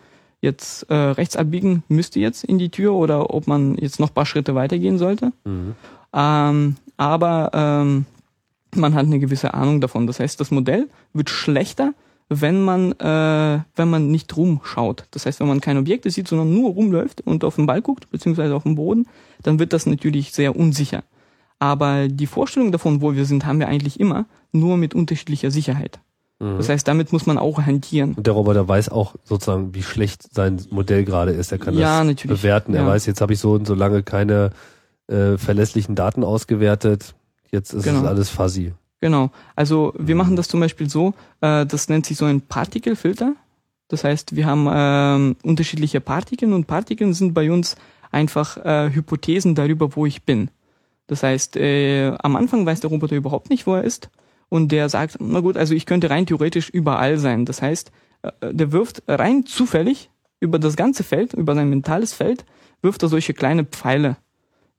jetzt 0.42 0.90
äh, 0.90 0.96
rechts 0.96 1.36
abbiegen 1.36 1.84
müsste 1.88 2.20
jetzt 2.20 2.44
in 2.44 2.58
die 2.58 2.70
Tür 2.70 2.94
oder 2.94 3.34
ob 3.34 3.48
man 3.48 3.76
jetzt 3.76 4.00
noch 4.00 4.10
ein 4.10 4.14
paar 4.14 4.26
Schritte 4.26 4.56
weitergehen 4.56 4.98
sollte. 4.98 5.34
Mhm. 5.44 5.76
Ähm, 6.14 6.76
aber 6.98 7.52
ähm, 7.54 8.06
man 8.76 8.94
hat 8.96 9.06
eine 9.06 9.20
gewisse 9.20 9.54
Ahnung 9.54 9.82
davon. 9.82 10.08
Das 10.08 10.20
heißt, 10.20 10.40
das 10.40 10.52
Modell 10.52 10.88
wird 11.14 11.30
schlechter, 11.30 11.94
wenn 12.30 12.64
man 12.64 12.94
äh, 12.94 13.60
wenn 13.76 13.90
man 13.90 14.10
nicht 14.10 14.36
rumschaut. 14.36 15.06
Das 15.12 15.26
heißt, 15.26 15.42
wenn 15.42 15.48
man 15.48 15.62
keine 15.62 15.80
Objekte 15.80 16.10
sieht, 16.10 16.28
sondern 16.28 16.54
nur 16.54 16.72
rumläuft 16.72 17.22
und 17.22 17.44
auf 17.44 17.58
den 17.58 17.66
Ball 17.66 17.82
guckt 17.82 18.10
beziehungsweise 18.10 18.56
auf 18.56 18.64
den 18.64 18.76
Boden, 18.76 19.08
dann 19.44 19.60
wird 19.60 19.74
das 19.74 19.86
natürlich 19.86 20.32
sehr 20.32 20.56
unsicher. 20.56 21.04
Aber 21.62 22.08
die 22.08 22.26
Vorstellung 22.26 22.72
davon, 22.72 23.02
wo 23.02 23.14
wir 23.14 23.26
sind, 23.26 23.46
haben 23.46 23.60
wir 23.60 23.68
eigentlich 23.68 24.00
immer, 24.00 24.26
nur 24.52 24.78
mit 24.78 24.96
unterschiedlicher 24.96 25.52
Sicherheit. 25.52 26.00
Mhm. 26.40 26.58
Das 26.58 26.70
heißt, 26.70 26.88
damit 26.88 27.14
muss 27.14 27.28
man 27.28 27.38
auch 27.38 27.62
hantieren. 27.62 28.16
Und 28.16 28.26
der 28.26 28.34
Roboter 28.34 28.68
weiß 28.68 28.90
auch 28.90 29.14
sozusagen, 29.26 29.76
wie 29.76 29.84
schlecht 29.84 30.34
sein 30.34 30.60
Modell 30.72 31.06
gerade 31.06 31.32
ist. 31.34 31.52
Er 31.52 31.60
kann 31.60 31.76
Ja, 31.78 32.00
das 32.00 32.08
natürlich. 32.08 32.42
bewerten. 32.42 32.74
Er 32.74 32.82
Ja. 32.82 32.88
weiß, 32.88 33.06
jetzt 33.06 33.22
habe 33.22 33.34
ich 33.34 33.40
so 33.40 33.52
und 33.52 33.68
so 33.68 33.76
lange 33.76 34.02
keine 34.02 34.50
äh, 35.08 35.38
verlässlichen 35.38 35.94
Daten 35.94 36.24
ausgewertet. 36.24 37.14
Jetzt 37.52 37.74
ist 37.74 37.86
es 37.86 37.94
Genau. 37.94 38.08
alles 38.08 38.30
fuzzy. 38.30 38.74
Genau. 39.00 39.30
Also 39.56 39.94
wir 40.00 40.16
machen 40.16 40.36
das 40.36 40.48
zum 40.48 40.62
Beispiel 40.62 40.90
so, 40.90 41.14
äh, 41.42 41.66
das 41.68 41.90
nennt 41.90 42.08
sich 42.08 42.18
so 42.18 42.26
ein 42.26 42.42
Partikelfilter. 42.42 43.36
Das 43.88 44.04
heißt, 44.04 44.36
wir 44.36 44.46
haben 44.48 44.68
ähm, 44.72 45.36
unterschiedliche 45.44 46.02
Partikeln 46.02 46.54
und 46.54 46.66
Partikeln 46.66 47.14
sind 47.14 47.34
bei 47.36 47.52
uns 47.52 47.76
einfach 48.10 48.58
äh, 48.58 48.90
Hypothesen 48.92 49.54
darüber, 49.54 49.96
wo 49.96 50.08
ich 50.08 50.24
bin. 50.24 50.50
Das 51.12 51.24
heißt, 51.24 51.58
äh, 51.58 52.14
am 52.24 52.38
Anfang 52.38 52.66
weiß 52.66 52.80
der 52.80 52.90
Roboter 52.90 53.18
überhaupt 53.18 53.50
nicht, 53.50 53.68
wo 53.68 53.76
er 53.76 53.84
ist. 53.84 54.10
Und 54.48 54.72
der 54.72 54.88
sagt, 54.88 55.18
na 55.20 55.42
gut, 55.42 55.58
also 55.58 55.74
ich 55.74 55.86
könnte 55.86 56.10
rein 56.10 56.26
theoretisch 56.26 56.70
überall 56.70 57.18
sein. 57.18 57.44
Das 57.44 57.62
heißt, 57.62 57.92
äh, 58.22 58.32
der 58.54 58.72
wirft 58.72 59.04
rein 59.10 59.46
zufällig 59.46 60.10
über 60.40 60.58
das 60.58 60.78
ganze 60.78 61.04
Feld, 61.04 61.34
über 61.34 61.54
sein 61.54 61.70
mentales 61.70 62.14
Feld, 62.14 62.46
wirft 62.82 63.04
er 63.04 63.10
solche 63.10 63.34
kleine 63.34 63.66
Pfeile, 63.66 64.16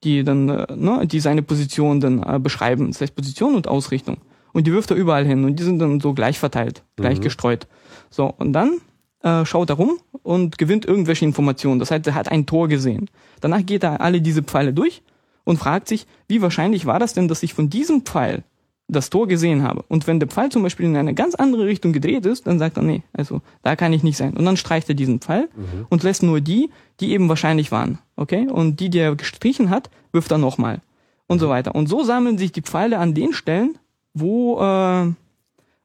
die 0.04 0.24
dann, 0.24 0.48
äh, 0.48 0.74
ne, 0.74 1.06
die 1.06 1.20
seine 1.20 1.42
Position 1.42 2.00
dann 2.00 2.22
äh, 2.22 2.38
beschreiben. 2.38 2.90
Das 2.90 3.02
heißt 3.02 3.14
Position 3.14 3.54
und 3.54 3.68
Ausrichtung. 3.68 4.16
Und 4.54 4.66
die 4.66 4.72
wirft 4.72 4.90
er 4.90 4.96
überall 4.96 5.26
hin 5.26 5.44
und 5.44 5.58
die 5.58 5.64
sind 5.64 5.80
dann 5.80 6.00
so 6.00 6.14
gleich 6.14 6.38
verteilt, 6.38 6.82
gleich 6.96 7.18
Mhm. 7.18 7.24
gestreut. 7.24 7.66
So, 8.08 8.32
und 8.38 8.54
dann 8.54 8.78
äh, 9.22 9.44
schaut 9.44 9.68
er 9.68 9.76
rum 9.76 9.98
und 10.22 10.56
gewinnt 10.56 10.86
irgendwelche 10.86 11.26
Informationen. 11.26 11.78
Das 11.78 11.90
heißt, 11.90 12.06
er 12.06 12.14
hat 12.14 12.30
ein 12.32 12.46
Tor 12.46 12.68
gesehen. 12.68 13.10
Danach 13.42 13.66
geht 13.66 13.82
er 13.84 14.00
alle 14.00 14.22
diese 14.22 14.42
Pfeile 14.42 14.72
durch 14.72 15.02
und 15.44 15.58
fragt 15.58 15.88
sich, 15.88 16.06
wie 16.28 16.42
wahrscheinlich 16.42 16.86
war 16.86 16.98
das 16.98 17.14
denn, 17.14 17.28
dass 17.28 17.42
ich 17.42 17.54
von 17.54 17.70
diesem 17.70 18.02
Pfeil 18.02 18.44
das 18.88 19.10
Tor 19.10 19.26
gesehen 19.26 19.62
habe. 19.62 19.84
Und 19.88 20.06
wenn 20.06 20.20
der 20.20 20.28
Pfeil 20.28 20.50
zum 20.50 20.62
Beispiel 20.62 20.86
in 20.86 20.96
eine 20.96 21.14
ganz 21.14 21.34
andere 21.34 21.66
Richtung 21.66 21.92
gedreht 21.92 22.26
ist, 22.26 22.46
dann 22.46 22.58
sagt 22.58 22.76
er, 22.76 22.82
nee, 22.82 23.02
also 23.12 23.40
da 23.62 23.74
kann 23.76 23.92
ich 23.92 24.02
nicht 24.02 24.16
sein. 24.16 24.36
Und 24.36 24.44
dann 24.44 24.56
streicht 24.56 24.88
er 24.88 24.94
diesen 24.94 25.20
Pfeil 25.20 25.48
und 25.88 26.02
lässt 26.02 26.22
nur 26.22 26.40
die, 26.40 26.70
die 27.00 27.12
eben 27.12 27.28
wahrscheinlich 27.28 27.72
waren. 27.72 27.98
Okay? 28.16 28.48
Und 28.48 28.80
die, 28.80 28.90
die 28.90 28.98
er 28.98 29.16
gestrichen 29.16 29.70
hat, 29.70 29.90
wirft 30.12 30.30
er 30.30 30.38
nochmal. 30.38 30.80
Und 31.26 31.38
so 31.38 31.48
weiter. 31.48 31.74
Und 31.74 31.88
so 31.88 32.02
sammeln 32.02 32.36
sich 32.36 32.52
die 32.52 32.62
Pfeile 32.62 32.98
an 32.98 33.14
den 33.14 33.32
Stellen, 33.32 33.78
wo, 34.12 34.60
äh, 34.60 35.12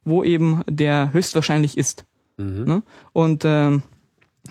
wo 0.04 0.22
eben 0.22 0.62
der 0.68 1.12
höchstwahrscheinlich 1.12 1.78
ist. 1.78 2.04
Mhm. 2.36 2.64
Ne? 2.64 2.82
Und 3.12 3.44
ähm, 3.46 3.82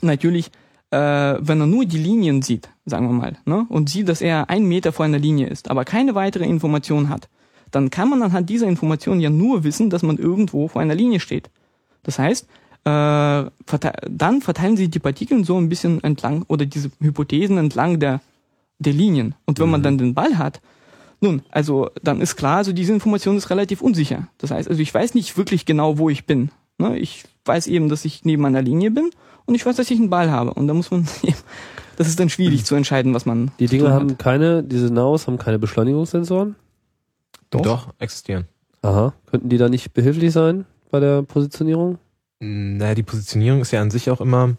natürlich, 0.02 0.48
äh, 0.90 0.98
wenn 0.98 1.62
er 1.62 1.68
nur 1.68 1.86
die 1.86 2.00
Linien 2.00 2.42
sieht, 2.42 2.70
sagen 2.88 3.08
wir 3.08 3.14
mal, 3.14 3.38
ne? 3.46 3.66
und 3.70 3.90
sieht, 3.90 4.08
dass 4.08 4.22
er 4.22 4.50
ein 4.50 4.66
Meter 4.66 4.92
vor 4.94 5.06
einer 5.06 5.20
Linie 5.20 5.48
ist, 5.48 5.70
aber 5.70 5.86
keine 5.86 6.16
weitere 6.16 6.46
Information 6.46 7.10
hat, 7.10 7.28
dann 7.70 7.90
kann 7.90 8.10
man 8.10 8.24
anhand 8.24 8.50
dieser 8.50 8.68
Information 8.68 9.20
ja 9.20 9.30
nur 9.30 9.64
wissen, 9.66 9.90
dass 9.90 10.04
man 10.04 10.18
irgendwo 10.18 10.70
vor 10.70 10.82
einer 10.82 10.96
Linie 10.96 11.20
steht. 11.20 11.50
Das 12.04 12.18
heißt, 12.18 12.48
äh, 12.86 13.46
dann 14.10 14.42
verteilen 14.42 14.78
sich 14.78 14.90
die 14.90 15.00
Partikel 15.00 15.44
so 15.44 15.58
ein 15.58 15.68
bisschen 15.68 16.02
entlang 16.02 16.46
oder 16.48 16.66
diese 16.66 16.90
Hypothesen 17.02 17.58
entlang 17.58 18.00
der, 18.00 18.22
der 18.80 18.94
Linien. 18.94 19.36
Und 19.46 19.60
wenn 19.60 19.70
man 19.70 19.84
dann 19.84 19.98
den 19.98 20.14
Ball 20.14 20.38
hat, 20.38 20.62
nun, 21.20 21.42
also 21.52 21.90
dann 22.02 22.22
ist 22.22 22.38
klar, 22.38 22.58
also 22.58 22.72
diese 22.72 22.94
Information 22.94 23.36
ist 23.36 23.50
relativ 23.50 23.82
unsicher. 23.82 24.28
Das 24.38 24.52
heißt, 24.52 24.70
also 24.70 24.82
ich 24.82 24.94
weiß 24.94 25.14
nicht 25.14 25.36
wirklich 25.36 25.66
genau, 25.66 25.98
wo 25.98 26.10
ich 26.10 26.26
bin. 26.26 26.52
Ne? 26.78 26.98
Ich 26.98 27.26
weiß 27.44 27.68
eben, 27.68 27.90
dass 27.90 28.06
ich 28.06 28.24
neben 28.24 28.46
einer 28.46 28.62
Linie 28.62 28.92
bin 28.92 29.10
und 29.48 29.56
ich 29.56 29.66
weiß, 29.66 29.78
dass 29.78 29.90
ich 29.90 29.98
einen 29.98 30.10
Ball 30.10 30.30
habe. 30.30 30.54
Und 30.54 30.68
da 30.68 30.74
muss 30.74 30.92
man, 30.92 31.08
das 31.98 32.08
ist 32.08 32.20
dann 32.20 32.30
schwierig 32.30 32.66
zu 32.66 32.76
entscheiden, 32.76 33.14
was 33.14 33.26
man 33.26 33.52
Die 33.60 33.66
Dinger 33.66 33.92
haben 33.92 34.18
keine, 34.18 34.62
diese 34.64 34.94
Naus 34.94 35.26
haben 35.26 35.40
keine 35.40 35.58
Beschleunigungssensoren. 35.58 36.56
Doch. 37.50 37.62
Doch, 37.62 37.94
existieren. 37.98 38.46
Aha. 38.82 39.14
Könnten 39.32 39.50
die 39.50 39.58
da 39.58 39.70
nicht 39.70 39.94
behilflich 39.94 40.34
sein 40.34 40.66
bei 40.92 41.00
der 41.00 41.24
Positionierung? 41.24 41.98
Naja, 42.40 42.94
die 42.94 43.04
Positionierung 43.04 43.62
ist 43.62 43.72
ja 43.72 43.82
an 43.82 43.90
sich 43.90 44.12
auch 44.12 44.22
immer, 44.22 44.58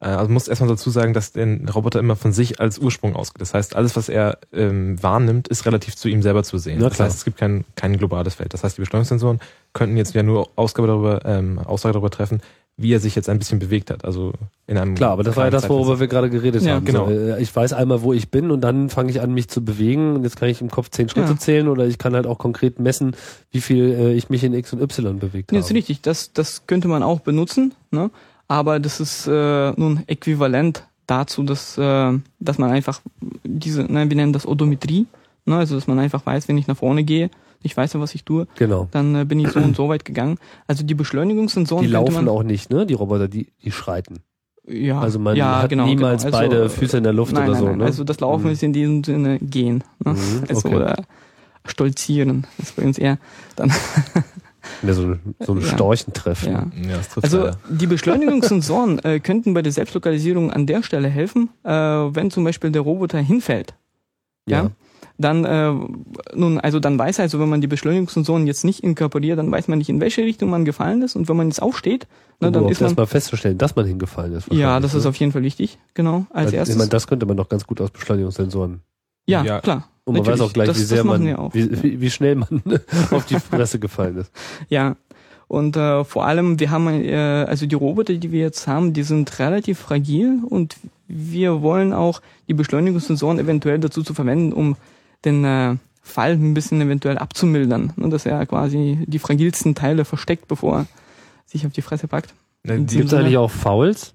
äh, 0.00 0.08
also 0.08 0.30
muss 0.30 0.48
erstmal 0.48 0.68
dazu 0.68 0.90
sagen, 0.90 1.14
dass 1.14 1.32
der 1.32 1.58
Roboter 1.70 2.00
immer 2.00 2.16
von 2.16 2.32
sich 2.32 2.60
als 2.60 2.78
Ursprung 2.78 3.16
ausgeht. 3.16 3.40
Das 3.40 3.54
heißt, 3.54 3.76
alles, 3.76 3.96
was 3.96 4.08
er 4.08 4.38
ähm, 4.52 5.02
wahrnimmt, 5.02 5.48
ist 5.48 5.64
relativ 5.66 5.96
zu 5.96 6.08
ihm 6.08 6.22
selber 6.22 6.42
zu 6.42 6.58
sehen. 6.58 6.80
Das 6.80 7.00
heißt, 7.00 7.16
es 7.16 7.24
gibt 7.24 7.38
kein, 7.38 7.64
kein 7.76 7.96
globales 7.96 8.34
Feld. 8.34 8.52
Das 8.52 8.64
heißt, 8.64 8.76
die 8.76 8.82
Beschleunigungssensoren 8.82 9.40
könnten 9.72 9.96
jetzt 9.96 10.14
ja 10.14 10.22
nur 10.22 10.50
Ausgabe 10.56 10.88
darüber, 10.88 11.24
ähm, 11.24 11.58
Aussage 11.58 11.94
darüber 11.94 12.10
treffen, 12.10 12.40
wie 12.80 12.94
er 12.94 13.00
sich 13.00 13.16
jetzt 13.16 13.28
ein 13.28 13.38
bisschen 13.40 13.58
bewegt 13.58 13.90
hat. 13.90 14.04
Also 14.04 14.32
in 14.68 14.78
einem 14.78 14.94
Klar, 14.94 15.10
aber 15.10 15.24
das 15.24 15.34
war 15.36 15.44
ja 15.46 15.50
das, 15.50 15.68
worüber 15.68 15.98
wir 15.98 16.06
gerade 16.06 16.30
geredet 16.30 16.62
Ja, 16.62 16.76
haben. 16.76 16.84
genau. 16.84 17.06
So, 17.06 17.12
äh, 17.12 17.42
ich 17.42 17.54
weiß 17.54 17.72
einmal, 17.72 18.02
wo 18.02 18.12
ich 18.12 18.30
bin 18.30 18.52
und 18.52 18.60
dann 18.60 18.88
fange 18.88 19.10
ich 19.10 19.20
an, 19.20 19.34
mich 19.34 19.48
zu 19.48 19.64
bewegen 19.64 20.14
und 20.14 20.22
jetzt 20.22 20.36
kann 20.38 20.48
ich 20.48 20.60
im 20.60 20.70
Kopf 20.70 20.88
zehn 20.88 21.08
Schritte 21.08 21.32
Ja. 21.32 21.36
zählen 21.36 21.66
oder 21.68 21.86
ich 21.86 21.98
kann 21.98 22.14
halt 22.14 22.26
auch 22.26 22.38
konkret 22.38 22.78
messen, 22.78 23.16
wie 23.50 23.60
viel 23.60 23.90
äh, 23.92 24.12
ich 24.14 24.30
mich 24.30 24.44
in 24.44 24.54
X 24.54 24.72
und 24.72 24.80
Y 24.80 25.18
bewegt 25.18 25.50
Ja, 25.50 25.58
ist 25.58 25.66
habe. 25.66 25.74
richtig. 25.74 26.02
Das, 26.02 26.32
das 26.32 26.66
könnte 26.68 26.86
man 26.86 27.02
auch 27.02 27.18
benutzen, 27.20 27.74
ne? 27.90 28.10
aber 28.46 28.78
das 28.78 29.00
ist 29.00 29.26
äh, 29.26 29.72
nun 29.72 30.04
äquivalent 30.06 30.84
dazu, 31.08 31.42
dass, 31.42 31.76
äh, 31.78 32.12
dass 32.38 32.58
man 32.58 32.70
einfach 32.70 33.00
diese, 33.42 33.82
ne, 33.82 34.08
wir 34.08 34.16
nennen 34.16 34.32
das 34.32 34.46
Odometrie, 34.46 35.06
ne? 35.46 35.56
also 35.56 35.74
dass 35.74 35.88
man 35.88 35.98
einfach 35.98 36.24
weiß, 36.24 36.46
wenn 36.46 36.58
ich 36.58 36.68
nach 36.68 36.76
vorne 36.76 37.02
gehe, 37.02 37.28
ich 37.62 37.76
weiß 37.76 37.92
ja, 37.94 38.00
was 38.00 38.14
ich 38.14 38.24
tue, 38.24 38.46
Genau. 38.56 38.88
dann 38.90 39.14
äh, 39.14 39.24
bin 39.24 39.40
ich 39.40 39.50
so 39.50 39.58
und 39.60 39.74
so 39.76 39.88
weit 39.88 40.04
gegangen. 40.04 40.38
Also 40.66 40.84
die 40.84 40.94
Beschleunigungssensoren 40.94 41.84
Die 41.84 41.90
laufen 41.90 42.14
man, 42.14 42.28
auch 42.28 42.42
nicht, 42.42 42.70
ne? 42.70 42.86
Die 42.86 42.94
Roboter, 42.94 43.28
die, 43.28 43.52
die 43.64 43.72
schreiten. 43.72 44.20
ja, 44.66 45.00
Also 45.00 45.18
man 45.18 45.36
ja, 45.36 45.62
hat 45.62 45.70
genau, 45.70 45.86
niemals 45.86 46.24
genau. 46.24 46.36
Also, 46.38 46.50
beide 46.50 46.70
Füße 46.70 46.98
in 46.98 47.04
der 47.04 47.12
Luft 47.12 47.32
nein, 47.32 47.44
oder 47.44 47.52
nein, 47.52 47.60
so, 47.60 47.66
nein. 47.68 47.78
ne? 47.78 47.84
Also 47.84 48.04
das 48.04 48.20
Laufen 48.20 48.46
Mhm. 48.46 48.52
ist 48.52 48.62
in 48.62 48.72
diesem 48.72 49.02
Sinne 49.04 49.38
gehen. 49.40 49.82
Ne? 50.04 50.12
Mhm, 50.12 50.44
Also, 50.48 50.68
okay. 50.68 50.76
Oder 50.76 50.96
stolzieren 51.66 52.46
ist 52.58 52.76
bei 52.76 52.84
uns 52.84 52.98
eher 52.98 53.18
dann. 53.56 53.72
Ja, 54.82 54.92
so, 54.92 55.14
so 55.40 55.52
ein 55.54 55.60
Ja. 55.60 55.66
Storchentreff. 55.66 56.44
ja. 56.44 56.66
Ja, 56.76 56.98
das 57.14 57.24
Also 57.24 57.38
leider. 57.38 57.58
die 57.70 57.86
Beschleunigungssensoren 57.86 58.98
äh, 58.98 59.18
könnten 59.18 59.54
bei 59.54 59.62
der 59.62 59.72
Selbstlokalisierung 59.72 60.50
an 60.52 60.66
der 60.66 60.82
Stelle 60.82 61.08
helfen, 61.08 61.48
äh, 61.64 61.70
wenn 61.70 62.30
zum 62.30 62.44
Beispiel 62.44 62.70
der 62.70 62.82
Roboter 62.82 63.18
hinfällt. 63.18 63.74
Ja. 64.46 64.70
Dann, 65.20 65.44
äh, 65.44 65.72
nun, 66.36 66.60
also 66.60 66.78
dann 66.78 66.96
weiß 66.96 67.18
er, 67.18 67.24
also 67.24 67.40
wenn 67.40 67.48
man 67.48 67.60
die 67.60 67.66
Beschleunigungssensoren 67.66 68.46
jetzt 68.46 68.64
nicht 68.64 68.84
inkorporiert, 68.84 69.36
dann 69.38 69.50
weiß 69.50 69.66
man 69.66 69.78
nicht, 69.78 69.88
in 69.88 70.00
welche 70.00 70.22
Richtung 70.22 70.48
man 70.48 70.64
gefallen 70.64 71.02
ist. 71.02 71.16
Und 71.16 71.28
wenn 71.28 71.36
man 71.36 71.48
jetzt 71.48 71.60
aufsteht, 71.60 72.06
ne, 72.40 72.46
Um 72.48 72.52
dann 72.52 72.68
ist 72.68 72.80
man. 72.80 72.88
erstmal 72.90 73.06
festzustellen, 73.08 73.58
dass 73.58 73.74
man 73.74 73.84
hingefallen 73.84 74.32
ist. 74.34 74.52
Ja, 74.52 74.78
das 74.78 74.94
ist 74.94 75.02
ne? 75.02 75.08
auf 75.08 75.16
jeden 75.16 75.32
Fall 75.32 75.42
wichtig, 75.42 75.78
genau. 75.94 76.26
Als 76.30 76.46
Also, 76.46 76.56
erstes. 76.56 76.76
Ich 76.76 76.78
meine, 76.78 76.90
das 76.90 77.08
könnte 77.08 77.26
man 77.26 77.36
doch 77.36 77.48
ganz 77.48 77.66
gut 77.66 77.80
aus 77.80 77.90
Beschleunigungssensoren. 77.90 78.80
ja, 79.26 79.42
Ja. 79.44 79.60
klar. 79.60 79.88
Und 80.04 80.14
man 80.14 80.22
Natürlich, 80.22 80.40
weiß 80.40 80.48
auch 80.48 80.52
gleich, 80.54 80.68
das- 80.68 80.78
wie 80.78 80.84
sehr 80.84 81.04
man, 81.04 81.22
wie, 81.52 81.82
wie, 81.82 82.00
wie 82.00 82.10
schnell 82.10 82.36
man 82.36 82.62
auf 83.10 83.26
die 83.26 83.40
Fresse 83.40 83.78
gefallen 83.80 84.18
ist. 84.18 84.30
Ja. 84.68 84.96
Und 85.48 85.76
äh, 85.76 86.04
vor 86.04 86.26
allem, 86.26 86.60
wir 86.60 86.70
haben 86.70 86.86
äh, 86.88 87.14
also 87.48 87.66
die 87.66 87.74
Roboter, 87.74 88.14
die 88.14 88.30
wir 88.32 88.40
jetzt 88.40 88.68
haben, 88.68 88.92
die 88.92 89.02
sind 89.02 89.38
relativ 89.38 89.78
fragil 89.80 90.38
und 90.48 90.76
wir 91.08 91.60
wollen 91.62 91.92
auch 91.92 92.20
die 92.48 92.54
Beschleunigungssensoren 92.54 93.38
eventuell 93.38 93.78
dazu 93.80 94.02
zu 94.02 94.14
verwenden, 94.14 94.52
um 94.52 94.76
den 95.24 95.44
äh, 95.44 95.76
Fall 96.02 96.32
ein 96.32 96.54
bisschen 96.54 96.80
eventuell 96.80 97.18
abzumildern, 97.18 97.92
ne, 97.96 98.08
dass 98.08 98.24
er 98.26 98.44
quasi 98.46 99.04
die 99.06 99.18
fragilsten 99.18 99.74
Teile 99.74 100.04
versteckt, 100.04 100.48
bevor 100.48 100.78
er 100.80 100.86
sich 101.46 101.66
auf 101.66 101.72
die 101.72 101.82
Fresse 101.82 102.08
packt. 102.08 102.34
Gibt 102.64 102.92
es 102.92 103.14
eigentlich 103.14 103.36
auch 103.36 103.50
Fouls 103.50 104.14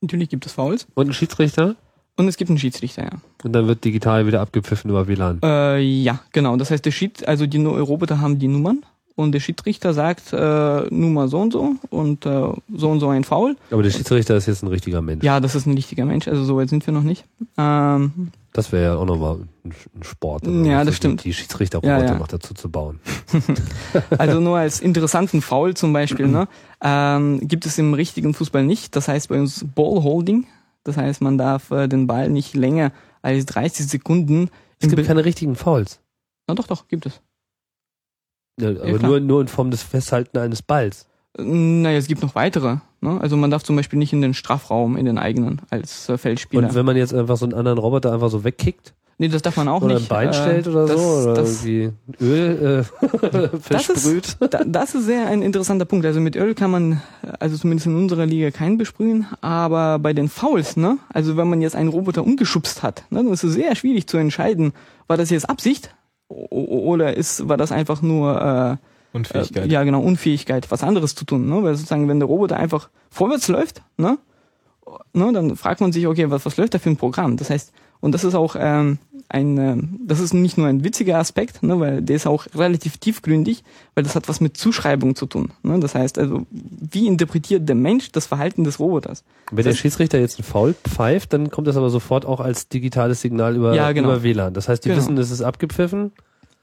Natürlich 0.00 0.28
gibt 0.28 0.46
es 0.46 0.52
Fouls 0.52 0.86
und 0.94 1.06
einen 1.06 1.12
Schiedsrichter? 1.12 1.74
und 2.14 2.28
es 2.28 2.36
gibt 2.36 2.50
einen 2.50 2.58
Schiedsrichter, 2.60 3.02
ja. 3.02 3.10
Und 3.42 3.52
dann 3.52 3.66
wird 3.66 3.84
digital 3.84 4.28
wieder 4.28 4.40
abgepfiffen 4.40 4.90
über 4.90 5.08
WLAN. 5.08 5.40
Äh, 5.42 5.80
ja, 5.80 6.20
genau. 6.32 6.56
Das 6.56 6.70
heißt, 6.70 6.84
der 6.86 6.92
Schied, 6.92 7.26
also 7.26 7.46
die 7.46 7.58
Nu- 7.58 7.70
Roboter 7.76 8.20
haben 8.20 8.38
die 8.38 8.46
Nummern 8.46 8.84
und 9.18 9.32
der 9.32 9.40
Schiedsrichter 9.40 9.92
sagt 9.94 10.32
äh, 10.32 10.82
Nummer 10.94 11.28
so 11.28 11.38
und 11.40 11.52
so 11.52 11.74
und 11.90 12.24
äh, 12.24 12.52
so 12.74 12.88
und 12.90 13.00
so 13.00 13.08
ein 13.08 13.24
Foul. 13.24 13.56
Aber 13.70 13.82
der 13.82 13.90
Schiedsrichter 13.90 14.36
ist 14.36 14.46
jetzt 14.46 14.62
ein 14.62 14.68
richtiger 14.68 15.02
Mensch. 15.02 15.24
Ja, 15.24 15.40
das 15.40 15.54
ist 15.54 15.66
ein 15.66 15.74
richtiger 15.74 16.04
Mensch, 16.04 16.28
also 16.28 16.44
so 16.44 16.56
weit 16.56 16.68
sind 16.68 16.86
wir 16.86 16.94
noch 16.94 17.02
nicht. 17.02 17.24
Ähm, 17.58 18.30
Das 18.52 18.70
wäre 18.72 18.84
ja 18.84 18.94
auch 18.96 19.04
nochmal 19.04 19.38
ein 19.64 19.74
Sport. 20.02 20.46
Ja, 20.46 20.84
das 20.84 20.96
stimmt. 20.96 21.24
Die 21.24 21.34
Schiedsrichterroboter 21.34 21.98
Ja, 21.98 22.04
ja. 22.12 22.18
noch 22.18 22.28
dazu 22.28 22.54
zu 22.54 22.70
bauen. 22.70 23.00
also 24.18 24.40
nur 24.40 24.56
als 24.58 24.80
interessanten 24.80 25.42
Foul 25.42 25.74
zum 25.74 25.92
Beispiel, 25.92 26.28
ne, 26.28 26.48
ähm, 26.82 27.40
gibt 27.46 27.66
es 27.66 27.76
im 27.78 27.94
richtigen 27.94 28.34
Fußball 28.34 28.64
nicht. 28.64 28.94
Das 28.96 29.08
heißt 29.08 29.28
bei 29.28 29.38
uns 29.40 29.64
Ballholding. 29.74 30.46
Das 30.84 30.96
heißt, 30.96 31.20
man 31.20 31.36
darf 31.38 31.70
äh, 31.70 31.88
den 31.88 32.06
Ball 32.06 32.30
nicht 32.30 32.54
länger 32.54 32.92
als 33.20 33.44
30 33.46 33.86
Sekunden 33.88 34.48
Es 34.80 34.88
gibt 34.88 34.96
Be- 34.96 35.04
keine 35.04 35.24
richtigen 35.24 35.54
Fouls. 35.56 36.00
Na 36.46 36.54
doch, 36.54 36.66
doch, 36.66 36.88
gibt 36.88 37.04
es. 37.06 37.20
Ja, 38.58 38.68
aber 38.70 38.98
klar. 38.98 39.10
nur, 39.10 39.20
nur 39.20 39.40
in 39.40 39.48
Form 39.48 39.70
des 39.70 39.82
Festhalten 39.82 40.38
eines 40.38 40.62
Balls. 40.62 41.06
Naja, 41.36 41.96
es 41.98 42.08
gibt 42.08 42.22
noch 42.22 42.34
weitere. 42.34 42.76
Ne? 43.00 43.20
Also 43.20 43.36
man 43.36 43.50
darf 43.50 43.62
zum 43.62 43.76
Beispiel 43.76 43.98
nicht 43.98 44.12
in 44.12 44.20
den 44.22 44.34
Strafraum, 44.34 44.96
in 44.96 45.04
den 45.06 45.18
eigenen, 45.18 45.62
als 45.70 46.08
äh, 46.08 46.18
Feldspieler. 46.18 46.68
Und 46.68 46.74
wenn 46.74 46.84
man 46.84 46.96
jetzt 46.96 47.14
einfach 47.14 47.36
so 47.36 47.44
einen 47.44 47.54
anderen 47.54 47.78
Roboter 47.78 48.12
einfach 48.12 48.30
so 48.30 48.42
wegkickt 48.44 48.94
nee, 49.18 49.28
das 49.28 49.42
darf 49.42 49.56
man 49.56 49.68
auch 49.68 49.82
oder 49.82 49.94
nicht. 49.94 50.04
ein 50.04 50.08
Bein 50.08 50.28
äh, 50.28 50.32
stellt 50.32 50.68
oder 50.68 50.86
das, 50.86 51.00
so 51.00 51.06
oder 51.30 51.34
das, 51.34 51.64
irgendwie 51.64 51.92
Öl 52.20 52.84
äh, 53.02 53.06
Das 53.68 53.88
ist- 53.88 54.02
versprüht. 54.02 54.36
Da, 54.52 54.62
das 54.64 54.94
ist 54.94 55.06
sehr 55.06 55.26
ein 55.26 55.42
interessanter 55.42 55.84
Punkt. 55.84 56.06
Also 56.06 56.20
mit 56.20 56.36
Öl 56.36 56.54
kann 56.54 56.70
man, 56.70 57.02
also 57.38 57.56
zumindest 57.56 57.86
in 57.86 57.96
unserer 57.96 58.26
Liga, 58.26 58.50
keinen 58.50 58.78
besprühen. 58.78 59.26
Aber 59.40 59.98
bei 59.98 60.12
den 60.12 60.28
Fouls, 60.28 60.76
ne, 60.76 60.98
also 61.12 61.36
wenn 61.36 61.48
man 61.48 61.60
jetzt 61.60 61.76
einen 61.76 61.90
Roboter 61.90 62.22
umgeschubst 62.24 62.82
hat, 62.82 63.04
ne, 63.10 63.22
dann 63.22 63.32
ist 63.32 63.44
es 63.44 63.52
sehr 63.52 63.74
schwierig 63.74 64.06
zu 64.06 64.16
entscheiden, 64.16 64.72
war 65.06 65.16
das 65.16 65.30
jetzt 65.30 65.48
Absicht 65.50 65.90
oder 66.28 67.16
ist, 67.16 67.48
war 67.48 67.56
das 67.56 67.72
einfach 67.72 68.02
nur 68.02 68.78
äh, 68.80 69.16
Unfähigkeit. 69.16 69.66
Äh, 69.66 69.68
ja, 69.68 69.84
genau, 69.84 70.00
Unfähigkeit, 70.00 70.70
was 70.70 70.82
anderes 70.82 71.14
zu 71.14 71.24
tun. 71.24 71.48
Ne? 71.48 71.62
Weil 71.62 71.74
sozusagen, 71.74 72.08
wenn 72.08 72.20
der 72.20 72.28
Roboter 72.28 72.56
einfach 72.56 72.90
vorwärts 73.10 73.48
läuft, 73.48 73.82
ne, 73.96 74.18
ne, 75.12 75.32
dann 75.32 75.56
fragt 75.56 75.80
man 75.80 75.92
sich, 75.92 76.06
okay, 76.06 76.30
was, 76.30 76.44
was 76.44 76.56
läuft 76.56 76.74
da 76.74 76.78
für 76.78 76.90
ein 76.90 76.96
Programm? 76.96 77.36
Das 77.36 77.50
heißt, 77.50 77.72
und 78.00 78.12
das 78.12 78.24
ist 78.24 78.34
auch 78.34 78.56
ähm, 78.58 78.98
ein, 79.30 79.58
ähm, 79.58 80.00
das 80.06 80.20
ist 80.20 80.32
nicht 80.32 80.56
nur 80.56 80.66
ein 80.68 80.84
witziger 80.84 81.18
Aspekt, 81.18 81.62
ne, 81.62 81.78
weil 81.78 82.00
der 82.02 82.16
ist 82.16 82.26
auch 82.26 82.46
relativ 82.54 82.96
tiefgründig, 82.96 83.62
weil 83.94 84.04
das 84.04 84.14
hat 84.14 84.28
was 84.28 84.40
mit 84.40 84.56
Zuschreibung 84.56 85.16
zu 85.16 85.26
tun. 85.26 85.52
Ne? 85.62 85.78
Das 85.80 85.94
heißt 85.94 86.18
also, 86.18 86.46
wie 86.50 87.06
interpretiert 87.06 87.68
der 87.68 87.76
Mensch 87.76 88.10
das 88.12 88.26
Verhalten 88.26 88.64
des 88.64 88.80
Roboters? 88.80 89.24
Wenn 89.50 89.64
der 89.64 89.74
Schiedsrichter 89.74 90.18
jetzt 90.18 90.38
einen 90.38 90.44
Foul 90.44 90.74
pfeift, 90.74 91.32
dann 91.32 91.50
kommt 91.50 91.66
das 91.66 91.76
aber 91.76 91.90
sofort 91.90 92.24
auch 92.24 92.40
als 92.40 92.68
digitales 92.68 93.20
Signal 93.20 93.54
über, 93.56 93.74
Ja, 93.74 93.92
genau. 93.92 94.08
über 94.08 94.22
WLAN. 94.22 94.54
Das 94.54 94.68
heißt, 94.68 94.84
die 94.84 94.88
Genau. 94.88 95.00
wissen, 95.00 95.18
es 95.18 95.30
ist 95.30 95.42
abgepfiffen 95.42 96.12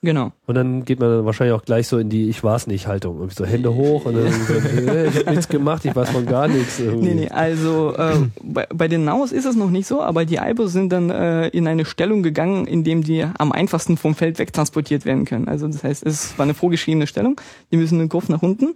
Genau. 0.01 0.31
und 0.45 0.53
dann 0.55 0.85
geht 0.85 0.99
man 0.99 1.09
dann 1.09 1.25
wahrscheinlich 1.25 1.55
auch 1.55 1.65
gleich 1.65 1.87
so 1.87 1.97
in 1.97 2.09
die 2.09 2.29
Ich 2.29 2.43
war's 2.43 2.67
nicht 2.67 2.85
Haltung. 2.85 3.15
Irgendwie 3.15 3.35
so 3.35 3.45
Hände 3.45 3.73
hoch 3.73 4.05
und 4.05 4.15
dann 4.15 4.31
so, 4.31 4.53
ich 4.53 5.17
hab 5.17 5.29
nichts 5.31 5.49
gemacht, 5.49 5.83
ich 5.83 5.95
weiß 5.95 6.11
von 6.11 6.25
gar 6.25 6.47
nichts. 6.47 6.79
Irgendwie. 6.79 7.07
Nee, 7.07 7.13
nee, 7.15 7.29
also 7.29 7.95
äh, 7.97 8.27
bei, 8.43 8.67
bei 8.73 8.87
den 8.87 9.03
Naus 9.03 9.31
ist 9.31 9.45
es 9.45 9.55
noch 9.55 9.71
nicht 9.71 9.87
so, 9.87 10.03
aber 10.03 10.25
die 10.25 10.35
Ibos 10.35 10.73
sind 10.73 10.91
dann 10.91 11.09
äh, 11.09 11.47
in 11.47 11.67
eine 11.67 11.85
Stellung 11.85 12.21
gegangen, 12.21 12.67
in 12.67 12.83
dem 12.83 13.03
die 13.03 13.25
am 13.37 13.51
einfachsten 13.51 13.97
vom 13.97 14.13
Feld 14.13 14.37
wegtransportiert 14.37 15.05
werden 15.05 15.25
können. 15.25 15.47
Also 15.47 15.67
das 15.67 15.83
heißt, 15.83 16.05
es 16.05 16.37
war 16.37 16.43
eine 16.43 16.53
vorgeschriebene 16.53 17.07
Stellung, 17.07 17.41
die 17.71 17.77
müssen 17.77 17.97
den 17.97 18.09
Kopf 18.09 18.29
nach 18.29 18.43
unten 18.43 18.75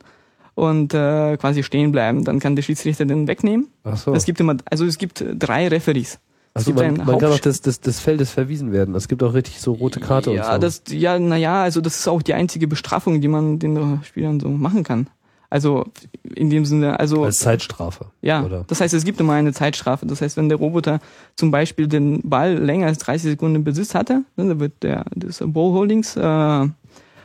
und 0.56 0.94
äh, 0.94 1.38
quasi 1.38 1.64
stehen 1.64 1.92
bleiben. 1.92 2.24
Dann 2.24 2.40
kann 2.40 2.56
der 2.56 2.64
Schiedsrichter 2.64 3.06
den 3.06 3.28
wegnehmen. 3.28 3.68
Ach 3.84 3.98
so. 3.98 4.14
Es 4.14 4.26
gibt 4.26 4.40
immer, 4.40 4.58
also 4.70 4.86
es 4.86 4.98
gibt 4.98 5.24
drei 5.38 5.68
Referees. 5.68 6.20
Also 6.60 6.74
man, 6.74 6.98
man 7.06 7.18
kann 7.18 7.32
auch 7.32 7.40
des, 7.40 7.62
des, 7.62 7.82
des 7.82 8.00
Feldes 8.00 8.32
verwiesen 8.32 8.72
werden. 8.72 8.96
Es 8.96 9.08
gibt 9.08 9.24
auch 9.24 9.34
richtig 9.34 9.60
so 9.62 9.74
rote 9.74 10.00
Karte 10.00 10.32
ja, 10.32 10.48
und 10.48 10.54
so. 10.54 10.58
das, 10.60 10.84
ja, 10.90 11.18
naja, 11.18 11.64
also 11.64 11.82
das 11.82 12.00
ist 12.00 12.08
auch 12.08 12.22
die 12.22 12.34
einzige 12.34 12.68
Bestrafung, 12.68 13.22
die 13.22 13.28
man 13.28 13.60
den 13.60 13.78
äh, 13.78 14.04
Spielern 14.04 14.40
so 14.40 14.50
machen 14.50 14.84
kann. 14.84 15.08
Also 15.50 15.86
in 16.24 16.50
dem 16.50 16.66
Sinne, 16.66 17.00
also 17.00 17.24
Als 17.24 17.40
Zeitstrafe. 17.40 18.08
Ja, 18.22 18.44
Oder? 18.44 18.66
das 18.68 18.82
heißt, 18.82 18.94
es 18.94 19.04
gibt 19.04 19.20
immer 19.20 19.34
eine 19.34 19.52
Zeitstrafe. 19.52 20.06
Das 20.06 20.22
heißt, 20.22 20.38
wenn 20.38 20.48
der 20.48 20.60
Roboter 20.60 21.00
zum 21.36 21.50
Beispiel 21.50 21.88
den 21.88 22.22
Ball 22.24 22.54
länger 22.56 22.88
als 22.88 23.00
30 23.00 23.32
Sekunden 23.32 23.56
im 23.56 23.64
Besitz 23.64 23.96
hatte, 23.96 24.24
ne, 24.36 24.48
dann 24.48 24.60
wird 24.60 24.84
der 24.84 25.06
des 25.16 25.40
Ballholdings 25.44 26.16
äh, 26.16 26.68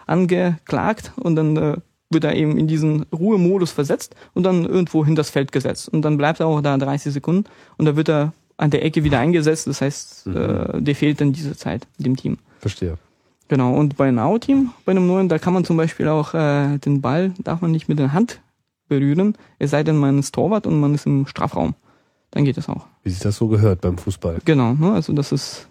angeklagt 0.06 1.12
und 1.16 1.36
dann 1.36 1.56
äh, 1.56 1.76
wird 2.10 2.24
er 2.24 2.34
eben 2.34 2.56
in 2.56 2.66
diesen 2.66 3.04
Ruhemodus 3.12 3.72
versetzt 3.72 4.14
und 4.32 4.44
dann 4.44 4.64
irgendwo 4.64 5.04
hin 5.04 5.16
das 5.16 5.28
Feld 5.28 5.52
gesetzt. 5.52 5.88
Und 5.90 6.02
dann 6.02 6.16
bleibt 6.16 6.40
er 6.40 6.46
auch 6.46 6.62
da 6.62 6.78
30 6.78 7.12
Sekunden 7.12 7.44
und 7.76 7.84
da 7.84 7.96
wird 7.96 8.08
er 8.08 8.32
an 8.56 8.70
der 8.70 8.84
Ecke 8.84 9.04
wieder 9.04 9.18
eingesetzt. 9.18 9.66
Das 9.66 9.80
heißt, 9.80 10.26
Mhm. 10.26 10.36
äh, 10.36 10.80
der 10.82 10.94
fehlt 10.94 11.20
dann 11.20 11.32
diese 11.32 11.56
Zeit 11.56 11.86
dem 11.98 12.16
Team. 12.16 12.38
Verstehe. 12.60 12.96
Genau, 13.48 13.74
und 13.74 13.96
bei 13.96 14.06
einem 14.08 14.16
Now-Team, 14.16 14.70
bei 14.84 14.92
einem 14.92 15.06
neuen, 15.06 15.28
da 15.28 15.38
kann 15.38 15.52
man 15.52 15.64
zum 15.64 15.76
Beispiel 15.76 16.08
auch 16.08 16.32
äh, 16.34 16.78
den 16.78 17.00
Ball, 17.02 17.32
darf 17.42 17.60
man 17.60 17.70
nicht 17.72 17.88
mit 17.88 17.98
der 17.98 18.12
Hand 18.12 18.40
berühren, 18.88 19.36
es 19.58 19.70
sei 19.70 19.82
denn, 19.82 19.96
man 19.98 20.18
ist 20.18 20.34
Torwart 20.34 20.66
und 20.66 20.80
man 20.80 20.94
ist 20.94 21.04
im 21.06 21.26
Strafraum. 21.26 21.74
Dann 22.30 22.44
geht 22.44 22.56
das 22.56 22.68
auch. 22.68 22.86
Wie 23.02 23.10
sich 23.10 23.20
das 23.20 23.36
so 23.36 23.48
gehört 23.48 23.80
beim 23.82 23.98
Fußball. 23.98 24.38
Genau, 24.44 24.72
ne? 24.74 24.92
also 24.92 25.12
das 25.12 25.30
ist, 25.30 25.68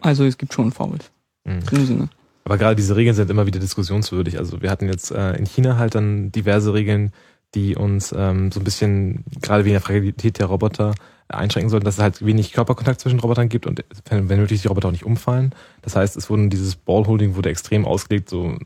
also 0.00 0.24
es 0.24 0.38
gibt 0.38 0.52
schon 0.54 0.72
Fouls, 0.72 1.10
Mhm. 1.44 1.52
in 1.70 1.76
dem 1.78 1.86
Sinne. 1.86 2.08
Aber 2.44 2.58
gerade 2.58 2.76
diese 2.76 2.96
Regeln 2.96 3.14
sind 3.14 3.30
immer 3.30 3.46
wieder 3.46 3.60
diskussionswürdig. 3.60 4.38
Also 4.38 4.62
wir 4.62 4.70
hatten 4.70 4.86
jetzt 4.86 5.10
äh, 5.12 5.34
in 5.36 5.46
China 5.46 5.78
halt 5.78 5.94
dann 5.94 6.32
diverse 6.32 6.74
Regeln, 6.74 7.12
die 7.54 7.76
uns 7.76 8.12
ähm, 8.16 8.50
so 8.50 8.60
ein 8.60 8.64
bisschen, 8.64 9.24
gerade 9.40 9.64
wegen 9.64 9.74
der 9.74 9.80
Fragilität 9.80 10.38
der 10.38 10.46
Roboter, 10.46 10.90
äh, 10.90 10.94
einschränken 11.28 11.70
sollten, 11.70 11.84
dass 11.84 11.96
es 11.96 12.02
halt 12.02 12.24
wenig 12.24 12.52
Körperkontakt 12.52 13.00
zwischen 13.00 13.20
Robotern 13.20 13.48
gibt 13.48 13.66
und 13.66 13.84
wenn, 14.08 14.26
möglich 14.26 14.62
die 14.62 14.68
Roboter 14.68 14.88
auch 14.88 14.92
nicht 14.92 15.06
umfallen. 15.06 15.54
Das 15.82 15.96
heißt, 15.96 16.16
es 16.16 16.28
wurden 16.28 16.50
dieses 16.50 16.76
Ballholding 16.76 17.34
wurde 17.36 17.48
extrem 17.48 17.84
ausgelegt, 17.84 18.28
so 18.28 18.56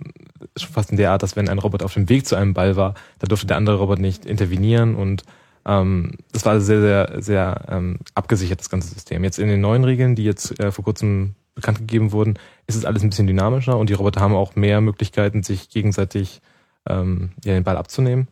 fast 0.56 0.90
in 0.90 0.96
der 0.96 1.12
Art, 1.12 1.22
dass 1.22 1.36
wenn 1.36 1.48
ein 1.48 1.58
Roboter 1.58 1.84
auf 1.84 1.94
dem 1.94 2.08
Weg 2.08 2.26
zu 2.26 2.36
einem 2.36 2.54
Ball 2.54 2.76
war, 2.76 2.94
da 3.18 3.26
durfte 3.26 3.46
der 3.46 3.56
andere 3.56 3.76
Roboter 3.76 4.00
nicht 4.00 4.26
intervenieren 4.26 4.94
und 4.94 5.22
ähm, 5.66 6.12
das 6.32 6.44
war 6.44 6.60
sehr, 6.60 6.80
sehr, 6.80 7.22
sehr 7.22 7.64
ähm, 7.68 7.98
abgesichert, 8.14 8.60
das 8.60 8.70
ganze 8.70 8.88
System. 8.88 9.24
Jetzt 9.24 9.38
in 9.38 9.48
den 9.48 9.60
neuen 9.60 9.84
Regeln, 9.84 10.14
die 10.14 10.24
jetzt 10.24 10.58
äh, 10.60 10.70
vor 10.70 10.84
kurzem 10.84 11.34
bekannt 11.54 11.78
gegeben 11.78 12.12
wurden, 12.12 12.38
ist 12.66 12.76
es 12.76 12.84
alles 12.84 13.02
ein 13.02 13.10
bisschen 13.10 13.26
dynamischer 13.26 13.76
und 13.76 13.90
die 13.90 13.94
Roboter 13.94 14.20
haben 14.20 14.34
auch 14.34 14.54
mehr 14.56 14.80
Möglichkeiten, 14.80 15.42
sich 15.42 15.68
gegenseitig 15.70 16.40
ähm, 16.88 17.30
ja, 17.44 17.54
den 17.54 17.64
Ball 17.64 17.76
abzunehmen. 17.76 18.28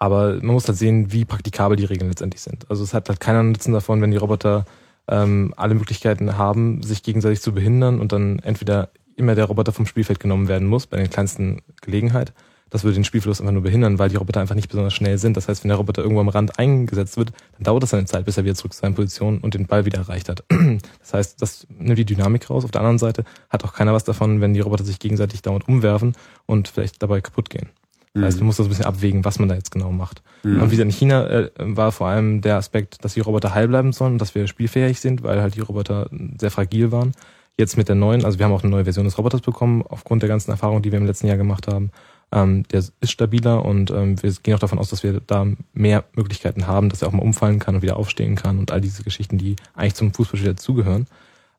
Aber 0.00 0.36
man 0.36 0.54
muss 0.54 0.66
halt 0.66 0.78
sehen, 0.78 1.12
wie 1.12 1.26
praktikabel 1.26 1.76
die 1.76 1.84
Regeln 1.84 2.08
letztendlich 2.08 2.40
sind. 2.40 2.68
Also 2.70 2.82
es 2.82 2.94
hat 2.94 3.08
halt 3.10 3.20
keiner 3.20 3.42
Nutzen 3.42 3.74
davon, 3.74 4.00
wenn 4.00 4.10
die 4.10 4.16
Roboter 4.16 4.64
ähm, 5.06 5.52
alle 5.56 5.74
Möglichkeiten 5.74 6.38
haben, 6.38 6.82
sich 6.82 7.02
gegenseitig 7.02 7.42
zu 7.42 7.52
behindern 7.52 8.00
und 8.00 8.10
dann 8.12 8.38
entweder 8.38 8.88
immer 9.16 9.34
der 9.34 9.44
Roboter 9.44 9.72
vom 9.72 9.84
Spielfeld 9.84 10.18
genommen 10.18 10.48
werden 10.48 10.66
muss, 10.66 10.86
bei 10.86 10.96
der 10.96 11.08
kleinsten 11.08 11.60
Gelegenheit. 11.82 12.32
Das 12.70 12.82
würde 12.84 12.94
den 12.94 13.04
Spielfluss 13.04 13.40
einfach 13.40 13.52
nur 13.52 13.62
behindern, 13.62 13.98
weil 13.98 14.08
die 14.08 14.16
Roboter 14.16 14.40
einfach 14.40 14.54
nicht 14.54 14.68
besonders 14.68 14.94
schnell 14.94 15.18
sind. 15.18 15.36
Das 15.36 15.48
heißt, 15.48 15.64
wenn 15.64 15.68
der 15.68 15.76
Roboter 15.76 16.02
irgendwo 16.02 16.20
am 16.20 16.28
Rand 16.28 16.58
eingesetzt 16.58 17.18
wird, 17.18 17.32
dann 17.56 17.64
dauert 17.64 17.82
das 17.82 17.90
seine 17.90 18.06
Zeit, 18.06 18.24
bis 18.24 18.38
er 18.38 18.44
wieder 18.44 18.54
zurück 18.54 18.72
zu 18.72 18.80
seiner 18.80 18.94
Position 18.94 19.38
und 19.38 19.52
den 19.52 19.66
Ball 19.66 19.84
wieder 19.84 19.98
erreicht 19.98 20.30
hat. 20.30 20.44
Das 21.00 21.12
heißt, 21.12 21.42
das 21.42 21.66
nimmt 21.78 21.98
die 21.98 22.04
Dynamik 22.04 22.48
raus. 22.48 22.64
Auf 22.64 22.70
der 22.70 22.80
anderen 22.80 22.98
Seite 22.98 23.24
hat 23.48 23.64
auch 23.64 23.74
keiner 23.74 23.92
was 23.92 24.04
davon, 24.04 24.40
wenn 24.40 24.54
die 24.54 24.60
Roboter 24.60 24.84
sich 24.84 25.00
gegenseitig 25.00 25.42
dauernd 25.42 25.66
umwerfen 25.68 26.14
und 26.46 26.68
vielleicht 26.68 27.02
dabei 27.02 27.20
kaputt 27.20 27.50
gehen. 27.50 27.68
Das 28.14 28.24
heißt, 28.24 28.38
man 28.38 28.46
muss 28.46 28.56
das 28.56 28.66
ein 28.66 28.70
bisschen 28.70 28.86
abwägen, 28.86 29.24
was 29.24 29.38
man 29.38 29.48
da 29.48 29.54
jetzt 29.54 29.70
genau 29.70 29.92
macht. 29.92 30.22
Und 30.60 30.66
wie 30.66 30.76
gesagt, 30.76 30.90
in 30.90 30.96
China 30.96 31.28
äh, 31.28 31.50
war 31.58 31.92
vor 31.92 32.08
allem 32.08 32.40
der 32.40 32.56
Aspekt, 32.56 33.04
dass 33.04 33.14
die 33.14 33.20
Roboter 33.20 33.54
heil 33.54 33.68
bleiben 33.68 33.92
sollen 33.92 34.14
und 34.14 34.20
dass 34.20 34.34
wir 34.34 34.48
spielfähig 34.48 35.00
sind, 35.00 35.22
weil 35.22 35.40
halt 35.40 35.54
die 35.54 35.60
Roboter 35.60 36.10
sehr 36.38 36.50
fragil 36.50 36.90
waren. 36.90 37.12
Jetzt 37.56 37.76
mit 37.76 37.88
der 37.88 37.94
neuen, 37.94 38.24
also 38.24 38.38
wir 38.38 38.46
haben 38.46 38.52
auch 38.52 38.62
eine 38.62 38.70
neue 38.70 38.84
Version 38.84 39.04
des 39.04 39.16
Roboters 39.16 39.42
bekommen, 39.42 39.84
aufgrund 39.88 40.22
der 40.22 40.28
ganzen 40.28 40.50
Erfahrung, 40.50 40.82
die 40.82 40.90
wir 40.90 40.98
im 40.98 41.06
letzten 41.06 41.28
Jahr 41.28 41.36
gemacht 41.36 41.68
haben. 41.68 41.90
Ähm, 42.32 42.64
der 42.72 42.80
ist 42.80 42.94
stabiler 43.04 43.64
und 43.64 43.90
ähm, 43.90 44.20
wir 44.22 44.32
gehen 44.42 44.54
auch 44.54 44.60
davon 44.60 44.78
aus, 44.78 44.90
dass 44.90 45.02
wir 45.02 45.20
da 45.20 45.46
mehr 45.72 46.04
Möglichkeiten 46.14 46.66
haben, 46.66 46.88
dass 46.88 47.02
er 47.02 47.08
auch 47.08 47.12
mal 47.12 47.22
umfallen 47.22 47.58
kann 47.58 47.76
und 47.76 47.82
wieder 47.82 47.96
aufstehen 47.96 48.34
kann 48.34 48.58
und 48.58 48.72
all 48.72 48.80
diese 48.80 49.02
Geschichten, 49.02 49.36
die 49.36 49.56
eigentlich 49.74 49.94
zum 49.94 50.14
Fußballspieler 50.14 50.54
dazugehören. 50.54 51.06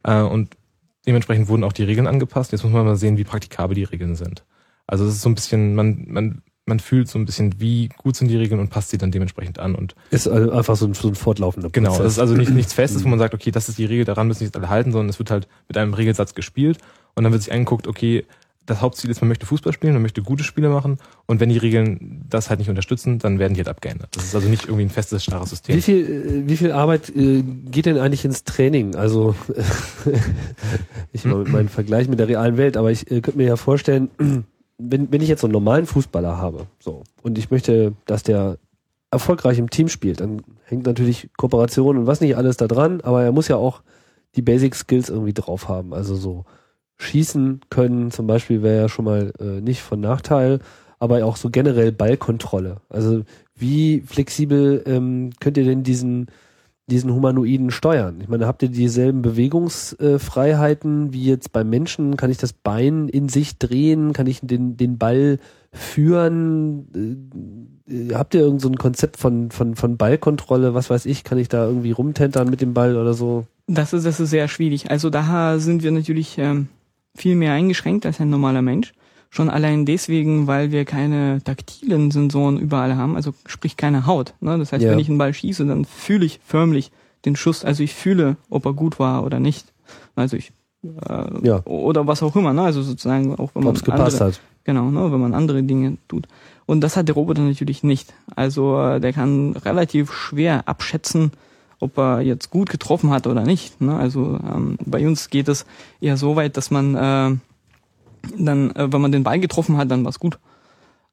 Äh, 0.03 0.22
und 0.22 0.57
dementsprechend 1.06 1.48
wurden 1.48 1.64
auch 1.64 1.73
die 1.73 1.84
Regeln 1.84 2.07
angepasst. 2.07 2.52
Jetzt 2.52 2.64
muss 2.64 2.73
man 2.73 2.86
mal 2.86 2.95
sehen, 2.95 3.18
wie 3.18 3.23
praktikabel 3.23 3.76
die 3.76 3.84
Regeln 3.84 4.15
sind. 4.15 4.44
Also 4.91 5.05
es 5.05 5.15
ist 5.15 5.22
so 5.22 5.30
ein 5.30 5.35
bisschen, 5.35 5.73
man, 5.73 6.05
man 6.07 6.41
man 6.65 6.80
fühlt 6.80 7.07
so 7.07 7.18
ein 7.18 7.26
bisschen, 7.26 7.59
wie 7.59 7.89
gut 7.97 8.15
sind 8.15 8.27
die 8.27 8.38
Regeln 8.38 8.59
und 8.59 8.69
passt 8.69 8.91
sie 8.91 8.97
dann 8.97 9.11
dementsprechend 9.11 9.59
an. 9.59 9.76
Und 9.76 9.95
ist 10.11 10.27
also 10.27 10.51
einfach 10.51 10.76
so 10.76 10.85
ein, 10.85 10.93
so 10.93 11.07
ein 11.07 11.15
fortlaufender 11.15 11.69
Prozess. 11.69 11.84
Genau, 11.84 12.03
das 12.03 12.13
ist 12.13 12.19
also 12.19 12.35
nicht, 12.35 12.51
nichts 12.51 12.73
Festes, 12.76 13.03
wo 13.03 13.07
man 13.07 13.19
sagt, 13.19 13.34
okay, 13.34 13.51
das 13.51 13.68
ist 13.68 13.77
die 13.77 13.85
Regel, 13.85 14.05
daran 14.05 14.27
müssen 14.27 14.45
sich 14.45 14.55
alle 14.55 14.69
halten, 14.69 14.91
sondern 14.91 15.09
es 15.09 15.19
wird 15.19 15.31
halt 15.31 15.47
mit 15.68 15.77
einem 15.77 15.93
Regelsatz 15.93 16.35
gespielt 16.35 16.77
und 17.15 17.23
dann 17.23 17.34
wird 17.34 17.43
sich 17.43 17.51
angeguckt, 17.51 17.88
okay, 17.88 18.26
das 18.68 18.80
Hauptziel 18.80 19.09
ist, 19.09 19.22
man 19.22 19.27
möchte 19.27 19.47
Fußball 19.47 19.73
spielen, 19.73 19.93
man 19.93 20.03
möchte 20.03 20.22
gute 20.22 20.43
Spiele 20.43 20.69
machen 20.69 20.99
und 21.26 21.39
wenn 21.39 21.49
die 21.49 21.57
Regeln 21.57 22.26
das 22.30 22.49
halt 22.49 22.59
nicht 22.59 22.69
unterstützen, 22.69 23.18
dann 23.18 23.39
werden 23.39 23.55
die 23.55 23.59
halt 23.59 23.68
abgeändert. 23.68 24.15
Das 24.15 24.23
ist 24.23 24.35
also 24.35 24.47
nicht 24.47 24.65
irgendwie 24.65 24.84
ein 24.84 24.89
festes, 24.89 25.23
starres 25.23 25.49
System. 25.49 25.76
Wie 25.76 25.81
viel, 25.81 26.43
wie 26.45 26.57
viel 26.57 26.72
Arbeit 26.72 27.09
äh, 27.09 27.41
geht 27.41 27.88
denn 27.88 27.97
eigentlich 27.97 28.23
ins 28.23 28.43
Training? 28.43 28.95
Also 28.95 29.35
ich 31.11 31.26
mal 31.26 31.38
mit 31.39 31.49
meinem 31.49 31.69
Vergleich 31.69 32.07
mit 32.07 32.19
der 32.19 32.27
realen 32.27 32.57
Welt, 32.57 32.77
aber 32.77 32.91
ich 32.91 33.09
äh, 33.09 33.22
könnte 33.22 33.39
mir 33.39 33.47
ja 33.47 33.55
vorstellen, 33.55 34.09
wenn, 34.90 35.12
wenn 35.12 35.22
ich 35.22 35.30
jetzt 35.30 35.41
so 35.41 35.48
einen 35.48 35.53
normalen 35.53 35.86
Fußballer 35.86 36.38
habe, 36.38 36.68
so, 36.80 37.03
und 37.24 37.38
ich 37.38 37.52
möchte, 37.52 37.94
dass 38.06 38.24
der 38.24 38.58
erfolgreich 39.12 39.60
im 39.60 39.70
Team 39.70 39.90
spielt, 39.90 40.22
dann 40.22 40.41
hängt 40.64 40.86
natürlich 40.86 41.30
Kooperation 41.38 41.98
und 41.98 42.08
was 42.08 42.22
nicht 42.22 42.38
alles 42.38 42.58
da 42.58 42.68
dran, 42.68 43.02
aber 43.02 43.24
er 43.24 43.32
muss 43.32 43.49
ja 43.49 43.58
auch 43.58 43.82
die 44.36 44.41
Basic 44.41 44.74
Skills 44.76 45.10
irgendwie 45.10 45.34
drauf 45.34 45.68
haben. 45.68 45.94
Also 45.94 46.16
so 46.16 46.45
schießen 46.98 47.62
können 47.70 48.12
zum 48.12 48.28
Beispiel 48.28 48.62
wäre 48.64 48.82
ja 48.84 48.90
schon 48.90 49.06
mal 49.06 49.34
äh, 49.40 49.60
nicht 49.60 49.82
von 49.82 49.99
Nachteil, 49.99 50.60
aber 50.99 51.26
auch 51.26 51.36
so 51.36 51.49
generell 51.49 51.91
Ballkontrolle. 51.91 52.78
Also 52.88 53.24
wie 53.56 54.02
flexibel 54.02 54.84
ähm, 54.86 55.32
könnt 55.40 55.58
ihr 55.58 55.66
denn 55.66 55.84
diesen 55.84 56.28
diesen 56.91 57.13
Humanoiden 57.13 57.72
steuern? 57.72 58.19
Ich 58.22 58.27
meine, 58.27 58.45
habt 58.45 58.61
ihr 58.61 58.69
dieselben 58.69 59.22
Bewegungsfreiheiten 59.22 61.13
wie 61.13 61.26
jetzt 61.26 61.51
beim 61.51 61.69
Menschen? 61.69 62.18
Kann 62.18 62.30
ich 62.30 62.38
das 62.38 62.53
Bein 62.53 63.07
in 63.07 63.30
sich 63.30 63.57
drehen? 63.57 64.13
Kann 64.13 64.27
ich 64.27 64.41
den, 64.41 64.77
den 64.77 64.97
Ball 64.97 65.39
führen? 65.72 67.31
Äh, 67.88 68.13
habt 68.13 68.35
ihr 68.35 68.41
irgend 68.41 68.61
so 68.61 68.69
Konzept 68.72 69.18
von, 69.18 69.51
von, 69.51 69.76
von 69.76 69.97
Ballkontrolle? 69.97 70.73
Was 70.73 70.89
weiß 70.89 71.05
ich? 71.05 71.23
Kann 71.23 71.38
ich 71.38 71.49
da 71.49 71.65
irgendwie 71.65 71.91
rumtentern 71.91 72.49
mit 72.49 72.61
dem 72.61 72.73
Ball 72.73 72.97
oder 72.97 73.13
so? 73.13 73.45
Das 73.68 73.93
ist, 73.93 74.05
das 74.05 74.19
ist 74.19 74.30
sehr 74.30 74.47
schwierig. 74.47 74.91
Also 74.91 75.09
da 75.09 75.57
sind 75.59 75.84
wir 75.84 75.91
natürlich 75.91 76.38
ähm, 76.38 76.68
viel 77.15 77.35
mehr 77.35 77.53
eingeschränkt 77.53 78.05
als 78.05 78.19
ein 78.19 78.30
normaler 78.30 78.61
Mensch. 78.61 78.93
Schon 79.34 79.49
allein 79.49 79.86
deswegen, 79.86 80.45
weil 80.48 80.72
wir 80.72 80.84
keine 80.84 81.41
taktilen 81.41 82.12
Sensoren 82.12 82.60
überall 82.60 82.98
haben, 82.98 83.16
also 83.16 83.34
sprich 83.45 83.78
keine 83.78 84.06
Haut. 84.06 84.34
Ne? 84.41 84.58
Das 84.58 84.74
heißt, 84.74 84.84
ja. 84.84 84.91
wenn 84.91 84.99
ich 84.99 85.08
einen 85.08 85.18
Ball 85.18 85.34
schieße, 85.34 85.66
dann 85.66 85.86
fühle 85.86 86.26
ich 86.26 86.41
förmlich 86.45 86.91
den 87.24 87.38
Schuss. 87.38 87.64
Also 87.64 87.82
ich 87.82 87.94
fühle, 87.94 88.36
ob 88.49 88.66
er 88.66 88.74
gut 88.74 88.99
war 88.99 89.24
oder 89.24 89.40
nicht. 89.40 89.72
Also 90.18 90.36
ich 90.36 90.52
äh, 90.84 91.48
ja. 91.48 91.64
oder 91.64 92.08
was 92.08 92.22
auch 92.24 92.36
immer. 92.36 92.52
Ne? 92.52 92.62
Also 92.62 92.82
sozusagen 92.82 93.36
auch 93.36 93.52
wenn 93.56 93.64
man 93.64 93.72
Ob's 93.72 93.86
gepasst 93.86 94.22
andere, 94.22 94.34
hat. 94.34 94.41
Genau, 94.66 94.91
ne? 94.91 95.14
wenn 95.14 95.22
man 95.22 95.34
andere 95.34 95.64
Dinge 95.64 95.98
tut. 96.10 96.28
Und 96.66 96.82
das 96.82 96.98
hat 96.98 97.08
der 97.08 97.16
Roboter 97.16 97.41
natürlich 97.41 97.84
nicht. 97.84 98.14
Also 98.36 98.82
äh, 98.82 98.99
der 98.99 99.14
kann 99.14 99.53
relativ 99.53 100.12
schwer 100.12 100.68
abschätzen, 100.68 101.32
ob 101.80 101.98
er 101.98 102.20
jetzt 102.20 102.49
gut 102.49 102.70
getroffen 102.70 103.12
hat 103.12 103.28
oder 103.28 103.44
nicht. 103.44 103.80
Ne? 103.80 103.95
Also 103.95 104.40
ähm, 104.44 104.78
bei 104.86 105.08
uns 105.08 105.30
geht 105.30 105.48
es 105.48 105.66
eher 106.02 106.18
so 106.18 106.36
weit, 106.36 106.58
dass 106.58 106.70
man 106.70 106.95
äh, 106.95 107.38
dann, 108.38 108.72
äh, 108.72 108.91
wenn 108.91 109.02
man 109.02 109.11
den 109.11 109.23
Ball 109.23 109.39
getroffen 109.39 109.77
hat, 109.77 109.91
dann 109.91 110.03
war 110.03 110.10
es 110.10 110.19
gut. 110.19 110.39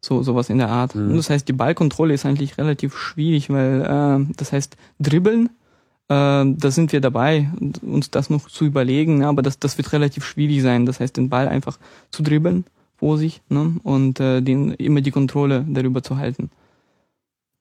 So 0.01 0.23
sowas 0.23 0.49
in 0.49 0.59
der 0.59 0.69
Art. 0.69 0.95
Mhm. 0.95 1.17
Das 1.17 1.29
heißt, 1.29 1.49
die 1.49 1.53
Ballkontrolle 1.53 2.15
ist 2.15 2.25
eigentlich 2.25 2.57
relativ 2.57 2.97
schwierig, 2.97 3.51
weil 3.51 3.83
äh, 3.83 4.33
das 4.37 4.53
heißt 4.53 4.77
dribbeln, 5.01 5.51
äh, 6.09 6.45
da 6.47 6.71
sind 6.71 6.93
wir 6.93 7.01
dabei, 7.01 7.51
uns 7.83 8.11
das 8.11 8.31
noch 8.31 8.49
zu 8.49 8.65
überlegen, 8.65 9.25
aber 9.25 9.43
das, 9.43 9.59
das 9.59 9.77
wird 9.77 9.93
relativ 9.93 10.25
schwierig 10.25 10.63
sein. 10.63 10.87
Das 10.87 11.01
heißt, 11.01 11.17
den 11.17 11.29
Ball 11.29 11.49
einfach 11.49 11.79
zu 12.11 12.23
dribbeln 12.23 12.65
vor 12.97 13.19
sich 13.19 13.43
ne? 13.49 13.77
und 13.83 14.19
äh, 14.21 14.41
den, 14.41 14.73
immer 14.73 15.01
die 15.01 15.11
Kontrolle 15.11 15.67
darüber 15.69 16.03
zu 16.03 16.17
halten. 16.17 16.51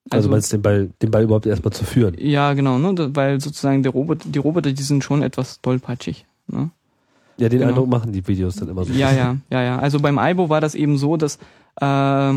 Also, 0.09 0.27
also 0.27 0.29
meinst 0.29 0.53
du 0.53 0.57
den 0.57 0.61
Ball, 0.61 0.89
den 1.01 1.11
Ball 1.11 1.23
überhaupt 1.23 1.45
erstmal 1.45 1.73
zu 1.73 1.83
führen? 1.83 2.15
Ja, 2.17 2.53
genau, 2.53 2.77
ne? 2.77 3.15
weil 3.15 3.41
sozusagen 3.41 3.83
der 3.83 3.91
Roboter, 3.91 4.27
die 4.29 4.39
Roboter, 4.39 4.71
die 4.71 4.83
sind 4.83 5.03
schon 5.03 5.21
etwas 5.21 5.61
tollpatschig. 5.61 6.25
Ne? 6.47 6.69
Ja, 7.37 7.49
den 7.49 7.59
genau. 7.59 7.69
Eindruck 7.69 7.89
machen 7.89 8.11
die 8.11 8.27
Videos 8.27 8.55
dann 8.55 8.69
immer 8.69 8.83
so. 8.83 8.93
Ja, 8.93 9.11
ja, 9.11 9.37
ja, 9.49 9.61
ja. 9.61 9.79
Also 9.79 9.99
beim 9.99 10.17
Aibo 10.17 10.49
war 10.49 10.61
das 10.61 10.75
eben 10.75 10.97
so, 10.97 11.17
dass, 11.17 11.37
äh, 11.79 12.33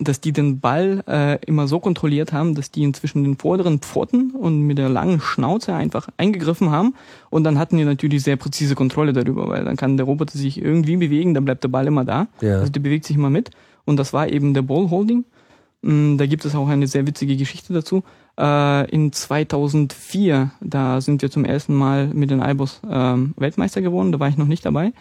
dass 0.00 0.20
die 0.20 0.32
den 0.32 0.60
Ball 0.60 1.04
äh, 1.06 1.38
immer 1.44 1.68
so 1.68 1.80
kontrolliert 1.80 2.32
haben, 2.32 2.54
dass 2.54 2.70
die 2.70 2.82
inzwischen 2.82 3.24
den 3.24 3.36
vorderen 3.36 3.80
Pfoten 3.80 4.30
und 4.30 4.62
mit 4.62 4.78
der 4.78 4.88
langen 4.88 5.20
Schnauze 5.20 5.74
einfach 5.74 6.08
eingegriffen 6.16 6.70
haben. 6.70 6.94
Und 7.30 7.44
dann 7.44 7.58
hatten 7.58 7.76
die 7.76 7.84
natürlich 7.84 8.22
sehr 8.22 8.36
präzise 8.36 8.74
Kontrolle 8.74 9.12
darüber, 9.12 9.48
weil 9.48 9.64
dann 9.64 9.76
kann 9.76 9.96
der 9.96 10.06
Roboter 10.06 10.38
sich 10.38 10.60
irgendwie 10.60 10.96
bewegen, 10.96 11.34
dann 11.34 11.44
bleibt 11.44 11.62
der 11.64 11.68
Ball 11.68 11.86
immer 11.86 12.04
da. 12.04 12.28
Ja. 12.40 12.60
Also 12.60 12.72
der 12.72 12.80
bewegt 12.80 13.04
sich 13.04 13.16
immer 13.16 13.30
mit. 13.30 13.50
Und 13.84 13.96
das 13.96 14.12
war 14.12 14.28
eben 14.28 14.54
der 14.54 14.62
Ballholding. 14.62 15.24
Mm, 15.82 16.16
da 16.16 16.26
gibt 16.26 16.44
es 16.44 16.54
auch 16.54 16.68
eine 16.68 16.86
sehr 16.86 17.06
witzige 17.06 17.36
Geschichte 17.36 17.72
dazu. 17.72 18.02
Äh, 18.38 18.88
in 18.90 19.12
2004, 19.12 20.50
da 20.60 21.00
sind 21.00 21.22
wir 21.22 21.30
zum 21.30 21.44
ersten 21.44 21.74
Mal 21.74 22.06
mit 22.06 22.30
den 22.30 22.40
Albus 22.40 22.80
ähm, 22.88 23.34
Weltmeister 23.36 23.82
geworden, 23.82 24.12
da 24.12 24.20
war 24.20 24.28
ich 24.28 24.36
noch 24.36 24.46
nicht 24.46 24.64
dabei. 24.64 24.92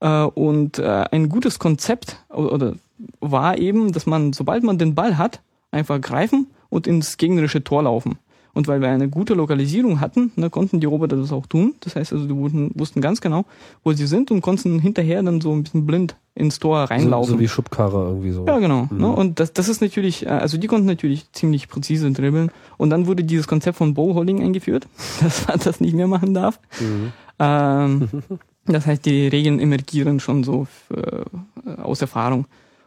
Äh, 0.00 0.24
und 0.24 0.80
äh, 0.80 1.04
ein 1.12 1.28
gutes 1.28 1.60
Konzept 1.60 2.16
oder 2.28 2.74
war 3.20 3.58
eben, 3.58 3.92
dass 3.92 4.06
man, 4.06 4.32
sobald 4.32 4.64
man 4.64 4.78
den 4.78 4.96
Ball 4.96 5.16
hat, 5.16 5.40
einfach 5.70 6.00
greifen 6.00 6.48
und 6.70 6.86
ins 6.88 7.18
gegnerische 7.18 7.62
Tor 7.62 7.84
laufen. 7.84 8.18
Und 8.54 8.68
weil 8.68 8.80
wir 8.80 8.88
eine 8.88 9.08
gute 9.08 9.34
Lokalisierung 9.34 10.00
hatten, 10.00 10.30
ne, 10.36 10.50
konnten 10.50 10.78
die 10.78 10.86
Roboter 10.86 11.16
das 11.16 11.32
auch 11.32 11.46
tun. 11.46 11.74
Das 11.80 11.96
heißt 11.96 12.12
also, 12.12 12.26
die 12.26 12.34
wussten 12.34 13.00
ganz 13.00 13.20
genau, 13.20 13.46
wo 13.82 13.92
sie 13.92 14.06
sind 14.06 14.30
und 14.30 14.42
konnten 14.42 14.78
hinterher 14.78 15.22
dann 15.22 15.40
so 15.40 15.52
ein 15.52 15.62
bisschen 15.62 15.86
blind 15.86 16.16
ins 16.34 16.58
Tor 16.58 16.84
reinlaufen. 16.84 17.30
So, 17.30 17.34
so 17.34 17.40
wie 17.40 17.48
Schubkarre 17.48 18.08
irgendwie 18.08 18.30
so. 18.30 18.46
Ja, 18.46 18.58
genau. 18.58 18.88
Mhm. 18.90 18.98
Ne? 18.98 19.08
Und 19.08 19.40
das, 19.40 19.52
das 19.52 19.68
ist 19.68 19.80
natürlich, 19.80 20.26
äh, 20.26 20.30
also 20.30 20.58
die 20.58 20.66
konnten 20.66 20.86
natürlich 20.86 21.30
ziemlich 21.32 21.68
präzise 21.68 22.10
dribbeln. 22.10 22.50
Und 22.76 22.90
dann 22.90 23.06
wurde 23.06 23.24
dieses 23.24 23.48
Konzept 23.48 23.78
von 23.78 23.94
Bowholding 23.94 24.42
eingeführt, 24.42 24.86
dass 25.22 25.46
man 25.46 25.58
das 25.58 25.80
nicht 25.80 25.94
mehr 25.94 26.08
machen 26.08 26.34
darf. 26.34 26.60
Mhm. 26.80 27.12
Ähm, 27.38 28.08
das 28.66 28.86
heißt, 28.86 29.04
die 29.06 29.28
Regeln 29.28 29.60
emergieren 29.60 30.20
schon 30.20 30.44
so 30.44 30.66
für, 30.88 31.24
äh, 31.66 31.80
aus 31.80 32.00
Erfahrung. 32.00 32.46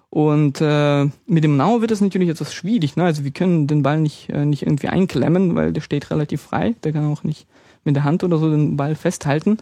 Und 0.10 0.62
äh, 0.62 1.06
mit 1.26 1.44
dem 1.44 1.58
Now 1.58 1.82
wird 1.82 1.92
es 1.92 2.02
natürlich 2.02 2.30
etwas 2.30 2.54
schwierig. 2.54 2.96
Ne? 2.96 3.04
Also 3.04 3.24
wir 3.24 3.32
können 3.32 3.68
den 3.68 3.84
Ball 3.84 4.00
nicht, 4.00 4.30
äh, 4.30 4.46
nicht 4.46 4.64
irgendwie 4.64 4.88
einklemmen, 4.88 5.56
weil 5.56 5.74
der 5.74 5.82
steht 5.82 6.10
relativ 6.12 6.42
frei. 6.42 6.76
Der 6.84 6.94
kann 6.94 7.12
auch 7.12 7.24
nicht 7.24 7.48
mit 7.84 7.96
der 7.96 8.04
Hand 8.04 8.24
oder 8.24 8.38
so 8.38 8.50
den 8.50 8.78
Ball 8.78 8.96
festhalten. 8.96 9.58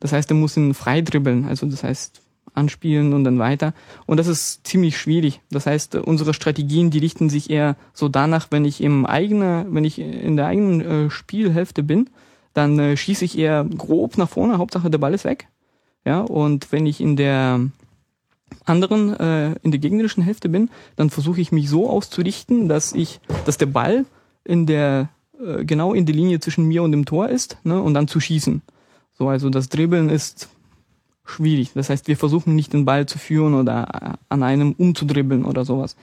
Das 0.00 0.12
heißt, 0.12 0.30
er 0.30 0.36
muss 0.36 0.56
ihn 0.56 0.74
frei 0.74 1.02
dribbeln. 1.02 1.44
Also 1.44 1.66
das 1.66 1.82
heißt 1.82 2.22
anspielen 2.54 3.12
und 3.12 3.24
dann 3.24 3.38
weiter. 3.38 3.72
Und 4.06 4.18
das 4.18 4.26
ist 4.26 4.66
ziemlich 4.66 4.98
schwierig. 4.98 5.40
Das 5.50 5.66
heißt, 5.66 5.94
unsere 5.94 6.34
Strategien, 6.34 6.90
die 6.90 6.98
richten 6.98 7.30
sich 7.30 7.50
eher 7.50 7.76
so 7.92 8.08
danach, 8.08 8.48
wenn 8.50 8.64
ich 8.64 8.82
im 8.82 9.06
eigenen, 9.06 9.74
wenn 9.74 9.84
ich 9.84 9.98
in 9.98 10.36
der 10.36 10.46
eigenen 10.46 10.80
äh, 10.80 11.10
Spielhälfte 11.10 11.82
bin, 11.82 12.10
dann 12.54 12.78
äh, 12.78 12.96
schieße 12.96 13.24
ich 13.24 13.38
eher 13.38 13.64
grob 13.64 14.18
nach 14.18 14.28
vorne. 14.28 14.58
Hauptsache 14.58 14.90
der 14.90 14.98
Ball 14.98 15.14
ist 15.14 15.24
weg. 15.24 15.48
Ja, 16.04 16.20
und 16.20 16.72
wenn 16.72 16.86
ich 16.86 17.00
in 17.00 17.16
der 17.16 17.60
anderen 18.68 19.18
äh, 19.18 19.54
in 19.62 19.70
der 19.70 19.80
gegnerischen 19.80 20.22
Hälfte 20.22 20.48
bin, 20.48 20.70
dann 20.96 21.10
versuche 21.10 21.40
ich 21.40 21.52
mich 21.52 21.68
so 21.68 21.88
auszurichten, 21.88 22.68
dass 22.68 22.92
ich, 22.92 23.20
dass 23.44 23.58
der 23.58 23.66
Ball 23.66 24.04
in 24.44 24.66
der 24.66 25.08
äh, 25.40 25.64
genau 25.64 25.94
in 25.94 26.06
der 26.06 26.14
Linie 26.14 26.40
zwischen 26.40 26.66
mir 26.66 26.82
und 26.82 26.92
dem 26.92 27.04
Tor 27.04 27.28
ist, 27.28 27.58
ne, 27.64 27.80
und 27.80 27.94
dann 27.94 28.08
zu 28.08 28.20
schießen. 28.20 28.62
So, 29.14 29.28
also 29.28 29.50
das 29.50 29.68
Dribbeln 29.68 30.08
ist 30.08 30.48
schwierig. 31.24 31.72
Das 31.74 31.90
heißt, 31.90 32.08
wir 32.08 32.16
versuchen 32.16 32.54
nicht 32.54 32.72
den 32.72 32.84
Ball 32.84 33.06
zu 33.06 33.18
führen 33.18 33.54
oder 33.54 34.18
an 34.28 34.42
einem 34.42 34.72
umzudribbeln 34.72 35.44
oder 35.44 35.64
sowas. 35.64 35.96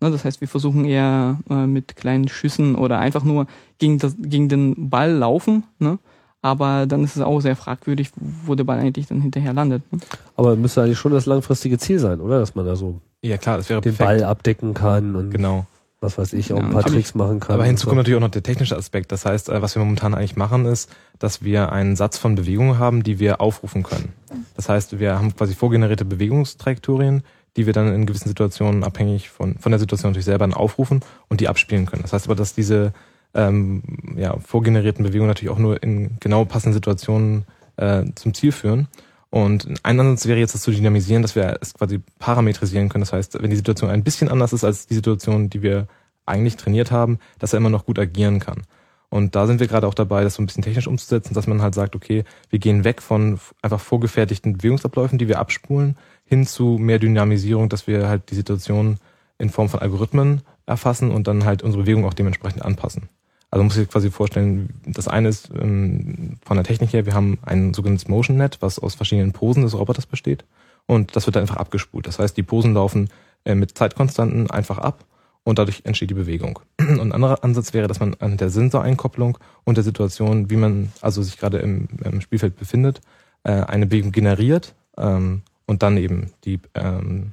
Ne, 0.00 0.10
das 0.10 0.24
heißt, 0.24 0.40
wir 0.40 0.48
versuchen 0.48 0.84
eher 0.84 1.38
äh, 1.48 1.66
mit 1.66 1.96
kleinen 1.96 2.28
Schüssen 2.28 2.74
oder 2.74 2.98
einfach 2.98 3.24
nur 3.24 3.46
gegen, 3.78 3.98
das, 3.98 4.16
gegen 4.18 4.48
den 4.48 4.90
Ball 4.90 5.12
laufen, 5.12 5.64
ne, 5.78 5.98
aber 6.42 6.86
dann 6.86 7.04
ist 7.04 7.16
es 7.16 7.22
auch 7.22 7.40
sehr 7.40 7.56
fragwürdig, 7.56 8.10
wo 8.44 8.54
der 8.54 8.64
Ball 8.64 8.78
eigentlich 8.78 9.06
dann 9.06 9.22
hinterher 9.22 9.54
landet. 9.54 9.82
Ne? 9.92 10.00
Aber 10.36 10.56
müsste 10.56 10.82
eigentlich 10.82 10.98
schon 10.98 11.12
das 11.12 11.24
langfristige 11.26 11.78
Ziel 11.78 12.00
sein, 12.00 12.20
oder? 12.20 12.40
Dass 12.40 12.54
man 12.54 12.66
da 12.66 12.76
so 12.76 13.00
ja, 13.22 13.38
klar, 13.38 13.56
das 13.56 13.68
wäre 13.68 13.80
den 13.80 13.94
perfekt. 13.94 14.20
Ball 14.20 14.28
abdecken 14.28 14.74
kann 14.74 15.14
und 15.14 15.30
genau. 15.30 15.66
was 16.00 16.18
weiß 16.18 16.32
ich, 16.32 16.52
auch 16.52 16.58
ja, 16.58 16.64
ein 16.64 16.70
paar 16.70 16.82
Tricks 16.82 17.14
machen 17.14 17.38
kann. 17.38 17.54
Aber 17.54 17.64
hinzu 17.64 17.86
kommt 17.86 17.98
natürlich 17.98 18.16
auch 18.16 18.22
noch 18.22 18.30
der 18.32 18.42
technische 18.42 18.76
Aspekt. 18.76 19.12
Das 19.12 19.24
heißt, 19.24 19.48
äh, 19.48 19.62
was 19.62 19.76
wir 19.76 19.80
momentan 19.84 20.14
eigentlich 20.14 20.34
machen, 20.34 20.66
ist, 20.66 20.90
dass 21.20 21.44
wir 21.44 21.70
einen 21.70 21.94
Satz 21.94 22.18
von 22.18 22.34
Bewegungen 22.34 22.80
haben, 22.80 23.04
die 23.04 23.20
wir 23.20 23.40
aufrufen 23.40 23.84
können. 23.84 24.12
Das 24.56 24.68
heißt, 24.68 24.98
wir 24.98 25.16
haben 25.16 25.36
quasi 25.36 25.54
vorgenerierte 25.54 26.04
Bewegungstrajektorien, 26.04 27.22
die 27.56 27.66
wir 27.66 27.72
dann 27.72 27.94
in 27.94 28.06
gewissen 28.06 28.28
Situationen 28.28 28.82
abhängig 28.82 29.30
von, 29.30 29.56
von 29.58 29.70
der 29.70 29.78
Situation 29.78 30.10
natürlich 30.10 30.24
selber 30.24 30.44
dann 30.44 30.54
aufrufen 30.54 31.00
und 31.28 31.40
die 31.40 31.48
abspielen 31.48 31.86
können. 31.86 32.02
Das 32.02 32.12
heißt 32.12 32.26
aber, 32.26 32.34
dass 32.34 32.54
diese 32.54 32.92
ähm, 33.34 33.82
ja, 34.16 34.38
vorgenerierten 34.38 35.04
Bewegungen 35.04 35.28
natürlich 35.28 35.52
auch 35.52 35.58
nur 35.58 35.82
in 35.82 36.16
genau 36.20 36.44
passenden 36.44 36.74
Situationen 36.74 37.44
äh, 37.76 38.04
zum 38.14 38.34
Ziel 38.34 38.52
führen. 38.52 38.88
Und 39.30 39.66
ein 39.82 39.98
Ansatz 39.98 40.26
wäre 40.26 40.38
jetzt 40.38 40.54
das 40.54 40.60
zu 40.60 40.70
dynamisieren, 40.70 41.22
dass 41.22 41.34
wir 41.34 41.56
es 41.60 41.72
quasi 41.72 42.00
parametrisieren 42.18 42.90
können. 42.90 43.02
Das 43.02 43.14
heißt, 43.14 43.42
wenn 43.42 43.48
die 43.48 43.56
Situation 43.56 43.88
ein 43.88 44.04
bisschen 44.04 44.28
anders 44.28 44.52
ist 44.52 44.62
als 44.62 44.86
die 44.86 44.94
Situation, 44.94 45.48
die 45.48 45.62
wir 45.62 45.88
eigentlich 46.26 46.56
trainiert 46.56 46.90
haben, 46.90 47.18
dass 47.38 47.54
er 47.54 47.56
immer 47.56 47.70
noch 47.70 47.86
gut 47.86 47.98
agieren 47.98 48.40
kann. 48.40 48.62
Und 49.08 49.34
da 49.34 49.46
sind 49.46 49.60
wir 49.60 49.66
gerade 49.66 49.86
auch 49.86 49.94
dabei, 49.94 50.24
das 50.24 50.34
so 50.34 50.42
ein 50.42 50.46
bisschen 50.46 50.62
technisch 50.62 50.86
umzusetzen, 50.86 51.34
dass 51.34 51.46
man 51.46 51.60
halt 51.60 51.74
sagt, 51.74 51.96
okay, 51.96 52.24
wir 52.50 52.58
gehen 52.58 52.84
weg 52.84 53.02
von 53.02 53.38
einfach 53.60 53.80
vorgefertigten 53.80 54.56
Bewegungsabläufen, 54.56 55.18
die 55.18 55.28
wir 55.28 55.38
abspulen, 55.38 55.96
hin 56.24 56.46
zu 56.46 56.78
mehr 56.78 56.98
Dynamisierung, 56.98 57.68
dass 57.68 57.86
wir 57.86 58.08
halt 58.08 58.30
die 58.30 58.34
Situation 58.34 58.98
in 59.38 59.50
Form 59.50 59.68
von 59.68 59.80
Algorithmen 59.80 60.42
erfassen 60.66 61.10
und 61.10 61.26
dann 61.26 61.44
halt 61.44 61.62
unsere 61.62 61.82
Bewegung 61.82 62.04
auch 62.06 62.14
dementsprechend 62.14 62.62
anpassen. 62.62 63.08
Also 63.52 63.64
muss 63.64 63.74
sich 63.74 63.88
quasi 63.88 64.10
vorstellen, 64.10 64.80
das 64.86 65.08
eine 65.08 65.28
ist 65.28 65.50
ähm, 65.50 66.38
von 66.42 66.56
der 66.56 66.64
Technik 66.64 66.94
her, 66.94 67.04
wir 67.04 67.12
haben 67.12 67.38
ein 67.42 67.74
sogenanntes 67.74 68.08
Motion 68.08 68.38
Net, 68.38 68.56
was 68.60 68.78
aus 68.78 68.94
verschiedenen 68.94 69.32
Posen 69.32 69.62
des 69.62 69.78
Roboters 69.78 70.06
besteht 70.06 70.46
und 70.86 71.14
das 71.14 71.26
wird 71.26 71.36
dann 71.36 71.42
einfach 71.42 71.58
abgespult. 71.58 72.06
Das 72.06 72.18
heißt, 72.18 72.34
die 72.34 72.42
Posen 72.42 72.72
laufen 72.72 73.10
äh, 73.44 73.54
mit 73.54 73.76
Zeitkonstanten 73.76 74.50
einfach 74.50 74.78
ab 74.78 75.04
und 75.44 75.58
dadurch 75.58 75.82
entsteht 75.84 76.08
die 76.08 76.14
Bewegung. 76.14 76.60
Und 76.78 77.00
ein 77.00 77.12
anderer 77.12 77.44
Ansatz 77.44 77.74
wäre, 77.74 77.88
dass 77.88 78.00
man 78.00 78.14
an 78.20 78.36
der 78.36 78.48
Sensoreinkopplung 78.48 79.38
und 79.64 79.76
der 79.76 79.84
Situation, 79.84 80.50
wie 80.50 80.56
man 80.56 80.92
also 81.00 81.20
sich 81.20 81.36
gerade 81.36 81.58
im, 81.58 81.88
im 82.04 82.20
Spielfeld 82.20 82.56
befindet, 82.56 83.00
äh, 83.42 83.50
eine 83.50 83.86
Bewegung 83.86 84.12
generiert 84.12 84.74
ähm, 84.96 85.42
und 85.66 85.82
dann 85.82 85.96
eben 85.96 86.32
die, 86.44 86.60
ähm, 86.74 87.32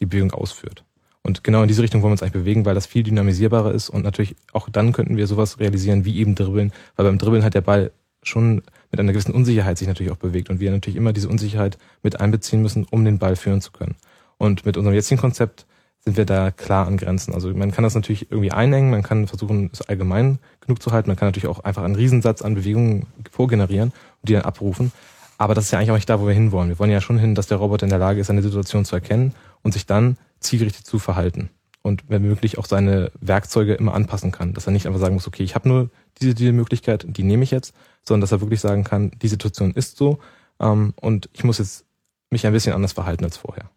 die 0.00 0.06
Bewegung 0.06 0.32
ausführt. 0.32 0.84
Und 1.22 1.44
genau 1.44 1.62
in 1.62 1.68
diese 1.68 1.82
Richtung 1.82 2.02
wollen 2.02 2.10
wir 2.10 2.14
uns 2.14 2.22
eigentlich 2.22 2.42
bewegen, 2.42 2.64
weil 2.64 2.74
das 2.74 2.86
viel 2.86 3.04
dynamisierbarer 3.04 3.72
ist 3.72 3.88
und 3.88 4.02
natürlich 4.02 4.34
auch 4.52 4.68
dann 4.68 4.92
könnten 4.92 5.16
wir 5.16 5.26
sowas 5.26 5.60
realisieren 5.60 6.04
wie 6.04 6.18
eben 6.18 6.34
Dribbeln, 6.34 6.72
weil 6.96 7.06
beim 7.06 7.18
Dribbeln 7.18 7.44
hat 7.44 7.54
der 7.54 7.60
Ball 7.60 7.92
schon 8.22 8.62
mit 8.90 9.00
einer 9.00 9.12
gewissen 9.12 9.34
Unsicherheit 9.34 9.78
sich 9.78 9.88
natürlich 9.88 10.12
auch 10.12 10.16
bewegt 10.16 10.50
und 10.50 10.60
wir 10.60 10.70
natürlich 10.70 10.96
immer 10.96 11.12
diese 11.12 11.28
Unsicherheit 11.28 11.78
mit 12.02 12.20
einbeziehen 12.20 12.62
müssen, 12.62 12.86
um 12.90 13.04
den 13.04 13.18
Ball 13.18 13.36
führen 13.36 13.60
zu 13.60 13.72
können. 13.72 13.96
Und 14.36 14.66
mit 14.66 14.76
unserem 14.76 14.94
jetzigen 14.94 15.20
Konzept 15.20 15.66
sind 16.04 16.16
wir 16.16 16.24
da 16.24 16.50
klar 16.50 16.86
an 16.88 16.96
Grenzen. 16.96 17.32
Also 17.32 17.52
man 17.54 17.70
kann 17.70 17.84
das 17.84 17.94
natürlich 17.94 18.30
irgendwie 18.30 18.50
einengen, 18.50 18.90
man 18.90 19.04
kann 19.04 19.28
versuchen, 19.28 19.70
es 19.72 19.82
allgemein 19.82 20.38
genug 20.60 20.82
zu 20.82 20.90
halten, 20.90 21.08
man 21.08 21.16
kann 21.16 21.28
natürlich 21.28 21.46
auch 21.46 21.60
einfach 21.60 21.84
einen 21.84 21.94
Riesensatz 21.94 22.42
an 22.42 22.54
Bewegungen 22.54 23.06
vorgenerieren 23.30 23.90
und 24.20 24.28
die 24.28 24.32
dann 24.32 24.42
abrufen. 24.42 24.90
Aber 25.38 25.54
das 25.54 25.64
ist 25.64 25.70
ja 25.70 25.78
eigentlich 25.78 25.90
auch 25.92 25.96
nicht 25.96 26.10
da, 26.10 26.20
wo 26.20 26.26
wir 26.26 26.34
hinwollen. 26.34 26.68
Wir 26.68 26.78
wollen 26.78 26.90
ja 26.90 27.00
schon 27.00 27.18
hin, 27.18 27.34
dass 27.34 27.46
der 27.46 27.58
Roboter 27.58 27.84
in 27.84 27.90
der 27.90 27.98
Lage 27.98 28.20
ist, 28.20 28.30
eine 28.30 28.42
Situation 28.42 28.84
zu 28.84 28.96
erkennen 28.96 29.34
und 29.62 29.72
sich 29.72 29.86
dann 29.86 30.16
zielgerichtet 30.42 30.86
zu 30.86 30.98
verhalten. 30.98 31.50
Und 31.82 32.04
wenn 32.08 32.22
möglich 32.22 32.58
auch 32.58 32.66
seine 32.66 33.10
Werkzeuge 33.20 33.74
immer 33.74 33.94
anpassen 33.94 34.30
kann. 34.30 34.54
Dass 34.54 34.66
er 34.66 34.72
nicht 34.72 34.86
einfach 34.86 35.00
sagen 35.00 35.14
muss, 35.14 35.26
okay, 35.26 35.42
ich 35.42 35.54
habe 35.56 35.68
nur 35.68 35.90
diese, 36.20 36.34
diese 36.34 36.52
Möglichkeit, 36.52 37.04
die 37.08 37.24
nehme 37.24 37.42
ich 37.42 37.50
jetzt, 37.50 37.74
sondern 38.04 38.20
dass 38.20 38.32
er 38.32 38.40
wirklich 38.40 38.60
sagen 38.60 38.84
kann, 38.84 39.10
die 39.20 39.28
Situation 39.28 39.72
ist 39.72 39.96
so 39.96 40.18
ähm, 40.60 40.94
und 41.00 41.28
ich 41.32 41.44
muss 41.44 41.58
jetzt 41.58 41.84
mich 42.30 42.46
ein 42.46 42.52
bisschen 42.52 42.72
anders 42.72 42.92
verhalten 42.92 43.24
als 43.24 43.36
vorher. 43.36 43.70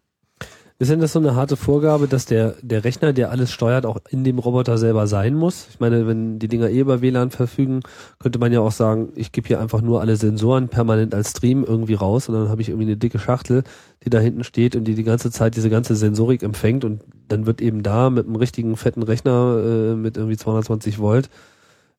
Ist 0.78 0.90
denn 0.90 1.00
das 1.00 1.14
so 1.14 1.18
eine 1.18 1.34
harte 1.34 1.56
Vorgabe, 1.56 2.06
dass 2.06 2.26
der, 2.26 2.54
der 2.60 2.84
Rechner, 2.84 3.14
der 3.14 3.30
alles 3.30 3.50
steuert, 3.50 3.86
auch 3.86 3.96
in 4.10 4.24
dem 4.24 4.38
Roboter 4.38 4.76
selber 4.76 5.06
sein 5.06 5.34
muss? 5.34 5.68
Ich 5.70 5.80
meine, 5.80 6.06
wenn 6.06 6.38
die 6.38 6.48
Dinger 6.48 6.68
eh 6.68 6.80
über 6.80 7.00
WLAN 7.00 7.30
verfügen, 7.30 7.80
könnte 8.18 8.38
man 8.38 8.52
ja 8.52 8.60
auch 8.60 8.72
sagen, 8.72 9.08
ich 9.14 9.32
gebe 9.32 9.48
hier 9.48 9.58
einfach 9.58 9.80
nur 9.80 10.02
alle 10.02 10.16
Sensoren 10.16 10.68
permanent 10.68 11.14
als 11.14 11.30
Stream 11.30 11.64
irgendwie 11.64 11.94
raus 11.94 12.28
und 12.28 12.34
dann 12.34 12.50
habe 12.50 12.60
ich 12.60 12.68
irgendwie 12.68 12.88
eine 12.88 12.98
dicke 12.98 13.18
Schachtel, 13.18 13.64
die 14.04 14.10
da 14.10 14.18
hinten 14.18 14.44
steht 14.44 14.76
und 14.76 14.84
die 14.84 14.94
die 14.94 15.02
ganze 15.02 15.30
Zeit 15.30 15.56
diese 15.56 15.70
ganze 15.70 15.96
Sensorik 15.96 16.42
empfängt 16.42 16.84
und 16.84 17.00
dann 17.28 17.46
wird 17.46 17.62
eben 17.62 17.82
da 17.82 18.10
mit 18.10 18.26
einem 18.26 18.36
richtigen 18.36 18.76
fetten 18.76 19.02
Rechner 19.02 19.62
äh, 19.64 19.94
mit 19.94 20.18
irgendwie 20.18 20.36
220 20.36 20.98
Volt 20.98 21.30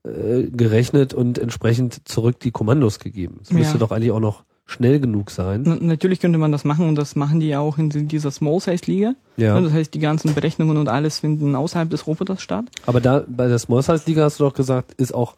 äh, 0.04 0.44
gerechnet 0.52 1.16
und 1.16 1.40
entsprechend 1.40 2.08
zurück 2.08 2.40
die 2.40 2.52
Kommandos 2.52 3.00
gegeben. 3.00 3.38
Das 3.40 3.52
müsste 3.52 3.74
ja. 3.74 3.80
doch 3.80 3.92
eigentlich 3.92 4.12
auch 4.12 4.20
noch 4.20 4.44
schnell 4.68 5.00
genug 5.00 5.32
sein. 5.32 5.64
Na, 5.66 5.78
natürlich 5.80 6.20
könnte 6.20 6.38
man 6.38 6.52
das 6.52 6.66
machen 6.66 6.88
und 6.88 6.96
das 6.96 7.16
machen 7.16 7.40
die 7.40 7.48
ja 7.48 7.60
auch 7.60 7.78
in 7.78 7.90
dieser 7.90 8.32
Small 8.32 8.60
Size 8.60 8.86
Liga. 8.86 9.14
Ja. 9.38 9.60
Das 9.60 9.72
heißt, 9.72 9.94
die 9.94 10.00
ganzen 10.00 10.36
Berechnungen 10.36 10.78
und 10.78 10.90
alles 10.90 11.20
finden 11.20 11.56
außerhalb 11.56 11.90
des 11.90 12.06
Roboters 12.06 12.42
statt. 12.42 12.66
Aber 12.86 13.00
da 13.00 13.24
bei 13.28 13.48
der 13.48 13.60
Small 13.60 13.82
Size 13.82 14.04
Liga 14.06 14.24
hast 14.24 14.40
du 14.40 14.44
doch 14.44 14.54
gesagt, 14.54 14.94
ist 14.94 15.16
auch 15.16 15.36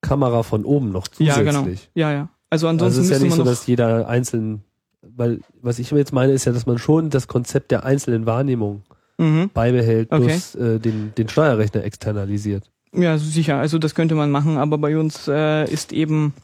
Kamera 0.00 0.42
von 0.42 0.64
oben 0.64 0.90
noch 0.90 1.06
zusätzlich. 1.06 1.46
Ja, 1.46 1.52
genau. 1.52 1.68
Ja, 1.94 2.12
ja. 2.12 2.28
Also 2.50 2.66
ansonsten 2.66 3.00
also 3.00 3.12
es 3.12 3.16
ist 3.16 3.22
ja 3.22 3.24
nicht 3.24 3.36
so, 3.36 3.44
dass 3.44 3.66
jeder 3.66 4.08
einzeln, 4.08 4.62
weil 5.02 5.40
was 5.60 5.78
ich 5.78 5.90
jetzt 5.90 6.12
meine, 6.12 6.32
ist 6.32 6.46
ja, 6.46 6.52
dass 6.52 6.66
man 6.66 6.78
schon 6.78 7.10
das 7.10 7.28
Konzept 7.28 7.70
der 7.70 7.84
einzelnen 7.84 8.26
Wahrnehmung 8.26 8.82
mhm. 9.18 9.50
beibehält, 9.52 10.10
okay. 10.10 10.24
plus 10.24 10.54
äh, 10.54 10.78
den, 10.78 11.12
den 11.16 11.28
Steuerrechner 11.28 11.84
externalisiert. 11.84 12.70
Ja, 12.94 13.16
sicher. 13.18 13.56
Also 13.56 13.78
das 13.78 13.94
könnte 13.94 14.14
man 14.14 14.30
machen, 14.30 14.58
aber 14.58 14.78
bei 14.78 14.98
uns 14.98 15.28
äh, 15.28 15.70
ist 15.70 15.92
eben 15.92 16.34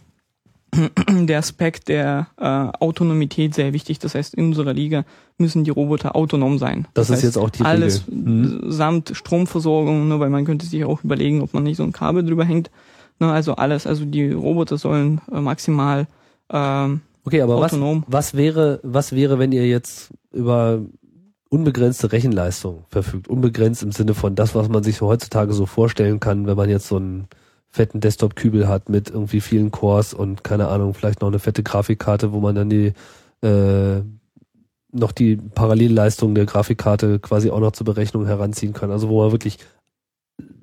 der 1.09 1.39
Aspekt 1.39 1.89
der 1.89 2.29
äh, 2.37 2.45
Autonomität 2.45 3.55
sehr 3.55 3.73
wichtig. 3.73 3.99
Das 3.99 4.15
heißt, 4.15 4.35
in 4.35 4.47
unserer 4.47 4.73
Liga 4.73 5.05
müssen 5.39 5.65
die 5.65 5.71
Roboter 5.71 6.15
autonom 6.17 6.59
sein. 6.59 6.87
Das, 6.95 7.09
das 7.09 7.09
ist 7.09 7.13
heißt, 7.17 7.25
jetzt 7.25 7.39
auch 7.39 7.51
die 7.51 7.63
Alles 7.63 8.05
mhm. 8.09 8.71
samt 8.71 9.13
Stromversorgung, 9.15 10.09
ne, 10.09 10.21
weil 10.21 10.31
man 10.31 10.45
könnte 10.45 10.67
sich 10.67 10.85
auch 10.85 11.03
überlegen, 11.05 11.43
ob 11.43 11.55
man 11.55 11.63
nicht 11.63 11.77
so 11.77 11.85
ein 11.85 11.93
Kabel 11.93 12.25
drüber 12.25 12.45
hängt. 12.45 12.71
Ne, 13.19 13.33
also 13.33 13.55
alles, 13.57 13.87
also 13.87 14.05
die 14.05 14.31
Roboter 14.33 14.79
sollen 14.79 15.21
äh, 15.33 15.41
maximal 15.41 16.07
ähm, 16.51 17.01
Okay, 17.29 17.43
aber 17.43 17.57
autonom. 17.57 18.05
Was, 18.07 18.33
was 18.33 18.35
wäre, 18.39 18.81
was 18.83 19.13
wäre, 19.13 19.39
wenn 19.39 19.53
ihr 19.53 19.67
jetzt 19.67 20.11
über 20.33 20.81
unbegrenzte 21.51 22.11
Rechenleistung 22.11 22.85
verfügt? 22.89 23.29
Unbegrenzt 23.29 23.83
im 23.83 23.93
Sinne 23.93 24.15
von 24.15 24.35
das, 24.35 24.55
was 24.55 24.71
man 24.71 24.83
sich 24.83 25.03
heutzutage 25.03 25.53
so 25.53 25.67
vorstellen 25.67 26.21
kann, 26.21 26.47
wenn 26.47 26.57
man 26.57 26.71
jetzt 26.71 26.89
so 26.89 26.97
ein 26.97 27.29
fetten 27.71 28.01
Desktop-Kübel 28.01 28.69
hat 28.69 28.89
mit 28.89 29.11
irgendwie 29.11 29.41
vielen 29.41 29.71
Cores 29.71 30.15
und 30.15 30.43
keine 30.43 30.69
Ahnung, 30.69 30.95
vielleicht 30.95 31.21
noch 31.21 31.29
eine 31.29 31.39
fette 31.39 31.63
Grafikkarte, 31.63 32.33
wo 32.33 32.41
man 32.41 32.55
dann 32.55 32.71
die 32.71 32.93
äh, 33.43 34.01
noch 34.91 35.13
die 35.13 35.37
Parallelleistung 35.37 36.35
der 36.35 36.47
Grafikkarte 36.47 37.19
quasi 37.19 37.51
auch 37.51 37.61
noch 37.61 37.73
zur 37.73 37.85
Berechnung 37.85 38.27
heranziehen 38.27 38.73
kann. 38.73 38.91
Also 38.91 39.09
wo 39.09 39.23
man 39.23 39.33
wirklich 39.33 39.59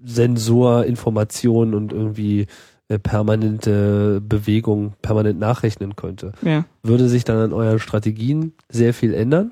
Sensorinformationen 0.03 1.73
und 1.73 1.93
irgendwie 1.93 2.47
äh, 2.87 2.99
permanente 2.99 4.21
Bewegung 4.21 4.93
permanent 5.01 5.39
nachrechnen 5.39 5.95
könnte. 5.95 6.33
Ja. 6.41 6.65
Würde 6.83 7.09
sich 7.09 7.23
dann 7.23 7.37
an 7.37 7.53
euren 7.53 7.79
Strategien 7.79 8.53
sehr 8.69 8.93
viel 8.93 9.13
ändern? 9.13 9.51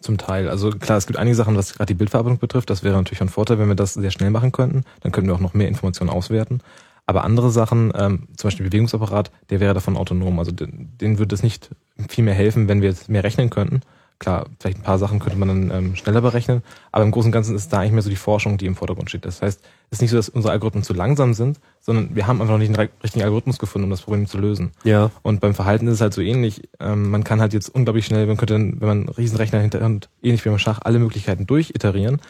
Zum 0.00 0.18
Teil. 0.18 0.48
Also 0.48 0.70
klar, 0.70 0.98
es 0.98 1.06
gibt 1.06 1.18
einige 1.18 1.34
Sachen, 1.34 1.56
was 1.56 1.74
gerade 1.74 1.86
die 1.86 1.94
Bildverarbeitung 1.94 2.38
betrifft. 2.38 2.68
Das 2.68 2.82
wäre 2.82 2.96
natürlich 2.96 3.22
ein 3.22 3.28
Vorteil, 3.28 3.58
wenn 3.58 3.68
wir 3.68 3.74
das 3.74 3.94
sehr 3.94 4.10
schnell 4.10 4.30
machen 4.30 4.52
könnten. 4.52 4.82
Dann 5.00 5.12
könnten 5.12 5.28
wir 5.28 5.34
auch 5.34 5.40
noch 5.40 5.54
mehr 5.54 5.68
Informationen 5.68 6.10
auswerten. 6.10 6.60
Aber 7.06 7.24
andere 7.24 7.50
Sachen, 7.50 7.92
ähm, 7.94 8.28
zum 8.36 8.48
Beispiel 8.48 8.66
Bewegungsapparat, 8.66 9.30
der 9.50 9.60
wäre 9.60 9.74
davon 9.74 9.96
autonom. 9.96 10.38
Also 10.38 10.52
denen 10.52 11.18
würde 11.18 11.34
es 11.34 11.42
nicht 11.42 11.70
viel 12.08 12.24
mehr 12.24 12.34
helfen, 12.34 12.68
wenn 12.68 12.80
wir 12.80 12.88
jetzt 12.88 13.08
mehr 13.08 13.24
rechnen 13.24 13.50
könnten. 13.50 13.82
Klar, 14.20 14.46
vielleicht 14.60 14.78
ein 14.78 14.84
paar 14.84 14.98
Sachen 14.98 15.18
könnte 15.18 15.38
man 15.38 15.48
dann 15.48 15.70
ähm, 15.70 15.96
schneller 15.96 16.20
berechnen, 16.20 16.62
aber 16.92 17.04
im 17.04 17.10
Großen 17.10 17.28
und 17.28 17.32
Ganzen 17.32 17.56
ist 17.56 17.72
da 17.72 17.80
eigentlich 17.80 17.92
mehr 17.92 18.02
so 18.02 18.10
die 18.10 18.16
Forschung, 18.16 18.58
die 18.58 18.66
im 18.66 18.76
Vordergrund 18.76 19.10
steht. 19.10 19.24
Das 19.26 19.42
heißt, 19.42 19.60
es 19.60 19.98
ist 19.98 20.00
nicht 20.02 20.12
so, 20.12 20.16
dass 20.16 20.28
unsere 20.28 20.52
Algorithmen 20.52 20.84
zu 20.84 20.94
langsam 20.94 21.34
sind, 21.34 21.58
sondern 21.80 22.14
wir 22.14 22.26
haben 22.26 22.40
einfach 22.40 22.54
noch 22.54 22.58
nicht 22.58 22.78
einen 22.78 22.88
richtigen 23.02 23.24
Algorithmus 23.24 23.58
gefunden, 23.58 23.84
um 23.84 23.90
das 23.90 24.02
Problem 24.02 24.26
zu 24.26 24.38
lösen. 24.38 24.70
Ja. 24.84 25.10
Und 25.22 25.40
beim 25.40 25.52
Verhalten 25.52 25.88
ist 25.88 25.94
es 25.94 26.00
halt 26.00 26.14
so 26.14 26.22
ähnlich. 26.22 26.62
Ähm, 26.78 27.10
man 27.10 27.24
kann 27.24 27.40
halt 27.40 27.52
jetzt 27.52 27.68
unglaublich 27.68 28.06
schnell, 28.06 28.26
man 28.26 28.36
könnte, 28.36 28.54
wenn 28.54 28.78
man 28.78 28.98
einen 29.00 29.08
Riesenrechner 29.08 29.58
hinterhand, 29.58 30.08
ähnlich 30.22 30.44
wie 30.44 30.48
beim 30.48 30.58
Schach, 30.58 30.78
alle 30.82 31.00
Möglichkeiten 31.00 31.46
durchiterieren. 31.46 32.20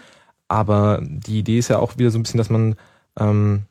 Aber 0.49 1.01
die 1.03 1.39
Idee 1.39 1.59
ist 1.59 1.69
ja 1.69 1.79
auch 1.79 1.99
wieder 1.99 2.11
so 2.11 2.19
ein 2.19 2.23
bisschen, 2.23 2.39
dass 2.39 2.51
man 2.51 2.77
ähm, 3.21 3.65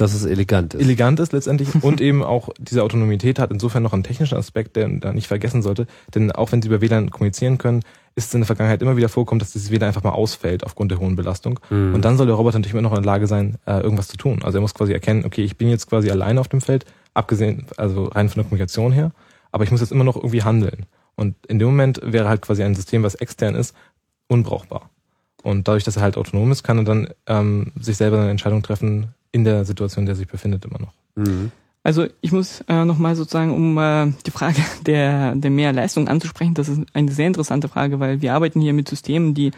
dass 0.00 0.14
es 0.14 0.24
elegant 0.24 0.74
ist. 0.74 0.80
Elegant 0.80 1.20
ist 1.20 1.32
letztendlich 1.32 1.68
und 1.82 2.00
eben 2.00 2.22
auch 2.22 2.48
diese 2.58 2.82
Autonomität 2.82 3.38
hat 3.38 3.50
insofern 3.50 3.82
noch 3.82 3.92
einen 3.92 4.02
technischen 4.02 4.36
Aspekt, 4.36 4.76
der 4.76 4.88
da 4.88 5.12
nicht 5.12 5.26
vergessen 5.26 5.62
sollte. 5.62 5.86
Denn 6.14 6.32
auch 6.32 6.52
wenn 6.52 6.62
sie 6.62 6.68
über 6.68 6.80
WLAN 6.80 7.10
kommunizieren 7.10 7.58
können, 7.58 7.82
ist 8.14 8.28
es 8.28 8.34
in 8.34 8.40
der 8.40 8.46
Vergangenheit 8.46 8.82
immer 8.82 8.96
wieder 8.96 9.08
vorkommen, 9.08 9.38
dass 9.38 9.52
dieses 9.52 9.70
WLAN 9.70 9.88
einfach 9.88 10.02
mal 10.02 10.12
ausfällt 10.12 10.64
aufgrund 10.64 10.90
der 10.90 10.98
hohen 10.98 11.16
Belastung. 11.16 11.60
Mhm. 11.68 11.94
Und 11.94 12.04
dann 12.04 12.16
soll 12.16 12.26
der 12.26 12.36
Roboter 12.36 12.58
natürlich 12.58 12.72
immer 12.72 12.82
noch 12.82 12.96
in 12.96 13.02
der 13.02 13.12
Lage 13.12 13.26
sein, 13.26 13.58
äh, 13.66 13.80
irgendwas 13.80 14.08
zu 14.08 14.16
tun. 14.16 14.40
Also 14.42 14.58
er 14.58 14.62
muss 14.62 14.74
quasi 14.74 14.92
erkennen, 14.92 15.24
okay, 15.24 15.44
ich 15.44 15.56
bin 15.56 15.68
jetzt 15.68 15.88
quasi 15.88 16.10
alleine 16.10 16.40
auf 16.40 16.48
dem 16.48 16.60
Feld, 16.60 16.86
abgesehen, 17.12 17.66
also 17.76 18.04
rein 18.04 18.28
von 18.28 18.36
der 18.36 18.44
Kommunikation 18.44 18.92
her, 18.92 19.12
aber 19.52 19.64
ich 19.64 19.70
muss 19.70 19.80
jetzt 19.80 19.92
immer 19.92 20.04
noch 20.04 20.16
irgendwie 20.16 20.42
handeln. 20.42 20.86
Und 21.14 21.34
in 21.46 21.58
dem 21.58 21.68
Moment 21.68 22.00
wäre 22.02 22.28
halt 22.28 22.40
quasi 22.40 22.62
ein 22.62 22.74
System, 22.74 23.02
was 23.02 23.16
extern 23.16 23.54
ist, 23.54 23.74
unbrauchbar. 24.28 24.88
Und 25.42 25.68
dadurch, 25.68 25.84
dass 25.84 25.96
er 25.96 26.02
halt 26.02 26.16
autonom 26.16 26.50
ist, 26.52 26.62
kann 26.62 26.78
er 26.78 26.84
dann 26.84 27.08
ähm, 27.26 27.72
sich 27.78 27.96
selber 27.96 28.20
eine 28.20 28.30
Entscheidung 28.30 28.62
treffen, 28.62 29.14
in 29.32 29.44
der 29.44 29.64
Situation, 29.64 30.02
in 30.02 30.06
der 30.06 30.16
sich 30.16 30.28
befindet, 30.28 30.64
immer 30.64 30.78
noch. 30.78 30.92
Mhm. 31.14 31.52
Also 31.82 32.06
ich 32.20 32.32
muss 32.32 32.62
äh, 32.68 32.84
nochmal 32.84 33.16
sozusagen, 33.16 33.54
um 33.54 33.78
äh, 33.78 34.12
die 34.26 34.30
Frage 34.30 34.60
der, 34.86 35.34
der 35.34 35.50
Mehrleistung 35.50 36.08
anzusprechen, 36.08 36.54
das 36.54 36.68
ist 36.68 36.82
eine 36.92 37.10
sehr 37.10 37.26
interessante 37.26 37.68
Frage, 37.68 38.00
weil 38.00 38.20
wir 38.20 38.34
arbeiten 38.34 38.60
hier 38.60 38.74
mit 38.74 38.88
Systemen, 38.88 39.34
die 39.34 39.52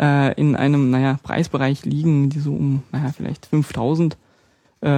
äh, 0.00 0.34
in 0.34 0.56
einem 0.56 0.90
naja, 0.90 1.18
Preisbereich 1.22 1.84
liegen, 1.84 2.30
die 2.30 2.40
so 2.40 2.52
um 2.52 2.82
naja, 2.90 3.12
vielleicht 3.16 3.46
5000 3.46 4.16
äh, 4.80 4.88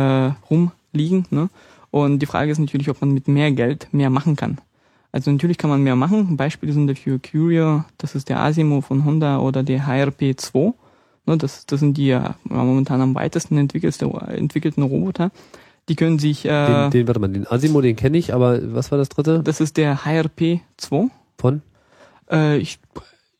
rumliegen. 0.51 1.27
Ne? 1.31 1.51
Und 1.91 2.21
die 2.21 2.27
Frage 2.27 2.51
ist 2.51 2.59
natürlich, 2.59 2.89
ob 2.89 3.01
man 3.01 3.13
mit 3.13 3.29
mehr 3.29 3.51
Geld 3.53 3.89
mehr 3.93 4.11
machen 4.11 4.37
kann. 4.37 4.59
Also 5.13 5.31
natürlich 5.31 5.59
kann 5.59 5.71
man 5.71 5.83
mehr 5.83 5.97
machen. 5.97 6.37
Beispiele 6.37 6.73
sind 6.73 6.87
dafür 6.87 7.19
Curio, 7.19 7.85
das 7.99 8.15
ist 8.15 8.29
der 8.29 8.41
Asimo 8.41 8.81
von 8.81 9.05
Honda 9.05 9.39
oder 9.39 9.63
der 9.63 9.87
HRP 9.87 10.35
2. 10.37 10.73
Ne, 11.31 11.39
das, 11.39 11.65
das 11.65 11.79
sind 11.79 11.97
die 11.97 12.09
ja 12.09 12.35
momentan 12.43 13.01
am 13.01 13.15
weitesten 13.15 13.57
entwickelten 13.57 14.83
Roboter. 14.83 15.31
Die 15.89 15.95
können 15.95 16.19
sich. 16.19 16.45
Äh, 16.45 16.67
den, 16.67 16.91
den, 16.91 17.07
warte 17.07 17.21
mal, 17.21 17.29
den 17.29 17.47
Asimo, 17.47 17.81
den 17.81 17.95
kenne 17.95 18.19
ich, 18.19 18.35
aber 18.35 18.59
was 18.75 18.91
war 18.91 18.99
das 18.99 19.09
dritte? 19.09 19.43
Das 19.43 19.61
ist 19.61 19.77
der 19.77 20.05
HRP 20.05 20.61
2. 20.77 21.07
Von? 21.39 21.63
Äh, 22.31 22.59
ich 22.59 22.81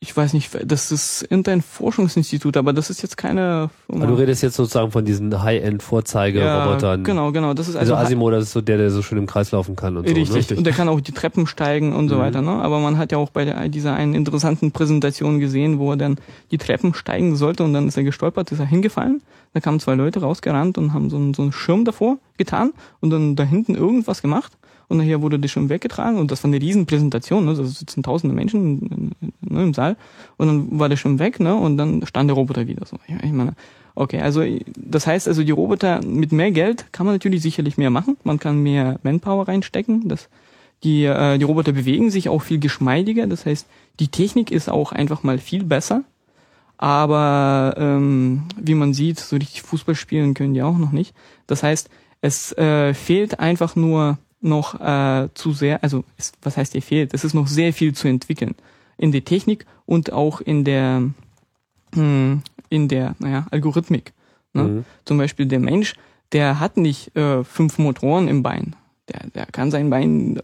ich 0.03 0.17
weiß 0.17 0.33
nicht, 0.33 0.49
das 0.65 0.91
ist 0.91 1.21
irgendein 1.29 1.61
Forschungsinstitut, 1.61 2.57
aber 2.57 2.73
das 2.73 2.89
ist 2.89 3.03
jetzt 3.03 3.17
keine. 3.17 3.69
Aber 3.87 4.07
du 4.07 4.15
redest 4.15 4.41
jetzt 4.41 4.55
sozusagen 4.55 4.89
von 4.91 5.05
diesen 5.05 5.43
High-End-Vorzeigerobotern. 5.43 7.01
Ja, 7.01 7.05
genau, 7.05 7.31
genau. 7.31 7.53
Das 7.53 7.67
ist 7.67 7.75
Also, 7.75 7.93
also, 7.93 8.05
Asimo, 8.07 8.31
das 8.31 8.45
ist 8.45 8.53
so 8.53 8.61
der, 8.61 8.77
der 8.77 8.89
so 8.89 9.03
schön 9.03 9.19
im 9.19 9.27
Kreis 9.27 9.51
laufen 9.51 9.75
kann 9.75 9.97
und 9.97 10.05
Richtig. 10.07 10.47
so. 10.47 10.53
Ne? 10.55 10.57
Und 10.57 10.63
der 10.65 10.73
kann 10.73 10.89
auch 10.89 10.99
die 11.01 11.11
Treppen 11.11 11.45
steigen 11.45 11.93
und 11.93 12.09
so 12.09 12.15
Mhm. 12.15 12.19
weiter. 12.19 12.41
Ne? 12.41 12.49
Aber 12.51 12.79
man 12.79 12.97
hat 12.97 13.11
ja 13.11 13.19
auch 13.19 13.29
bei 13.29 13.45
der, 13.45 13.69
dieser 13.69 13.93
einen 13.93 14.15
interessanten 14.15 14.71
Präsentation 14.71 15.39
gesehen, 15.39 15.77
wo 15.77 15.91
er 15.91 15.97
dann 15.97 16.17
die 16.49 16.57
Treppen 16.57 16.95
steigen 16.95 17.35
sollte 17.35 17.63
und 17.63 17.73
dann 17.73 17.87
ist 17.87 17.95
er 17.95 18.03
gestolpert, 18.03 18.51
ist 18.51 18.59
er 18.59 18.65
hingefallen. 18.65 19.21
Da 19.53 19.59
kamen 19.59 19.79
zwei 19.79 19.93
Leute 19.93 20.21
rausgerannt 20.21 20.79
und 20.79 20.93
haben 20.93 21.11
so 21.11 21.17
einen, 21.17 21.35
so 21.35 21.43
einen 21.43 21.51
Schirm 21.51 21.85
davor 21.85 22.17
getan 22.37 22.71
und 23.01 23.11
dann 23.11 23.35
da 23.35 23.43
hinten 23.43 23.75
irgendwas 23.75 24.23
gemacht. 24.23 24.53
Und 24.91 24.97
nachher 24.97 25.21
wurde 25.21 25.39
der 25.39 25.47
Schirm 25.47 25.69
weggetragen 25.69 26.19
und 26.19 26.31
das 26.31 26.43
war 26.43 26.49
eine 26.49 26.59
riesen 26.59 26.85
Präsentation, 26.85 27.45
ne? 27.45 27.55
da 27.55 27.63
sitzen 27.63 28.03
tausende 28.03 28.35
Menschen 28.35 29.15
ne, 29.39 29.63
im 29.63 29.73
Saal 29.73 29.95
und 30.35 30.47
dann 30.47 30.79
war 30.79 30.89
der 30.89 30.97
Schirm 30.97 31.17
weg 31.17 31.39
ne? 31.39 31.55
und 31.55 31.77
dann 31.77 32.05
stand 32.05 32.29
der 32.29 32.35
Roboter 32.35 32.67
wieder 32.67 32.85
so. 32.85 32.97
Ja, 33.07 33.15
ich 33.23 33.31
meine, 33.31 33.53
okay, 33.95 34.19
also 34.19 34.43
das 34.75 35.07
heißt 35.07 35.29
also 35.29 35.45
die 35.45 35.51
Roboter 35.53 36.03
mit 36.03 36.33
mehr 36.33 36.51
Geld 36.51 36.91
kann 36.91 37.05
man 37.05 37.15
natürlich 37.15 37.41
sicherlich 37.41 37.77
mehr 37.77 37.89
machen, 37.89 38.17
man 38.25 38.37
kann 38.37 38.61
mehr 38.61 38.99
Manpower 39.01 39.47
reinstecken, 39.47 40.09
das 40.09 40.27
die, 40.83 41.05
äh, 41.05 41.37
die 41.37 41.45
Roboter 41.45 41.71
bewegen 41.71 42.11
sich 42.11 42.27
auch 42.27 42.41
viel 42.41 42.59
geschmeidiger, 42.59 43.27
das 43.27 43.45
heißt, 43.45 43.67
die 44.01 44.09
Technik 44.09 44.51
ist 44.51 44.69
auch 44.69 44.91
einfach 44.91 45.23
mal 45.23 45.37
viel 45.37 45.63
besser. 45.63 46.03
Aber 46.77 47.75
ähm, 47.77 48.43
wie 48.59 48.73
man 48.73 48.93
sieht, 48.93 49.19
so 49.19 49.37
richtig 49.37 49.61
Fußball 49.61 49.95
spielen 49.95 50.33
können 50.33 50.55
die 50.55 50.63
auch 50.63 50.77
noch 50.77 50.91
nicht. 50.91 51.13
Das 51.45 51.61
heißt, 51.61 51.89
es 52.21 52.51
äh, 52.57 52.95
fehlt 52.95 53.39
einfach 53.39 53.75
nur 53.75 54.17
noch 54.41 54.79
äh, 54.79 55.29
zu 55.33 55.53
sehr, 55.53 55.83
also 55.83 56.03
es, 56.17 56.33
was 56.41 56.57
heißt 56.57 56.73
hier 56.73 56.81
fehlt? 56.81 57.13
Es 57.13 57.23
ist 57.23 57.33
noch 57.33 57.47
sehr 57.47 57.73
viel 57.73 57.93
zu 57.93 58.07
entwickeln 58.07 58.55
in 58.97 59.11
der 59.11 59.23
Technik 59.23 59.65
und 59.85 60.11
auch 60.11 60.41
in 60.41 60.63
der 60.63 61.09
mh, 61.95 62.41
in 62.69 62.87
der 62.87 63.15
naja 63.19 63.47
Algorithmik. 63.51 64.13
Ne? 64.53 64.63
Mhm. 64.63 64.85
Zum 65.05 65.17
Beispiel 65.17 65.45
der 65.45 65.59
Mensch, 65.59 65.95
der 66.31 66.59
hat 66.59 66.77
nicht 66.77 67.15
äh, 67.15 67.43
fünf 67.43 67.77
Motoren 67.77 68.27
im 68.27 68.43
Bein. 68.43 68.75
Der, 69.09 69.27
der 69.33 69.45
kann 69.47 69.71
sein 69.71 69.89
Bein 69.89 70.37
äh, 70.37 70.41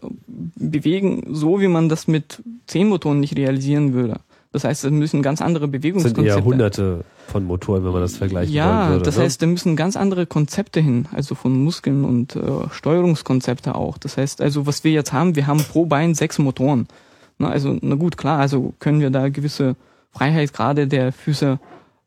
bewegen, 0.56 1.24
so 1.30 1.60
wie 1.60 1.68
man 1.68 1.88
das 1.88 2.06
mit 2.06 2.42
zehn 2.66 2.88
Motoren 2.88 3.20
nicht 3.20 3.36
realisieren 3.36 3.92
würde. 3.92 4.20
Das 4.52 4.64
heißt, 4.64 4.84
es 4.84 4.90
müssen 4.90 5.20
ganz 5.22 5.42
andere 5.42 5.68
Das 5.68 5.72
sind 5.72 5.82
Bewegungskonzepte. 5.82 6.26
eher 6.26 6.44
hunderte 6.44 7.04
von 7.26 7.44
Motoren, 7.44 7.84
wenn 7.84 7.92
man 7.92 8.00
das 8.00 8.16
vergleichen 8.16 8.54
Ja, 8.54 8.80
wollen 8.80 8.90
würde. 8.92 9.04
das 9.04 9.16
ne? 9.18 9.24
heißt, 9.24 9.42
da 9.42 9.46
müssen 9.46 9.76
ganz 9.76 9.96
andere 9.96 10.26
Konzepte 10.26 10.80
hin, 10.80 11.06
also 11.12 11.34
von 11.34 11.52
Muskeln 11.62 12.04
und 12.04 12.34
äh, 12.36 12.40
Steuerungskonzepte 12.70 13.74
auch. 13.74 13.98
Das 13.98 14.16
heißt, 14.16 14.40
also 14.40 14.66
was 14.66 14.84
wir 14.84 14.92
jetzt 14.92 15.12
haben, 15.12 15.36
wir 15.36 15.46
haben 15.46 15.62
pro 15.62 15.84
Bein 15.86 16.14
sechs 16.14 16.38
Motoren. 16.38 16.88
Na, 17.36 17.50
also, 17.50 17.76
na 17.82 17.94
gut, 17.94 18.16
klar, 18.16 18.40
also 18.40 18.72
können 18.78 19.00
wir 19.00 19.10
da 19.10 19.28
gewisse 19.28 19.76
Freiheitsgrade 20.12 20.86
der 20.88 21.12
Füße 21.12 21.60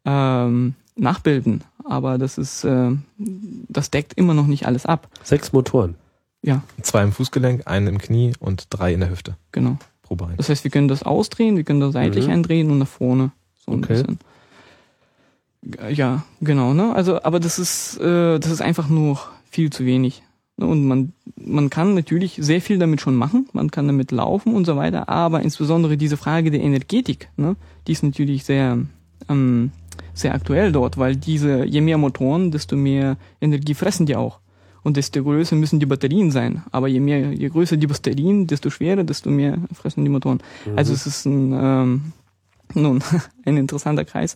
ähm, 0.06 0.74
nachbilden, 0.96 1.64
aber 1.86 2.18
das 2.18 2.38
ist, 2.40 2.64
äh, 2.64 2.90
das 3.18 3.92
deckt 3.92 4.14
immer 4.16 4.34
noch 4.34 4.48
nicht 4.48 4.66
alles 4.66 4.86
ab. 4.86 5.08
Sechs 5.24 5.54
Motoren. 5.54 5.96
Ja, 6.44 6.64
Zwei 6.82 7.04
im 7.04 7.12
Fußgelenk, 7.12 7.68
einen 7.68 7.86
im 7.86 7.98
Knie 8.00 8.34
und 8.40 8.66
drei 8.72 8.94
in 8.94 9.00
der 9.02 9.12
Hüfte 9.12 9.38
genau. 9.52 9.78
Bein. 10.16 10.36
Das 10.38 10.50
heißt, 10.50 10.64
wir 10.64 10.72
können 10.72 10.88
das 10.88 11.04
ausdrehen, 11.04 11.58
wir 11.58 11.64
können 11.64 11.80
das 11.80 11.94
seitlich 11.94 12.28
Mhm. 12.28 12.34
eindrehen 12.34 12.72
und 12.72 12.78
nach 12.80 12.88
vorne. 12.88 13.32
So 13.66 13.72
ein 13.72 13.80
Okay. 13.80 13.94
bisschen. 13.94 14.20
Ja, 15.92 16.24
genau, 16.42 16.74
ne? 16.74 16.94
Also, 16.96 17.22
aber 17.22 17.40
das 17.40 17.60
ist, 17.60 17.98
äh, 18.00 18.40
das 18.40 18.52
ist 18.52 18.62
einfach 18.62 18.90
nur 18.90 19.20
viel 19.50 19.70
zu 19.70 19.86
wenig. 19.86 20.24
Ne? 20.58 20.66
Und 20.66 20.86
man, 20.88 21.14
man 21.36 21.70
kann 21.70 21.94
natürlich 21.94 22.38
sehr 22.42 22.62
viel 22.62 22.80
damit 22.80 23.00
schon 23.00 23.16
machen, 23.16 23.48
man 23.54 23.70
kann 23.70 23.86
damit 23.86 24.12
laufen 24.12 24.56
und 24.56 24.66
so 24.66 24.76
weiter, 24.76 25.08
aber 25.08 25.42
insbesondere 25.44 25.98
diese 25.98 26.18
Frage 26.18 26.50
der 26.50 26.62
Energetik, 26.62 27.30
ne, 27.38 27.56
die 27.88 27.92
ist 27.92 28.02
natürlich 28.04 28.44
sehr, 28.44 28.80
ähm, 29.30 29.72
sehr 30.16 30.34
aktuell 30.34 30.72
dort, 30.72 30.98
weil 30.98 31.16
diese, 31.16 31.64
je 31.64 31.82
mehr 31.82 32.00
Motoren, 32.00 32.50
desto 32.50 32.76
mehr 32.76 33.18
Energie 33.40 33.76
fressen 33.76 34.08
die 34.08 34.16
auch. 34.16 34.40
Und 34.84 34.98
desto 34.98 35.24
größer 35.24 35.56
müssen 35.56 35.80
die 35.80 35.86
Batterien 35.86 36.32
sein. 36.32 36.64
Aber 36.72 36.88
je 36.88 37.00
mehr, 37.00 37.34
je 37.34 37.50
größer 37.50 37.78
die 37.78 37.88
Batterien, 37.88 38.48
desto 38.48 38.70
schwerer, 38.70 39.04
desto 39.04 39.30
mehr 39.30 39.58
fressen 39.74 40.04
die 40.04 40.10
Motoren. 40.10 40.42
Also 40.76 40.94
es 40.94 41.06
ist 41.06 41.26
ein, 41.26 41.54
ähm, 41.54 42.14
nun, 42.74 43.04
ein 43.46 43.58
interessanter 43.58 44.06
Kreis. 44.06 44.36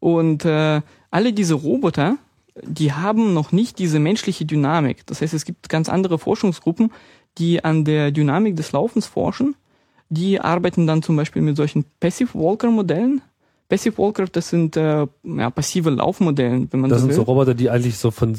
Und 0.00 0.44
äh, 0.44 0.80
alle 1.10 1.32
diese 1.32 1.54
Roboter, 1.54 2.16
die 2.62 2.92
haben 2.92 3.34
noch 3.34 3.52
nicht 3.52 3.78
diese 3.78 3.98
menschliche 3.98 4.44
Dynamik. 4.44 5.06
Das 5.06 5.20
heißt, 5.20 5.34
es 5.34 5.44
gibt 5.44 5.68
ganz 5.68 5.88
andere 5.88 6.18
Forschungsgruppen, 6.18 6.90
die 7.38 7.64
an 7.64 7.84
der 7.84 8.10
Dynamik 8.10 8.56
des 8.56 8.72
Laufens 8.72 9.06
forschen. 9.06 9.56
Die 10.08 10.40
arbeiten 10.40 10.86
dann 10.86 11.02
zum 11.02 11.16
Beispiel 11.16 11.40
mit 11.42 11.56
solchen 11.56 11.84
Passive 12.00 12.34
Walker 12.34 12.70
Modellen. 12.70 13.22
Passive 13.72 13.96
Walker, 13.96 14.26
das 14.30 14.50
sind 14.50 14.76
äh, 14.76 15.06
ja, 15.24 15.48
passive 15.50 15.88
Laufmodellen, 15.88 16.68
wenn 16.70 16.80
man 16.80 16.90
Das 16.90 16.98
so 16.98 17.04
sind 17.04 17.08
will. 17.08 17.16
so 17.16 17.22
Roboter, 17.22 17.54
die 17.54 17.70
eigentlich 17.70 17.96
so 17.96 18.10
von 18.10 18.36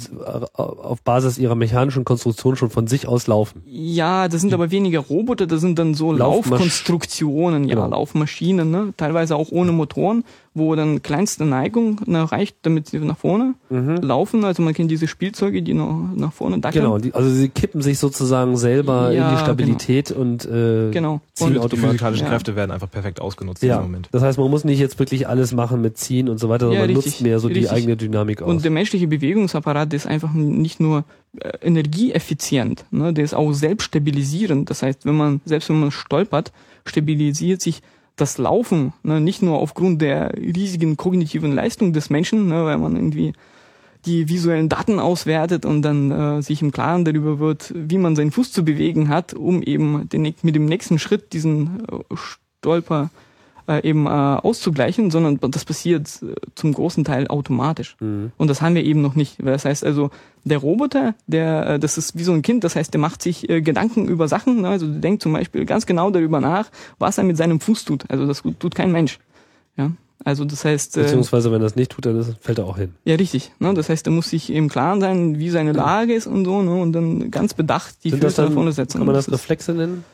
auf 0.54 1.02
Basis 1.02 1.40
ihrer 1.40 1.56
mechanischen 1.56 2.06
Konstruktion 2.06 2.56
schon 2.56 2.70
von 2.70 2.86
sich 2.86 3.08
aus 3.08 3.26
laufen. 3.26 3.64
Ja, 3.66 4.28
das 4.28 4.42
sind 4.42 4.54
aber 4.54 4.70
weniger 4.70 5.00
Roboter, 5.00 5.48
das 5.48 5.62
sind 5.62 5.80
dann 5.80 5.96
so 5.96 6.12
Laufkonstruktionen, 6.14 7.64
ja, 7.68 7.74
Genau. 7.74 7.88
Laufmaschinen, 7.88 8.70
ne? 8.70 8.94
teilweise 8.96 9.36
auch 9.36 9.52
ohne 9.52 9.72
Motoren, 9.72 10.24
wo 10.56 10.76
dann 10.76 11.02
kleinste 11.02 11.46
Neigung 11.46 12.00
ne, 12.06 12.32
reicht, 12.32 12.58
damit 12.62 12.88
sie 12.88 13.00
nach 13.00 13.18
vorne 13.18 13.56
laufen. 13.70 14.46
Also 14.46 14.62
man 14.62 14.74
kennt 14.76 14.92
diese 14.92 15.08
Spielzeuge, 15.08 15.64
die 15.64 15.74
noch 15.74 16.10
nach 16.16 16.32
vorne 16.32 16.60
dackeln. 16.60 16.84
Genau, 16.84 16.98
die, 17.00 17.14
also 17.14 17.30
sie 17.30 17.50
kippen 17.50 17.82
sich 17.82 17.98
sozusagen 17.98 18.56
selber 18.56 19.12
Ja, 19.12 19.30
in 19.30 19.36
die 19.36 19.40
Stabilität 19.42 20.12
und 20.12 20.46
äh, 20.46 20.92
Genau. 20.92 21.22
ziehen 21.34 21.54
Die 21.54 21.60
automatisch. 21.60 21.80
physikalischen 21.90 22.26
ja. 22.26 22.30
Kräfte 22.32 22.56
werden 22.56 22.72
einfach 22.72 22.90
perfekt 22.92 23.20
ausgenutzt 23.20 23.64
in 23.64 23.70
Ja, 23.70 23.78
dem 23.80 23.84
Moment. 23.86 24.10
das 24.12 24.22
heißt, 24.22 24.38
man 24.38 24.50
muss 24.52 24.64
nicht 24.64 24.80
jetzt 24.80 25.00
wirklich 25.00 25.28
alles 25.28 25.54
machen 25.54 25.82
mit 25.82 25.98
Ziehen 25.98 26.30
und 26.30 26.38
so 26.40 26.50
weiter, 26.50 26.66
sondern 26.68 26.82
Ja, 26.82 26.88
man 26.88 26.96
richtig, 26.96 27.14
nutzt 27.14 27.22
mehr 27.24 27.40
so 27.40 27.48
die 27.48 27.56
richtig. 27.56 27.72
eigene 27.72 27.98
Dynamik 27.98 28.42
aus. 28.44 28.50
Und 28.50 28.64
der 28.64 28.72
menschliche 28.72 29.08
Bewegungsapparat 29.08 29.92
der 29.92 29.98
ist 29.98 30.06
einfach 30.08 30.34
nicht 30.34 30.80
nur 30.80 31.04
äh, 31.40 31.50
energieeffizient, 31.62 32.86
ne? 32.92 33.14
der 33.14 33.24
ist 33.24 33.34
auch 33.34 33.54
selbststabilisierend. 33.54 34.70
Das 34.70 34.84
heißt, 34.84 35.06
wenn 35.06 35.16
man, 35.16 35.42
selbst 35.46 35.70
wenn 35.70 35.80
man 35.80 35.92
stolpert, 35.92 36.52
stabilisiert 36.86 37.62
sich 37.62 37.82
das 38.15 38.38
Laufen, 38.38 38.94
ne? 39.03 39.19
nicht 39.19 39.41
nur 39.41 39.60
aufgrund 39.60 40.02
der 40.02 40.34
riesigen 40.35 40.98
kognitiven 40.98 41.53
Leistung 41.53 41.94
des 41.94 42.10
Menschen, 42.10 42.48
ne? 42.48 42.65
weil 42.65 42.77
man 42.77 42.95
irgendwie 42.95 43.34
die 44.06 44.27
visuellen 44.27 44.69
Daten 44.69 44.99
auswertet 44.99 45.65
und 45.65 45.81
dann 45.81 46.11
äh, 46.11 46.41
sich 46.41 46.61
im 46.61 46.72
Klaren 46.72 47.06
darüber 47.06 47.40
wird, 47.40 47.73
wie 47.76 47.98
man 47.98 48.15
seinen 48.15 48.31
Fuß 48.31 48.52
zu 48.52 48.65
bewegen 48.65 49.10
hat, 49.10 49.34
um 49.34 49.64
eben 49.64 50.10
den, 50.10 50.22
mit 50.22 50.56
dem 50.56 50.65
nächsten 50.65 50.99
Schritt 50.99 51.34
diesen 51.34 51.85
äh, 51.88 52.15
Stolper 52.15 53.10
äh, 53.68 53.88
eben 53.88 54.06
äh, 54.06 54.10
auszugleichen, 54.10 55.11
sondern 55.11 55.40
das 55.52 55.65
passiert 55.65 56.07
äh, 56.22 56.34
zum 56.56 56.73
großen 56.73 57.03
Teil 57.03 57.27
automatisch. 57.27 57.95
Mhm. 57.99 58.31
Und 58.38 58.48
das 58.49 58.61
haben 58.61 58.76
wir 58.76 58.84
eben 58.84 59.02
noch 59.02 59.15
nicht. 59.15 59.38
Das 59.44 59.65
heißt 59.65 59.85
also, 59.85 60.11
der 60.44 60.57
Roboter, 60.57 61.15
der, 61.27 61.68
äh, 61.68 61.80
das 61.80 61.98
ist 61.98 62.18
wie 62.18 62.23
so 62.23 62.34
ein 62.34 62.41
Kind, 62.41 62.64
das 62.64 62.76
heißt, 62.76 62.94
der 62.94 62.99
macht 63.02 63.22
sich 63.22 63.49
äh, 63.49 63.61
Gedanken 63.61 64.07
über 64.07 64.27
Sachen, 64.27 64.61
ne? 64.61 64.69
also 64.69 64.88
der 64.88 64.99
denkt 64.99 65.23
zum 65.23 65.34
Beispiel 65.34 65.65
ganz 65.65 65.85
genau 65.85 66.10
darüber 66.10 66.41
nach, 66.41 66.69
was 66.99 67.18
er 67.18 67.23
mit 67.23 67.38
seinem 67.38 67.60
Fuß 67.60 67.85
tut. 67.85 68.06
Also 68.10 68.26
das 68.26 68.44
tut 68.60 68.76
kein 68.76 68.91
Mensch. 68.91 69.19
Ja, 69.77 69.91
also 70.23 70.45
das 70.45 70.64
heißt, 70.64 70.98
äh, 70.98 71.03
Beziehungsweise, 71.03 71.52
wenn 71.52 71.61
er 71.61 71.65
das 71.65 71.76
nicht 71.76 71.91
tut, 71.91 72.06
dann 72.06 72.23
fällt 72.40 72.60
er 72.60 72.65
auch 72.65 72.77
hin. 72.77 72.94
ja 73.03 73.15
richtig. 73.15 73.52
Ne? 73.60 73.73
Das 73.73 73.90
heißt, 73.90 74.07
er 74.07 74.11
muss 74.11 74.30
sich 74.30 74.52
im 74.52 74.69
Klaren 74.69 75.02
sein, 75.02 75.40
wie 75.40 75.49
seine 75.49 75.73
Lage 75.73 76.14
ist 76.14 76.27
und 76.27 76.45
so, 76.45 76.61
ne? 76.61 76.73
und 76.76 76.94
dann 76.94 77.31
ganz 77.31 77.53
bedacht 77.53 77.95
die 78.03 78.11
Sind 78.11 78.23
Füße 78.23 78.44
nach 78.44 78.52
vorne 78.52 78.72
setzen. 78.72 78.99
kann 78.99 79.07
man 79.07 79.15
das 79.15 79.31
Reflexe 79.31 79.73
nennen? 79.73 80.06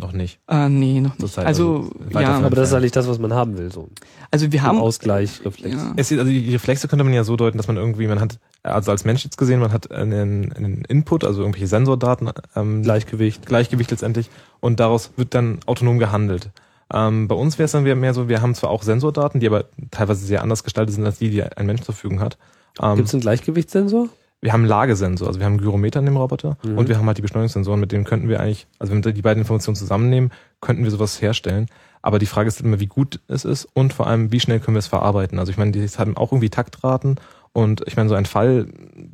Noch 0.00 0.12
nicht. 0.12 0.40
Ah, 0.46 0.70
nee, 0.70 1.00
noch 1.00 1.18
nicht. 1.18 1.38
Also, 1.38 1.90
also 2.10 2.18
ja, 2.18 2.38
Aber 2.38 2.56
das 2.56 2.68
ist 2.68 2.74
eigentlich 2.74 2.92
das, 2.92 3.06
was 3.06 3.18
man 3.18 3.34
haben 3.34 3.58
will, 3.58 3.70
so 3.70 3.90
also 4.30 4.50
wir 4.50 4.62
haben, 4.62 4.78
Ausgleich, 4.78 5.44
Reflex. 5.44 5.74
ja, 5.74 5.92
Es 5.96 6.10
also 6.10 6.24
die 6.24 6.52
Reflexe 6.52 6.88
könnte 6.88 7.04
man 7.04 7.12
ja 7.12 7.22
so 7.22 7.36
deuten, 7.36 7.58
dass 7.58 7.66
man 7.66 7.76
irgendwie, 7.76 8.06
man 8.06 8.18
hat, 8.18 8.38
also 8.62 8.92
als 8.92 9.04
Mensch 9.04 9.24
jetzt 9.24 9.36
gesehen, 9.36 9.60
man 9.60 9.72
hat 9.72 9.90
einen, 9.90 10.52
einen 10.52 10.84
Input, 10.86 11.24
also 11.24 11.40
irgendwelche 11.42 11.66
Sensordaten, 11.66 12.30
ähm, 12.56 12.82
Gleichgewicht. 12.82 13.44
Gleichgewicht 13.44 13.90
letztendlich, 13.90 14.30
und 14.60 14.80
daraus 14.80 15.10
wird 15.16 15.34
dann 15.34 15.58
autonom 15.66 15.98
gehandelt. 15.98 16.50
Ähm, 16.92 17.28
bei 17.28 17.34
uns 17.34 17.58
wäre 17.58 17.66
es 17.66 17.72
dann 17.72 17.82
mehr 17.82 18.14
so, 18.14 18.28
wir 18.28 18.40
haben 18.40 18.54
zwar 18.54 18.70
auch 18.70 18.82
Sensordaten, 18.82 19.40
die 19.40 19.46
aber 19.46 19.66
teilweise 19.90 20.24
sehr 20.24 20.42
anders 20.42 20.64
gestaltet 20.64 20.94
sind 20.94 21.04
als 21.04 21.18
die, 21.18 21.30
die 21.30 21.42
ein 21.42 21.66
Mensch 21.66 21.82
zur 21.82 21.94
Verfügung 21.94 22.20
hat. 22.20 22.38
Ähm, 22.80 22.96
Gibt 22.96 23.08
es 23.08 23.14
einen 23.14 23.20
Gleichgewichtssensor? 23.20 24.08
Wir 24.42 24.52
haben 24.52 24.60
einen 24.60 24.68
Lagesensor, 24.68 25.28
also 25.28 25.38
wir 25.38 25.44
haben 25.46 25.54
einen 25.54 25.60
Gyrometer 25.62 26.00
in 26.00 26.06
dem 26.06 26.16
Roboter 26.16 26.56
Mhm. 26.64 26.78
und 26.78 26.88
wir 26.88 26.96
haben 26.98 27.06
halt 27.06 27.18
die 27.18 27.22
Beschleunigungssensoren, 27.22 27.78
mit 27.80 27.92
denen 27.92 28.04
könnten 28.04 28.28
wir 28.28 28.40
eigentlich, 28.40 28.66
also 28.78 28.92
wenn 28.92 29.04
wir 29.04 29.12
die 29.12 29.22
beiden 29.22 29.42
Informationen 29.42 29.76
zusammennehmen, 29.76 30.30
könnten 30.60 30.82
wir 30.84 30.90
sowas 30.90 31.20
herstellen. 31.20 31.66
Aber 32.02 32.18
die 32.18 32.26
Frage 32.26 32.48
ist 32.48 32.60
immer, 32.62 32.80
wie 32.80 32.86
gut 32.86 33.20
es 33.28 33.44
ist 33.44 33.68
und 33.74 33.92
vor 33.92 34.06
allem, 34.06 34.32
wie 34.32 34.40
schnell 34.40 34.58
können 34.60 34.74
wir 34.74 34.78
es 34.80 34.86
verarbeiten. 34.86 35.38
Also 35.38 35.52
ich 35.52 35.58
meine, 35.58 35.72
die 35.72 35.86
haben 35.86 36.16
auch 36.16 36.32
irgendwie 36.32 36.48
Taktraten 36.48 37.16
und 37.52 37.82
ich 37.86 37.96
meine, 37.96 38.08
so 38.08 38.14
ein 38.14 38.24
Fall, 38.24 38.68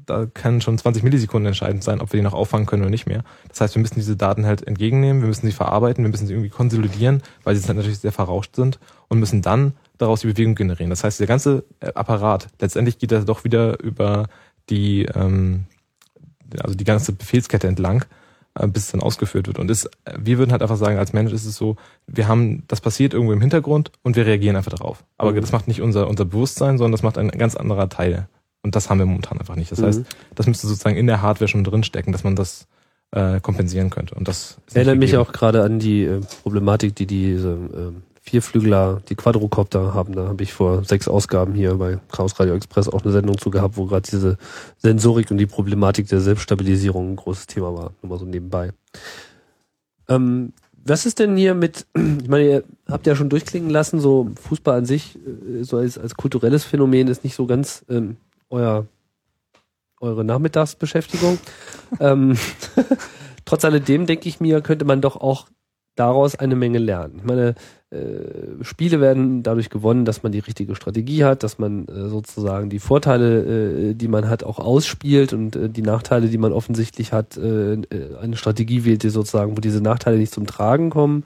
da 0.04 0.26
kann 0.32 0.60
schon 0.60 0.78
20 0.78 1.02
Millisekunden 1.02 1.46
entscheidend 1.46 1.82
sein, 1.82 2.00
ob 2.00 2.12
wir 2.12 2.18
die 2.18 2.22
noch 2.24 2.34
auffangen 2.34 2.66
können 2.66 2.82
oder 2.82 2.90
nicht 2.90 3.06
mehr. 3.06 3.24
Das 3.48 3.60
heißt, 3.62 3.74
wir 3.74 3.82
müssen 3.82 3.96
diese 3.96 4.14
Daten 4.14 4.46
halt 4.46 4.64
entgegennehmen, 4.64 5.22
wir 5.22 5.26
müssen 5.28 5.46
sie 5.46 5.52
verarbeiten, 5.52 6.04
wir 6.04 6.10
müssen 6.10 6.26
sie 6.28 6.34
irgendwie 6.34 6.50
konsolidieren, 6.50 7.22
weil 7.42 7.56
sie 7.56 7.66
halt 7.66 7.76
natürlich 7.76 7.98
sehr 7.98 8.12
verrauscht 8.12 8.54
sind 8.54 8.78
und 9.08 9.18
müssen 9.18 9.42
dann 9.42 9.72
daraus 9.98 10.20
die 10.20 10.26
Bewegung 10.28 10.54
generieren. 10.54 10.90
Das 10.90 11.02
heißt, 11.02 11.18
der 11.18 11.26
ganze 11.26 11.64
äh, 11.80 11.92
Apparat, 11.94 12.48
letztendlich 12.60 12.98
geht 12.98 13.10
er 13.10 13.24
doch 13.24 13.42
wieder 13.44 13.82
über 13.82 14.26
die, 14.70 15.04
ähm, 15.04 15.66
also 16.60 16.74
die 16.74 16.84
ganze 16.84 17.12
Befehlskette 17.12 17.68
entlang. 17.68 18.04
äh, 18.58 18.66
bis 18.66 18.84
es 18.84 18.92
dann 18.92 19.00
ausgeführt 19.00 19.46
wird. 19.46 19.58
Und 19.58 19.70
ist, 19.70 19.88
wir 20.18 20.38
würden 20.38 20.52
halt 20.52 20.62
einfach 20.62 20.76
sagen, 20.76 20.98
als 20.98 21.12
Mensch 21.12 21.32
ist 21.32 21.44
es 21.44 21.56
so, 21.56 21.76
wir 22.06 22.28
haben, 22.28 22.64
das 22.68 22.80
passiert 22.80 23.14
irgendwo 23.14 23.32
im 23.32 23.40
Hintergrund 23.40 23.92
und 24.02 24.16
wir 24.16 24.26
reagieren 24.26 24.56
einfach 24.56 24.72
darauf. 24.72 25.04
Aber 25.18 25.32
mhm. 25.32 25.40
das 25.40 25.52
macht 25.52 25.68
nicht 25.68 25.82
unser, 25.82 26.08
unser 26.08 26.24
Bewusstsein, 26.24 26.78
sondern 26.78 26.92
das 26.92 27.02
macht 27.02 27.18
ein 27.18 27.28
ganz 27.28 27.54
anderer 27.54 27.88
Teil. 27.88 28.28
Und 28.62 28.74
das 28.74 28.90
haben 28.90 28.98
wir 28.98 29.06
momentan 29.06 29.38
einfach 29.38 29.56
nicht. 29.56 29.70
Das 29.70 29.80
mhm. 29.80 29.86
heißt, 29.86 30.02
das 30.34 30.46
müsste 30.46 30.66
sozusagen 30.66 30.96
in 30.96 31.06
der 31.06 31.22
Hardware 31.22 31.48
schon 31.48 31.64
drinstecken, 31.64 32.12
dass 32.12 32.24
man 32.24 32.34
das 32.34 32.66
äh, 33.12 33.40
kompensieren 33.40 33.90
könnte. 33.90 34.14
Und 34.14 34.26
das 34.26 34.58
erinnert 34.74 34.98
mich 34.98 35.16
auch 35.16 35.32
gerade 35.32 35.62
an 35.62 35.78
die 35.78 36.04
äh, 36.04 36.20
Problematik, 36.42 36.96
die 36.96 37.06
diese 37.06 37.50
äh, 37.50 38.15
Vierflügler, 38.28 39.00
die 39.08 39.14
Quadrocopter 39.14 39.94
haben. 39.94 40.14
Da 40.14 40.26
habe 40.26 40.42
ich 40.42 40.52
vor 40.52 40.84
sechs 40.84 41.06
Ausgaben 41.06 41.54
hier 41.54 41.74
bei 41.74 41.98
Chaos 42.10 42.38
Radio 42.40 42.54
Express 42.54 42.88
auch 42.88 43.04
eine 43.04 43.12
Sendung 43.12 43.38
zu 43.38 43.50
gehabt, 43.50 43.76
wo 43.76 43.86
gerade 43.86 44.08
diese 44.10 44.36
Sensorik 44.78 45.30
und 45.30 45.38
die 45.38 45.46
Problematik 45.46 46.08
der 46.08 46.20
Selbststabilisierung 46.20 47.12
ein 47.12 47.16
großes 47.16 47.46
Thema 47.46 47.74
war. 47.76 47.92
Nur 48.02 48.10
mal 48.10 48.18
so 48.18 48.26
nebenbei. 48.26 48.72
Ähm, 50.08 50.52
was 50.84 51.06
ist 51.06 51.20
denn 51.20 51.36
hier 51.36 51.54
mit, 51.54 51.86
ich 51.94 52.28
meine, 52.28 52.44
ihr 52.44 52.64
habt 52.88 53.06
ja 53.06 53.14
schon 53.14 53.28
durchklingen 53.28 53.70
lassen, 53.70 54.00
so 54.00 54.30
Fußball 54.40 54.78
an 54.78 54.86
sich, 54.86 55.16
äh, 55.16 55.62
so 55.62 55.78
als, 55.78 55.96
als 55.96 56.16
kulturelles 56.16 56.64
Phänomen 56.64 57.06
ist 57.06 57.22
nicht 57.22 57.36
so 57.36 57.46
ganz 57.46 57.84
ähm, 57.88 58.16
euer, 58.50 58.86
eure 60.00 60.24
Nachmittagsbeschäftigung. 60.24 61.38
ähm, 62.00 62.36
trotz 63.44 63.64
alledem 63.64 64.06
denke 64.06 64.28
ich 64.28 64.40
mir, 64.40 64.60
könnte 64.62 64.84
man 64.84 65.00
doch 65.00 65.16
auch 65.16 65.46
daraus 65.96 66.36
eine 66.36 66.54
Menge 66.54 66.78
lernen. 66.78 67.14
Ich 67.18 67.24
meine, 67.24 67.54
äh, 67.90 68.62
Spiele 68.62 69.00
werden 69.00 69.42
dadurch 69.42 69.70
gewonnen, 69.70 70.04
dass 70.04 70.22
man 70.22 70.32
die 70.32 70.40
richtige 70.40 70.74
Strategie 70.74 71.24
hat, 71.24 71.42
dass 71.42 71.58
man 71.58 71.86
äh, 71.86 72.08
sozusagen 72.08 72.68
die 72.68 72.78
Vorteile, 72.78 73.90
äh, 73.90 73.94
die 73.94 74.08
man 74.08 74.28
hat, 74.28 74.44
auch 74.44 74.58
ausspielt 74.58 75.32
und 75.32 75.56
äh, 75.56 75.68
die 75.68 75.82
Nachteile, 75.82 76.28
die 76.28 76.38
man 76.38 76.52
offensichtlich 76.52 77.12
hat, 77.12 77.36
äh, 77.36 77.74
äh, 77.74 78.16
eine 78.20 78.36
Strategie 78.36 78.84
wählt, 78.84 79.02
die 79.02 79.10
sozusagen, 79.10 79.56
wo 79.56 79.60
diese 79.60 79.80
Nachteile 79.80 80.18
nicht 80.18 80.32
zum 80.32 80.46
Tragen 80.46 80.90
kommen. 80.90 81.24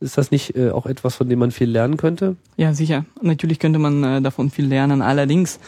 Ist 0.00 0.18
das 0.18 0.32
nicht 0.32 0.58
auch 0.58 0.86
etwas, 0.86 1.14
von 1.14 1.28
dem 1.28 1.38
man 1.38 1.52
viel 1.52 1.70
lernen 1.70 1.96
könnte? 1.96 2.34
Ja, 2.56 2.74
sicher. 2.74 3.04
Natürlich 3.20 3.60
könnte 3.60 3.78
man 3.78 4.24
davon 4.24 4.50
viel 4.50 4.66
lernen. 4.66 5.00
Allerdings 5.00 5.60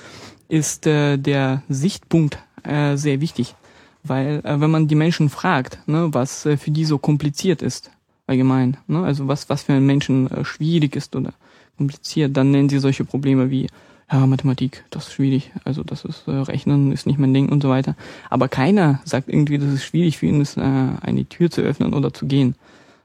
ist 0.49 0.87
der 0.87 1.62
Sichtpunkt 1.69 2.39
sehr 2.66 3.21
wichtig. 3.21 3.55
Weil 4.03 4.43
wenn 4.43 4.73
man 4.73 4.89
die 4.89 4.97
Menschen 4.97 5.29
fragt, 5.29 5.79
ne, 5.87 6.09
was 6.11 6.43
für 6.43 6.71
die 6.73 6.85
so 6.85 6.99
kompliziert 6.99 7.62
ist, 7.62 7.93
allgemein. 8.27 8.77
Ne? 8.87 9.03
Also 9.03 9.29
was, 9.29 9.49
was 9.49 9.63
für 9.63 9.73
einen 9.73 9.87
Menschen 9.87 10.31
äh, 10.31 10.45
schwierig 10.45 10.97
ist 10.97 11.15
oder 11.17 11.33
kompliziert, 11.77 12.37
dann 12.37 12.51
nennen 12.51 12.69
sie 12.69 12.79
solche 12.79 13.05
Probleme 13.05 13.51
wie 13.51 13.69
ja, 14.13 14.27
Mathematik, 14.27 14.85
das 14.91 15.09
ist 15.09 15.15
schwierig, 15.15 15.51
also 15.65 15.83
das 15.83 16.05
ist 16.05 16.29
äh, 16.29 16.33
Rechnen 16.33 16.93
ist 16.93 17.07
nicht 17.07 17.19
mein 17.19 17.33
Ding 17.33 17.49
und 17.49 17.63
so 17.63 17.71
weiter. 17.71 17.97
Aber 18.31 18.49
keiner 18.49 19.01
sagt 19.05 19.29
irgendwie, 19.29 19.59
dass 19.59 19.73
es 19.73 19.85
schwierig 19.85 20.19
für 20.19 20.27
ihn 20.27 20.41
ist, 20.41 20.57
äh, 20.57 20.61
eine 20.61 21.25
Tür 21.29 21.51
zu 21.51 21.63
öffnen 21.63 21.95
oder 21.95 22.13
zu 22.13 22.27
gehen. 22.27 22.55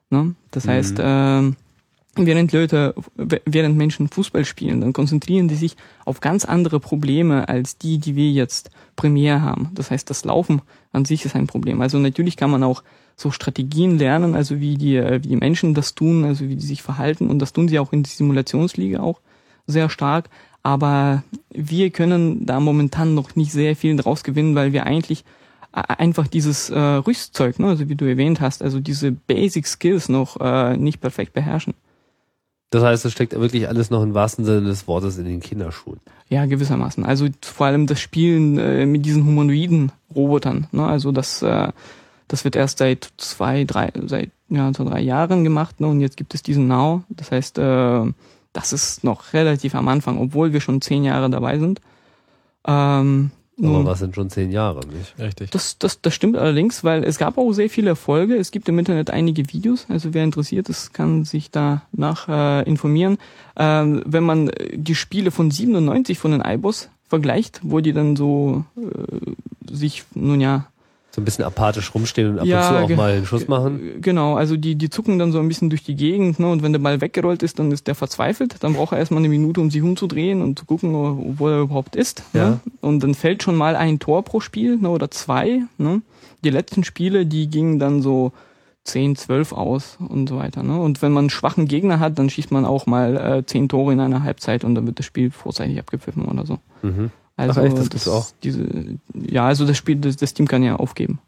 Ne? 0.09 0.35
Das 0.51 0.65
mhm. 0.65 0.69
heißt, 0.69 0.99
äh, 0.99 1.51
während 2.15 2.51
Leute, 2.51 2.95
während 3.15 3.77
Menschen 3.77 4.09
Fußball 4.09 4.43
spielen, 4.43 4.81
dann 4.81 4.93
konzentrieren 4.93 5.47
die 5.47 5.55
sich 5.55 5.77
auf 6.05 6.19
ganz 6.19 6.45
andere 6.45 6.79
Probleme 6.79 7.47
als 7.47 7.77
die, 7.77 7.97
die 7.97 8.15
wir 8.15 8.29
jetzt 8.31 8.69
primär 8.95 9.41
haben. 9.41 9.71
Das 9.73 9.91
heißt, 9.91 10.09
das 10.09 10.25
Laufen 10.25 10.61
an 10.91 11.05
sich 11.05 11.23
ist 11.25 11.35
ein 11.35 11.47
Problem. 11.47 11.81
Also 11.81 11.97
natürlich 11.97 12.35
kann 12.35 12.51
man 12.51 12.63
auch 12.63 12.83
so 13.19 13.31
Strategien 13.31 13.97
lernen, 13.97 14.35
also 14.35 14.59
wie 14.59 14.77
die, 14.77 14.95
äh, 14.95 15.23
wie 15.23 15.29
die 15.29 15.35
Menschen 15.35 15.73
das 15.73 15.95
tun, 15.95 16.25
also 16.25 16.47
wie 16.47 16.55
die 16.55 16.65
sich 16.65 16.81
verhalten. 16.81 17.29
Und 17.29 17.39
das 17.39 17.53
tun 17.53 17.67
sie 17.67 17.79
auch 17.79 17.93
in 17.93 18.03
der 18.03 18.11
Simulationsliga 18.11 18.99
auch 19.01 19.19
sehr 19.67 19.89
stark. 19.89 20.29
Aber 20.63 21.23
wir 21.49 21.89
können 21.89 22.45
da 22.45 22.59
momentan 22.59 23.15
noch 23.15 23.35
nicht 23.35 23.51
sehr 23.51 23.75
viel 23.75 23.95
draus 23.95 24.23
gewinnen, 24.23 24.55
weil 24.55 24.73
wir 24.73 24.85
eigentlich 24.85 25.23
äh, 25.73 25.81
einfach 25.97 26.27
dieses 26.27 26.69
äh, 26.69 26.79
Rüstzeug, 26.79 27.59
ne, 27.59 27.67
also 27.67 27.89
wie 27.89 27.95
du 27.95 28.05
erwähnt 28.05 28.41
hast, 28.41 28.61
also 28.61 28.79
diese 28.79 29.11
Basic 29.11 29.67
Skills 29.67 30.09
noch 30.09 30.39
äh, 30.39 30.77
nicht 30.77 31.01
perfekt 31.01 31.33
beherrschen. 31.33 31.73
Das 32.71 32.83
heißt, 32.83 33.03
es 33.05 33.11
steckt 33.11 33.33
wirklich 33.33 33.67
alles 33.67 33.89
noch 33.89 34.03
im 34.03 34.13
wahrsten 34.13 34.45
Sinne 34.45 34.61
des 34.61 34.87
Wortes 34.87 35.17
in 35.17 35.25
den 35.25 35.39
Kinderschuhen. 35.39 35.99
Ja, 36.29 36.45
gewissermaßen. 36.45 37.03
Also 37.03 37.27
vor 37.41 37.65
allem 37.65 37.87
das 37.87 37.99
Spielen 37.99 38.59
äh, 38.59 38.85
mit 38.85 39.05
diesen 39.05 39.25
humanoiden 39.25 39.91
Robotern. 40.15 40.67
Ne? 40.71 40.85
Also 40.85 41.11
das 41.11 41.41
äh, 41.41 41.71
das 42.29 42.45
wird 42.45 42.55
erst 42.55 42.77
seit 42.77 43.11
zwei, 43.17 43.65
drei, 43.65 43.91
seit 44.05 44.31
ja, 44.47 44.71
so 44.73 44.85
drei 44.85 45.01
Jahren 45.01 45.43
gemacht 45.43 45.81
ne? 45.81 45.87
und 45.87 45.99
jetzt 45.99 46.15
gibt 46.15 46.33
es 46.33 46.41
diesen 46.41 46.67
Now. 46.67 47.03
Das 47.09 47.31
heißt, 47.31 47.57
äh, 47.57 48.05
das 48.53 48.73
ist 48.73 49.03
noch 49.03 49.33
relativ 49.33 49.75
am 49.75 49.87
Anfang, 49.87 50.17
obwohl 50.17 50.53
wir 50.53 50.61
schon 50.61 50.81
zehn 50.81 51.03
Jahre 51.03 51.29
dabei 51.29 51.59
sind. 51.59 51.81
Ähm, 52.65 53.31
aber 53.61 53.85
was 53.85 53.99
sind 53.99 54.15
schon 54.15 54.29
zehn 54.29 54.51
Jahre, 54.51 54.79
nicht? 54.87 55.17
Richtig. 55.19 55.51
Das, 55.51 55.77
das, 55.77 56.01
das 56.01 56.13
stimmt 56.13 56.37
allerdings, 56.37 56.83
weil 56.83 57.03
es 57.03 57.17
gab 57.17 57.37
auch 57.37 57.51
sehr 57.51 57.69
viele 57.69 57.89
Erfolge. 57.89 58.35
Es 58.35 58.51
gibt 58.51 58.69
im 58.69 58.79
Internet 58.79 59.09
einige 59.09 59.51
Videos, 59.51 59.85
also 59.89 60.13
wer 60.13 60.23
interessiert 60.23 60.69
ist, 60.69 60.93
kann 60.93 61.25
sich 61.25 61.51
da 61.51 61.81
nach 61.91 62.29
äh, 62.29 62.63
informieren. 62.63 63.17
Ähm, 63.57 64.01
wenn 64.05 64.23
man 64.23 64.51
die 64.73 64.95
Spiele 64.95 65.31
von 65.31 65.51
97 65.51 66.17
von 66.17 66.31
den 66.31 66.41
iBoss 66.41 66.89
vergleicht, 67.07 67.59
wo 67.63 67.81
die 67.81 67.91
dann 67.91 68.15
so 68.15 68.63
äh, 68.77 69.73
sich, 69.75 70.05
nun 70.13 70.39
ja, 70.39 70.67
so 71.19 71.21
ein 71.21 71.25
bisschen 71.25 71.45
apathisch 71.45 71.93
rumstehen 71.93 72.31
und 72.31 72.39
ab 72.39 72.45
ja, 72.45 72.69
und 72.69 72.87
zu 72.87 72.93
auch 72.93 72.97
mal 72.97 73.11
einen 73.11 73.25
Schuss 73.25 73.47
machen. 73.47 74.01
Genau, 74.01 74.35
also 74.35 74.55
die, 74.55 74.75
die 74.75 74.89
zucken 74.89 75.19
dann 75.19 75.31
so 75.31 75.39
ein 75.39 75.47
bisschen 75.47 75.69
durch 75.69 75.83
die 75.83 75.95
Gegend, 75.95 76.39
ne? 76.39 76.49
Und 76.49 76.63
wenn 76.63 76.71
der 76.71 76.79
Ball 76.79 77.01
weggerollt 77.01 77.43
ist, 77.43 77.59
dann 77.59 77.71
ist 77.71 77.87
der 77.87 77.95
verzweifelt. 77.95 78.55
Dann 78.61 78.73
braucht 78.73 78.93
er 78.93 78.99
erstmal 78.99 79.19
eine 79.19 79.29
Minute, 79.29 79.59
um 79.59 79.69
sich 79.69 79.81
umzudrehen 79.81 80.41
und 80.41 80.57
zu 80.57 80.65
gucken, 80.65 80.93
wo 81.37 81.47
er 81.47 81.61
überhaupt 81.61 81.95
ist. 81.95 82.23
Ne? 82.33 82.39
Ja. 82.39 82.49
Ne? 82.49 82.59
Und 82.81 83.03
dann 83.03 83.13
fällt 83.13 83.43
schon 83.43 83.55
mal 83.55 83.75
ein 83.75 83.99
Tor 83.99 84.23
pro 84.23 84.39
Spiel, 84.39 84.77
ne? 84.77 84.89
Oder 84.89 85.11
zwei. 85.11 85.63
Ne? 85.77 86.01
Die 86.43 86.49
letzten 86.49 86.83
Spiele, 86.83 87.25
die 87.25 87.49
gingen 87.49 87.79
dann 87.79 88.01
so 88.01 88.31
10, 88.85 89.17
12 89.17 89.51
aus 89.51 89.97
und 89.99 90.29
so 90.29 90.37
weiter. 90.37 90.63
Ne? 90.63 90.79
Und 90.79 91.01
wenn 91.01 91.11
man 91.11 91.23
einen 91.23 91.29
schwachen 91.29 91.67
Gegner 91.67 91.99
hat, 91.99 92.17
dann 92.17 92.29
schießt 92.29 92.51
man 92.51 92.65
auch 92.65 92.85
mal 92.85 93.17
äh, 93.17 93.45
10 93.45 93.69
Tore 93.69 93.93
in 93.93 93.99
einer 93.99 94.23
Halbzeit 94.23 94.63
und 94.63 94.75
dann 94.75 94.87
wird 94.87 94.99
das 94.99 95.05
Spiel 95.05 95.31
vorzeitig 95.31 95.77
abgepfiffen 95.79 96.25
oder 96.25 96.45
so. 96.45 96.59
Mhm. 96.81 97.11
Also 97.39 97.61
Ach 97.61 97.65
echt, 97.65 97.77
das, 97.77 97.89
das 97.89 98.07
auch. 98.07 98.27
Diese, 98.43 98.65
ja, 99.13 99.47
also 99.47 99.65
das 99.65 99.77
Spiel, 99.77 99.95
das, 99.95 100.17
das 100.17 100.33
Team 100.33 100.47
kann 100.47 100.61
ja 100.61 100.75
aufgeben. 100.75 101.19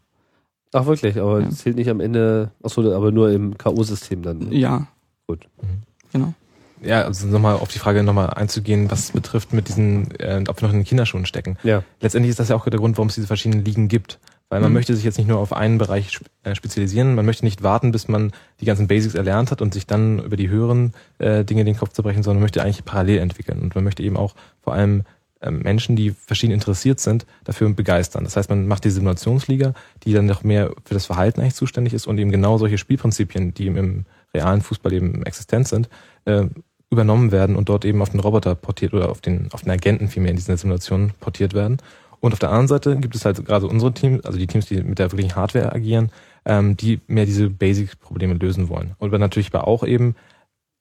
Ach 0.72 0.86
wirklich, 0.86 1.18
aber 1.18 1.40
ja. 1.40 1.50
zählt 1.50 1.76
nicht 1.76 1.88
am 1.88 2.00
Ende, 2.00 2.50
achso, 2.62 2.80
aber 2.94 3.10
nur 3.10 3.30
im 3.30 3.56
K.O.-System 3.56 4.22
dann. 4.22 4.52
Ja. 4.52 4.86
Gut. 5.26 5.46
Mhm. 5.60 5.82
Genau. 6.12 6.34
Ja, 6.82 7.02
also 7.02 7.26
nochmal 7.28 7.54
auf 7.54 7.68
die 7.68 7.78
Frage 7.78 8.02
nochmal 8.02 8.30
einzugehen, 8.30 8.90
was 8.90 9.12
betrifft 9.12 9.52
mit 9.52 9.68
diesen, 9.68 10.10
äh, 10.18 10.42
ob 10.48 10.60
wir 10.60 10.66
noch 10.66 10.74
in 10.74 10.80
den 10.80 10.86
Kinderschuhen 10.86 11.26
stecken. 11.26 11.56
Ja. 11.62 11.82
Letztendlich 12.00 12.30
ist 12.30 12.40
das 12.40 12.48
ja 12.48 12.56
auch 12.56 12.64
der 12.68 12.78
Grund, 12.78 12.98
warum 12.98 13.08
es 13.08 13.14
diese 13.14 13.26
verschiedenen 13.26 13.64
Ligen 13.64 13.88
gibt. 13.88 14.18
Weil 14.48 14.60
man 14.60 14.70
mhm. 14.70 14.74
möchte 14.74 14.94
sich 14.94 15.04
jetzt 15.04 15.16
nicht 15.16 15.28
nur 15.28 15.38
auf 15.38 15.54
einen 15.54 15.78
Bereich 15.78 16.20
äh, 16.42 16.54
spezialisieren, 16.54 17.14
man 17.14 17.24
möchte 17.24 17.42
nicht 17.46 17.62
warten, 17.62 17.90
bis 17.90 18.06
man 18.08 18.32
die 18.60 18.66
ganzen 18.66 18.86
Basics 18.86 19.14
erlernt 19.14 19.50
hat 19.50 19.62
und 19.62 19.72
sich 19.72 19.86
dann 19.86 20.18
über 20.18 20.36
die 20.36 20.50
höheren 20.50 20.92
äh, 21.16 21.42
Dinge 21.42 21.64
den 21.64 21.74
Kopf 21.76 21.92
zerbrechen, 21.92 22.22
sondern 22.22 22.40
man 22.40 22.44
möchte 22.44 22.62
eigentlich 22.62 22.84
parallel 22.84 23.20
entwickeln. 23.20 23.62
Und 23.62 23.74
man 23.74 23.82
möchte 23.82 24.02
eben 24.02 24.18
auch 24.18 24.34
vor 24.60 24.74
allem 24.74 25.04
Menschen, 25.50 25.96
die 25.96 26.10
verschieden 26.10 26.52
interessiert 26.52 27.00
sind, 27.00 27.26
dafür 27.44 27.68
begeistern. 27.70 28.24
Das 28.24 28.36
heißt, 28.36 28.50
man 28.50 28.66
macht 28.66 28.84
die 28.84 28.90
Simulationsliga, 28.90 29.74
die 30.04 30.12
dann 30.12 30.26
noch 30.26 30.44
mehr 30.44 30.72
für 30.84 30.94
das 30.94 31.06
Verhalten 31.06 31.40
eigentlich 31.40 31.54
zuständig 31.54 31.94
ist 31.94 32.06
und 32.06 32.18
eben 32.18 32.30
genau 32.30 32.58
solche 32.58 32.78
Spielprinzipien, 32.78 33.54
die 33.54 33.66
im 33.66 34.04
realen 34.34 34.60
Fußball 34.60 34.92
eben 34.92 35.22
existent 35.24 35.68
sind, 35.68 35.88
äh, 36.24 36.44
übernommen 36.90 37.32
werden 37.32 37.56
und 37.56 37.68
dort 37.68 37.84
eben 37.84 38.02
auf 38.02 38.10
den 38.10 38.20
Roboter 38.20 38.54
portiert 38.54 38.92
oder 38.92 39.10
auf 39.10 39.20
den, 39.20 39.48
auf 39.52 39.62
den 39.62 39.70
Agenten 39.70 40.08
vielmehr 40.08 40.30
in 40.30 40.36
dieser 40.36 40.56
Simulation 40.56 41.12
portiert 41.20 41.54
werden. 41.54 41.78
Und 42.20 42.32
auf 42.32 42.38
der 42.38 42.50
anderen 42.50 42.68
Seite 42.68 42.96
gibt 42.98 43.16
es 43.16 43.24
halt 43.24 43.44
gerade 43.44 43.66
unsere 43.66 43.92
Teams, 43.92 44.24
also 44.24 44.38
die 44.38 44.46
Teams, 44.46 44.66
die 44.66 44.82
mit 44.82 44.98
der 44.98 45.10
wirklichen 45.10 45.34
Hardware 45.34 45.72
agieren, 45.72 46.12
ähm, 46.44 46.76
die 46.76 47.00
mehr 47.08 47.26
diese 47.26 47.50
Basic-Probleme 47.50 48.34
lösen 48.34 48.68
wollen. 48.68 48.94
Und 48.98 49.10
natürlich 49.12 49.52
aber 49.52 49.66
auch 49.66 49.84
eben 49.84 50.14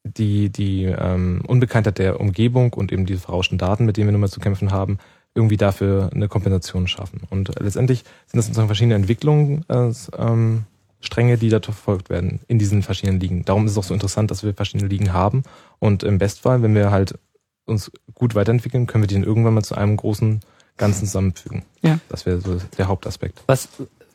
die, 0.04 0.50
die 0.50 0.84
ähm, 0.86 1.42
Unbekanntheit 1.48 2.00
der 2.00 2.20
Umgebung 2.20 2.74
und 2.74 2.92
eben 2.92 3.06
diese 3.06 3.22
verrauschten 3.22 3.58
Daten, 3.58 3.86
mit 3.86 3.98
denen 3.98 4.08
wir 4.08 4.12
nun 4.14 4.22
mal 4.22 4.30
zu 4.30 4.40
kämpfen 4.40 4.72
haben, 4.72 4.98
irgendwie 5.34 5.58
dafür 5.58 6.10
eine 6.14 6.28
Kompensation 6.28 6.88
schaffen. 6.88 7.22
Und 7.30 7.52
letztendlich 7.60 8.04
sind 8.26 8.38
das 8.38 8.46
sozusagen 8.46 8.68
verschiedene 8.68 8.96
Entwicklungen, 8.96 9.64
äh, 9.70 9.92
ähm, 10.18 10.66
Stränge, 11.00 11.38
die 11.38 11.50
da 11.50 11.60
verfolgt 11.60 12.10
werden 12.10 12.42
in 12.48 12.60
diesen 12.60 12.84
verschiedenen 12.84 13.20
Ligen. 13.20 13.44
Darum 13.44 13.66
ist 13.66 13.72
es 13.72 13.78
auch 13.78 13.84
so 13.84 13.94
interessant, 13.94 14.30
dass 14.30 14.44
wir 14.44 14.54
verschiedene 14.54 14.88
Ligen 14.88 15.14
haben. 15.14 15.44
Und 15.80 16.04
im 16.04 16.20
Bestfall, 16.20 16.62
wenn 16.62 16.76
wir 16.76 16.92
halt 16.92 17.18
uns 17.66 17.92
gut 18.14 18.36
weiterentwickeln, 18.36 18.88
können 18.88 19.04
wir 19.04 19.08
die 19.08 19.16
dann 19.16 19.24
irgendwann 19.24 19.54
mal 19.54 19.64
zu 19.64 19.76
einem 19.76 19.98
großen 19.98 20.42
Ganzen 20.78 21.06
zusammenfügen. 21.06 21.64
Ja. 21.82 22.00
Das 22.10 22.26
wäre 22.26 22.40
so 22.40 22.60
der 22.78 22.88
Hauptaspekt. 22.88 23.42
Was, 23.48 23.70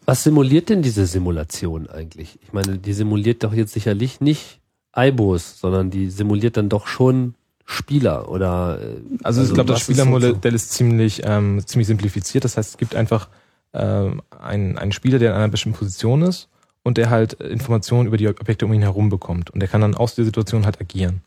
was 0.04 0.22
simuliert 0.22 0.68
denn 0.68 0.82
diese 0.82 1.06
Simulation 1.06 1.88
eigentlich? 1.88 2.38
Ich 2.42 2.52
meine, 2.52 2.78
die 2.78 2.92
simuliert 2.92 3.42
doch 3.42 3.52
jetzt 3.52 3.72
sicherlich 3.72 4.20
nicht 4.20 4.60
IBOs, 4.96 5.60
sondern 5.60 5.90
die 5.90 6.10
simuliert 6.10 6.56
dann 6.56 6.68
doch 6.68 6.86
schon 6.86 7.34
Spieler 7.64 8.28
oder 8.30 8.78
äh, 8.80 8.84
also, 9.22 9.40
also 9.40 9.42
ich 9.42 9.54
glaube 9.54 9.72
das 9.72 9.82
Spielermodell 9.82 10.54
ist 10.54 10.72
ziemlich 10.72 11.22
ähm, 11.24 11.60
ziemlich 11.66 11.88
simplifiziert. 11.88 12.44
Das 12.44 12.56
heißt 12.56 12.70
es 12.70 12.76
gibt 12.78 12.94
einfach 12.94 13.28
ähm, 13.74 14.22
einen, 14.30 14.78
einen 14.78 14.92
Spieler 14.92 15.18
der 15.18 15.30
in 15.30 15.36
einer 15.36 15.48
bestimmten 15.48 15.78
Position 15.78 16.22
ist 16.22 16.48
und 16.84 16.96
der 16.96 17.10
halt 17.10 17.34
Informationen 17.34 18.06
über 18.06 18.16
die 18.16 18.28
Objekte 18.28 18.64
um 18.64 18.72
ihn 18.72 18.82
herum 18.82 19.08
bekommt. 19.08 19.50
Und 19.50 19.60
der 19.60 19.68
kann 19.68 19.80
dann 19.80 19.96
aus 19.96 20.14
der 20.14 20.24
Situation 20.24 20.64
halt 20.64 20.80
agieren 20.80 21.22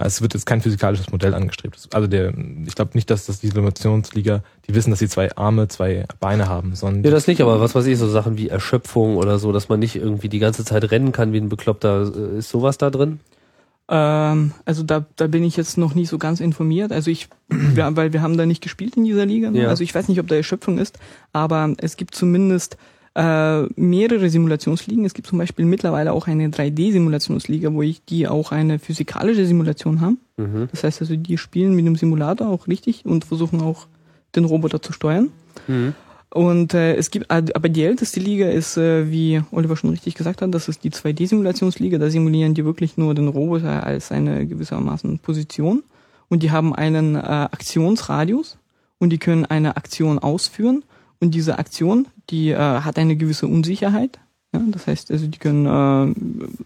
Es 0.00 0.22
wird 0.22 0.34
jetzt 0.34 0.46
kein 0.46 0.60
physikalisches 0.60 1.10
Modell 1.10 1.34
angestrebt. 1.34 1.88
Also 1.92 2.06
der, 2.06 2.32
ich 2.66 2.74
glaube 2.74 2.92
nicht, 2.94 3.10
dass 3.10 3.26
das 3.26 3.40
die 3.40 3.48
Simulationsliga, 3.48 4.42
die 4.68 4.74
wissen, 4.74 4.90
dass 4.90 5.00
sie 5.00 5.08
zwei 5.08 5.34
Arme, 5.36 5.66
zwei 5.68 6.04
Beine 6.20 6.48
haben, 6.48 6.74
sondern. 6.76 7.04
Ja, 7.04 7.10
das 7.10 7.26
nicht, 7.26 7.40
aber 7.40 7.60
was 7.60 7.74
weiß 7.74 7.86
ich, 7.86 7.98
so 7.98 8.08
Sachen 8.08 8.38
wie 8.38 8.48
Erschöpfung 8.48 9.16
oder 9.16 9.38
so, 9.38 9.52
dass 9.52 9.68
man 9.68 9.80
nicht 9.80 9.96
irgendwie 9.96 10.28
die 10.28 10.38
ganze 10.38 10.64
Zeit 10.64 10.90
rennen 10.90 11.12
kann 11.12 11.32
wie 11.32 11.38
ein 11.38 11.48
Bekloppter. 11.48 12.12
Äh, 12.14 12.38
ist 12.38 12.50
sowas 12.50 12.78
da 12.78 12.90
drin? 12.90 13.20
Ähm, 13.88 14.52
also 14.64 14.82
da, 14.82 15.04
da 15.16 15.26
bin 15.26 15.42
ich 15.42 15.56
jetzt 15.56 15.78
noch 15.78 15.94
nicht 15.94 16.08
so 16.08 16.18
ganz 16.18 16.40
informiert. 16.40 16.92
Also 16.92 17.10
ich, 17.10 17.28
wir, 17.48 17.96
weil 17.96 18.12
wir 18.12 18.22
haben 18.22 18.36
da 18.36 18.46
nicht 18.46 18.62
gespielt 18.62 18.96
in 18.96 19.04
dieser 19.04 19.26
Liga. 19.26 19.50
Ne? 19.50 19.62
Ja. 19.62 19.68
Also 19.68 19.82
ich 19.82 19.94
weiß 19.94 20.08
nicht, 20.08 20.20
ob 20.20 20.28
da 20.28 20.36
Erschöpfung 20.36 20.78
ist, 20.78 20.98
aber 21.32 21.74
es 21.78 21.96
gibt 21.96 22.14
zumindest 22.14 22.76
äh, 23.18 23.62
mehrere 23.74 24.30
Simulationsligen. 24.30 25.04
Es 25.04 25.12
gibt 25.12 25.26
zum 25.26 25.38
Beispiel 25.38 25.64
mittlerweile 25.64 26.12
auch 26.12 26.28
eine 26.28 26.48
3D-Simulationsliga, 26.48 27.74
wo 27.74 27.82
ich 27.82 28.04
die 28.04 28.28
auch 28.28 28.52
eine 28.52 28.78
physikalische 28.78 29.44
Simulation 29.44 30.00
haben. 30.00 30.18
Mhm. 30.36 30.68
Das 30.70 30.84
heißt 30.84 31.00
also, 31.00 31.16
die 31.16 31.36
spielen 31.36 31.74
mit 31.74 31.84
dem 31.84 31.96
Simulator 31.96 32.46
auch 32.48 32.68
richtig 32.68 33.04
und 33.04 33.24
versuchen 33.24 33.60
auch 33.60 33.88
den 34.36 34.44
Roboter 34.44 34.80
zu 34.80 34.92
steuern. 34.92 35.30
Mhm. 35.66 35.94
Und 36.30 36.74
äh, 36.74 36.94
es 36.94 37.10
gibt, 37.10 37.28
aber 37.28 37.68
die 37.68 37.82
älteste 37.82 38.20
Liga 38.20 38.48
ist, 38.50 38.76
äh, 38.76 39.10
wie 39.10 39.42
Oliver 39.50 39.76
schon 39.76 39.90
richtig 39.90 40.14
gesagt 40.14 40.40
hat, 40.40 40.54
das 40.54 40.68
ist 40.68 40.84
die 40.84 40.92
2D-Simulationsliga. 40.92 41.98
Da 41.98 42.10
simulieren 42.10 42.54
die 42.54 42.64
wirklich 42.64 42.96
nur 42.96 43.14
den 43.14 43.26
Roboter 43.26 43.84
als 43.84 44.12
eine 44.12 44.46
gewissermaßen 44.46 45.18
Position. 45.18 45.82
Und 46.28 46.44
die 46.44 46.52
haben 46.52 46.72
einen 46.72 47.16
äh, 47.16 47.18
Aktionsradius 47.18 48.58
und 49.00 49.10
die 49.10 49.18
können 49.18 49.44
eine 49.44 49.76
Aktion 49.76 50.20
ausführen. 50.20 50.84
Und 51.20 51.34
diese 51.34 51.58
Aktion, 51.58 52.06
die 52.30 52.50
äh, 52.50 52.56
hat 52.56 52.98
eine 52.98 53.16
gewisse 53.16 53.46
Unsicherheit. 53.46 54.18
Ja, 54.54 54.62
das 54.66 54.86
heißt, 54.86 55.10
also 55.10 55.26
die 55.26 55.38
können 55.38 55.66
äh, 55.66 56.14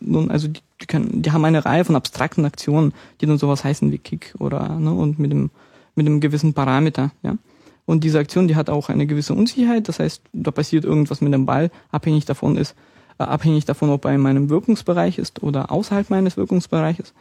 nun, 0.00 0.30
also 0.30 0.46
die, 0.48 0.60
die 0.80 0.86
können, 0.86 1.22
die 1.22 1.32
haben 1.32 1.44
eine 1.44 1.64
Reihe 1.64 1.84
von 1.84 1.96
abstrakten 1.96 2.44
Aktionen, 2.44 2.92
die 3.20 3.26
dann 3.26 3.38
sowas 3.38 3.64
heißen 3.64 3.90
wie 3.90 3.98
Kick 3.98 4.34
oder 4.38 4.78
ne, 4.78 4.92
und 4.92 5.18
mit 5.18 5.32
dem 5.32 5.50
mit 5.94 6.06
einem 6.06 6.20
gewissen 6.20 6.54
Parameter. 6.54 7.10
Ja. 7.22 7.36
Und 7.84 8.04
diese 8.04 8.18
Aktion, 8.18 8.48
die 8.48 8.56
hat 8.56 8.70
auch 8.70 8.88
eine 8.88 9.06
gewisse 9.06 9.34
Unsicherheit. 9.34 9.88
Das 9.88 9.98
heißt, 9.98 10.22
da 10.32 10.50
passiert 10.50 10.84
irgendwas 10.84 11.20
mit 11.20 11.32
dem 11.32 11.46
Ball, 11.46 11.70
abhängig 11.90 12.24
davon 12.24 12.56
ist, 12.56 12.74
äh, 13.18 13.24
abhängig 13.24 13.64
davon, 13.64 13.90
ob 13.90 14.04
er 14.04 14.14
in 14.14 14.20
meinem 14.20 14.50
Wirkungsbereich 14.50 15.18
ist 15.18 15.42
oder 15.42 15.70
außerhalb 15.70 16.08
meines 16.10 16.36
Wirkungsbereiches 16.36 17.12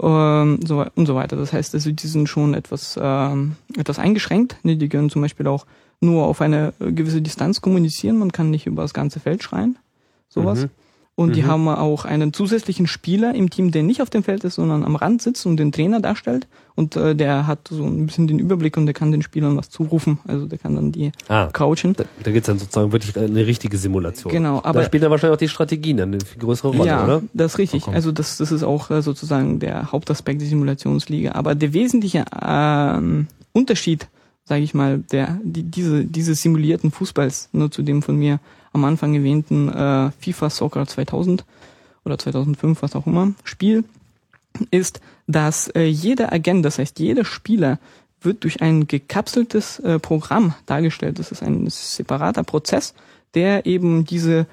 ähm, 0.00 0.60
so, 0.64 0.84
und 0.94 1.06
so 1.06 1.14
weiter. 1.14 1.36
Das 1.36 1.52
heißt, 1.52 1.74
also 1.74 1.90
die 1.90 2.06
sind 2.06 2.28
schon 2.28 2.54
etwas, 2.54 2.98
ähm, 3.00 3.56
etwas 3.76 3.98
eingeschränkt. 3.98 4.56
Ne? 4.62 4.76
Die 4.76 4.88
können 4.88 5.10
zum 5.10 5.22
Beispiel 5.22 5.46
auch 5.46 5.66
nur 6.00 6.24
auf 6.26 6.40
eine 6.40 6.72
gewisse 6.78 7.22
Distanz 7.22 7.60
kommunizieren. 7.60 8.18
Man 8.18 8.32
kann 8.32 8.50
nicht 8.50 8.66
über 8.66 8.82
das 8.82 8.94
ganze 8.94 9.20
Feld 9.20 9.42
schreien. 9.42 9.78
Sowas. 10.28 10.62
Mhm. 10.62 10.70
Und 11.16 11.36
die 11.36 11.42
Mhm. 11.42 11.46
haben 11.46 11.68
auch 11.68 12.04
einen 12.04 12.32
zusätzlichen 12.32 12.88
Spieler 12.88 13.36
im 13.36 13.48
Team, 13.48 13.70
der 13.70 13.84
nicht 13.84 14.02
auf 14.02 14.10
dem 14.10 14.24
Feld 14.24 14.42
ist, 14.42 14.56
sondern 14.56 14.82
am 14.82 14.96
Rand 14.96 15.22
sitzt 15.22 15.46
und 15.46 15.58
den 15.58 15.70
Trainer 15.70 16.00
darstellt. 16.00 16.48
Und 16.74 16.96
äh, 16.96 17.14
der 17.14 17.46
hat 17.46 17.68
so 17.70 17.84
ein 17.84 18.06
bisschen 18.06 18.26
den 18.26 18.40
Überblick 18.40 18.76
und 18.76 18.86
der 18.86 18.94
kann 18.94 19.12
den 19.12 19.22
Spielern 19.22 19.56
was 19.56 19.70
zurufen. 19.70 20.18
Also 20.26 20.46
der 20.46 20.58
kann 20.58 20.74
dann 20.74 20.90
die 20.90 21.12
Ah, 21.28 21.50
coachen. 21.52 21.92
da, 21.96 22.02
da 22.24 22.30
geht's 22.32 22.48
dann 22.48 22.58
sozusagen 22.58 22.90
wirklich 22.90 23.16
eine 23.16 23.46
richtige 23.46 23.76
Simulation. 23.78 24.32
Genau, 24.32 24.60
da 24.60 24.70
aber 24.70 24.82
spielen 24.82 25.02
dann 25.02 25.12
wahrscheinlich 25.12 25.34
auch 25.36 25.38
die 25.38 25.48
Strategien 25.48 25.98
dann 25.98 26.12
eine 26.14 26.24
viel 26.24 26.40
größere 26.42 26.76
Rolle, 26.76 26.88
ja, 26.88 27.04
oder? 27.04 27.22
das 27.32 27.52
ist 27.52 27.58
richtig. 27.58 27.86
Also 27.86 28.10
das, 28.10 28.38
das 28.38 28.50
ist 28.50 28.64
auch 28.64 28.90
äh, 28.90 29.00
sozusagen 29.00 29.60
der 29.60 29.92
Hauptaspekt 29.92 30.40
der 30.40 30.48
Simulationsliga. 30.48 31.30
Aber 31.36 31.54
der 31.54 31.72
wesentliche 31.72 32.24
ähm, 32.44 33.28
Unterschied, 33.52 34.08
sage 34.44 34.62
ich 34.62 34.74
mal, 34.74 34.98
der 34.98 35.38
die, 35.42 35.62
diese 35.62 36.04
dieses 36.04 36.42
simulierten 36.42 36.90
Fußballs 36.90 37.48
nur 37.52 37.70
zu 37.70 37.82
dem 37.82 38.02
von 38.02 38.16
mir 38.16 38.40
am 38.72 38.84
Anfang 38.84 39.14
erwähnten 39.14 39.68
äh, 39.68 40.10
FIFA 40.18 40.50
Soccer 40.50 40.86
2000 40.86 41.44
oder 42.04 42.18
2005, 42.18 42.82
was 42.82 42.94
auch 42.94 43.06
immer, 43.06 43.32
Spiel 43.44 43.84
ist, 44.70 45.00
dass 45.26 45.68
äh, 45.68 45.84
jeder 45.84 46.32
Agent, 46.32 46.64
das 46.64 46.78
heißt 46.78 46.98
jeder 46.98 47.24
Spieler, 47.24 47.78
wird 48.20 48.44
durch 48.44 48.62
ein 48.62 48.86
gekapseltes 48.86 49.78
äh, 49.80 49.98
Programm 49.98 50.54
dargestellt. 50.66 51.18
Das 51.18 51.32
ist 51.32 51.42
ein 51.42 51.68
separater 51.68 52.42
Prozess, 52.42 52.94
der 53.34 53.66
eben 53.66 54.04
diese 54.04 54.46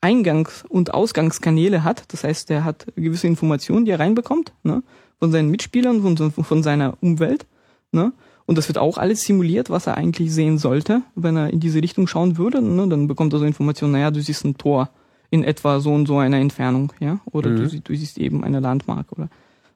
Eingangs- 0.00 0.64
und 0.68 0.92
Ausgangskanäle 0.92 1.84
hat. 1.84 2.04
Das 2.08 2.24
heißt, 2.24 2.50
der 2.50 2.64
hat 2.64 2.86
gewisse 2.96 3.26
Informationen, 3.26 3.84
die 3.84 3.92
er 3.92 4.00
reinbekommt, 4.00 4.52
ne, 4.62 4.82
von 5.18 5.32
seinen 5.32 5.50
Mitspielern, 5.50 6.02
von, 6.02 6.32
von 6.32 6.62
seiner 6.62 6.96
Umwelt. 7.00 7.46
Ne? 7.92 8.12
Und 8.46 8.56
das 8.56 8.68
wird 8.68 8.78
auch 8.78 8.96
alles 8.96 9.22
simuliert, 9.22 9.70
was 9.70 9.86
er 9.88 9.96
eigentlich 9.96 10.32
sehen 10.32 10.56
sollte, 10.58 11.02
wenn 11.16 11.36
er 11.36 11.50
in 11.50 11.58
diese 11.60 11.82
Richtung 11.82 12.06
schauen 12.06 12.38
würde. 12.38 12.62
Ne? 12.62 12.86
Dann 12.88 13.08
bekommt 13.08 13.32
er 13.32 13.40
so 13.40 13.44
Informationen, 13.44 13.92
naja, 13.92 14.10
du 14.12 14.20
siehst 14.22 14.44
ein 14.44 14.56
Tor 14.56 14.88
in 15.30 15.42
etwa 15.42 15.80
so 15.80 15.92
und 15.92 16.06
so 16.06 16.18
einer 16.18 16.38
Entfernung, 16.38 16.92
ja, 17.00 17.18
oder 17.32 17.50
Mhm. 17.50 17.56
du, 17.68 17.80
du 17.80 17.96
siehst 17.96 18.16
eben 18.18 18.44
eine 18.44 18.60
Landmark 18.60 19.10
oder 19.10 19.28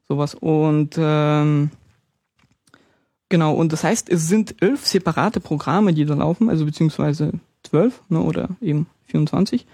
sowas. 0.06 0.34
Und 0.36 0.94
ähm, 0.96 1.70
genau, 3.28 3.54
und 3.54 3.72
das 3.72 3.82
heißt, 3.84 4.08
es 4.08 4.28
sind 4.28 4.62
elf 4.62 4.86
separate 4.86 5.40
Programme, 5.40 5.92
die 5.92 6.04
da 6.04 6.14
laufen, 6.14 6.48
also 6.48 6.64
beziehungsweise 6.64 7.32
zwölf, 7.64 8.00
ne, 8.08 8.20
oder 8.20 8.50
eben 8.60 8.86
24, 9.06 9.66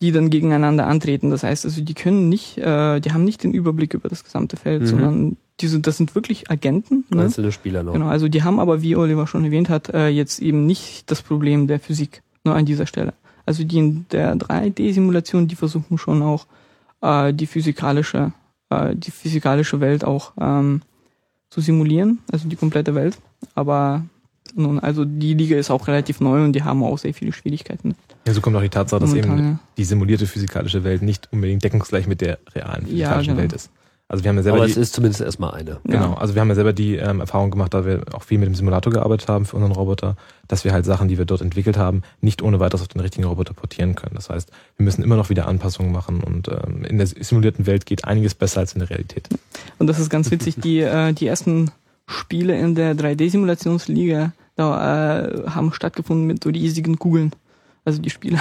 die 0.00 0.12
dann 0.12 0.30
gegeneinander 0.30 0.86
antreten. 0.86 1.28
Das 1.30 1.42
heißt, 1.42 1.66
also 1.66 1.82
die 1.82 1.94
können 1.94 2.30
nicht, 2.30 2.56
äh, 2.58 3.00
die 3.00 3.12
haben 3.12 3.24
nicht 3.24 3.42
den 3.42 3.52
Überblick 3.52 3.92
über 3.94 4.08
das 4.08 4.24
gesamte 4.24 4.56
Feld, 4.56 4.82
Mhm. 4.82 4.86
sondern 4.86 5.36
die 5.60 5.68
sind, 5.68 5.86
das 5.86 5.96
sind 5.96 6.14
wirklich 6.14 6.50
Agenten. 6.50 7.04
Ne? 7.10 7.22
Einzelne 7.22 7.52
Spieler 7.52 7.82
noch. 7.82 7.92
Genau, 7.92 8.06
also 8.06 8.28
die 8.28 8.42
haben 8.42 8.60
aber, 8.60 8.82
wie 8.82 8.96
Oliver 8.96 9.26
schon 9.26 9.44
erwähnt 9.44 9.68
hat, 9.68 9.88
äh, 9.88 10.08
jetzt 10.08 10.40
eben 10.40 10.66
nicht 10.66 11.10
das 11.10 11.22
Problem 11.22 11.66
der 11.66 11.80
Physik 11.80 12.22
nur 12.44 12.54
an 12.54 12.64
dieser 12.64 12.86
Stelle. 12.86 13.14
Also 13.44 13.64
die 13.64 13.78
in 13.78 14.06
der 14.10 14.36
3D-Simulation, 14.36 15.48
die 15.48 15.56
versuchen 15.56 15.98
schon 15.98 16.22
auch 16.22 16.46
äh, 17.00 17.32
die 17.32 17.46
physikalische, 17.46 18.32
äh, 18.70 18.94
die 18.94 19.10
physikalische 19.10 19.80
Welt 19.80 20.04
auch 20.04 20.32
ähm, 20.40 20.82
zu 21.50 21.60
simulieren, 21.60 22.18
also 22.30 22.48
die 22.48 22.56
komplette 22.56 22.94
Welt. 22.94 23.18
Aber 23.54 24.04
nun, 24.54 24.78
also 24.78 25.04
die 25.04 25.34
Liga 25.34 25.56
ist 25.56 25.70
auch 25.70 25.88
relativ 25.88 26.20
neu 26.20 26.44
und 26.44 26.52
die 26.52 26.62
haben 26.62 26.82
auch 26.82 26.98
sehr 26.98 27.14
viele 27.14 27.32
Schwierigkeiten. 27.32 27.94
Hinzu 28.24 28.40
kommt 28.40 28.56
auch 28.56 28.62
die 28.62 28.68
Tatsache, 28.68 29.00
dass 29.00 29.10
Momentan, 29.10 29.38
eben 29.38 29.48
ja. 29.48 29.58
die 29.76 29.84
simulierte 29.84 30.26
physikalische 30.26 30.84
Welt 30.84 31.02
nicht 31.02 31.32
unbedingt 31.32 31.64
deckungsgleich 31.64 32.06
mit 32.06 32.20
der 32.20 32.38
realen 32.54 32.82
Ja, 32.82 32.88
physikalischen 32.88 33.32
genau. 33.32 33.42
Welt 33.42 33.52
ist. 33.54 33.70
Also 34.10 34.24
wir 34.24 34.30
haben 34.30 34.36
ja 34.36 34.42
selber 34.42 34.58
Aber 34.58 34.66
die, 34.66 34.72
es 34.72 34.78
ist 34.78 34.94
zumindest 34.94 35.20
erstmal 35.20 35.52
eine. 35.52 35.80
Genau, 35.84 36.12
Ja. 36.12 36.14
also 36.16 36.34
wir 36.34 36.40
haben 36.40 36.48
ja 36.48 36.54
selber 36.54 36.72
die 36.72 36.96
ähm, 36.96 37.20
Erfahrung 37.20 37.50
gemacht, 37.50 37.74
da 37.74 37.84
wir 37.84 38.02
auch 38.12 38.22
viel 38.22 38.38
mit 38.38 38.48
dem 38.48 38.54
Simulator 38.54 38.90
gearbeitet 38.90 39.28
haben 39.28 39.44
für 39.44 39.56
unseren 39.56 39.72
Roboter, 39.72 40.16
dass 40.48 40.64
wir 40.64 40.72
halt 40.72 40.86
Sachen, 40.86 41.08
die 41.08 41.18
wir 41.18 41.26
dort 41.26 41.42
entwickelt 41.42 41.76
haben, 41.76 42.00
nicht 42.22 42.40
ohne 42.40 42.58
weiteres 42.58 42.80
auf 42.80 42.88
den 42.88 43.02
richtigen 43.02 43.24
Roboter 43.26 43.52
portieren 43.52 43.94
können. 43.96 44.14
Das 44.14 44.30
heißt, 44.30 44.50
wir 44.78 44.84
müssen 44.84 45.02
immer 45.02 45.16
noch 45.16 45.28
wieder 45.28 45.46
Anpassungen 45.46 45.92
machen 45.92 46.22
und 46.22 46.48
ähm, 46.48 46.84
in 46.84 46.96
der 46.96 47.06
simulierten 47.06 47.66
Welt 47.66 47.84
geht 47.84 48.06
einiges 48.06 48.34
besser 48.34 48.60
als 48.60 48.72
in 48.72 48.78
der 48.78 48.88
Realität. 48.88 49.28
Und 49.78 49.88
das 49.88 49.98
ist 49.98 50.08
ganz 50.08 50.30
witzig, 50.30 50.56
die, 50.56 50.80
äh, 50.80 51.12
die 51.12 51.26
ersten 51.26 51.70
Spiele 52.06 52.58
in 52.58 52.74
der 52.74 52.94
3D-Simulationsliga 52.96 54.32
da, 54.56 55.20
äh, 55.26 55.50
haben 55.50 55.72
stattgefunden 55.74 56.26
mit 56.26 56.42
so 56.42 56.48
riesigen 56.48 56.98
Kugeln. 56.98 57.32
Also 57.84 58.00
die 58.02 58.10
Spieler 58.10 58.40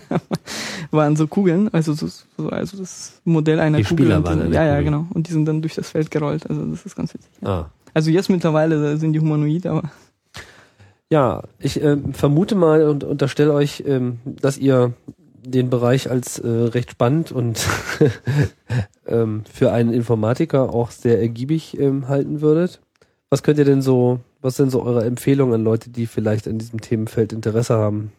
waren 0.90 1.16
so 1.16 1.26
Kugeln, 1.26 1.68
also 1.72 1.92
so, 1.92 2.06
so 2.36 2.48
also 2.48 2.78
das 2.78 3.20
Modell 3.24 3.60
einer 3.60 3.78
Die 3.78 3.84
Kugel. 3.84 4.06
Spieler 4.06 4.18
und, 4.18 4.26
waren 4.26 4.40
äh, 4.40 4.44
eine 4.44 4.54
ja, 4.54 4.64
ja, 4.64 4.80
genau. 4.80 5.06
Und 5.12 5.28
die 5.28 5.32
sind 5.32 5.44
dann 5.46 5.60
durch 5.62 5.74
das 5.74 5.90
Feld 5.90 6.10
gerollt. 6.10 6.48
Also 6.48 6.64
das 6.66 6.86
ist 6.86 6.96
ganz 6.96 7.12
witzig. 7.14 7.30
Ah. 7.42 7.66
Also 7.94 8.10
jetzt 8.10 8.28
mittlerweile 8.30 8.96
sind 8.96 9.12
die 9.12 9.20
humanoid, 9.20 9.66
aber 9.66 9.90
Ja, 11.10 11.42
ich 11.58 11.82
ähm, 11.82 12.12
vermute 12.12 12.54
mal 12.54 12.86
und 12.88 13.02
unterstelle 13.04 13.52
euch, 13.54 13.82
ähm, 13.86 14.18
dass 14.24 14.58
ihr 14.58 14.92
den 15.42 15.70
Bereich 15.70 16.10
als 16.10 16.38
äh, 16.38 16.46
recht 16.48 16.90
spannend 16.90 17.32
und 17.32 17.66
ähm, 19.06 19.42
für 19.50 19.72
einen 19.72 19.92
Informatiker 19.92 20.74
auch 20.74 20.90
sehr 20.90 21.18
ergiebig 21.20 21.78
ähm, 21.80 22.08
halten 22.08 22.40
würdet. 22.40 22.80
Was 23.30 23.42
könnt 23.42 23.58
ihr 23.58 23.64
denn 23.64 23.82
so, 23.82 24.20
was 24.42 24.56
sind 24.56 24.70
so 24.70 24.82
eure 24.82 25.04
Empfehlungen 25.04 25.54
an 25.54 25.64
Leute, 25.64 25.90
die 25.90 26.06
vielleicht 26.06 26.46
an 26.48 26.58
diesem 26.58 26.80
Themenfeld 26.80 27.32
Interesse 27.32 27.74
haben, 27.76 28.12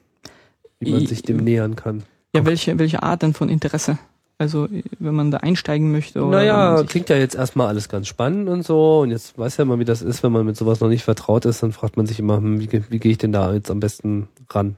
wie 0.79 0.91
man 0.91 1.01
I- 1.01 1.07
sich 1.07 1.21
dem 1.21 1.37
nähern 1.37 1.75
kann? 1.75 2.03
Ja, 2.35 2.45
welche, 2.45 2.77
welche 2.79 3.03
Art 3.03 3.21
denn 3.21 3.33
von 3.33 3.49
Interesse? 3.49 3.97
Also 4.37 4.69
wenn 4.99 5.15
man 5.15 5.31
da 5.31 5.39
einsteigen 5.39 5.91
möchte 5.91 6.23
oder 6.23 6.37
Naja, 6.37 6.83
klingt 6.83 7.09
ja 7.09 7.17
jetzt 7.17 7.35
erstmal 7.35 7.67
alles 7.67 7.89
ganz 7.89 8.07
spannend 8.07 8.47
und 8.47 8.65
so. 8.65 9.01
Und 9.01 9.11
jetzt 9.11 9.37
weiß 9.37 9.57
ja 9.57 9.65
mal, 9.65 9.79
wie 9.79 9.85
das 9.85 10.01
ist, 10.01 10.23
wenn 10.23 10.31
man 10.31 10.45
mit 10.45 10.55
sowas 10.55 10.79
noch 10.79 10.87
nicht 10.87 11.03
vertraut 11.03 11.43
ist. 11.43 11.61
Dann 11.61 11.73
fragt 11.73 11.97
man 11.97 12.05
sich 12.05 12.19
immer, 12.19 12.37
hm, 12.37 12.61
wie, 12.61 12.71
wie 12.89 12.99
gehe 12.99 13.11
ich 13.11 13.17
denn 13.17 13.33
da 13.33 13.53
jetzt 13.53 13.69
am 13.69 13.81
besten 13.81 14.29
ran? 14.49 14.77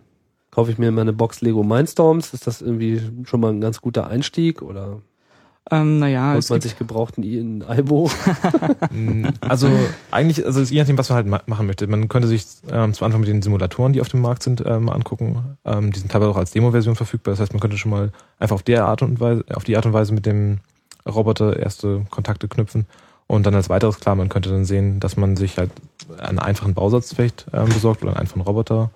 Kaufe 0.50 0.72
ich 0.72 0.80
mir 0.80 0.92
mal 0.92 1.02
eine 1.02 1.14
Box 1.14 1.42
Lego 1.42 1.62
Mindstorms? 1.62 2.34
Ist 2.34 2.48
das 2.48 2.62
irgendwie 2.62 3.02
schon 3.24 3.40
mal 3.40 3.54
ein 3.54 3.62
ganz 3.62 3.82
guter 3.82 4.08
Einstieg? 4.08 4.64
Oder 4.64 5.00
ähm, 5.70 6.00
naja, 6.00 6.32
holt 6.34 6.40
es 6.40 6.50
man 6.50 6.60
gibt, 6.60 6.64
sich 6.70 6.78
gebrauchten 6.78 7.24
I 7.24 7.38
in 7.40 7.64
Albo? 7.64 8.10
Mm, 8.92 9.28
Also 9.42 9.70
eigentlich, 10.10 10.46
also 10.46 10.62
je 10.62 10.80
nachdem, 10.80 10.98
was 10.98 11.10
man 11.10 11.16
halt 11.18 11.28
ma 11.28 11.42
machen 11.46 11.68
möchte. 11.68 11.86
Man 11.88 12.10
könnte 12.10 12.28
sich 12.28 12.46
ähm, 12.70 12.94
zum 12.94 13.06
Anfang 13.06 13.22
mit 13.22 13.30
den 13.30 13.42
Simulatoren, 13.42 13.94
die 13.94 14.02
auf 14.02 14.10
dem 14.10 14.22
Markt 14.22 14.44
sind, 14.44 14.64
ähm, 14.66 14.90
angucken. 14.90 15.58
Ähm, 15.64 15.92
die 15.92 16.00
sind 16.00 16.12
teilweise 16.12 16.32
auch 16.32 16.38
als 16.38 16.52
Demo-Version 16.52 16.96
verfügbar. 16.96 17.34
Das 17.34 17.40
heißt, 17.40 17.54
man 17.54 17.60
könnte 17.60 17.78
schon 17.78 17.92
mal 17.92 18.12
einfach 18.40 18.56
auf 18.56 18.64
der 18.64 18.86
Art 18.86 19.02
und 19.02 19.20
Weise, 19.20 19.46
auf 19.54 19.64
die 19.64 19.78
Art 19.78 19.86
und 19.86 19.94
Weise 19.94 20.14
mit 20.14 20.26
dem 20.26 20.60
Roboter 21.08 21.58
erste 21.58 22.06
Kontakte 22.10 22.48
knüpfen. 22.48 22.86
Und 23.28 23.46
dann 23.46 23.56
als 23.56 23.70
weiteres 23.70 24.00
klar, 24.00 24.16
man 24.16 24.30
könnte 24.30 24.50
dann 24.50 24.66
sehen, 24.66 25.00
dass 25.00 25.16
man 25.16 25.38
sich 25.38 25.58
halt 25.58 25.72
einen 26.18 26.40
einfachen 26.40 26.74
Bausatz 26.74 27.14
vielleicht 27.14 27.46
ähm, 27.54 27.70
besorgt 27.70 28.02
oder 28.02 28.12
einen 28.12 28.20
einfachen 28.20 28.42
Roboter 28.42 28.90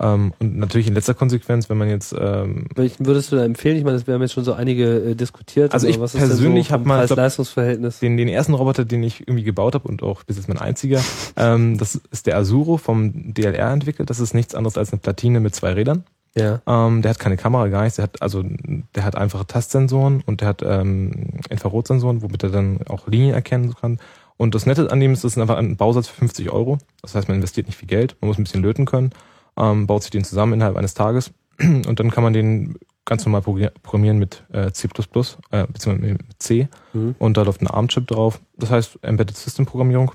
Ähm, 0.00 0.32
und 0.38 0.58
natürlich 0.58 0.86
in 0.86 0.94
letzter 0.94 1.14
Konsequenz, 1.14 1.68
wenn 1.68 1.78
man 1.78 1.88
jetzt 1.88 2.14
ähm, 2.18 2.66
Welchen 2.74 3.06
würdest 3.06 3.32
du 3.32 3.36
da 3.36 3.44
empfehlen? 3.44 3.76
Ich 3.76 3.84
meine, 3.84 4.04
wir 4.06 4.14
haben 4.14 4.22
jetzt 4.22 4.32
schon 4.32 4.44
so 4.44 4.52
einige 4.52 5.10
äh, 5.10 5.14
diskutiert. 5.14 5.72
Also 5.72 5.86
ich 5.86 6.00
was 6.00 6.14
ist 6.14 6.20
denn 6.20 6.28
persönlich 6.28 6.68
so 6.68 6.72
hab 6.74 6.80
vom 6.80 6.88
mal- 6.88 7.06
Preis-Leistungs-Verhältnis. 7.06 8.00
den, 8.00 8.16
den 8.16 8.28
ersten 8.28 8.54
Roboter, 8.54 8.84
den 8.84 9.02
ich 9.02 9.20
irgendwie 9.20 9.44
gebaut 9.44 9.74
habe 9.74 9.88
und 9.88 10.02
auch 10.02 10.24
bis 10.24 10.36
jetzt 10.36 10.48
mein 10.48 10.58
einziger, 10.58 11.00
ähm, 11.36 11.78
das 11.78 12.00
ist 12.10 12.26
der 12.26 12.36
Asuro 12.36 12.76
vom 12.76 13.32
DLR 13.34 13.70
entwickelt. 13.72 14.10
Das 14.10 14.20
ist 14.20 14.34
nichts 14.34 14.54
anderes 14.54 14.76
als 14.76 14.92
eine 14.92 15.00
Platine 15.00 15.40
mit 15.40 15.54
zwei 15.54 15.72
Rädern. 15.72 16.04
Ja. 16.36 16.60
Ähm, 16.66 17.02
der 17.02 17.10
hat 17.10 17.18
keine 17.20 17.36
Kamera, 17.36 17.68
gar 17.68 17.82
nichts. 17.84 17.96
Der 17.96 18.04
hat 18.04 18.20
also, 18.20 18.42
der 18.42 19.04
hat 19.04 19.16
einfache 19.16 19.46
Tastsensoren 19.46 20.22
und 20.26 20.40
der 20.40 20.48
hat 20.48 20.62
ähm, 20.64 21.12
Infrarotsensoren, 21.48 22.22
womit 22.22 22.42
er 22.42 22.50
dann 22.50 22.80
auch 22.88 23.06
Linien 23.06 23.34
erkennen 23.34 23.74
kann. 23.80 23.98
Und 24.36 24.56
das 24.56 24.66
Nette 24.66 24.90
an 24.90 24.98
dem 24.98 25.12
ist, 25.12 25.22
das 25.22 25.36
ist 25.36 25.38
einfach 25.38 25.58
ein 25.58 25.76
Bausatz 25.76 26.08
für 26.08 26.16
50 26.16 26.50
Euro. 26.50 26.78
Das 27.02 27.14
heißt, 27.14 27.28
man 27.28 27.36
investiert 27.36 27.68
nicht 27.68 27.76
viel 27.78 27.88
Geld, 27.88 28.16
man 28.20 28.26
muss 28.28 28.38
ein 28.38 28.42
bisschen 28.44 28.62
löten 28.62 28.84
können, 28.84 29.10
ähm, 29.56 29.86
baut 29.86 30.02
sich 30.02 30.10
den 30.10 30.24
zusammen 30.24 30.54
innerhalb 30.54 30.76
eines 30.76 30.94
Tages 30.94 31.32
und 31.60 31.98
dann 32.00 32.10
kann 32.10 32.24
man 32.24 32.32
den 32.32 32.76
ganz 33.04 33.24
normal 33.26 33.42
progr- 33.42 33.70
programmieren 33.82 34.18
mit 34.18 34.44
äh, 34.52 34.70
C++, 34.72 34.88
äh, 34.88 35.66
beziehungsweise 35.66 36.12
mit 36.14 36.20
C 36.38 36.68
Mhm. 36.94 37.14
und 37.18 37.36
da 37.36 37.42
läuft 37.42 37.60
ein 37.60 37.66
ARM-Chip 37.66 38.06
drauf. 38.06 38.40
Das 38.56 38.70
heißt 38.70 38.98
Embedded 39.02 39.36
System 39.36 39.66
Programmierung. 39.66 40.12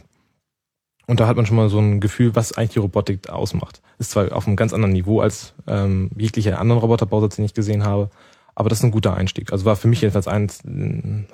Und 1.07 1.19
da 1.19 1.27
hat 1.27 1.35
man 1.37 1.45
schon 1.47 1.55
mal 1.57 1.69
so 1.69 1.79
ein 1.79 1.99
Gefühl, 1.99 2.35
was 2.35 2.53
eigentlich 2.53 2.71
die 2.71 2.79
Robotik 2.79 3.29
ausmacht. 3.29 3.81
Ist 3.97 4.11
zwar 4.11 4.31
auf 4.35 4.45
einem 4.47 4.55
ganz 4.55 4.73
anderen 4.73 4.93
Niveau 4.93 5.21
als 5.21 5.53
ähm, 5.67 6.11
jeglicher 6.15 6.59
anderen 6.59 6.79
Roboterbausatz, 6.81 7.35
den 7.37 7.45
ich 7.45 7.53
gesehen 7.55 7.83
habe, 7.83 8.09
aber 8.55 8.69
das 8.69 8.79
ist 8.79 8.83
ein 8.85 8.91
guter 8.91 9.15
Einstieg. 9.15 9.51
Also 9.51 9.65
war 9.65 9.75
für 9.75 9.87
mich 9.87 10.01
jedenfalls 10.01 10.27
ein, 10.27 10.49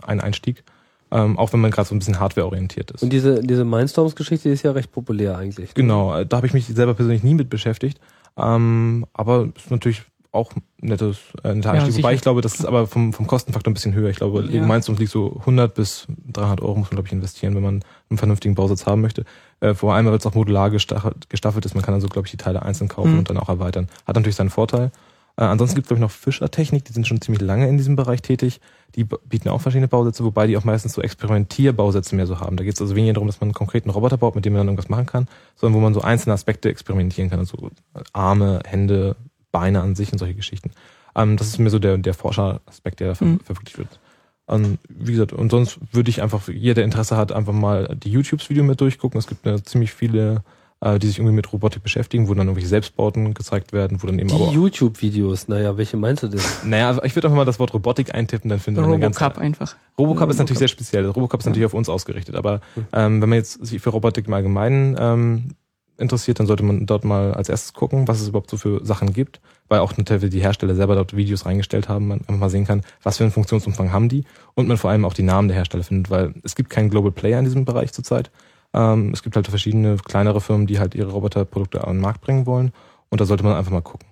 ein 0.01 0.21
Einstieg, 0.21 0.63
ähm, 1.11 1.37
auch 1.37 1.53
wenn 1.53 1.59
man 1.61 1.71
gerade 1.71 1.87
so 1.87 1.95
ein 1.95 1.99
bisschen 1.99 2.19
hardwareorientiert 2.19 2.91
ist. 2.91 3.03
Und 3.03 3.11
diese, 3.13 3.41
diese 3.41 3.63
Mindstorms-Geschichte 3.65 4.49
ist 4.49 4.63
ja 4.63 4.71
recht 4.71 4.91
populär 4.91 5.37
eigentlich. 5.37 5.73
Genau, 5.73 6.15
äh, 6.15 6.25
da 6.25 6.37
habe 6.37 6.47
ich 6.47 6.53
mich 6.53 6.65
selber 6.67 6.93
persönlich 6.93 7.23
nie 7.23 7.33
mit 7.35 7.49
beschäftigt. 7.49 7.99
Ähm, 8.37 9.05
aber 9.13 9.49
ist 9.55 9.71
natürlich 9.71 10.03
auch 10.31 10.51
ein 10.53 10.63
nettes, 10.81 11.17
äh, 11.45 11.53
netter 11.53 11.69
Ja, 11.69 11.73
Einstieg. 11.75 11.93
sicher. 11.93 12.03
Wobei 12.03 12.13
ich 12.15 12.21
glaube, 12.21 12.41
das 12.41 12.55
ist 12.55 12.65
aber 12.65 12.87
vom, 12.87 13.13
vom 13.13 13.25
Kostenfaktor 13.25 13.71
ein 13.71 13.73
bisschen 13.73 13.93
höher. 13.93 14.09
Ich 14.09 14.17
glaube, 14.17 14.43
Ja. 14.43 14.59
ja. 14.61 14.65
Mindstorms 14.65 14.99
liegt 14.99 15.11
so 15.11 15.37
100 15.39 15.73
bis 15.73 16.07
300 16.33 16.61
Euro 16.61 16.75
muss 16.75 16.87
man, 16.89 16.95
glaube 16.97 17.07
ich, 17.07 17.13
investieren, 17.13 17.55
wenn 17.55 17.63
man 17.63 17.83
einen 18.09 18.17
vernünftigen 18.17 18.53
Bausatz 18.55 18.85
haben 18.85 19.01
möchte. 19.01 19.23
Äh, 19.61 19.73
vor 19.75 19.93
allem, 19.93 20.07
weil 20.07 20.15
es 20.17 20.25
auch 20.25 20.33
modular 20.35 20.69
gestaffelt, 20.71 21.29
gestaffelt 21.29 21.65
ist. 21.65 21.73
Man 21.75 21.83
kann 21.85 21.93
also, 21.93 22.07
glaube 22.09 22.27
ich, 22.27 22.31
die 22.31 22.37
Teile 22.37 22.63
einzeln 22.63 22.89
kaufen 22.89 23.13
Mhm. 23.13 23.19
und 23.19 23.29
dann 23.29 23.37
auch 23.37 23.47
erweitern. 23.47 23.87
Hat 24.05 24.15
natürlich 24.17 24.35
seinen 24.35 24.49
Vorteil. 24.49 24.91
Äh, 25.37 25.43
ansonsten 25.43 25.75
gibt 25.75 25.85
es, 25.85 25.87
glaube 25.89 25.99
ich, 25.99 26.01
noch 26.01 26.11
Fischer-Technik. 26.11 26.83
Die 26.83 26.91
sind 26.93 27.07
schon 27.07 27.21
ziemlich 27.21 27.41
lange 27.41 27.69
in 27.69 27.77
diesem 27.77 27.95
Bereich 27.95 28.21
tätig. 28.21 28.59
Die 28.95 29.03
bieten 29.03 29.49
auch 29.49 29.59
verschiedene 29.61 29.87
Bausätze, 29.87 30.23
wobei 30.23 30.47
die 30.47 30.55
auch 30.57 30.63
meistens 30.63 30.93
so 30.93 31.01
Experimentierbausätze 31.01 32.15
mehr 32.15 32.27
so 32.27 32.39
haben. 32.39 32.55
Da 32.55 32.63
geht 32.63 32.75
es 32.75 32.81
also 32.81 32.95
weniger 32.95 33.13
darum, 33.13 33.27
dass 33.27 33.41
man 33.41 33.49
einen 33.49 33.53
konkreten 33.53 33.89
Roboter 33.89 34.17
baut, 34.17 34.35
mit 34.35 34.45
dem 34.45 34.53
man 34.53 34.61
dann 34.61 34.67
irgendwas 34.67 34.89
machen 34.89 35.05
kann, 35.05 35.27
sondern 35.55 35.77
wo 35.77 35.83
man 35.83 35.93
so 35.93 36.01
einzelne 36.01 36.33
Aspekte 36.33 36.69
experimentieren 36.69 37.29
kann. 37.29 37.39
Also 37.39 37.69
Arme, 38.13 38.61
Hände, 38.65 39.15
Beine 39.51 39.81
an 39.81 39.95
sich 39.95 40.11
und 40.11 40.17
solche 40.19 40.35
Geschichten. 40.35 40.71
Ähm, 41.15 41.37
das 41.37 41.47
ist 41.47 41.59
mir 41.59 41.69
so 41.69 41.79
der, 41.79 41.97
der 41.97 42.13
Forscheraspekt, 42.13 42.99
der 42.99 43.09
da 43.09 43.15
ver 43.15 43.25
Mhm. 43.25 43.39
verwirklicht 43.41 43.77
wird. 43.77 43.99
Ähm, 44.47 44.77
wie 44.87 45.11
gesagt, 45.11 45.33
und 45.33 45.49
sonst 45.49 45.79
würde 45.91 46.09
ich 46.09 46.21
einfach, 46.21 46.47
jeder, 46.47 46.75
der 46.75 46.83
Interesse 46.85 47.17
hat, 47.17 47.31
einfach 47.31 47.53
mal 47.53 47.95
die 48.01 48.11
YouTubes-Video 48.11 48.63
mit 48.63 48.79
durchgucken. 48.79 49.17
Es 49.17 49.27
gibt 49.27 49.45
äh, 49.47 49.61
ziemlich 49.63 49.91
viele, 49.93 50.43
äh, 50.81 50.99
die 50.99 51.07
sich 51.07 51.19
irgendwie 51.19 51.35
mit 51.35 51.51
Robotik 51.51 51.83
beschäftigen, 51.83 52.27
wo 52.27 52.33
dann 52.33 52.47
irgendwelche 52.47 52.67
Selbstbauten 52.67 53.33
gezeigt 53.33 53.73
werden, 53.73 54.01
wo 54.01 54.07
dann 54.07 54.19
eben 54.19 54.29
Die 54.29 54.35
aber 54.35 54.51
YouTube-Videos, 54.51 55.47
naja, 55.47 55.77
welche 55.77 55.97
meinst 55.97 56.23
du 56.23 56.27
denn? 56.27 56.41
naja, 56.65 56.87
also 56.89 57.03
ich 57.03 57.15
würde 57.15 57.27
einfach 57.27 57.37
mal 57.37 57.45
das 57.45 57.59
Wort 57.59 57.73
Robotik 57.73 58.13
eintippen, 58.13 58.49
dann 58.49 58.59
findet 58.59 58.83
man 58.83 58.93
eine 58.93 59.01
ganze 59.01 59.19
Robocop 59.23 59.41
einfach. 59.41 59.75
Robocop 59.97 60.29
ist 60.29 60.37
natürlich 60.37 60.59
sehr 60.59 60.67
speziell. 60.67 61.05
Robocop 61.07 61.39
ist 61.39 61.45
natürlich 61.45 61.65
auf 61.65 61.73
uns 61.73 61.89
ausgerichtet. 61.89 62.35
Aber 62.35 62.61
ähm, 62.93 63.21
wenn 63.21 63.29
man 63.29 63.37
jetzt 63.37 63.65
sich 63.65 63.81
für 63.81 63.89
Robotik 63.89 64.27
im 64.27 64.33
Allgemeinen 64.33 64.95
ähm, 64.99 65.49
interessiert, 65.97 66.39
dann 66.39 66.47
sollte 66.47 66.63
man 66.63 66.85
dort 66.85 67.05
mal 67.05 67.33
als 67.33 67.49
erstes 67.49 67.73
gucken, 67.73 68.07
was 68.07 68.21
es 68.21 68.27
überhaupt 68.27 68.49
so 68.49 68.57
für 68.57 68.85
Sachen 68.85 69.13
gibt. 69.13 69.39
Weil 69.67 69.79
auch 69.79 69.97
natürlich 69.97 70.29
die 70.29 70.41
Hersteller 70.41 70.75
selber 70.75 70.95
dort 70.95 71.15
Videos 71.15 71.45
reingestellt 71.45 71.89
haben, 71.89 72.07
man 72.07 72.19
einfach 72.19 72.37
mal 72.37 72.49
sehen 72.49 72.65
kann, 72.65 72.83
was 73.01 73.17
für 73.17 73.23
einen 73.23 73.31
Funktionsumfang 73.31 73.91
haben 73.91 74.09
die 74.09 74.25
und 74.53 74.67
man 74.67 74.77
vor 74.77 74.91
allem 74.91 75.05
auch 75.05 75.13
die 75.13 75.23
Namen 75.23 75.47
der 75.47 75.57
Hersteller 75.57 75.83
findet, 75.83 76.11
weil 76.11 76.35
es 76.43 76.55
gibt 76.55 76.69
keinen 76.69 76.91
Global 76.91 77.11
Player 77.11 77.39
in 77.39 77.45
diesem 77.45 77.65
Bereich 77.65 77.91
zurzeit. 77.91 78.29
Ähm, 78.75 79.11
es 79.13 79.23
gibt 79.23 79.35
halt 79.37 79.47
verschiedene 79.47 79.97
kleinere 79.97 80.41
Firmen, 80.41 80.67
die 80.67 80.79
halt 80.79 80.95
ihre 80.95 81.11
Roboterprodukte 81.11 81.87
an 81.87 81.95
den 81.95 82.01
Markt 82.01 82.21
bringen 82.21 82.45
wollen 82.45 82.73
und 83.09 83.21
da 83.21 83.25
sollte 83.25 83.43
man 83.43 83.55
einfach 83.55 83.71
mal 83.71 83.81
gucken. 83.81 84.07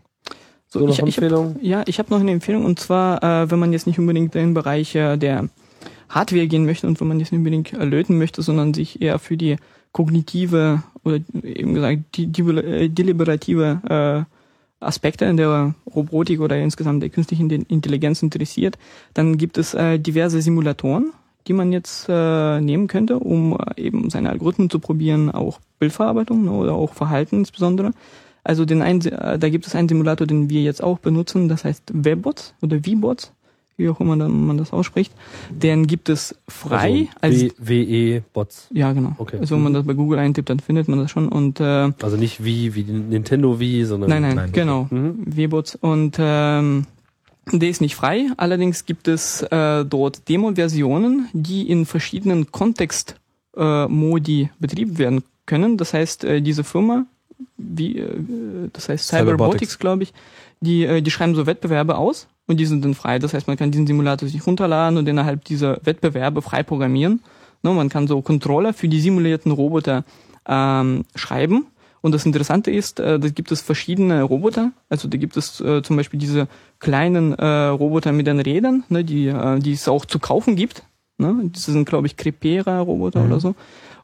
So, 0.68 0.80
noch 0.80 0.88
ich, 0.88 0.94
ich 0.94 1.00
hab, 1.02 1.08
Empfehlung? 1.08 1.58
ja, 1.62 1.84
ich 1.86 2.00
habe 2.00 2.10
noch 2.10 2.22
eine 2.22 2.32
Empfehlung 2.32 2.66
und 2.66 2.80
zwar, 2.80 3.22
äh, 3.22 3.52
wenn 3.52 3.60
man 3.60 3.74
jetzt 3.74 3.86
nicht 3.86 4.00
unbedingt 4.00 4.34
in 4.36 4.42
den 4.42 4.54
Bereich 4.54 4.96
äh, 4.96 5.18
der 5.18 5.50
Hardware 6.10 6.48
gehen 6.48 6.66
möchte 6.66 6.88
und 6.88 7.00
wenn 7.00 7.08
man 7.08 7.20
jetzt 7.20 7.32
nicht 7.32 7.40
unbedingt 7.40 7.74
äh, 7.74 7.84
löten 7.84 8.18
möchte, 8.18 8.42
sondern 8.42 8.74
sich 8.74 9.02
eher 9.02 9.20
für 9.20 9.38
die 9.38 9.58
kognitive 9.92 10.82
oder 11.04 11.20
eben 11.44 11.74
gesagt 11.74 12.04
die, 12.16 12.28
die 12.28 12.42
äh, 12.42 12.90
deliberative 12.90 14.26
äh, 14.30 14.34
Aspekte 14.84 15.26
in 15.26 15.38
der 15.38 15.76
Robotik 15.94 16.40
oder 16.40 16.58
insgesamt 16.58 17.02
der 17.02 17.10
künstlichen 17.10 17.50
Intelligenz 17.50 18.22
interessiert, 18.22 18.78
dann 19.14 19.38
gibt 19.38 19.58
es 19.58 19.74
äh, 19.74 20.00
diverse 20.00 20.42
Simulatoren, 20.42 21.14
die 21.48 21.54
man 21.54 21.72
jetzt 21.72 22.08
äh, 22.10 22.62
nehmen 22.62 22.88
könnte, 22.88 23.20
um 23.20 23.58
äh, 23.58 23.82
eben 23.82 24.10
seine 24.10 24.30
Algorithmen 24.30 24.70
zu 24.70 24.80
probieren, 24.80 25.30
auch 25.32 25.60
Bildverarbeitung 25.80 26.46
ne, 26.46 26.52
oder 26.52 26.74
auch 26.74 26.94
Verhalten 26.94 27.38
insbesondere. 27.40 27.92
Also 28.44 28.66
den 28.66 28.82
einen, 28.82 29.02
äh, 29.06 29.40
da 29.40 29.50
gibt 29.50 29.68
es 29.68 29.76
einen 29.76 29.88
Simulator, 29.90 30.28
den 30.28 30.50
wir 30.50 30.62
jetzt 30.62 30.84
auch 30.84 31.00
benutzen, 31.00 31.48
das 31.50 31.64
heißt 31.64 31.92
Webbots 31.94 32.54
oder 32.62 32.78
V-Bots, 32.84 33.32
wie 33.78 33.90
auch 33.90 34.00
immer 34.00 34.16
man 34.16 34.58
das 34.58 34.72
ausspricht. 34.74 35.14
Den 35.50 35.88
gibt 35.88 36.10
es 36.10 36.36
frei. 36.48 37.08
Also 37.22 37.48
WE-Bots. 37.58 38.68
ja, 38.72 38.92
genau. 38.94 39.14
Okay. 39.18 39.38
Also 39.40 39.56
wenn 39.56 39.64
man 39.64 39.74
das 39.74 39.86
bei 39.86 39.94
Google 39.94 40.20
eintippt, 40.20 40.50
dann 40.50 40.60
findet 40.60 40.88
man 40.88 41.00
das 41.00 41.10
schon. 41.10 41.28
Und 41.28 41.60
äh, 41.60 41.92
Also 42.02 42.18
nicht 42.18 42.44
wie, 42.44 42.76
wie 42.76 42.84
Nintendo 42.84 43.60
Wii, 43.60 43.86
sondern. 43.86 44.10
nein, 44.10 44.22
nein, 44.22 44.36
nein, 44.36 44.52
genau. 44.52 44.88
Mhm. 44.92 45.26
V-Bots. 45.36 45.76
Und 45.76 46.18
ähm, 46.20 46.86
der 47.52 47.70
ist 47.70 47.82
nicht 47.82 47.96
frei. 47.96 48.28
Allerdings 48.38 48.86
gibt 48.86 49.08
es 49.08 49.42
äh, 49.44 49.86
dort 49.86 50.30
Demo-Versionen, 50.30 51.30
die 51.34 51.70
in 51.70 51.86
verschiedenen 51.86 52.52
Kontext-Modi 52.52 54.42
äh, 54.42 54.50
betrieben 54.60 54.98
werden 54.98 55.24
können. 55.46 55.78
Das 55.78 55.94
heißt, 55.94 56.24
äh, 56.24 56.42
diese 56.42 56.64
Firma, 56.64 57.06
wie, 57.58 58.00
äh, 58.00 58.70
das 58.72 58.90
heißt 58.90 59.08
Cyberbotics. 59.08 59.38
Cyberbotics, 59.38 59.80
glaube 59.80 60.04
ich, 60.04 60.14
die, 60.62 60.86
äh, 60.86 61.02
die 61.02 61.12
schreiben 61.12 61.36
so 61.36 61.46
Wettbewerbe 61.46 61.98
aus 61.98 62.28
und 62.48 62.58
die 62.60 62.66
sind 62.66 62.84
dann 62.86 62.94
frei. 62.94 63.20
Das 63.20 63.34
heißt, 63.34 63.48
man 63.48 63.58
kann 63.58 63.72
diesen 63.72 63.88
Simulator 63.88 64.28
sich 64.30 64.46
runterladen 64.46 64.98
und 64.98 65.08
innerhalb 65.08 65.44
dieser 65.44 65.80
Wettbewerbe 65.84 66.42
frei 66.42 66.64
programmieren. 66.64 67.22
Ne, 67.62 67.72
man 67.72 67.90
kann 67.90 68.08
so 68.08 68.22
Controller 68.22 68.74
für 68.74 68.88
die 68.88 69.00
simulierten 69.00 69.52
Roboter 69.52 70.04
ähm, 70.48 71.06
schreiben. 71.16 71.68
Und 72.04 72.12
das 72.12 72.26
Interessante 72.26 72.70
ist, 72.70 73.00
äh, 73.00 73.18
da 73.18 73.30
gibt 73.30 73.52
es 73.54 73.62
verschiedene 73.62 74.24
Roboter. 74.24 74.72
Also 74.90 75.08
da 75.08 75.18
gibt 75.18 75.38
es 75.38 75.62
äh, 75.62 75.82
zum 75.82 75.96
Beispiel 75.96 76.20
diese 76.20 76.50
kleinen 76.80 77.34
äh, 77.34 77.46
Roboter 77.46 78.12
mit 78.12 78.28
den 78.28 78.42
Rädern, 78.42 78.84
ne, 78.90 79.06
die, 79.06 79.28
äh, 79.28 79.58
die 79.60 79.72
es 79.72 79.88
auch 79.88 80.06
zu 80.06 80.20
kaufen 80.20 80.58
gibt. 80.58 80.84
Ne? 81.18 81.50
Das 81.54 81.64
sind, 81.64 81.88
glaube 81.88 82.08
ich, 82.08 82.18
Crepera-Roboter 82.18 83.22
Mhm. 83.22 83.26
oder 83.32 83.40
so. 83.40 83.56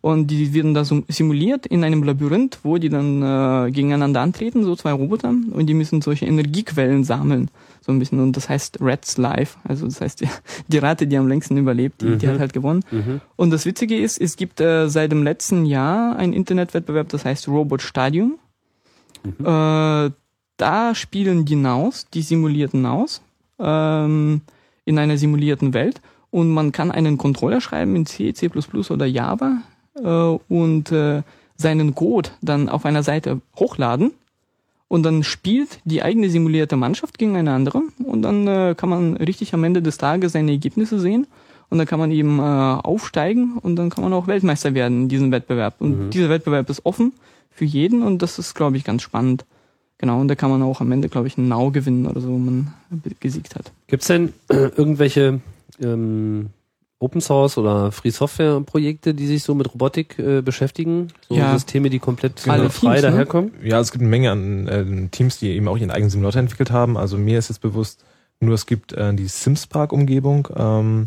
Und 0.02 0.28
die 0.28 0.54
werden 0.54 0.74
da 0.74 0.86
so 0.86 1.04
simuliert 1.10 1.66
in 1.66 1.84
einem 1.84 2.04
Labyrinth, 2.04 2.60
wo 2.64 2.78
die 2.78 2.88
dann 2.88 3.22
äh, 3.22 3.70
gegeneinander 3.72 4.22
antreten, 4.22 4.64
so 4.64 4.78
zwei 4.78 4.94
Roboter, 4.94 5.30
und 5.30 5.66
die 5.68 5.74
müssen 5.74 6.02
solche 6.02 6.26
Energiequellen 6.26 7.04
sammeln. 7.04 7.50
So 7.90 7.94
ein 7.94 7.98
bisschen. 7.98 8.20
Und 8.20 8.38
das 8.38 8.48
heißt 8.50 8.78
Rats 8.82 9.18
Life. 9.18 9.58
Also 9.68 9.86
das 9.88 10.00
heißt, 10.00 10.22
die, 10.22 10.28
die 10.68 10.78
Ratte, 10.78 11.08
die 11.08 11.18
am 11.18 11.28
längsten 11.28 11.58
überlebt, 11.58 12.02
die, 12.02 12.18
die 12.18 12.28
Mhm. 12.28 12.32
hat 12.34 12.40
halt 12.40 12.54
gewonnen. 12.54 12.86
Mhm. 12.92 13.20
Und 13.36 13.50
das 13.50 13.66
Witzige 13.66 13.98
ist, 14.00 14.22
es 14.22 14.36
gibt 14.36 14.62
äh, 14.62 14.88
seit 14.90 15.12
dem 15.12 15.24
letzten 15.24 15.66
Jahr 15.66 16.16
einen 16.18 16.34
Internetwettbewerb, 16.34 17.10
das 17.10 17.26
heißt 17.26 17.48
Robot 17.48 17.82
Stadium. 17.82 18.38
Mhm. 19.24 19.44
Äh, 19.44 20.12
da 20.58 20.94
spielen 20.94 21.46
die 21.46 21.56
Naus, 21.56 22.06
die 22.14 22.22
simulierten 22.22 22.84
Naus, 22.84 23.24
ähm, 23.58 24.42
in 24.86 25.00
einer 25.00 25.18
simulierten 25.18 25.74
Welt. 25.74 26.00
Und 26.30 26.52
man 26.52 26.72
kann 26.72 26.92
einen 26.92 27.18
Controller 27.18 27.60
schreiben 27.60 27.96
in 27.96 28.06
C, 28.06 28.34
C++ 28.34 28.52
oder 28.92 29.08
Java 29.08 29.64
äh, 29.96 30.04
und 30.54 30.92
äh, 30.92 31.24
seinen 31.56 31.96
Code 31.96 32.30
dann 32.44 32.70
auf 32.70 32.86
einer 32.86 33.02
Seite 33.02 33.42
hochladen. 33.58 34.12
Und 34.90 35.04
dann 35.04 35.24
spielt 35.24 35.80
die 35.86 36.02
eigene 36.04 36.30
simulierte 36.30 36.76
Mannschaft 36.76 37.18
gegen 37.18 37.38
eine 37.38 37.54
andere. 37.54 37.84
Und 38.04 38.24
dann 38.24 38.46
äh, 38.48 38.76
kann 38.76 38.90
man 38.90 39.16
richtig 39.16 39.54
am 39.54 39.64
Ende 39.64 39.82
des 39.82 39.98
Tages 39.98 40.34
seine 40.34 40.52
Ergebnisse 40.52 41.00
sehen. 41.00 41.28
Und 41.70 41.78
dann 41.78 41.88
kann 41.88 42.00
man 42.00 42.12
eben 42.12 42.40
äh, 42.40 42.42
aufsteigen 42.42 43.60
und 43.62 43.76
dann 43.76 43.92
kann 43.92 44.04
man 44.04 44.12
auch 44.12 44.26
Weltmeister 44.26 44.74
werden 44.74 45.04
in 45.04 45.08
diesem 45.10 45.32
Wettbewerb. 45.32 45.76
Und 45.80 46.08
Mhm. 46.08 46.10
dieser 46.10 46.30
Wettbewerb 46.30 46.68
ist 46.72 46.84
offen 46.86 47.14
für 47.52 47.66
jeden 47.66 48.02
und 48.02 48.22
das 48.24 48.40
ist, 48.40 48.56
glaube 48.56 48.76
ich, 48.78 48.84
ganz 48.84 49.04
spannend. 49.04 49.46
Genau, 50.00 50.20
und 50.20 50.30
da 50.30 50.34
kann 50.36 50.50
man 50.50 50.64
auch 50.64 50.82
am 50.82 50.92
Ende, 50.92 51.10
glaube 51.10 51.28
ich, 51.28 51.38
einen 51.38 51.50
Now 51.50 51.70
gewinnen 51.70 52.08
oder 52.08 52.22
so, 52.22 52.30
wo 52.30 52.38
man 52.40 52.74
gesiegt 53.20 53.56
hat. 53.56 53.72
Gibt's 53.88 54.08
denn 54.08 54.34
äh, 54.48 54.70
irgendwelche 54.76 55.42
ähm, 55.80 56.48
Open 57.00 57.22
Source 57.22 57.58
oder 57.58 57.92
Free 57.94 58.10
Software 58.12 58.60
Projekte, 58.62 59.14
die 59.14 59.26
sich 59.26 59.44
so 59.44 59.56
mit 59.56 59.74
Robotik 59.74 60.20
äh, 60.20 60.42
beschäftigen? 60.42 61.08
So 61.30 61.36
Ja. 61.36 61.54
Systeme, 61.54 61.90
die 61.90 62.00
komplett 62.00 62.46
Alle 62.48 62.66
äh, 62.66 62.70
frei 62.70 62.96
Teams, 62.96 63.04
ne? 63.04 63.12
daherkommen? 63.12 63.52
Ja, 63.64 63.80
es 63.80 63.92
gibt 63.92 64.02
eine 64.02 64.10
Menge 64.10 64.32
an 64.32 64.68
äh, 64.68 65.08
Teams, 65.10 65.40
die 65.40 65.50
eben 65.52 65.68
auch 65.70 65.78
ihren 65.78 65.92
eigenen 65.92 66.10
Simulator 66.10 66.42
entwickelt 66.42 66.72
haben. 66.72 66.98
Also 66.98 67.18
mir 67.18 67.40
ist 67.40 67.48
jetzt 67.50 67.62
bewusst, 67.62 68.04
nur 68.42 68.54
es 68.54 68.66
gibt 68.66 68.92
äh, 68.94 69.14
die 69.14 69.28
Sims 69.28 69.66
Park 69.68 69.94
Umgebung, 69.94 70.50
ähm, 70.56 71.06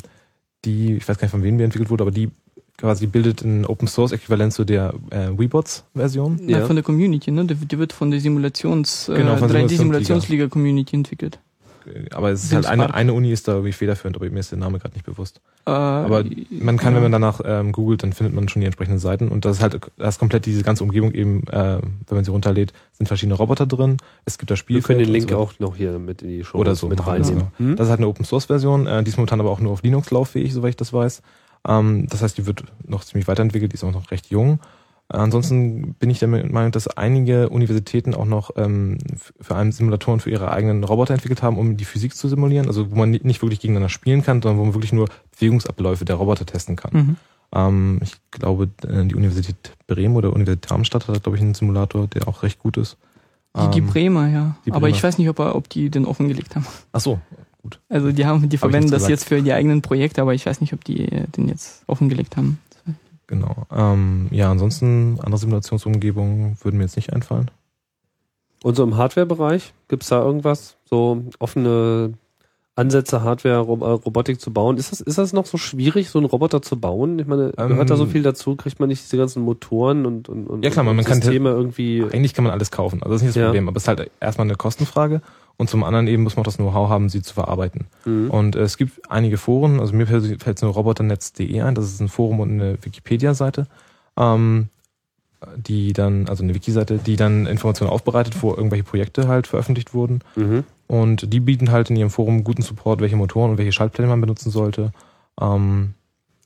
die, 0.65 0.97
ich 0.97 1.07
weiß 1.09 1.19
gar 1.19 1.27
nicht 1.27 1.33
von 1.33 1.43
wem 1.43 1.59
die 1.59 1.65
entwickelt 1.65 1.91
wurde, 1.91 2.05
aber 2.05 2.11
die 2.11 2.31
quasi 2.79 3.07
bildet 3.07 3.43
ein 3.43 3.67
Open 3.67 3.87
Source 3.87 4.13
Äquivalent 4.13 4.53
zu 4.55 4.65
der 4.65 4.95
äh, 5.11 5.29
Webots-Version. 5.37 6.41
Ja. 6.49 6.61
Ja. 6.61 6.67
von 6.67 6.75
der 6.77 6.83
Community, 6.83 7.31
ne? 7.31 7.45
Die, 7.45 7.55
die 7.55 7.79
wird 7.79 7.93
von 7.93 8.11
der 8.11 8.19
Simulations, 8.21 9.11
Genau, 9.15 9.35
äh, 9.35 9.37
von 9.37 9.51
3D-Simulationsliga 9.51 10.49
Community 10.49 10.97
entwickelt. 10.97 11.39
Aber 12.13 12.31
es 12.31 12.45
ist 12.45 12.53
halt 12.55 12.67
eine, 12.67 12.93
eine 12.95 13.13
Uni 13.13 13.33
ist 13.33 13.49
da 13.49 13.53
irgendwie 13.53 13.73
federführend, 13.73 14.17
aber 14.17 14.29
mir 14.31 14.41
ist 14.41 14.51
der 14.51 14.59
Name 14.59 14.79
gerade 14.79 14.95
nicht 14.95 15.05
bewusst. 15.07 15.41
Äh, 15.67 15.71
Aber 15.71 16.25
man 16.51 16.77
kann, 16.77 16.95
wenn 16.95 17.03
man 17.03 17.13
danach 17.13 17.41
ähm, 17.45 17.73
googelt, 17.73 18.03
dann 18.03 18.13
findet 18.13 18.35
man 18.35 18.49
schon 18.49 18.61
die 18.61 18.67
entsprechenden 18.67 18.99
Seiten. 18.99 19.29
Und 19.29 19.45
das 19.45 19.57
ist 19.59 19.63
halt, 19.63 19.81
da 19.97 20.09
ist 20.09 20.19
komplett 20.19 20.47
diese 20.47 20.63
ganze 20.63 20.83
Umgebung 20.85 21.13
eben, 21.13 21.47
äh, 21.49 21.79
wenn 21.83 22.17
man 22.17 22.25
sie 22.25 22.31
runterlädt, 22.31 22.73
sind 22.93 23.07
verschiedene 23.07 23.35
Roboter 23.35 23.67
drin. 23.67 23.97
Es 24.25 24.39
gibt 24.39 24.51
da 24.51 24.55
Wir 24.55 24.57
Spielfeld. 24.59 24.85
können 24.87 24.99
den 25.01 25.13
Link 25.13 25.31
so. 25.31 25.37
auch 25.39 25.53
noch 25.59 25.77
hier 25.77 25.99
mit 25.99 26.23
in 26.23 26.29
die 26.29 26.45
Show 26.45 26.59
Oder 26.59 26.75
so 26.75 26.89
mit 26.89 26.99
wir 26.99 27.05
das, 27.05 27.29
reinnehmen. 27.29 27.49
genau. 27.59 27.71
Hm? 27.71 27.77
Das 27.77 27.87
ist 27.87 27.91
halt 27.91 28.01
eine 28.01 28.09
Open 28.09 28.25
Source 28.25 28.47
Version, 28.47 28.87
äh, 28.87 29.03
die 29.03 29.11
ist 29.11 29.17
momentan 29.17 29.41
aber 29.41 29.51
auch 29.51 29.61
nur 29.61 29.73
auf 29.73 29.83
Linux 29.83 30.11
lauffähig, 30.11 30.53
soweit 30.53 30.71
ich 30.71 30.77
das 30.77 30.93
weiß. 30.93 31.23
Ähm, 31.69 32.07
das 32.09 32.23
heißt, 32.23 32.37
die 32.39 32.47
wird 32.47 32.65
noch 32.87 33.05
ziemlich 33.05 33.29
weiterentwickelt, 33.29 33.73
die 33.73 33.75
ist 33.77 33.85
auch 33.85 33.93
noch 33.93 34.11
recht 34.11 34.31
jung. 34.31 34.59
Ansonsten 35.13 35.95
bin 35.95 36.11
ich 36.11 36.19
der 36.19 36.29
Meinung, 36.29 36.73
dass 36.73 36.89
einige 36.89 37.49
Universitäten 37.51 38.15
auch 38.15 38.25
noch 38.25 38.51
ähm, 38.57 38.99
für 39.41 39.55
einen 39.57 39.73
Simulatoren 39.73 40.21
für 40.21 40.31
ihre 40.31 40.51
eigenen 40.51 40.83
Roboter 40.85 41.15
entwickelt 41.15 41.43
haben, 41.43 41.59
um 41.59 41.77
die 41.77 41.85
Physik 41.85 42.15
zu 42.15 42.29
simulieren. 42.29 42.67
Also 42.67 42.91
wo 42.91 42.97
man 42.97 43.11
ni- 43.11 43.21
nicht 43.23 43.43
wirklich 43.43 43.61
gegeneinander 43.61 43.89
spielen 43.91 44.23
kann, 44.23 44.41
sondern 44.43 44.59
wo 44.59 44.65
man 44.65 44.75
wirklich 44.75 44.93
nur 44.93 45.09
Bewegungsabläufe 45.39 46.05
der 46.05 46.17
Roboter 46.17 46.47
testen 46.47 46.77
kann. 46.77 46.91
Mhm. 46.93 47.17
Ähm, 47.55 48.01
ich 48.03 48.17
glaube, 48.31 48.69
äh, 48.89 49.05
die 49.05 49.15
Universität 49.15 49.73
Bremen 49.87 50.17
oder 50.17 50.33
Universität 50.33 50.71
Darmstadt 50.71 51.07
hat, 51.09 51.23
glaube 51.23 51.37
ich, 51.37 51.43
einen 51.43 51.55
Simulator, 51.55 52.07
der 52.07 52.27
auch 52.29 52.43
recht 52.43 52.59
gut 52.59 52.77
ist. 52.77 52.97
Die, 53.55 53.71
die 53.73 53.79
Ähm, 53.81 53.87
Bremer, 53.89 54.29
ja. 54.29 54.57
die 54.65 54.73
Aber 54.73 54.89
ich 54.89 54.95
Bremer. 54.95 55.03
weiß 55.09 55.19
nicht, 55.19 55.29
ob, 55.29 55.39
ob 55.41 55.69
die 55.69 55.91
den 55.91 56.07
offengelegt 56.07 56.57
haben. 56.57 56.65
Ach 56.93 57.01
so, 57.01 57.21
Also 57.91 58.11
die 58.11 58.25
haben, 58.25 58.49
die 58.49 58.57
verwenden 58.57 58.91
das 58.91 59.03
gesagt. 59.03 59.11
jetzt 59.11 59.29
für 59.29 59.43
die 59.43 59.53
eigenen 59.53 59.83
Projekte, 59.83 60.23
aber 60.23 60.33
ich 60.33 60.47
weiß 60.47 60.63
nicht, 60.63 60.73
ob 60.73 60.83
die 60.85 61.07
äh, 61.07 61.27
den 61.37 61.49
jetzt 61.49 61.83
offengelegt 61.87 62.37
haben. 62.39 62.59
Genau. 63.33 63.67
Ähm, 63.75 64.29
ja, 64.31 64.51
ansonsten 64.51 65.19
andere 65.23 65.39
Simulationsumgebungen 65.39 66.59
würden 66.63 66.77
mir 66.77 66.83
jetzt 66.85 66.97
nicht 66.97 67.15
einfallen. 67.15 67.51
Und 68.63 68.77
so 68.77 68.83
im 68.85 68.99
Hardware-Bereich, 68.99 69.73
gibt's 69.89 70.09
da 70.09 70.23
irgendwas? 70.23 70.77
So 70.85 71.23
offene 71.39 72.13
Ansätze, 72.77 73.23
Hardware, 73.23 73.57
äh, 73.57 73.91
Robotik 74.05 74.39
zu 74.39 74.53
bauen? 74.53 74.77
Ist 74.77 74.93
das, 74.93 75.01
ist 75.01 75.17
das 75.17 75.33
noch 75.33 75.47
so 75.47 75.57
schwierig, 75.57 76.11
so 76.11 76.19
einen 76.19 76.27
Roboter 76.27 76.61
zu 76.61 76.79
bauen? 76.79 77.19
Ich 77.19 77.27
meine, 77.27 77.55
Ähm, 77.57 77.69
gehört 77.69 77.89
da 77.89 77.97
so 77.97 78.05
viel 78.05 78.23
dazu? 78.23 78.55
Kriegt 78.55 78.81
man 78.81 78.91
nicht 78.91 79.03
diese 79.03 79.17
ganzen 79.17 79.43
Motoren 79.43 80.05
und, 80.05 80.29
und, 80.29 80.47
und 80.47 80.63
Ja, 80.63 80.71
klar, 80.71 80.85
man 80.85 80.99
und 80.99 81.05
kann- 81.05 81.23
Systeme 81.23 81.49
irgendwie. 81.51 82.05
Eigentlich 82.05 82.35
kann 82.35 82.45
man 82.45 82.53
alles 82.53 82.71
kaufen, 82.71 83.03
also 83.03 83.15
das 83.15 83.23
ist 83.23 83.29
nicht 83.29 83.37
das 83.37 83.41
Ja. 83.41 83.47
Problem, 83.49 83.67
aber 83.69 83.79
es 83.79 83.85
ist 83.85 83.89
halt 83.89 84.11
erstmal 84.21 84.47
eine 84.47 84.57
Kostenfrage 84.57 85.23
und 85.57 85.71
zum 85.71 85.85
anderen 85.85 86.09
eben 86.09 86.23
muss 86.23 86.37
man 86.37 86.43
auch 86.43 86.47
das 86.47 86.57
Know-how 86.57 86.89
haben, 86.89 87.09
sie 87.09 87.23
zu 87.23 87.35
verarbeiten. 87.35 87.87
Mhm. 88.05 88.31
Und 88.31 88.57
äh, 88.57 88.61
es 88.61 88.77
gibt 88.77 89.11
einige 89.11 89.39
Foren, 89.39 89.81
also 89.81 89.95
mir 89.95 90.07
fällt 90.07 90.45
jetzt 90.45 90.63
nur 90.63 90.73
roboternetz.de 90.73 91.61
ein, 91.61 91.75
das 91.75 91.85
ist 91.87 92.01
ein 92.01 92.09
Forum 92.09 92.41
und 92.41 92.51
eine 92.51 92.79
Wikipedia-Seite, 92.83 93.67
ähm, 94.17 94.69
die 95.57 95.93
dann, 95.93 96.29
also 96.29 96.43
eine 96.43 96.55
Wiki-Seite, 96.55 96.99
die 96.99 97.17
dann 97.17 97.47
Informationen 97.47 97.91
aufbereitet, 97.91 98.43
wo 98.43 98.55
irgendwelche 98.55 98.85
Projekte 98.85 99.29
halt 99.29 99.47
veröffentlicht 99.47 99.95
wurden. 99.95 100.21
Mhm. 100.37 100.65
Und 100.87 101.33
die 101.33 101.41
bieten 101.41 101.71
halt 101.71 101.91
in 101.91 101.97
ihrem 101.97 102.11
Forum 102.11 102.45
guten 102.45 102.63
Support, 102.63 103.01
welche 103.01 103.17
Motoren 103.17 103.53
und 103.53 103.59
welche 103.59 103.73
Schaltpläne 103.73 104.09
man 104.09 104.21
benutzen 104.21 104.51
sollte. 104.51 104.93
Ähm, 105.41 105.95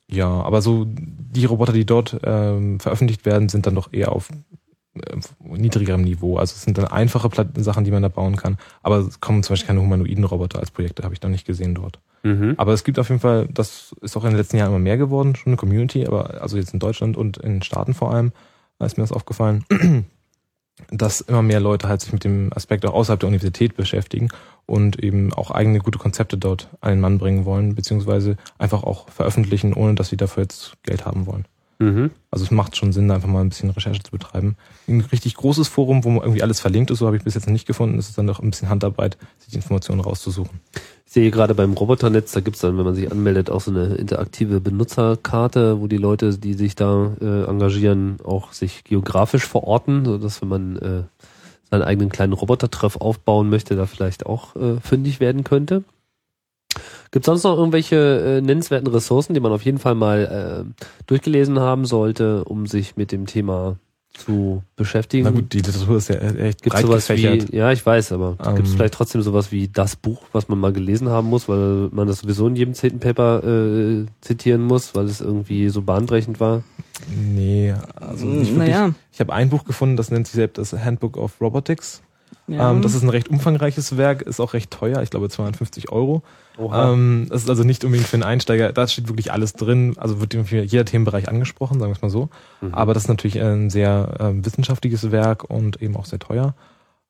ja, 0.08 0.28
aber 0.28 0.62
so 0.62 0.86
die 0.86 1.44
Roboter, 1.44 1.72
die 1.72 1.84
dort 1.84 2.16
ähm, 2.22 2.78
veröffentlicht 2.80 3.26
werden, 3.26 3.48
sind 3.48 3.66
dann 3.66 3.74
doch 3.74 3.92
eher 3.92 4.12
auf 4.12 4.28
niedrigerem 5.40 6.02
Niveau. 6.02 6.38
Also 6.38 6.54
es 6.54 6.62
sind 6.62 6.78
dann 6.78 6.86
einfache 6.86 7.30
Sachen, 7.56 7.84
die 7.84 7.90
man 7.90 8.02
da 8.02 8.08
bauen 8.08 8.36
kann. 8.36 8.58
Aber 8.82 8.98
es 8.98 9.20
kommen 9.20 9.42
zum 9.42 9.54
Beispiel 9.54 9.68
keine 9.68 9.82
humanoiden 9.82 10.24
Roboter 10.24 10.58
als 10.58 10.70
Projekte, 10.70 11.02
habe 11.02 11.14
ich 11.14 11.22
noch 11.22 11.30
nicht 11.30 11.46
gesehen 11.46 11.74
dort. 11.74 11.98
Mhm. 12.22 12.54
Aber 12.56 12.72
es 12.72 12.84
gibt 12.84 12.98
auf 12.98 13.08
jeden 13.08 13.20
Fall, 13.20 13.48
das 13.52 13.94
ist 14.00 14.16
auch 14.16 14.24
in 14.24 14.30
den 14.30 14.38
letzten 14.38 14.56
Jahren 14.56 14.70
immer 14.70 14.78
mehr 14.78 14.96
geworden, 14.96 15.36
schon 15.36 15.50
eine 15.50 15.56
Community, 15.56 16.06
aber 16.06 16.42
also 16.42 16.56
jetzt 16.56 16.72
in 16.72 16.80
Deutschland 16.80 17.16
und 17.16 17.36
in 17.38 17.54
den 17.54 17.62
Staaten 17.62 17.94
vor 17.94 18.12
allem, 18.12 18.32
ist 18.80 18.98
mir 18.98 19.04
das 19.04 19.12
aufgefallen, 19.12 19.64
dass 20.90 21.20
immer 21.22 21.42
mehr 21.42 21.60
Leute 21.60 21.88
halt 21.88 22.00
sich 22.00 22.12
mit 22.12 22.24
dem 22.24 22.52
Aspekt 22.52 22.84
auch 22.84 22.94
außerhalb 22.94 23.20
der 23.20 23.28
Universität 23.28 23.76
beschäftigen 23.76 24.28
und 24.66 25.02
eben 25.02 25.32
auch 25.32 25.50
eigene 25.50 25.78
gute 25.78 25.98
Konzepte 25.98 26.36
dort 26.36 26.68
an 26.80 26.90
den 26.90 27.00
Mann 27.00 27.18
bringen 27.18 27.44
wollen, 27.44 27.74
beziehungsweise 27.74 28.36
einfach 28.58 28.82
auch 28.82 29.08
veröffentlichen, 29.08 29.72
ohne 29.72 29.94
dass 29.94 30.08
sie 30.08 30.16
dafür 30.16 30.42
jetzt 30.42 30.76
Geld 30.82 31.06
haben 31.06 31.26
wollen. 31.26 31.46
Mhm. 31.78 32.10
Also 32.30 32.44
es 32.44 32.50
macht 32.50 32.76
schon 32.76 32.92
Sinn, 32.92 33.10
einfach 33.10 33.28
mal 33.28 33.40
ein 33.40 33.50
bisschen 33.50 33.70
Recherche 33.70 34.02
zu 34.02 34.10
betreiben. 34.10 34.56
Ein 34.88 35.00
richtig 35.00 35.34
großes 35.34 35.68
Forum, 35.68 36.04
wo 36.04 36.10
irgendwie 36.20 36.42
alles 36.42 36.60
verlinkt 36.60 36.90
ist, 36.90 36.98
so 36.98 37.06
habe 37.06 37.16
ich 37.16 37.24
bis 37.24 37.34
jetzt 37.34 37.46
noch 37.46 37.52
nicht 37.52 37.66
gefunden. 37.66 37.98
Es 37.98 38.08
ist 38.08 38.18
dann 38.18 38.26
doch 38.26 38.40
ein 38.40 38.50
bisschen 38.50 38.68
Handarbeit, 38.68 39.18
sich 39.38 39.50
die 39.50 39.56
Informationen 39.56 40.00
rauszusuchen. 40.00 40.60
Ich 41.06 41.12
sehe 41.12 41.30
gerade 41.30 41.54
beim 41.54 41.74
Roboternetz, 41.74 42.32
da 42.32 42.40
gibt's 42.40 42.60
dann, 42.60 42.76
wenn 42.78 42.84
man 42.84 42.94
sich 42.94 43.10
anmeldet, 43.10 43.50
auch 43.50 43.60
so 43.60 43.70
eine 43.70 43.94
interaktive 43.94 44.60
Benutzerkarte, 44.60 45.80
wo 45.80 45.86
die 45.86 45.98
Leute, 45.98 46.36
die 46.36 46.54
sich 46.54 46.74
da 46.74 47.12
äh, 47.20 47.44
engagieren, 47.44 48.16
auch 48.24 48.52
sich 48.52 48.84
geografisch 48.84 49.46
verorten, 49.46 50.04
sodass 50.04 50.42
wenn 50.42 50.48
man 50.48 50.76
äh, 50.76 51.02
seinen 51.70 51.82
eigenen 51.82 52.10
kleinen 52.10 52.32
Robotertreff 52.32 52.96
aufbauen 52.96 53.50
möchte, 53.50 53.76
da 53.76 53.86
vielleicht 53.86 54.26
auch 54.26 54.56
äh, 54.56 54.80
fündig 54.80 55.20
werden 55.20 55.44
könnte. 55.44 55.84
Gibt 57.10 57.24
sonst 57.24 57.44
noch 57.44 57.56
irgendwelche 57.56 57.96
äh, 57.96 58.40
nennenswerten 58.40 58.88
Ressourcen, 58.88 59.34
die 59.34 59.40
man 59.40 59.52
auf 59.52 59.62
jeden 59.62 59.78
Fall 59.78 59.94
mal 59.94 60.66
äh, 60.66 60.84
durchgelesen 61.06 61.58
haben 61.58 61.84
sollte, 61.84 62.44
um 62.44 62.66
sich 62.66 62.96
mit 62.96 63.12
dem 63.12 63.26
Thema 63.26 63.76
zu 64.14 64.62
beschäftigen? 64.76 65.24
Na 65.24 65.30
gut, 65.30 65.52
die 65.52 65.58
Literatur 65.58 65.98
ist 65.98 66.08
ja 66.08 66.16
echt 66.16 66.62
Gibt 66.62 66.74
breit 66.74 66.86
sowas 66.86 67.06
gefächert. 67.06 67.52
wie, 67.52 67.56
ja, 67.56 67.70
ich 67.70 67.84
weiß, 67.84 68.12
aber 68.12 68.36
Ähm, 68.44 68.56
gibt 68.56 68.68
es 68.68 68.74
vielleicht 68.74 68.94
trotzdem 68.94 69.20
sowas 69.22 69.52
wie 69.52 69.68
das 69.68 69.94
Buch, 69.96 70.22
was 70.32 70.48
man 70.48 70.58
mal 70.58 70.72
gelesen 70.72 71.08
haben 71.10 71.28
muss, 71.28 71.48
weil 71.48 71.88
man 71.92 72.06
das 72.08 72.20
sowieso 72.20 72.48
in 72.48 72.56
jedem 72.56 72.72
zehnten 72.74 72.98
Paper 72.98 73.44
äh, 73.44 74.06
zitieren 74.22 74.62
muss, 74.62 74.94
weil 74.94 75.04
es 75.04 75.20
irgendwie 75.20 75.68
so 75.68 75.82
bahnbrechend 75.82 76.40
war? 76.40 76.62
Nee, 77.14 77.74
also 77.94 78.24
nicht 78.26 78.54
wirklich. 78.54 78.70
naja, 78.74 78.94
Ich 79.12 79.20
habe 79.20 79.34
ein 79.34 79.50
Buch 79.50 79.64
gefunden, 79.64 79.96
das 79.96 80.10
nennt 80.10 80.26
sich 80.26 80.34
selbst 80.36 80.56
das 80.58 80.72
Handbook 80.82 81.18
of 81.18 81.38
Robotics. 81.40 82.00
ja, 82.48 82.70
Ähm, 82.70 82.80
das 82.80 82.94
ist 82.94 83.02
ein 83.02 83.10
recht 83.10 83.28
umfangreiches 83.28 83.98
Werk, 83.98 84.22
ist 84.22 84.40
auch 84.40 84.54
recht 84.54 84.70
teuer, 84.70 85.02
ich 85.02 85.10
glaube 85.10 85.28
250 85.28 85.92
Euro. 85.92 86.22
Ähm, 86.58 87.26
das 87.28 87.42
ist 87.42 87.50
also 87.50 87.64
nicht 87.64 87.84
unbedingt 87.84 88.08
für 88.08 88.16
einen 88.16 88.22
Einsteiger, 88.22 88.72
da 88.72 88.86
steht 88.88 89.08
wirklich 89.08 89.32
alles 89.32 89.52
drin, 89.52 89.94
also 89.98 90.20
wird 90.20 90.34
jeder 90.34 90.84
Themenbereich 90.84 91.28
angesprochen, 91.28 91.78
sagen 91.78 91.90
wir 91.90 91.96
es 91.96 92.02
mal 92.02 92.10
so. 92.10 92.28
Mhm. 92.60 92.74
Aber 92.74 92.94
das 92.94 93.04
ist 93.04 93.08
natürlich 93.08 93.40
ein 93.40 93.70
sehr 93.70 94.16
ähm, 94.20 94.44
wissenschaftliches 94.44 95.10
Werk 95.10 95.44
und 95.44 95.82
eben 95.82 95.96
auch 95.96 96.06
sehr 96.06 96.18
teuer. 96.18 96.54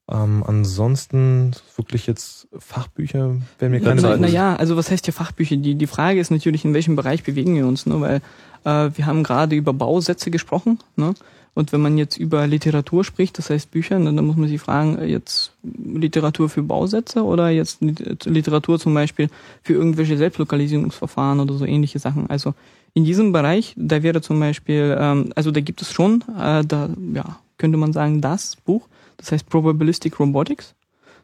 Ähm, 0.08 0.44
ansonsten 0.46 1.52
wirklich 1.76 2.06
jetzt 2.06 2.46
Fachbücher 2.56 3.38
werden 3.58 3.72
mir 3.72 3.80
keine 3.80 4.00
na, 4.00 4.10
Zeit. 4.10 4.20
na 4.20 4.28
ja, 4.28 4.54
also 4.54 4.76
was 4.76 4.90
heißt 4.90 5.04
hier 5.04 5.14
Fachbücher? 5.14 5.56
Die, 5.56 5.74
die 5.74 5.86
Frage 5.88 6.20
ist 6.20 6.30
natürlich, 6.30 6.64
in 6.64 6.74
welchem 6.74 6.94
Bereich 6.94 7.24
bewegen 7.24 7.56
wir 7.56 7.66
uns, 7.66 7.86
ne? 7.86 8.00
weil 8.00 8.16
äh, 8.64 8.96
wir 8.96 9.06
haben 9.06 9.24
gerade 9.24 9.56
über 9.56 9.72
Bausätze 9.72 10.30
gesprochen, 10.30 10.78
ne? 10.94 11.14
Und 11.56 11.72
wenn 11.72 11.80
man 11.80 11.96
jetzt 11.96 12.18
über 12.18 12.46
Literatur 12.46 13.02
spricht, 13.02 13.38
das 13.38 13.48
heißt 13.48 13.70
Bücher, 13.70 13.98
dann 13.98 14.26
muss 14.26 14.36
man 14.36 14.46
sich 14.46 14.60
fragen, 14.60 14.98
äh, 14.98 15.06
jetzt 15.06 15.52
Literatur 15.62 16.50
für 16.50 16.62
Bausätze 16.62 17.24
oder 17.24 17.48
jetzt 17.48 17.80
Lit- 17.80 18.26
Literatur 18.26 18.78
zum 18.78 18.92
Beispiel 18.92 19.30
für 19.62 19.72
irgendwelche 19.72 20.18
Selbstlokalisierungsverfahren 20.18 21.40
oder 21.40 21.54
so 21.54 21.64
ähnliche 21.64 21.98
Sachen. 21.98 22.28
Also 22.28 22.52
in 22.92 23.04
diesem 23.04 23.32
Bereich, 23.32 23.72
da 23.76 24.02
wäre 24.02 24.20
zum 24.20 24.38
Beispiel, 24.38 24.98
ähm, 25.00 25.30
also 25.34 25.50
da 25.50 25.60
gibt 25.60 25.80
es 25.80 25.90
schon, 25.90 26.22
äh, 26.38 26.62
da 26.62 26.90
ja, 27.14 27.38
könnte 27.56 27.78
man 27.78 27.94
sagen, 27.94 28.20
das 28.20 28.56
Buch, 28.56 28.86
das 29.16 29.32
heißt 29.32 29.48
Probabilistic 29.48 30.20
Robotics. 30.20 30.74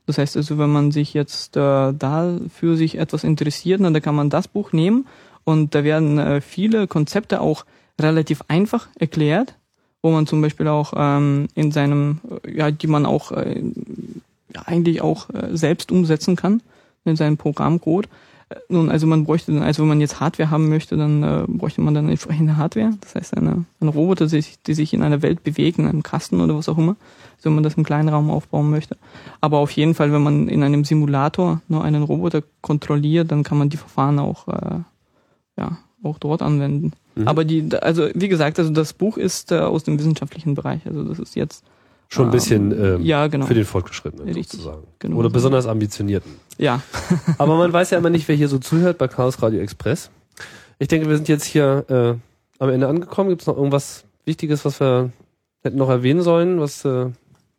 Das 0.07 0.17
heißt 0.17 0.39
also, 0.39 0.57
wenn 0.57 0.71
man 0.71 0.93
sich 0.93 1.13
jetzt 1.13 1.59
äh, 1.59 1.93
da 1.93 2.39
für 2.49 2.79
sich 2.79 2.97
etwas 2.97 3.23
interessiert, 3.23 3.83
dann 3.83 3.93
da 3.93 4.01
kann 4.01 4.15
man 4.15 4.31
das 4.31 4.49
Buch 4.49 4.73
nehmen 4.73 5.07
und 5.45 5.75
da 5.75 5.85
werden 5.85 6.19
äh, 6.19 6.41
viele 6.41 6.87
Konzepte 6.87 7.43
auch 7.43 7.67
relativ 8.01 8.43
einfach 8.49 8.89
erklärt, 8.99 9.57
wo 10.03 10.11
man 10.11 10.27
zum 10.27 10.43
Beispiel 10.43 10.69
auch 10.69 10.93
ähm, 10.97 11.49
in 11.55 11.71
seinem, 11.71 12.21
äh, 12.45 12.57
ja, 12.59 12.71
die 12.71 12.89
man 12.89 13.07
auch 13.07 13.33
äh, 13.33 13.63
eigentlich 14.65 15.01
auch 15.01 15.31
äh, 15.31 15.57
selbst 15.57 15.91
umsetzen 15.93 16.37
kann 16.37 16.61
in 17.05 17.17
seinem 17.17 17.37
Programmcode. 17.37 18.09
Äh, 18.49 18.57
Nun, 18.69 18.91
also 18.91 19.07
man 19.07 19.25
bräuchte 19.25 19.53
dann, 19.53 19.63
also 19.63 19.83
wenn 19.83 19.89
man 19.89 20.01
jetzt 20.01 20.21
Hardware 20.21 20.51
haben 20.51 20.69
möchte, 20.69 20.97
dann 20.97 21.23
äh, 21.23 21.45
bräuchte 21.47 21.81
man 21.81 21.95
dann 21.95 22.09
entsprechende 22.09 22.57
Hardware. 22.57 22.91
Das 23.01 23.15
heißt, 23.15 23.37
eine, 23.37 23.65
ein 23.81 23.89
Roboter, 23.89 24.27
die 24.27 24.31
sich, 24.31 24.61
die 24.63 24.75
sich 24.75 24.93
in 24.93 25.03
einer 25.03 25.23
Welt 25.23 25.45
bewegt, 25.45 25.79
in 25.79 25.87
einem 25.87 26.03
Kasten 26.03 26.41
oder 26.41 26.57
was 26.57 26.69
auch 26.69 26.79
immer, 26.79 26.97
also 27.37 27.45
wenn 27.45 27.55
man 27.55 27.65
das 27.65 27.75
im 27.75 27.85
kleinen 27.85 28.09
Raum 28.09 28.29
aufbauen 28.31 28.71
möchte. 28.71 28.97
Aber 29.41 29.59
auf 29.59 29.71
jeden 29.71 29.95
Fall, 29.95 30.13
wenn 30.13 30.23
man 30.23 30.49
in 30.49 30.65
einem 30.65 30.85
Simulator 30.85 31.63
nur 31.69 31.85
einen 31.85 32.03
Roboter 32.03 32.43
kontrolliert, 32.61 33.31
dann 33.31 33.45
kann 33.45 33.59
man 33.59 33.69
die 33.69 33.77
Verfahren 33.77 34.19
auch, 34.19 34.49
äh, 34.49 34.81
ja, 35.57 35.79
auch 36.03 36.19
dort 36.19 36.43
anwenden. 36.43 36.93
Mhm. 37.15 37.29
Aber 37.29 37.45
die, 37.45 37.69
also 37.81 38.09
wie 38.15 38.29
gesagt, 38.29 38.59
also 38.59 38.71
das 38.71 38.93
Buch 38.93 39.17
ist 39.17 39.53
äh, 39.53 39.59
aus 39.59 39.85
dem 39.85 39.99
wissenschaftlichen 39.99 40.55
Bereich. 40.55 40.87
Also 40.87 41.05
das 41.05 41.19
ist 41.19 41.37
jetzt 41.37 41.65
Schon 42.09 42.27
ein 42.27 42.31
bisschen 42.31 42.73
ähm, 42.73 42.85
ähm, 42.97 43.03
ja 43.03 43.27
genau 43.27 43.47
für 43.47 43.55
den 43.55 43.65
Fortgeschrittenen 43.65 44.27
Richtig, 44.27 44.61
sozusagen. 44.61 44.87
genau. 44.99 45.17
Oder 45.17 45.31
besonders 45.31 45.67
ambitionierten. 45.67 46.33
ja 46.59 46.83
Aber 47.39 47.57
man 47.57 47.73
weiß 47.73 47.91
ja 47.91 47.99
immer 47.99 48.11
nicht, 48.11 48.29
wer 48.29 48.37
hier 48.37 48.49
so 48.49 48.59
zuhört 48.59 48.99
bei 48.99 49.09
Chaos 49.09 49.43
Radio 49.43 49.61
Express. 49.61 50.11
Ich 50.79 50.89
denke, 50.89 51.09
wir 51.09 51.17
sind 51.17 51.29
jetzt 51.29 51.45
hier 51.45 51.85
äh, 51.89 52.63
am 52.63 52.69
Ende 52.69 52.89
angekommen. 52.89 53.31
Gibt 53.31 53.43
es 53.43 53.47
noch 53.47 53.57
irgendwas 53.57 54.05
Wichtiges, 54.25 54.65
was 54.65 54.81
wir 54.81 55.11
hätten 55.63 55.79
noch 55.79 55.89
erwähnen 55.89 56.23
sollen, 56.23 56.61
was 56.61 56.85
äh, 56.85 57.07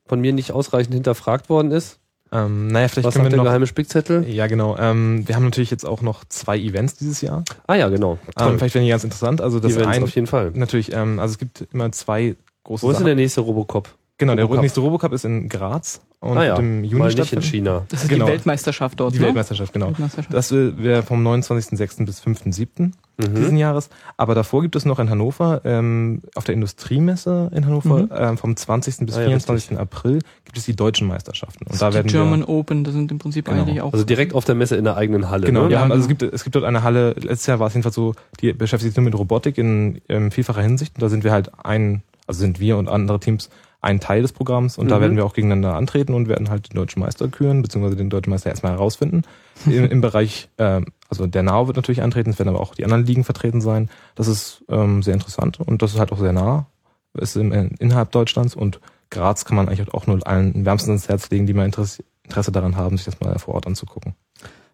von 0.05 0.21
mir 0.21 0.33
nicht 0.33 0.51
ausreichend 0.51 0.93
hinterfragt 0.93 1.49
worden 1.49 1.71
ist? 1.71 1.99
Ähm, 2.33 2.67
naja, 2.67 2.87
vielleicht 2.87 3.05
Was 3.05 3.13
können 3.13 3.25
wir 3.25 3.29
der 3.29 3.37
noch. 3.37 3.43
geheime 3.45 3.67
Spickzettel? 3.67 4.27
Ja, 4.27 4.47
genau. 4.47 4.75
Ähm, 4.77 5.27
wir 5.27 5.35
haben 5.35 5.43
natürlich 5.45 5.69
jetzt 5.71 5.85
auch 5.85 6.01
noch 6.01 6.25
zwei 6.25 6.57
Events 6.57 6.95
dieses 6.95 7.21
Jahr. 7.21 7.43
Ah 7.67 7.75
ja, 7.75 7.89
genau. 7.89 8.17
Ähm, 8.39 8.57
vielleicht 8.57 8.73
werden 8.73 8.85
die 8.85 8.89
ganz 8.89 9.03
interessant. 9.03 9.39
Also 9.39 9.59
das 9.59 9.73
Events 9.73 9.97
ein, 9.97 10.03
auf 10.03 10.15
jeden 10.15 10.27
Fall. 10.27 10.51
natürlich, 10.55 10.91
ähm, 10.93 11.19
also 11.19 11.33
es 11.33 11.37
gibt 11.37 11.67
immer 11.71 11.91
zwei 11.91 12.35
große 12.63 12.83
Wo 12.85 12.91
ist 12.91 12.97
denn 12.97 13.05
der 13.05 13.15
nächste 13.15 13.41
Robocop? 13.41 13.89
genau, 14.17 14.35
der 14.35 14.45
Robocup? 14.45 14.61
nächste 14.63 14.79
Robocup 14.79 15.13
ist 15.13 15.25
in 15.25 15.47
Graz 15.49 16.01
und 16.23 16.37
ah 16.37 16.45
ja, 16.45 16.55
im 16.57 16.83
Juni 16.83 16.99
mal 16.99 17.13
nicht 17.13 17.33
in. 17.33 17.41
China. 17.41 17.85
Das 17.89 18.03
ist 18.03 18.09
Genau. 18.09 18.25
die 18.25 18.31
Weltmeisterschaft 18.31 18.99
dort, 18.99 19.13
Die 19.13 19.19
ne? 19.19 19.25
Weltmeisterschaft, 19.25 19.73
genau. 19.73 19.87
Weltmeisterschaft. 19.87 20.33
Das 20.33 20.51
wäre 20.51 21.03
vom 21.03 21.21
29.06. 21.25 22.05
bis 22.05 22.21
5.07. 22.21 22.91
Mhm. 23.17 23.35
diesen 23.35 23.57
Jahres. 23.57 23.89
Aber 24.17 24.33
davor 24.33 24.63
gibt 24.63 24.75
es 24.75 24.85
noch 24.85 24.97
in 24.97 25.07
Hannover, 25.11 25.61
ähm, 25.65 26.21
auf 26.33 26.45
der 26.45 26.55
Industriemesse 26.55 27.51
in 27.53 27.63
Hannover, 27.65 28.03
Mhm. 28.03 28.09
ähm, 28.11 28.37
vom 28.39 28.55
20. 28.55 29.05
bis 29.05 29.15
Ah 29.15 29.21
ja, 29.21 29.27
24. 29.27 29.77
April 29.77 30.19
gibt 30.45 30.57
es 30.57 30.65
die 30.65 30.75
deutschen 30.75 31.07
Meisterschaften. 31.07 31.65
Und 31.65 31.73
Das 31.73 31.79
da 31.79 31.93
werden 31.93 32.07
die 32.07 32.13
German 32.13 32.39
wir, 32.39 32.49
Open, 32.49 32.83
das 32.83 32.93
sind 32.93 33.11
im 33.11 33.19
Prinzip 33.19 33.45
Genau. 33.45 33.61
eigentlich 33.61 33.81
auch. 33.81 33.93
Also 33.93 34.03
direkt 34.03 34.33
auf 34.33 34.45
der 34.45 34.55
Messe 34.55 34.77
in 34.77 34.83
der 34.83 34.97
eigenen 34.97 35.29
Halle. 35.29 35.45
Genau, 35.45 35.67
ne? 35.67 35.79
haben, 35.79 35.91
also 35.91 36.01
es 36.03 36.07
gibt, 36.07 36.23
es 36.23 36.43
gibt 36.43 36.55
dort 36.55 36.65
eine 36.65 36.81
Halle, 36.81 37.11
letztes 37.11 37.45
Jahr 37.45 37.59
war 37.59 37.67
es 37.67 37.73
jedenfalls 37.73 37.93
so, 37.95 38.15
die 38.41 38.51
beschäftigt 38.53 38.93
sich 38.93 38.97
nur 38.97 39.03
mit 39.05 39.15
Robotik 39.15 39.59
in 39.59 40.01
ähm, 40.09 40.31
vielfacher 40.31 40.61
Hinsicht. 40.63 40.95
Und 40.95 41.03
da 41.03 41.09
sind 41.09 41.23
wir 41.23 41.31
halt 41.31 41.51
ein, 41.63 42.01
also 42.25 42.39
sind 42.39 42.59
wir 42.59 42.77
und 42.77 42.87
andere 42.89 43.19
Teams 43.19 43.49
ein 43.83 43.99
Teil 43.99 44.21
des 44.21 44.31
Programms 44.31 44.77
und 44.77 44.89
da 44.89 44.97
Mhm. 44.97 45.01
werden 45.01 45.17
wir 45.17 45.25
auch 45.25 45.33
gegeneinander 45.33 45.75
antreten 45.75 46.13
und 46.13 46.27
werden 46.27 46.49
halt 46.49 46.71
den 46.71 46.75
deutschen 46.77 47.01
Meister 47.01 47.27
küren, 47.27 47.61
beziehungsweise 47.61 47.95
den 47.97 48.09
deutschen 48.09 48.29
Meister 48.31 48.49
erstmal 48.49 48.71
herausfinden. 48.71 49.23
Im, 49.65 49.85
im 49.85 50.01
Bereich, 50.01 50.49
ähm, 50.57 50.87
also 51.09 51.27
der 51.27 51.43
NAO 51.43 51.67
wird 51.67 51.77
natürlich 51.77 52.01
antreten, 52.01 52.31
es 52.31 52.39
werden 52.39 52.49
aber 52.49 52.59
auch 52.61 52.75
die 52.75 52.83
anderen 52.85 53.05
Ligen 53.05 53.23
vertreten 53.23 53.61
sein. 53.61 53.89
Das 54.15 54.27
ist 54.27 54.63
ähm, 54.69 55.03
sehr 55.03 55.13
interessant 55.13 55.59
und 55.59 55.81
das 55.81 55.93
ist 55.93 55.99
halt 55.99 56.11
auch 56.11 56.19
sehr 56.19 56.33
nah. 56.33 56.65
Es 57.13 57.35
ist 57.35 57.41
im, 57.41 57.51
innerhalb 57.79 58.11
Deutschlands 58.11 58.55
und 58.55 58.79
Graz 59.11 59.45
kann 59.45 59.55
man 59.55 59.67
eigentlich 59.69 59.93
auch 59.93 60.07
nur 60.07 60.25
allen 60.25 60.65
wärmstens 60.65 61.01
ins 61.03 61.09
Herz 61.09 61.29
legen, 61.29 61.45
die 61.45 61.53
mal 61.53 61.65
Interesse, 61.65 62.03
Interesse 62.23 62.51
daran 62.51 62.75
haben, 62.75 62.97
sich 62.97 63.05
das 63.05 63.19
mal 63.19 63.37
vor 63.37 63.53
Ort 63.53 63.67
anzugucken. 63.67 64.15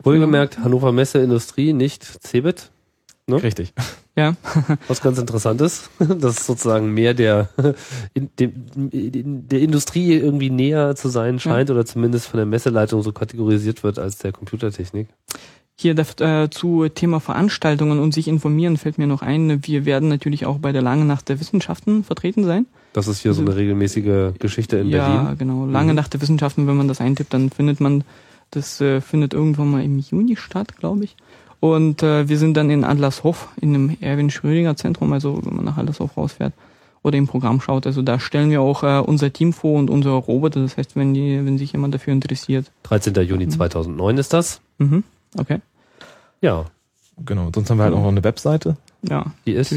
Wohlgemerkt, 0.04 0.60
Hannover 0.60 0.92
Messe 0.94 1.20
Industrie, 1.20 1.74
nicht 1.74 2.04
Cebit. 2.26 2.72
Ne? 3.30 3.42
Richtig. 3.42 3.74
ja. 4.16 4.36
Was 4.88 5.02
ganz 5.02 5.18
interessant 5.18 5.62
ist, 5.62 5.90
dass 6.00 6.46
sozusagen 6.46 6.94
mehr 6.94 7.14
der, 7.14 7.50
in, 8.14 8.30
dem, 8.40 8.90
in, 8.92 9.48
der 9.48 9.62
Industrie 9.62 10.14
irgendwie 10.14 10.50
näher 10.50 10.96
zu 10.96 11.10
sein 11.10 11.40
scheint 11.40 11.70
oder 11.70 11.86
zumindest 11.86 12.28
von 12.28 12.38
der 12.40 12.46
Messeleitung 12.46 13.02
so 13.02 13.12
kategorisiert 13.12 13.84
wird 13.84 14.00
als 14.00 14.18
der 14.18 14.32
Computertechnik. 14.32 15.08
Hier 15.82 15.98
äh, 15.98 16.50
zu 16.50 16.90
Thema 16.90 17.22
Veranstaltungen 17.22 18.00
und 18.00 18.14
sich 18.14 18.28
informieren 18.28 18.76
fällt 18.76 18.98
mir 18.98 19.08
noch 19.08 19.22
ein, 19.22 19.66
wir 19.66 19.86
werden 19.86 20.10
natürlich 20.10 20.46
auch 20.46 20.58
bei 20.58 20.74
der 20.74 20.82
Lange 20.82 21.06
Nacht 21.06 21.30
der 21.30 21.40
Wissenschaften 21.40 22.04
vertreten 22.04 22.44
sein. 22.44 22.66
Das 22.92 23.08
ist 23.08 23.22
hier 23.22 23.34
so 23.34 23.42
eine 23.42 23.56
regelmäßige 23.56 24.34
Geschichte 24.40 24.76
in 24.78 24.90
ja, 24.90 25.08
Berlin. 25.08 25.38
genau. 25.38 25.66
Lange 25.66 25.94
Mhm. 25.94 25.96
Nacht 25.96 26.14
der 26.14 26.22
Wissenschaften, 26.22 26.68
wenn 26.68 26.76
man 26.76 26.90
das 26.90 27.00
eintippt, 27.00 27.34
dann 27.34 27.50
findet 27.50 27.80
man, 27.80 28.04
das 28.52 28.82
äh, 28.82 29.00
findet 29.00 29.34
irgendwann 29.34 29.72
mal 29.72 29.82
im 29.82 30.00
Juni 30.00 30.36
statt, 30.36 30.76
glaube 30.76 31.06
ich. 31.06 31.16
Und 31.60 32.04
äh, 32.04 32.30
wir 32.30 32.38
sind 32.38 32.56
dann 32.56 32.70
in 32.70 32.84
Adlershof 32.84 33.50
in 33.60 33.76
einem 33.76 33.98
Erwin 34.00 34.30
Schrödinger 34.30 34.76
Zentrum, 34.76 35.12
also 35.14 35.40
wenn 35.44 35.58
man 35.58 35.66
nach 35.66 35.78
Adlershof 35.78 36.16
rausfährt 36.16 36.54
oder 37.04 37.18
im 37.18 37.28
Programm 37.28 37.60
schaut. 37.62 37.86
Also 37.86 38.02
da 38.02 38.20
stellen 38.20 38.50
wir 38.50 38.62
auch 38.62 38.84
äh, 38.84 39.00
unser 39.00 39.32
Team 39.32 39.54
vor 39.54 39.78
und 39.78 39.90
unsere 39.90 40.16
Roboter. 40.16 40.62
Das 40.62 40.78
heißt, 40.78 40.96
wenn 40.96 41.14
die, 41.14 41.46
wenn 41.46 41.58
sich 41.58 41.74
jemand 41.74 41.94
dafür 41.94 42.14
interessiert. 42.14 42.72
13. 42.84 43.14
Juni 43.26 43.48
2009 43.48 44.18
ist 44.18 44.34
das. 44.34 44.62
Mhm. 44.78 45.04
Okay. 45.38 45.60
Ja, 46.42 46.66
Genau. 47.26 47.50
Sonst 47.54 47.70
haben 47.70 47.78
wir 47.78 47.84
halt 47.84 47.94
auch 47.94 48.02
noch 48.02 48.08
eine 48.10 48.24
Webseite, 48.24 48.78
Ja, 49.02 49.26
die 49.46 49.54
ist 49.54 49.72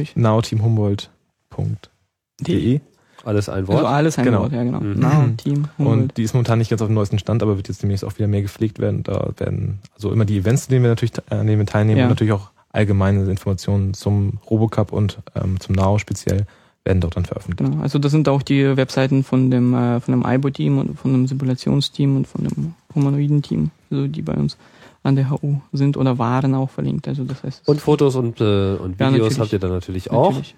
natürlich. 2.38 2.91
Alles 3.24 3.48
ein 3.48 3.66
Wort. 3.68 3.78
Also 3.78 3.88
alles 3.88 4.18
ein 4.18 4.24
Genau. 4.24 4.40
Wort, 4.42 4.52
ja 4.52 4.62
genau. 4.64 4.80
Mhm. 4.80 4.98
Now, 5.00 5.24
Team, 5.36 5.68
Humboldt. 5.78 6.00
Und 6.02 6.16
die 6.16 6.22
ist 6.22 6.34
momentan 6.34 6.58
nicht 6.58 6.70
ganz 6.70 6.82
auf 6.82 6.88
dem 6.88 6.94
neuesten 6.94 7.18
Stand, 7.18 7.42
aber 7.42 7.56
wird 7.56 7.68
jetzt 7.68 7.82
demnächst 7.82 8.04
auch 8.04 8.16
wieder 8.18 8.28
mehr 8.28 8.42
gepflegt 8.42 8.78
werden. 8.78 9.02
Da 9.02 9.30
werden 9.36 9.78
also 9.94 10.10
immer 10.10 10.24
die 10.24 10.38
Events, 10.38 10.66
an 10.66 10.70
denen 10.70 10.82
wir 10.84 10.90
natürlich 10.90 11.12
an 11.30 11.46
denen 11.46 11.58
wir 11.58 11.66
teilnehmen 11.66 11.98
Ja. 11.98 12.04
und 12.04 12.10
natürlich 12.10 12.32
auch 12.32 12.50
allgemeine 12.72 13.24
Informationen 13.30 13.92
zum 13.94 14.38
Robocup 14.50 14.92
und 14.92 15.18
ähm, 15.34 15.60
zum 15.60 15.74
NAO 15.74 15.98
speziell 15.98 16.46
werden 16.84 17.00
dort 17.00 17.16
dann 17.16 17.24
veröffentlicht. 17.24 17.70
Genau, 17.70 17.82
also 17.82 17.98
das 17.98 18.10
sind 18.10 18.28
auch 18.28 18.42
die 18.42 18.76
Webseiten 18.76 19.22
von 19.22 19.50
dem 19.50 19.72
äh, 19.74 20.00
von 20.00 20.12
dem 20.20 20.24
IBO-Team 20.26 20.78
und 20.78 20.98
von 20.98 21.12
dem 21.12 21.26
Simulationsteam 21.26 22.16
und 22.16 22.26
von 22.26 22.42
dem 22.44 22.74
Humanoiden-Team, 22.94 23.70
also 23.90 24.06
die 24.08 24.22
bei 24.22 24.34
uns 24.34 24.56
an 25.04 25.16
der 25.16 25.30
HU 25.30 25.56
sind 25.72 25.96
oder 25.96 26.18
waren 26.18 26.54
auch 26.54 26.70
verlinkt. 26.70 27.06
Also 27.08 27.24
das 27.24 27.42
heißt 27.42 27.68
Und 27.68 27.80
Fotos 27.80 28.16
und, 28.16 28.40
äh, 28.40 28.74
und 28.74 28.98
Ja, 29.00 29.08
Videos 29.12 29.12
natürlich. 29.36 29.38
habt 29.38 29.52
ihr 29.52 29.58
dann 29.58 29.70
natürlich 29.72 30.10
auch. 30.10 30.30
natürlich. 30.30 30.54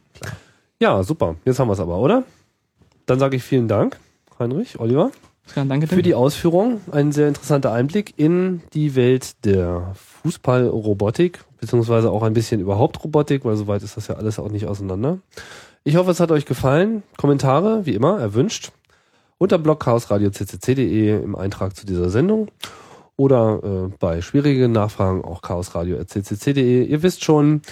Ja, 0.81 1.03
super. 1.03 1.37
Jetzt 1.45 1.59
haben 1.59 1.69
wir 1.69 1.73
es 1.73 1.81
aber, 1.81 1.97
oder? 1.97 2.25
Dann 3.07 3.19
sage 3.19 3.37
ich 3.37 3.43
vielen 3.43 3.69
Dank, 3.69 3.99
Heinrich, 4.39 4.79
Oliver, 4.81 5.11
danke 5.55 5.87
für 5.87 6.03
die 6.03 6.15
Ausführung. 6.15 6.81
Ein 6.91 7.13
sehr 7.13 7.29
interessanter 7.29 7.73
Einblick 7.73 8.15
in 8.17 8.63
die 8.73 8.95
Welt 8.95 9.45
der 9.45 9.93
Fußballrobotik, 9.95 11.45
beziehungsweise 11.61 12.11
auch 12.11 12.23
ein 12.23 12.33
bisschen 12.33 12.61
überhaupt 12.61 13.05
Robotik, 13.05 13.45
weil 13.45 13.57
soweit 13.57 13.83
ist 13.83 13.97
das 13.97 14.09
ja 14.09 14.17
alles 14.17 14.39
auch 14.39 14.51
nicht 14.51 14.67
auseinander. 14.67 15.19
Ich 15.85 15.97
hoffe, 15.97 16.11
es 16.11 16.21
hat 16.21 16.31
euch 16.31 16.47
gefallen. 16.47 17.03
Kommentare, 17.19 17.85
wie 17.85 17.95
immer, 17.95 18.19
erwünscht. 18.19 18.73
Unter 19.37 19.59
blogchaosradio.ccc.de 19.59 21.23
im 21.23 21.37
Eintrag 21.37 21.77
zu 21.77 21.85
dieser 21.85 22.09
Sendung. 22.09 22.49
Oder 23.17 23.61
äh, 23.63 23.97
bei 24.01 24.23
schwierigen 24.23 24.73
Nachfragen 24.73 25.25
auch 25.25 25.43
chaosradio.ccc.de. 25.43 26.85
Ihr 26.85 27.03
wisst 27.03 27.23
schon, 27.23 27.63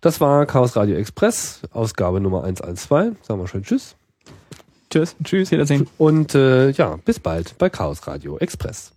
das 0.00 0.20
war 0.20 0.44
Chaos 0.46 0.76
Radio 0.76 0.96
Express, 0.96 1.62
Ausgabe 1.72 2.20
Nummer 2.20 2.44
112. 2.44 3.16
Sagen 3.22 3.40
wir 3.40 3.48
schön 3.48 3.62
Tschüss. 3.62 3.96
Tschüss. 4.94 5.16
Tschüss, 5.24 5.50
wiedersehen. 5.50 5.88
Und 5.98 6.36
äh, 6.36 6.70
ja, 6.70 7.00
bis 7.04 7.18
bald 7.18 7.58
bei 7.58 7.68
Chaos 7.68 8.06
Radio 8.06 8.38
Express. 8.38 8.93